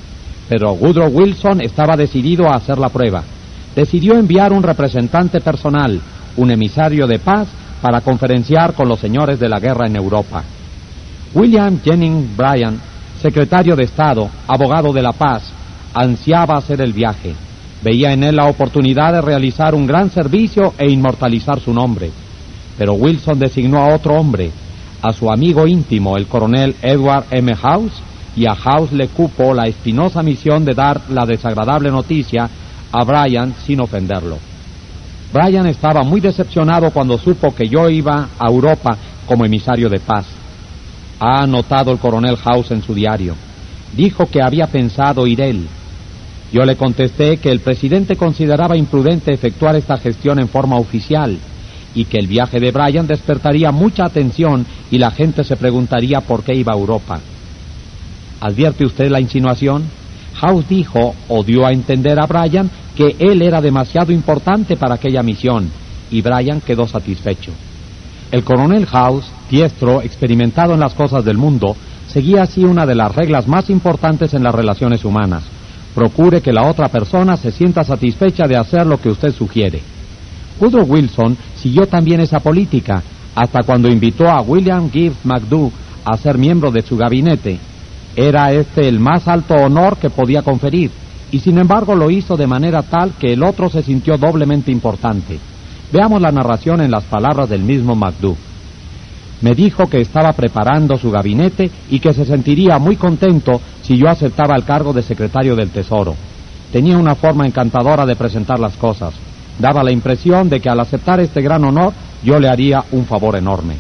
Pero 0.49 0.73
Woodrow 0.73 1.07
Wilson 1.07 1.61
estaba 1.61 1.95
decidido 1.95 2.49
a 2.49 2.56
hacer 2.56 2.77
la 2.77 2.90
prueba. 2.90 3.23
Decidió 3.73 4.15
enviar 4.15 4.52
un 4.52 4.61
representante 4.61 5.40
personal, 5.40 6.02
un 6.36 6.52
emisario 6.52 7.07
de 7.07 7.19
paz, 7.19 7.48
para 7.82 8.02
conferenciar 8.02 8.73
con 8.73 8.90
los 8.90 8.99
señores 8.99 9.40
de 9.40 9.48
la 9.48 9.60
guerra 9.60 9.88
en 9.88 9.95
Europa. 9.95 10.44
William 11.34 11.80
Jennings 11.82 12.36
Bryan 12.36 12.80
secretario 13.26 13.76
de 13.76 13.85
Estado, 13.85 14.30
abogado 14.47 14.93
de 14.93 15.02
la 15.02 15.11
paz, 15.11 15.41
ansiaba 15.95 16.60
hacer 16.60 16.80
el 16.80 16.93
viaje. 16.93 17.34
Veía 17.81 18.14
en 18.14 18.23
él 18.23 18.35
la 18.35 18.45
oportunidad 18.45 19.14
de 19.14 19.22
realizar 19.22 19.73
un 19.73 19.88
gran 19.88 20.11
servicio 20.11 20.76
e 20.77 20.91
inmortalizar 20.91 21.60
su 21.60 21.73
nombre. 21.73 22.11
Pero 22.77 22.93
Wilson 22.93 23.39
designó 23.39 23.80
a 23.80 23.95
otro 23.95 24.14
hombre, 24.14 24.52
a 25.02 25.11
su 25.11 25.31
amigo 25.31 25.65
íntimo, 25.65 26.18
el 26.18 26.27
coronel 26.27 26.76
Edward 26.84 27.26
M. 27.31 27.56
House, 27.56 27.93
y 28.35 28.45
a 28.45 28.53
House 28.53 28.91
le 28.91 29.07
cupo 29.07 29.56
la 29.56 29.65
espinosa 29.65 30.22
misión 30.22 30.64
de 30.64 30.76
dar 30.76 31.02
la 31.10 31.26
desagradable 31.26 31.89
noticia 31.89 32.47
a 32.91 33.03
Brian 33.03 33.56
sin 33.65 33.81
ofenderlo. 33.81 34.38
Brian 35.34 35.65
estaba 35.65 36.03
muy 36.03 36.22
decepcionado 36.22 36.91
cuando 36.91 37.18
supo 37.18 37.56
que 37.56 37.68
yo 37.68 37.89
iba 37.89 38.30
a 38.38 38.47
Europa 38.47 38.95
como 39.26 39.45
emisario 39.45 39.89
de 39.89 39.99
paz 39.99 40.27
ha 41.20 41.42
anotado 41.44 41.92
el 41.92 42.00
coronel 42.00 42.38
House 42.38 42.72
en 42.72 42.82
su 42.82 42.94
diario. 42.94 43.36
Dijo 43.96 44.26
que 44.28 44.42
había 44.42 44.68
pensado 44.68 45.28
ir 45.28 45.42
él. 45.42 45.68
Yo 46.52 46.64
le 46.64 46.76
contesté 46.76 47.38
que 47.38 47.50
el 47.50 47.60
presidente 47.60 48.16
consideraba 48.16 48.78
imprudente 48.78 49.34
efectuar 49.34 49.76
esta 49.76 49.98
gestión 49.98 50.40
en 50.40 50.48
forma 50.48 50.78
oficial 50.78 51.38
y 51.94 52.06
que 52.06 52.18
el 52.18 52.28
viaje 52.28 52.60
de 52.60 52.72
Bryan 52.72 53.08
despertaría 53.08 53.72
mucha 53.72 54.06
atención 54.06 54.66
y 54.92 54.98
la 54.98 55.12
gente 55.12 55.44
se 55.44 55.56
preguntaría 55.56 56.22
por 56.22 56.44
qué 56.44 56.54
iba 56.54 56.74
a 56.74 56.78
Europa. 56.78 57.20
¿Advierte 58.42 58.86
usted 58.86 59.10
la 59.10 59.22
insinuación? 59.22 59.84
House 60.36 60.68
dijo 60.68 61.16
o 61.30 61.44
dio 61.44 61.66
a 61.66 61.72
entender 61.72 62.20
a 62.20 62.26
Bryan 62.26 62.70
que 62.96 63.16
él 63.20 63.42
era 63.42 63.62
demasiado 63.62 64.12
importante 64.12 64.76
para 64.76 64.96
aquella 64.96 65.24
misión 65.24 65.70
y 66.12 66.22
Bryan 66.22 66.62
quedó 66.62 66.88
satisfecho. 66.88 67.52
El 68.32 68.44
coronel 68.44 68.86
House, 68.86 69.26
diestro, 69.49 70.01
experimentado 70.01 70.73
en 70.73 70.80
las 70.80 70.93
cosas 70.93 71.23
del 71.26 71.38
mundo, 71.38 71.76
seguía 72.07 72.43
así 72.43 72.63
una 72.63 72.85
de 72.85 72.95
las 72.95 73.13
reglas 73.13 73.47
más 73.47 73.69
importantes 73.69 74.34
en 74.34 74.43
las 74.43 74.55
relaciones 74.55 75.03
humanas. 75.05 75.43
Procure 75.93 76.41
que 76.41 76.53
la 76.53 76.67
otra 76.67 76.89
persona 76.89 77.38
se 77.38 77.51
sienta 77.51 77.84
satisfecha 77.84 78.47
de 78.47 78.57
hacer 78.57 78.85
lo 78.85 78.99
que 78.99 79.09
usted 79.09 79.31
sugiere. 79.31 79.81
Woodrow 80.59 80.85
Wilson 80.85 81.38
siguió 81.55 81.88
también 81.88 82.22
esa 82.22 82.39
política 82.39 83.01
hasta 83.35 83.63
cuando 83.63 83.89
invitó 83.89 84.30
a 84.30 84.41
William 84.41 84.89
Gibbs 84.89 85.26
McDougall 85.26 85.72
a 86.05 86.17
ser 86.17 86.38
miembro 86.38 86.72
de 86.72 86.81
su 86.81 86.95
gabinete. 86.95 87.59
Era 88.15 88.53
este 88.53 88.88
el 88.88 88.99
más 88.99 89.27
alto 89.27 89.55
honor 89.55 89.97
que 89.97 90.09
podía 90.09 90.41
conferir, 90.41 90.91
y 91.31 91.39
sin 91.39 91.57
embargo 91.57 91.95
lo 91.95 92.09
hizo 92.09 92.38
de 92.38 92.47
manera 92.47 92.81
tal 92.81 93.11
que 93.19 93.34
el 93.34 93.43
otro 93.43 93.69
se 93.69 93.84
sintió 93.84 94.17
doblemente 94.17 94.72
importante. 94.72 95.38
Veamos 95.91 96.22
la 96.22 96.31
narración 96.31 96.81
en 96.81 96.91
las 96.91 97.03
palabras 97.03 97.49
del 97.49 97.61
mismo 97.61 97.95
MacDo. 97.95 98.38
Me 99.45 99.53
dijo 99.53 99.85
que 99.85 100.01
estaba 100.01 100.34
preparando 100.34 100.97
su 100.97 101.11
gabinete 101.11 101.69
y 101.91 101.99
que 101.99 102.15
se 102.15 102.26
sentiría 102.26 102.80
muy 102.80 102.95
contento 102.95 103.61
si 103.84 103.95
yo 103.95 104.09
aceptaba 104.09 104.55
el 104.55 104.63
cargo 104.63 104.91
de 104.91 105.03
secretario 105.03 105.55
del 105.55 105.69
Tesoro. 105.69 106.15
Tenía 106.73 106.97
una 106.97 107.13
forma 107.13 107.45
encantadora 107.45 108.07
de 108.07 108.15
presentar 108.15 108.57
las 108.57 108.76
cosas. 108.76 109.13
Daba 109.59 109.84
la 109.84 109.91
impresión 109.91 110.49
de 110.49 110.59
que 110.59 110.67
al 110.67 110.80
aceptar 110.80 111.19
este 111.19 111.43
gran 111.43 111.63
honor 111.63 111.93
yo 112.23 112.39
le 112.39 112.49
haría 112.49 112.85
un 112.91 113.05
favor 113.05 113.35
enorme. 113.35 113.76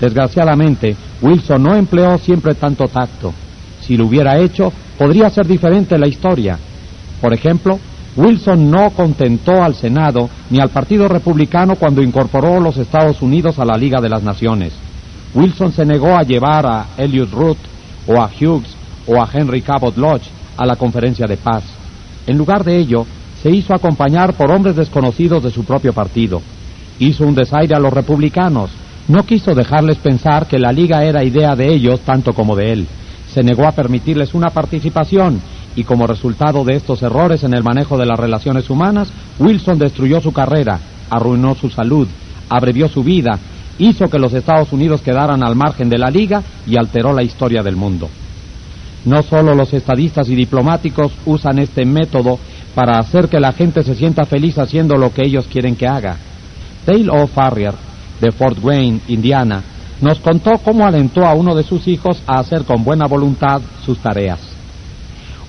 Desgraciadamente, 0.00 0.94
Wilson 1.22 1.60
no 1.60 1.74
empleó 1.74 2.16
siempre 2.16 2.54
tanto 2.54 2.86
tacto. 2.86 3.34
Si 3.80 3.96
lo 3.96 4.06
hubiera 4.06 4.38
hecho, 4.38 4.72
podría 4.96 5.28
ser 5.28 5.48
diferente 5.48 5.98
la 5.98 6.06
historia. 6.06 6.56
Por 7.20 7.34
ejemplo, 7.34 7.80
Wilson 8.18 8.68
no 8.68 8.90
contentó 8.90 9.62
al 9.62 9.76
Senado 9.76 10.28
ni 10.50 10.58
al 10.58 10.70
Partido 10.70 11.06
Republicano 11.06 11.76
cuando 11.76 12.02
incorporó 12.02 12.58
los 12.58 12.76
Estados 12.76 13.22
Unidos 13.22 13.60
a 13.60 13.64
la 13.64 13.76
Liga 13.76 14.00
de 14.00 14.08
las 14.08 14.24
Naciones. 14.24 14.72
Wilson 15.34 15.70
se 15.70 15.86
negó 15.86 16.16
a 16.16 16.24
llevar 16.24 16.66
a 16.66 16.86
Elliot 16.96 17.30
Root 17.30 17.58
o 18.08 18.20
a 18.20 18.28
Hughes 18.28 18.74
o 19.06 19.22
a 19.22 19.28
Henry 19.32 19.62
Cabot 19.62 19.96
Lodge 19.96 20.28
a 20.56 20.66
la 20.66 20.74
conferencia 20.74 21.26
de 21.28 21.36
paz. 21.36 21.62
En 22.26 22.36
lugar 22.36 22.64
de 22.64 22.76
ello, 22.76 23.06
se 23.40 23.50
hizo 23.50 23.72
acompañar 23.72 24.34
por 24.34 24.50
hombres 24.50 24.74
desconocidos 24.74 25.44
de 25.44 25.52
su 25.52 25.64
propio 25.64 25.92
partido. 25.92 26.42
Hizo 26.98 27.24
un 27.24 27.36
desaire 27.36 27.76
a 27.76 27.78
los 27.78 27.92
republicanos. 27.92 28.70
No 29.06 29.22
quiso 29.22 29.54
dejarles 29.54 29.98
pensar 29.98 30.48
que 30.48 30.58
la 30.58 30.72
liga 30.72 31.04
era 31.04 31.22
idea 31.22 31.54
de 31.54 31.72
ellos 31.72 32.00
tanto 32.00 32.32
como 32.32 32.56
de 32.56 32.72
él. 32.72 32.88
Se 33.32 33.44
negó 33.44 33.68
a 33.68 33.72
permitirles 33.72 34.34
una 34.34 34.50
participación 34.50 35.40
y 35.78 35.84
como 35.84 36.08
resultado 36.08 36.64
de 36.64 36.74
estos 36.74 37.04
errores 37.04 37.44
en 37.44 37.54
el 37.54 37.62
manejo 37.62 37.96
de 37.96 38.04
las 38.04 38.18
relaciones 38.18 38.68
humanas, 38.68 39.12
Wilson 39.38 39.78
destruyó 39.78 40.20
su 40.20 40.32
carrera, 40.32 40.80
arruinó 41.08 41.54
su 41.54 41.70
salud, 41.70 42.08
abrevió 42.48 42.88
su 42.88 43.04
vida, 43.04 43.38
hizo 43.78 44.06
que 44.06 44.18
los 44.18 44.34
Estados 44.34 44.72
Unidos 44.72 45.02
quedaran 45.02 45.40
al 45.44 45.54
margen 45.54 45.88
de 45.88 45.98
la 45.98 46.10
liga 46.10 46.42
y 46.66 46.76
alteró 46.76 47.12
la 47.12 47.22
historia 47.22 47.62
del 47.62 47.76
mundo. 47.76 48.08
No 49.04 49.22
solo 49.22 49.54
los 49.54 49.72
estadistas 49.72 50.28
y 50.28 50.34
diplomáticos 50.34 51.12
usan 51.26 51.60
este 51.60 51.84
método 51.84 52.40
para 52.74 52.98
hacer 52.98 53.28
que 53.28 53.38
la 53.38 53.52
gente 53.52 53.84
se 53.84 53.94
sienta 53.94 54.24
feliz 54.24 54.58
haciendo 54.58 54.96
lo 54.96 55.14
que 55.14 55.22
ellos 55.24 55.46
quieren 55.46 55.76
que 55.76 55.86
haga. 55.86 56.16
Dale 56.84 57.08
O. 57.08 57.28
Farrier, 57.28 57.74
de 58.20 58.32
Fort 58.32 58.58
Wayne, 58.60 58.98
Indiana, 59.06 59.62
nos 60.00 60.18
contó 60.18 60.58
cómo 60.58 60.84
alentó 60.84 61.24
a 61.24 61.34
uno 61.34 61.54
de 61.54 61.62
sus 61.62 61.86
hijos 61.86 62.20
a 62.26 62.40
hacer 62.40 62.64
con 62.64 62.82
buena 62.82 63.06
voluntad 63.06 63.60
sus 63.86 63.98
tareas. 63.98 64.47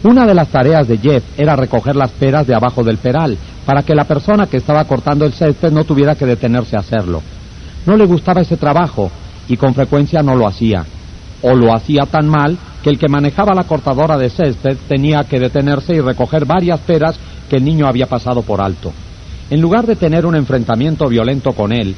Una 0.01 0.25
de 0.25 0.33
las 0.33 0.47
tareas 0.47 0.87
de 0.87 0.97
Jeff 0.97 1.23
era 1.37 1.57
recoger 1.57 1.95
las 1.95 2.11
peras 2.11 2.47
de 2.47 2.55
abajo 2.55 2.83
del 2.83 2.97
peral, 2.97 3.37
para 3.65 3.83
que 3.83 3.93
la 3.93 4.05
persona 4.05 4.47
que 4.47 4.57
estaba 4.57 4.85
cortando 4.85 5.25
el 5.25 5.33
césped 5.33 5.71
no 5.71 5.83
tuviera 5.83 6.15
que 6.15 6.25
detenerse 6.25 6.77
a 6.77 6.79
hacerlo. 6.79 7.21
No 7.85 7.97
le 7.97 8.05
gustaba 8.05 8.41
ese 8.41 8.55
trabajo 8.55 9.11
y 9.49 9.57
con 9.57 9.73
frecuencia 9.73 10.23
no 10.23 10.35
lo 10.35 10.47
hacía. 10.47 10.85
O 11.41 11.53
lo 11.53 11.75
hacía 11.75 12.03
tan 12.09 12.29
mal 12.29 12.57
que 12.81 12.89
el 12.89 12.97
que 12.97 13.09
manejaba 13.09 13.53
la 13.53 13.65
cortadora 13.65 14.17
de 14.17 14.29
césped 14.29 14.77
tenía 14.87 15.25
que 15.25 15.39
detenerse 15.39 15.95
y 15.95 15.99
recoger 15.99 16.45
varias 16.45 16.79
peras 16.79 17.19
que 17.49 17.57
el 17.57 17.65
niño 17.65 17.85
había 17.85 18.05
pasado 18.05 18.41
por 18.41 18.61
alto. 18.61 18.93
En 19.49 19.59
lugar 19.59 19.85
de 19.85 19.97
tener 19.97 20.25
un 20.25 20.35
enfrentamiento 20.35 21.09
violento 21.09 21.51
con 21.51 21.73
él, 21.73 21.93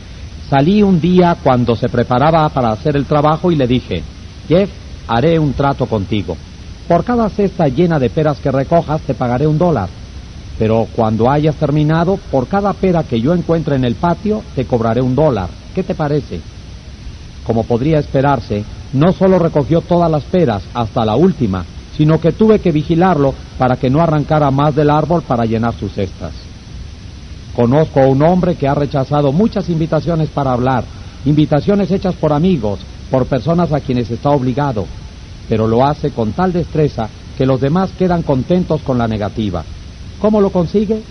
salí 0.49 0.81
un 0.81 0.99
día 0.99 1.37
cuando 1.43 1.75
se 1.75 1.87
preparaba 1.87 2.49
para 2.49 2.71
hacer 2.71 2.95
el 2.95 3.05
trabajo 3.05 3.51
y 3.51 3.55
le 3.55 3.67
dije, 3.67 4.01
Jeff, 4.47 4.69
haré 5.07 5.37
un 5.37 5.53
trato 5.53 5.85
contigo. 5.85 6.35
Por 6.91 7.05
cada 7.05 7.29
cesta 7.29 7.69
llena 7.69 7.99
de 7.99 8.09
peras 8.09 8.41
que 8.41 8.51
recojas 8.51 8.99
te 9.03 9.13
pagaré 9.13 9.47
un 9.47 9.57
dólar. 9.57 9.87
Pero 10.59 10.89
cuando 10.93 11.31
hayas 11.31 11.55
terminado, 11.55 12.19
por 12.29 12.47
cada 12.49 12.73
pera 12.73 13.03
que 13.03 13.21
yo 13.21 13.33
encuentre 13.33 13.77
en 13.77 13.85
el 13.85 13.95
patio, 13.95 14.43
te 14.55 14.65
cobraré 14.65 15.01
un 15.01 15.15
dólar. 15.15 15.47
¿Qué 15.73 15.83
te 15.83 15.95
parece? 15.95 16.41
Como 17.45 17.63
podría 17.63 17.97
esperarse, 17.97 18.65
no 18.91 19.13
solo 19.13 19.39
recogió 19.39 19.79
todas 19.79 20.11
las 20.11 20.25
peras 20.25 20.63
hasta 20.73 21.05
la 21.05 21.15
última, 21.15 21.63
sino 21.95 22.19
que 22.19 22.33
tuve 22.33 22.59
que 22.59 22.73
vigilarlo 22.73 23.33
para 23.57 23.77
que 23.77 23.89
no 23.89 24.01
arrancara 24.01 24.51
más 24.51 24.75
del 24.75 24.89
árbol 24.89 25.21
para 25.21 25.45
llenar 25.45 25.73
sus 25.75 25.93
cestas. 25.93 26.33
Conozco 27.55 28.01
a 28.01 28.07
un 28.07 28.21
hombre 28.21 28.55
que 28.55 28.67
ha 28.67 28.75
rechazado 28.75 29.31
muchas 29.31 29.69
invitaciones 29.69 30.27
para 30.27 30.51
hablar, 30.51 30.83
invitaciones 31.23 31.89
hechas 31.89 32.15
por 32.15 32.33
amigos, 32.33 32.81
por 33.09 33.27
personas 33.27 33.71
a 33.71 33.79
quienes 33.79 34.11
está 34.11 34.31
obligado, 34.31 34.87
pero 35.47 35.67
lo 35.67 35.85
hace 35.85 36.11
con 36.11 36.33
tal 36.33 36.53
destreza 36.53 37.09
que 37.37 37.45
los 37.45 37.59
demás 37.59 37.91
quedan 37.97 38.23
contentos 38.23 38.81
con 38.81 38.97
la 38.97 39.07
negativa. 39.07 39.63
¿Cómo 40.19 40.41
lo 40.41 40.49
consigue? 40.49 41.01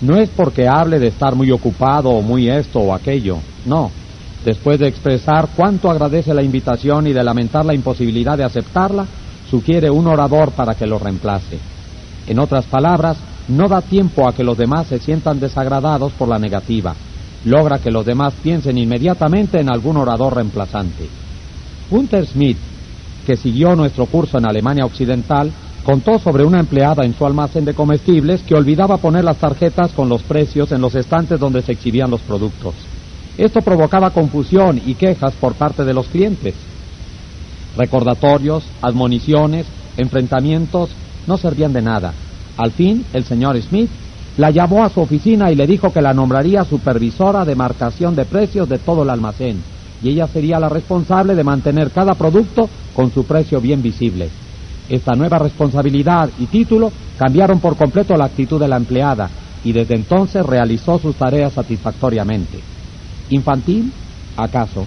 No 0.00 0.16
es 0.16 0.30
porque 0.30 0.68
hable 0.68 0.98
de 0.98 1.08
estar 1.08 1.34
muy 1.34 1.50
ocupado 1.50 2.10
o 2.10 2.22
muy 2.22 2.48
esto 2.48 2.80
o 2.80 2.94
aquello, 2.94 3.38
no, 3.66 3.90
Después 4.44 4.78
de 4.78 4.88
expresar 4.88 5.48
cuánto 5.56 5.90
agradece 5.90 6.32
la 6.32 6.42
invitación 6.42 7.06
y 7.06 7.12
de 7.12 7.24
lamentar 7.24 7.64
la 7.64 7.74
imposibilidad 7.74 8.38
de 8.38 8.44
aceptarla, 8.44 9.06
sugiere 9.50 9.90
un 9.90 10.06
orador 10.06 10.52
para 10.52 10.74
que 10.74 10.86
lo 10.86 10.98
reemplace. 10.98 11.58
En 12.26 12.38
otras 12.38 12.64
palabras, 12.66 13.16
no 13.48 13.66
da 13.68 13.80
tiempo 13.80 14.28
a 14.28 14.32
que 14.32 14.44
los 14.44 14.56
demás 14.56 14.86
se 14.86 14.98
sientan 14.98 15.40
desagradados 15.40 16.12
por 16.12 16.28
la 16.28 16.38
negativa. 16.38 16.94
Logra 17.44 17.78
que 17.78 17.90
los 17.90 18.04
demás 18.06 18.34
piensen 18.42 18.78
inmediatamente 18.78 19.60
en 19.60 19.70
algún 19.70 19.96
orador 19.96 20.36
reemplazante. 20.36 21.08
Gunther 21.90 22.26
Smith, 22.26 22.58
que 23.28 23.36
siguió 23.36 23.76
nuestro 23.76 24.06
curso 24.06 24.38
en 24.38 24.46
Alemania 24.46 24.86
Occidental, 24.86 25.52
contó 25.84 26.18
sobre 26.18 26.46
una 26.46 26.60
empleada 26.60 27.04
en 27.04 27.12
su 27.12 27.26
almacén 27.26 27.66
de 27.66 27.74
comestibles 27.74 28.40
que 28.40 28.54
olvidaba 28.54 28.96
poner 28.96 29.22
las 29.22 29.36
tarjetas 29.36 29.92
con 29.92 30.08
los 30.08 30.22
precios 30.22 30.72
en 30.72 30.80
los 30.80 30.94
estantes 30.94 31.38
donde 31.38 31.60
se 31.60 31.72
exhibían 31.72 32.10
los 32.10 32.22
productos. 32.22 32.72
Esto 33.36 33.60
provocaba 33.60 34.12
confusión 34.12 34.80
y 34.82 34.94
quejas 34.94 35.34
por 35.34 35.52
parte 35.52 35.84
de 35.84 35.92
los 35.92 36.06
clientes. 36.06 36.54
Recordatorios, 37.76 38.64
admoniciones, 38.80 39.66
enfrentamientos 39.98 40.88
no 41.26 41.36
servían 41.36 41.74
de 41.74 41.82
nada. 41.82 42.14
Al 42.56 42.70
fin, 42.70 43.04
el 43.12 43.24
señor 43.24 43.60
Smith 43.60 43.90
la 44.38 44.50
llamó 44.50 44.84
a 44.84 44.88
su 44.88 45.02
oficina 45.02 45.52
y 45.52 45.54
le 45.54 45.66
dijo 45.66 45.92
que 45.92 46.00
la 46.00 46.14
nombraría 46.14 46.64
supervisora 46.64 47.44
de 47.44 47.54
marcación 47.54 48.16
de 48.16 48.24
precios 48.24 48.70
de 48.70 48.78
todo 48.78 49.02
el 49.02 49.10
almacén, 49.10 49.62
y 50.02 50.10
ella 50.10 50.26
sería 50.26 50.60
la 50.60 50.68
responsable 50.68 51.34
de 51.34 51.44
mantener 51.44 51.90
cada 51.90 52.14
producto 52.14 52.68
con 52.94 53.10
su 53.12 53.24
precio 53.24 53.60
bien 53.60 53.82
visible. 53.82 54.28
Esta 54.88 55.12
nueva 55.14 55.38
responsabilidad 55.38 56.30
y 56.38 56.46
título 56.46 56.90
cambiaron 57.18 57.60
por 57.60 57.76
completo 57.76 58.14
la 58.16 58.26
actitud 58.26 58.60
de 58.60 58.68
la 58.68 58.76
empleada, 58.76 59.28
y 59.64 59.72
desde 59.72 59.96
entonces 59.96 60.44
realizó 60.46 60.98
sus 60.98 61.16
tareas 61.16 61.52
satisfactoriamente. 61.52 62.60
¿Infantil? 63.30 63.92
¿Acaso? 64.36 64.86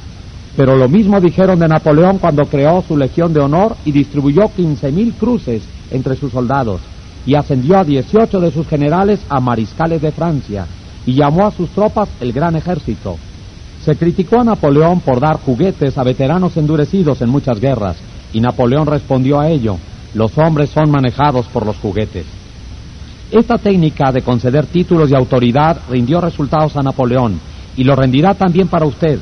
Pero 0.55 0.75
lo 0.75 0.89
mismo 0.89 1.19
dijeron 1.19 1.59
de 1.59 1.67
Napoleón 1.67 2.17
cuando 2.17 2.45
creó 2.45 2.83
su 2.87 2.97
Legión 2.97 3.33
de 3.33 3.41
Honor 3.41 3.75
y 3.85 3.91
distribuyó 3.91 4.43
15.000 4.43 5.13
cruces 5.13 5.63
entre 5.91 6.15
sus 6.15 6.31
soldados 6.31 6.81
y 7.25 7.35
ascendió 7.35 7.77
a 7.77 7.83
18 7.83 8.39
de 8.39 8.51
sus 8.51 8.67
generales 8.67 9.19
a 9.29 9.39
mariscales 9.39 10.01
de 10.01 10.11
Francia 10.11 10.65
y 11.05 11.13
llamó 11.13 11.45
a 11.45 11.51
sus 11.51 11.69
tropas 11.69 12.09
el 12.19 12.33
Gran 12.33 12.55
Ejército. 12.55 13.17
Se 13.83 13.95
criticó 13.95 14.39
a 14.39 14.43
Napoleón 14.43 14.99
por 14.99 15.19
dar 15.19 15.39
juguetes 15.39 15.97
a 15.97 16.03
veteranos 16.03 16.55
endurecidos 16.55 17.21
en 17.21 17.29
muchas 17.29 17.59
guerras 17.59 17.97
y 18.31 18.39
Napoleón 18.39 18.85
respondió 18.85 19.39
a 19.39 19.49
ello, 19.49 19.77
los 20.13 20.37
hombres 20.37 20.69
son 20.69 20.91
manejados 20.91 21.47
por 21.47 21.65
los 21.65 21.77
juguetes. 21.77 22.25
Esta 23.31 23.57
técnica 23.57 24.11
de 24.11 24.21
conceder 24.21 24.65
títulos 24.67 25.09
de 25.09 25.17
autoridad 25.17 25.79
rindió 25.89 26.21
resultados 26.21 26.75
a 26.75 26.81
Napoleón 26.81 27.39
y 27.75 27.83
lo 27.83 27.95
rendirá 27.95 28.35
también 28.35 28.67
para 28.67 28.85
usted. 28.85 29.19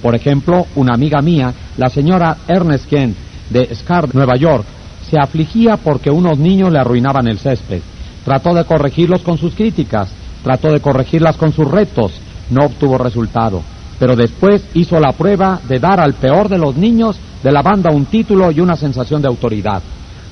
Por 0.00 0.14
ejemplo, 0.14 0.66
una 0.76 0.94
amiga 0.94 1.20
mía, 1.20 1.52
la 1.76 1.88
señora 1.88 2.38
Ernest 2.46 2.88
Kent 2.88 3.16
de 3.50 3.74
Scar, 3.74 4.14
Nueva 4.14 4.36
York, 4.36 4.64
se 5.10 5.18
afligía 5.18 5.76
porque 5.76 6.10
unos 6.10 6.38
niños 6.38 6.72
le 6.72 6.78
arruinaban 6.78 7.26
el 7.26 7.38
césped. 7.38 7.82
Trató 8.24 8.54
de 8.54 8.64
corregirlos 8.64 9.22
con 9.22 9.38
sus 9.38 9.54
críticas, 9.54 10.10
trató 10.44 10.70
de 10.70 10.80
corregirlas 10.80 11.36
con 11.36 11.52
sus 11.52 11.68
retos, 11.68 12.12
no 12.50 12.66
obtuvo 12.66 12.96
resultado. 12.96 13.62
Pero 13.98 14.14
después 14.14 14.62
hizo 14.74 14.98
la 15.00 15.12
prueba 15.12 15.60
de 15.68 15.78
dar 15.78 16.00
al 16.00 16.14
peor 16.14 16.48
de 16.48 16.58
los 16.58 16.76
niños 16.76 17.16
de 17.42 17.52
la 17.52 17.62
banda 17.62 17.90
un 17.92 18.06
título 18.06 18.50
y 18.50 18.60
una 18.60 18.76
sensación 18.76 19.22
de 19.22 19.28
autoridad. 19.28 19.82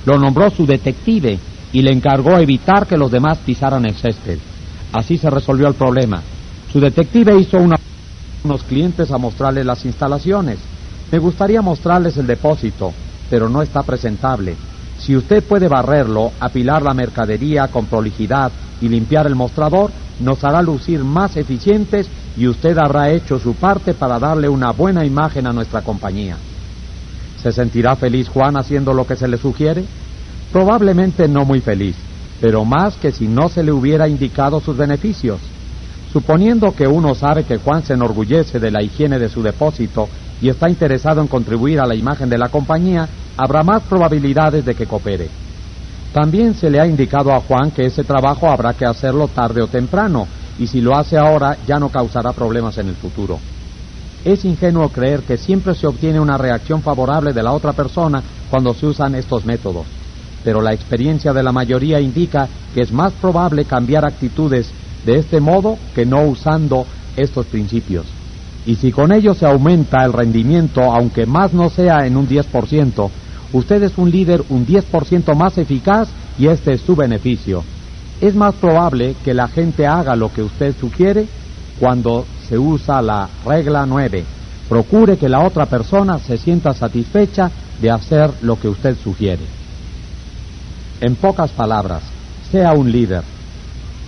Lo 0.04 0.18
nombró 0.18 0.50
su 0.50 0.66
detective 0.66 1.38
y 1.72 1.82
le 1.82 1.92
encargó 1.92 2.38
evitar 2.38 2.86
que 2.86 2.96
los 2.96 3.10
demás 3.10 3.38
pisaran 3.44 3.84
el 3.84 3.94
césped. 3.94 4.38
Así 4.92 5.18
se 5.18 5.30
resolvió 5.30 5.66
el 5.68 5.74
problema. 5.74 6.22
Su 6.72 6.80
detective 6.80 7.38
hizo 7.38 7.58
una 7.58 7.76
unos 8.44 8.62
clientes 8.62 9.10
a 9.10 9.18
mostrarles 9.18 9.66
las 9.66 9.84
instalaciones. 9.84 10.58
Me 11.10 11.18
gustaría 11.18 11.62
mostrarles 11.62 12.16
el 12.16 12.26
depósito, 12.26 12.92
pero 13.28 13.48
no 13.48 13.60
está 13.60 13.82
presentable. 13.82 14.54
Si 14.98 15.16
usted 15.16 15.42
puede 15.42 15.68
barrerlo, 15.68 16.32
apilar 16.38 16.82
la 16.82 16.94
mercadería 16.94 17.68
con 17.68 17.86
prolijidad 17.86 18.52
y 18.80 18.88
limpiar 18.88 19.26
el 19.26 19.34
mostrador, 19.34 19.90
nos 20.20 20.42
hará 20.44 20.62
lucir 20.62 21.02
más 21.02 21.36
eficientes 21.36 22.08
y 22.36 22.46
usted 22.46 22.76
habrá 22.78 23.10
hecho 23.10 23.38
su 23.38 23.54
parte 23.54 23.94
para 23.94 24.18
darle 24.18 24.48
una 24.48 24.72
buena 24.72 25.04
imagen 25.04 25.46
a 25.46 25.52
nuestra 25.52 25.82
compañía. 25.82 26.36
¿Se 27.42 27.50
sentirá 27.52 27.96
feliz 27.96 28.28
Juan 28.28 28.56
haciendo 28.56 28.92
lo 28.92 29.06
que 29.06 29.16
se 29.16 29.28
le 29.28 29.38
sugiere? 29.38 29.84
Probablemente 30.52 31.28
no 31.28 31.44
muy 31.44 31.60
feliz, 31.60 31.96
pero 32.40 32.64
más 32.64 32.96
que 32.96 33.12
si 33.12 33.26
no 33.26 33.48
se 33.48 33.62
le 33.62 33.72
hubiera 33.72 34.08
indicado 34.08 34.60
sus 34.60 34.76
beneficios. 34.76 35.40
Suponiendo 36.12 36.74
que 36.74 36.86
uno 36.86 37.14
sabe 37.14 37.44
que 37.44 37.58
Juan 37.58 37.82
se 37.82 37.94
enorgullece 37.94 38.58
de 38.58 38.70
la 38.70 38.82
higiene 38.82 39.18
de 39.18 39.28
su 39.28 39.42
depósito 39.42 40.08
y 40.40 40.48
está 40.48 40.68
interesado 40.68 41.20
en 41.20 41.28
contribuir 41.28 41.80
a 41.80 41.86
la 41.86 41.94
imagen 41.94 42.28
de 42.28 42.38
la 42.38 42.48
compañía, 42.48 43.08
habrá 43.36 43.62
más 43.62 43.82
probabilidades 43.82 44.64
de 44.64 44.74
que 44.74 44.86
coopere. 44.86 45.28
También 46.12 46.54
se 46.54 46.70
le 46.70 46.80
ha 46.80 46.86
indicado 46.86 47.32
a 47.32 47.40
Juan 47.40 47.70
que 47.70 47.82
ese 47.82 48.02
trabajo 48.02 48.48
habrá 48.48 48.72
que 48.72 48.86
hacerlo 48.86 49.28
tarde 49.28 49.60
o 49.60 49.66
temprano, 49.66 50.26
y 50.58 50.66
si 50.66 50.80
lo 50.80 50.96
hace 50.96 51.16
ahora 51.16 51.56
ya 51.66 51.78
no 51.78 51.88
causará 51.88 52.32
problemas 52.32 52.78
en 52.78 52.88
el 52.88 52.94
futuro. 52.94 53.38
Es 54.24 54.44
ingenuo 54.44 54.88
creer 54.88 55.20
que 55.20 55.36
siempre 55.36 55.74
se 55.74 55.86
obtiene 55.86 56.18
una 56.18 56.38
reacción 56.38 56.82
favorable 56.82 57.32
de 57.32 57.42
la 57.42 57.52
otra 57.52 57.72
persona 57.72 58.22
cuando 58.50 58.74
se 58.74 58.86
usan 58.86 59.14
estos 59.14 59.44
métodos, 59.44 59.86
pero 60.42 60.60
la 60.60 60.72
experiencia 60.72 61.32
de 61.32 61.42
la 61.42 61.52
mayoría 61.52 62.00
indica 62.00 62.48
que 62.74 62.80
es 62.80 62.92
más 62.92 63.12
probable 63.12 63.64
cambiar 63.64 64.04
actitudes 64.04 64.70
de 65.04 65.18
este 65.18 65.40
modo 65.40 65.78
que 65.94 66.04
no 66.04 66.22
usando 66.22 66.86
estos 67.16 67.46
principios. 67.46 68.06
Y 68.66 68.74
si 68.74 68.90
con 68.90 69.12
ello 69.12 69.34
se 69.34 69.46
aumenta 69.46 70.04
el 70.04 70.12
rendimiento, 70.12 70.82
aunque 70.82 71.24
más 71.24 71.52
no 71.52 71.70
sea 71.70 72.04
en 72.04 72.16
un 72.16 72.28
10%, 72.28 73.10
usted 73.52 73.82
es 73.84 73.96
un 73.96 74.10
líder 74.10 74.42
un 74.48 74.66
10% 74.66 75.36
más 75.36 75.56
eficaz 75.56 76.08
y 76.36 76.48
este 76.48 76.74
es 76.74 76.80
su 76.80 76.96
beneficio. 76.96 77.62
Es 78.20 78.34
más 78.34 78.54
probable 78.54 79.14
que 79.24 79.34
la 79.34 79.48
gente 79.48 79.86
haga 79.86 80.16
lo 80.16 80.32
que 80.32 80.42
usted 80.42 80.74
sugiere 80.78 81.26
cuando 81.78 82.24
se 82.48 82.58
usa 82.58 83.02
la 83.02 83.28
regla 83.44 83.84
9. 83.84 84.24
Procure 84.68 85.18
que 85.18 85.28
la 85.28 85.44
otra 85.44 85.66
persona 85.66 86.18
se 86.18 86.38
sienta 86.38 86.72
satisfecha 86.72 87.50
de 87.80 87.90
hacer 87.90 88.30
lo 88.42 88.58
que 88.58 88.68
usted 88.68 88.96
sugiere. 89.02 89.44
En 91.00 91.14
pocas 91.16 91.50
palabras, 91.50 92.02
sea 92.50 92.72
un 92.72 92.90
líder. 92.90 93.22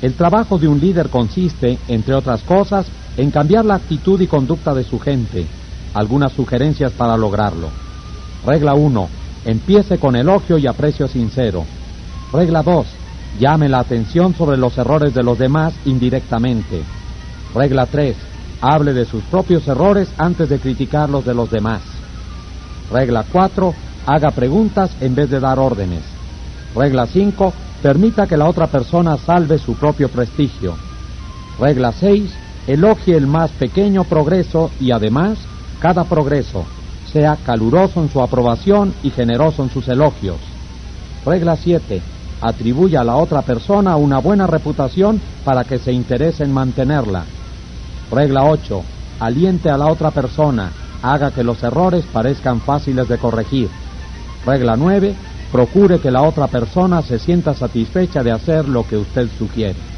El 0.01 0.15
trabajo 0.15 0.59
de 0.59 0.69
un 0.69 0.81
líder 0.81 1.11
consiste, 1.11 1.79
entre 1.89 2.15
otras 2.15 2.43
cosas, 2.43 2.87
en 3.17 3.31
cambiar 3.31 3.67
la 3.67 3.75
actitud 3.75 4.19
y 4.21 4.27
conducta 4.27 4.73
de 4.73 4.85
su 4.85 4.99
gente. 4.99 5.45
Algunas 5.93 6.33
sugerencias 6.33 6.93
para 6.93 7.17
lograrlo. 7.17 7.69
Regla 8.47 8.75
1. 8.75 9.09
Empiece 9.45 9.99
con 9.99 10.17
elogio 10.17 10.57
y 10.57 10.67
aprecio 10.67 11.09
sincero. 11.09 11.65
Regla 12.33 12.63
2. 12.63 12.87
Llame 13.37 13.69
la 13.69 13.81
atención 13.81 14.35
sobre 14.35 14.57
los 14.57 14.77
errores 14.79 15.15
de 15.15 15.23
los 15.23 15.39
demás 15.39 15.73
indirectamente. 15.85 16.83
Regla 17.55 17.87
3. 17.87 18.17
Hable 18.61 18.93
de 18.93 19.05
sus 19.05 19.23
propios 19.25 19.69
errores 19.69 20.09
antes 20.19 20.49
de 20.49 20.59
criticar 20.59 21.09
los 21.09 21.25
de 21.25 21.35
los 21.35 21.51
demás. 21.51 21.83
Regla 22.91 23.25
4. 23.31 23.75
Haga 24.07 24.31
preguntas 24.31 24.91
en 25.01 25.15
vez 25.15 25.31
de 25.31 25.39
dar 25.39 25.59
órdenes. 25.59 26.03
Regla 26.75 27.07
5. 27.07 27.53
Permita 27.83 28.27
que 28.27 28.37
la 28.37 28.49
otra 28.49 28.67
persona 28.67 29.17
salve 29.19 29.59
su 29.59 29.75
propio 29.75 30.09
prestigio. 30.09 30.75
Regla 31.61 31.93
6. 31.93 32.33
Elogie 32.67 33.17
el 33.17 33.27
más 33.29 33.51
pequeño 33.53 34.05
progreso 34.05 34.71
y 34.81 34.91
además 34.91 35.39
cada 35.79 36.05
progreso. 36.05 36.65
Sea 37.13 37.37
caluroso 37.47 38.03
en 38.03 38.11
su 38.11 38.21
aprobación 38.21 38.93
y 39.05 39.11
generoso 39.11 39.63
en 39.63 39.71
sus 39.71 39.87
elogios. 39.87 40.39
Regla 41.25 41.57
7 41.57 42.03
atribuya 42.41 43.01
a 43.01 43.05
la 43.05 43.17
otra 43.17 43.43
persona 43.43 43.97
una 43.97 44.19
buena 44.19 44.47
reputación 44.47 45.21
para 45.45 45.65
que 45.65 45.79
se 45.79 45.93
interese 45.93 46.45
en 46.45 46.53
mantenerla. 46.53 47.25
Regla 48.11 48.45
8. 48.45 48.83
Aliente 49.21 49.71
a 49.71 49.77
la 49.77 49.87
otra 49.87 50.11
persona, 50.11 50.71
haga 51.03 51.31
que 51.31 51.45
los 51.45 51.63
errores 51.63 52.05
parezcan 52.13 52.61
fáciles 52.61 53.09
de 53.09 53.19
corregir. 53.19 53.69
Regla 54.47 54.77
9. 54.77 55.15
Procure 55.53 55.99
que 55.99 56.11
la 56.11 56.23
otra 56.23 56.47
persona 56.47 57.03
se 57.03 57.19
sienta 57.19 57.55
satisfecha 57.55 58.23
de 58.23 58.33
hacer 58.33 58.69
lo 58.69 58.87
que 58.87 58.97
usted 58.97 59.29
sugiere. 59.39 59.98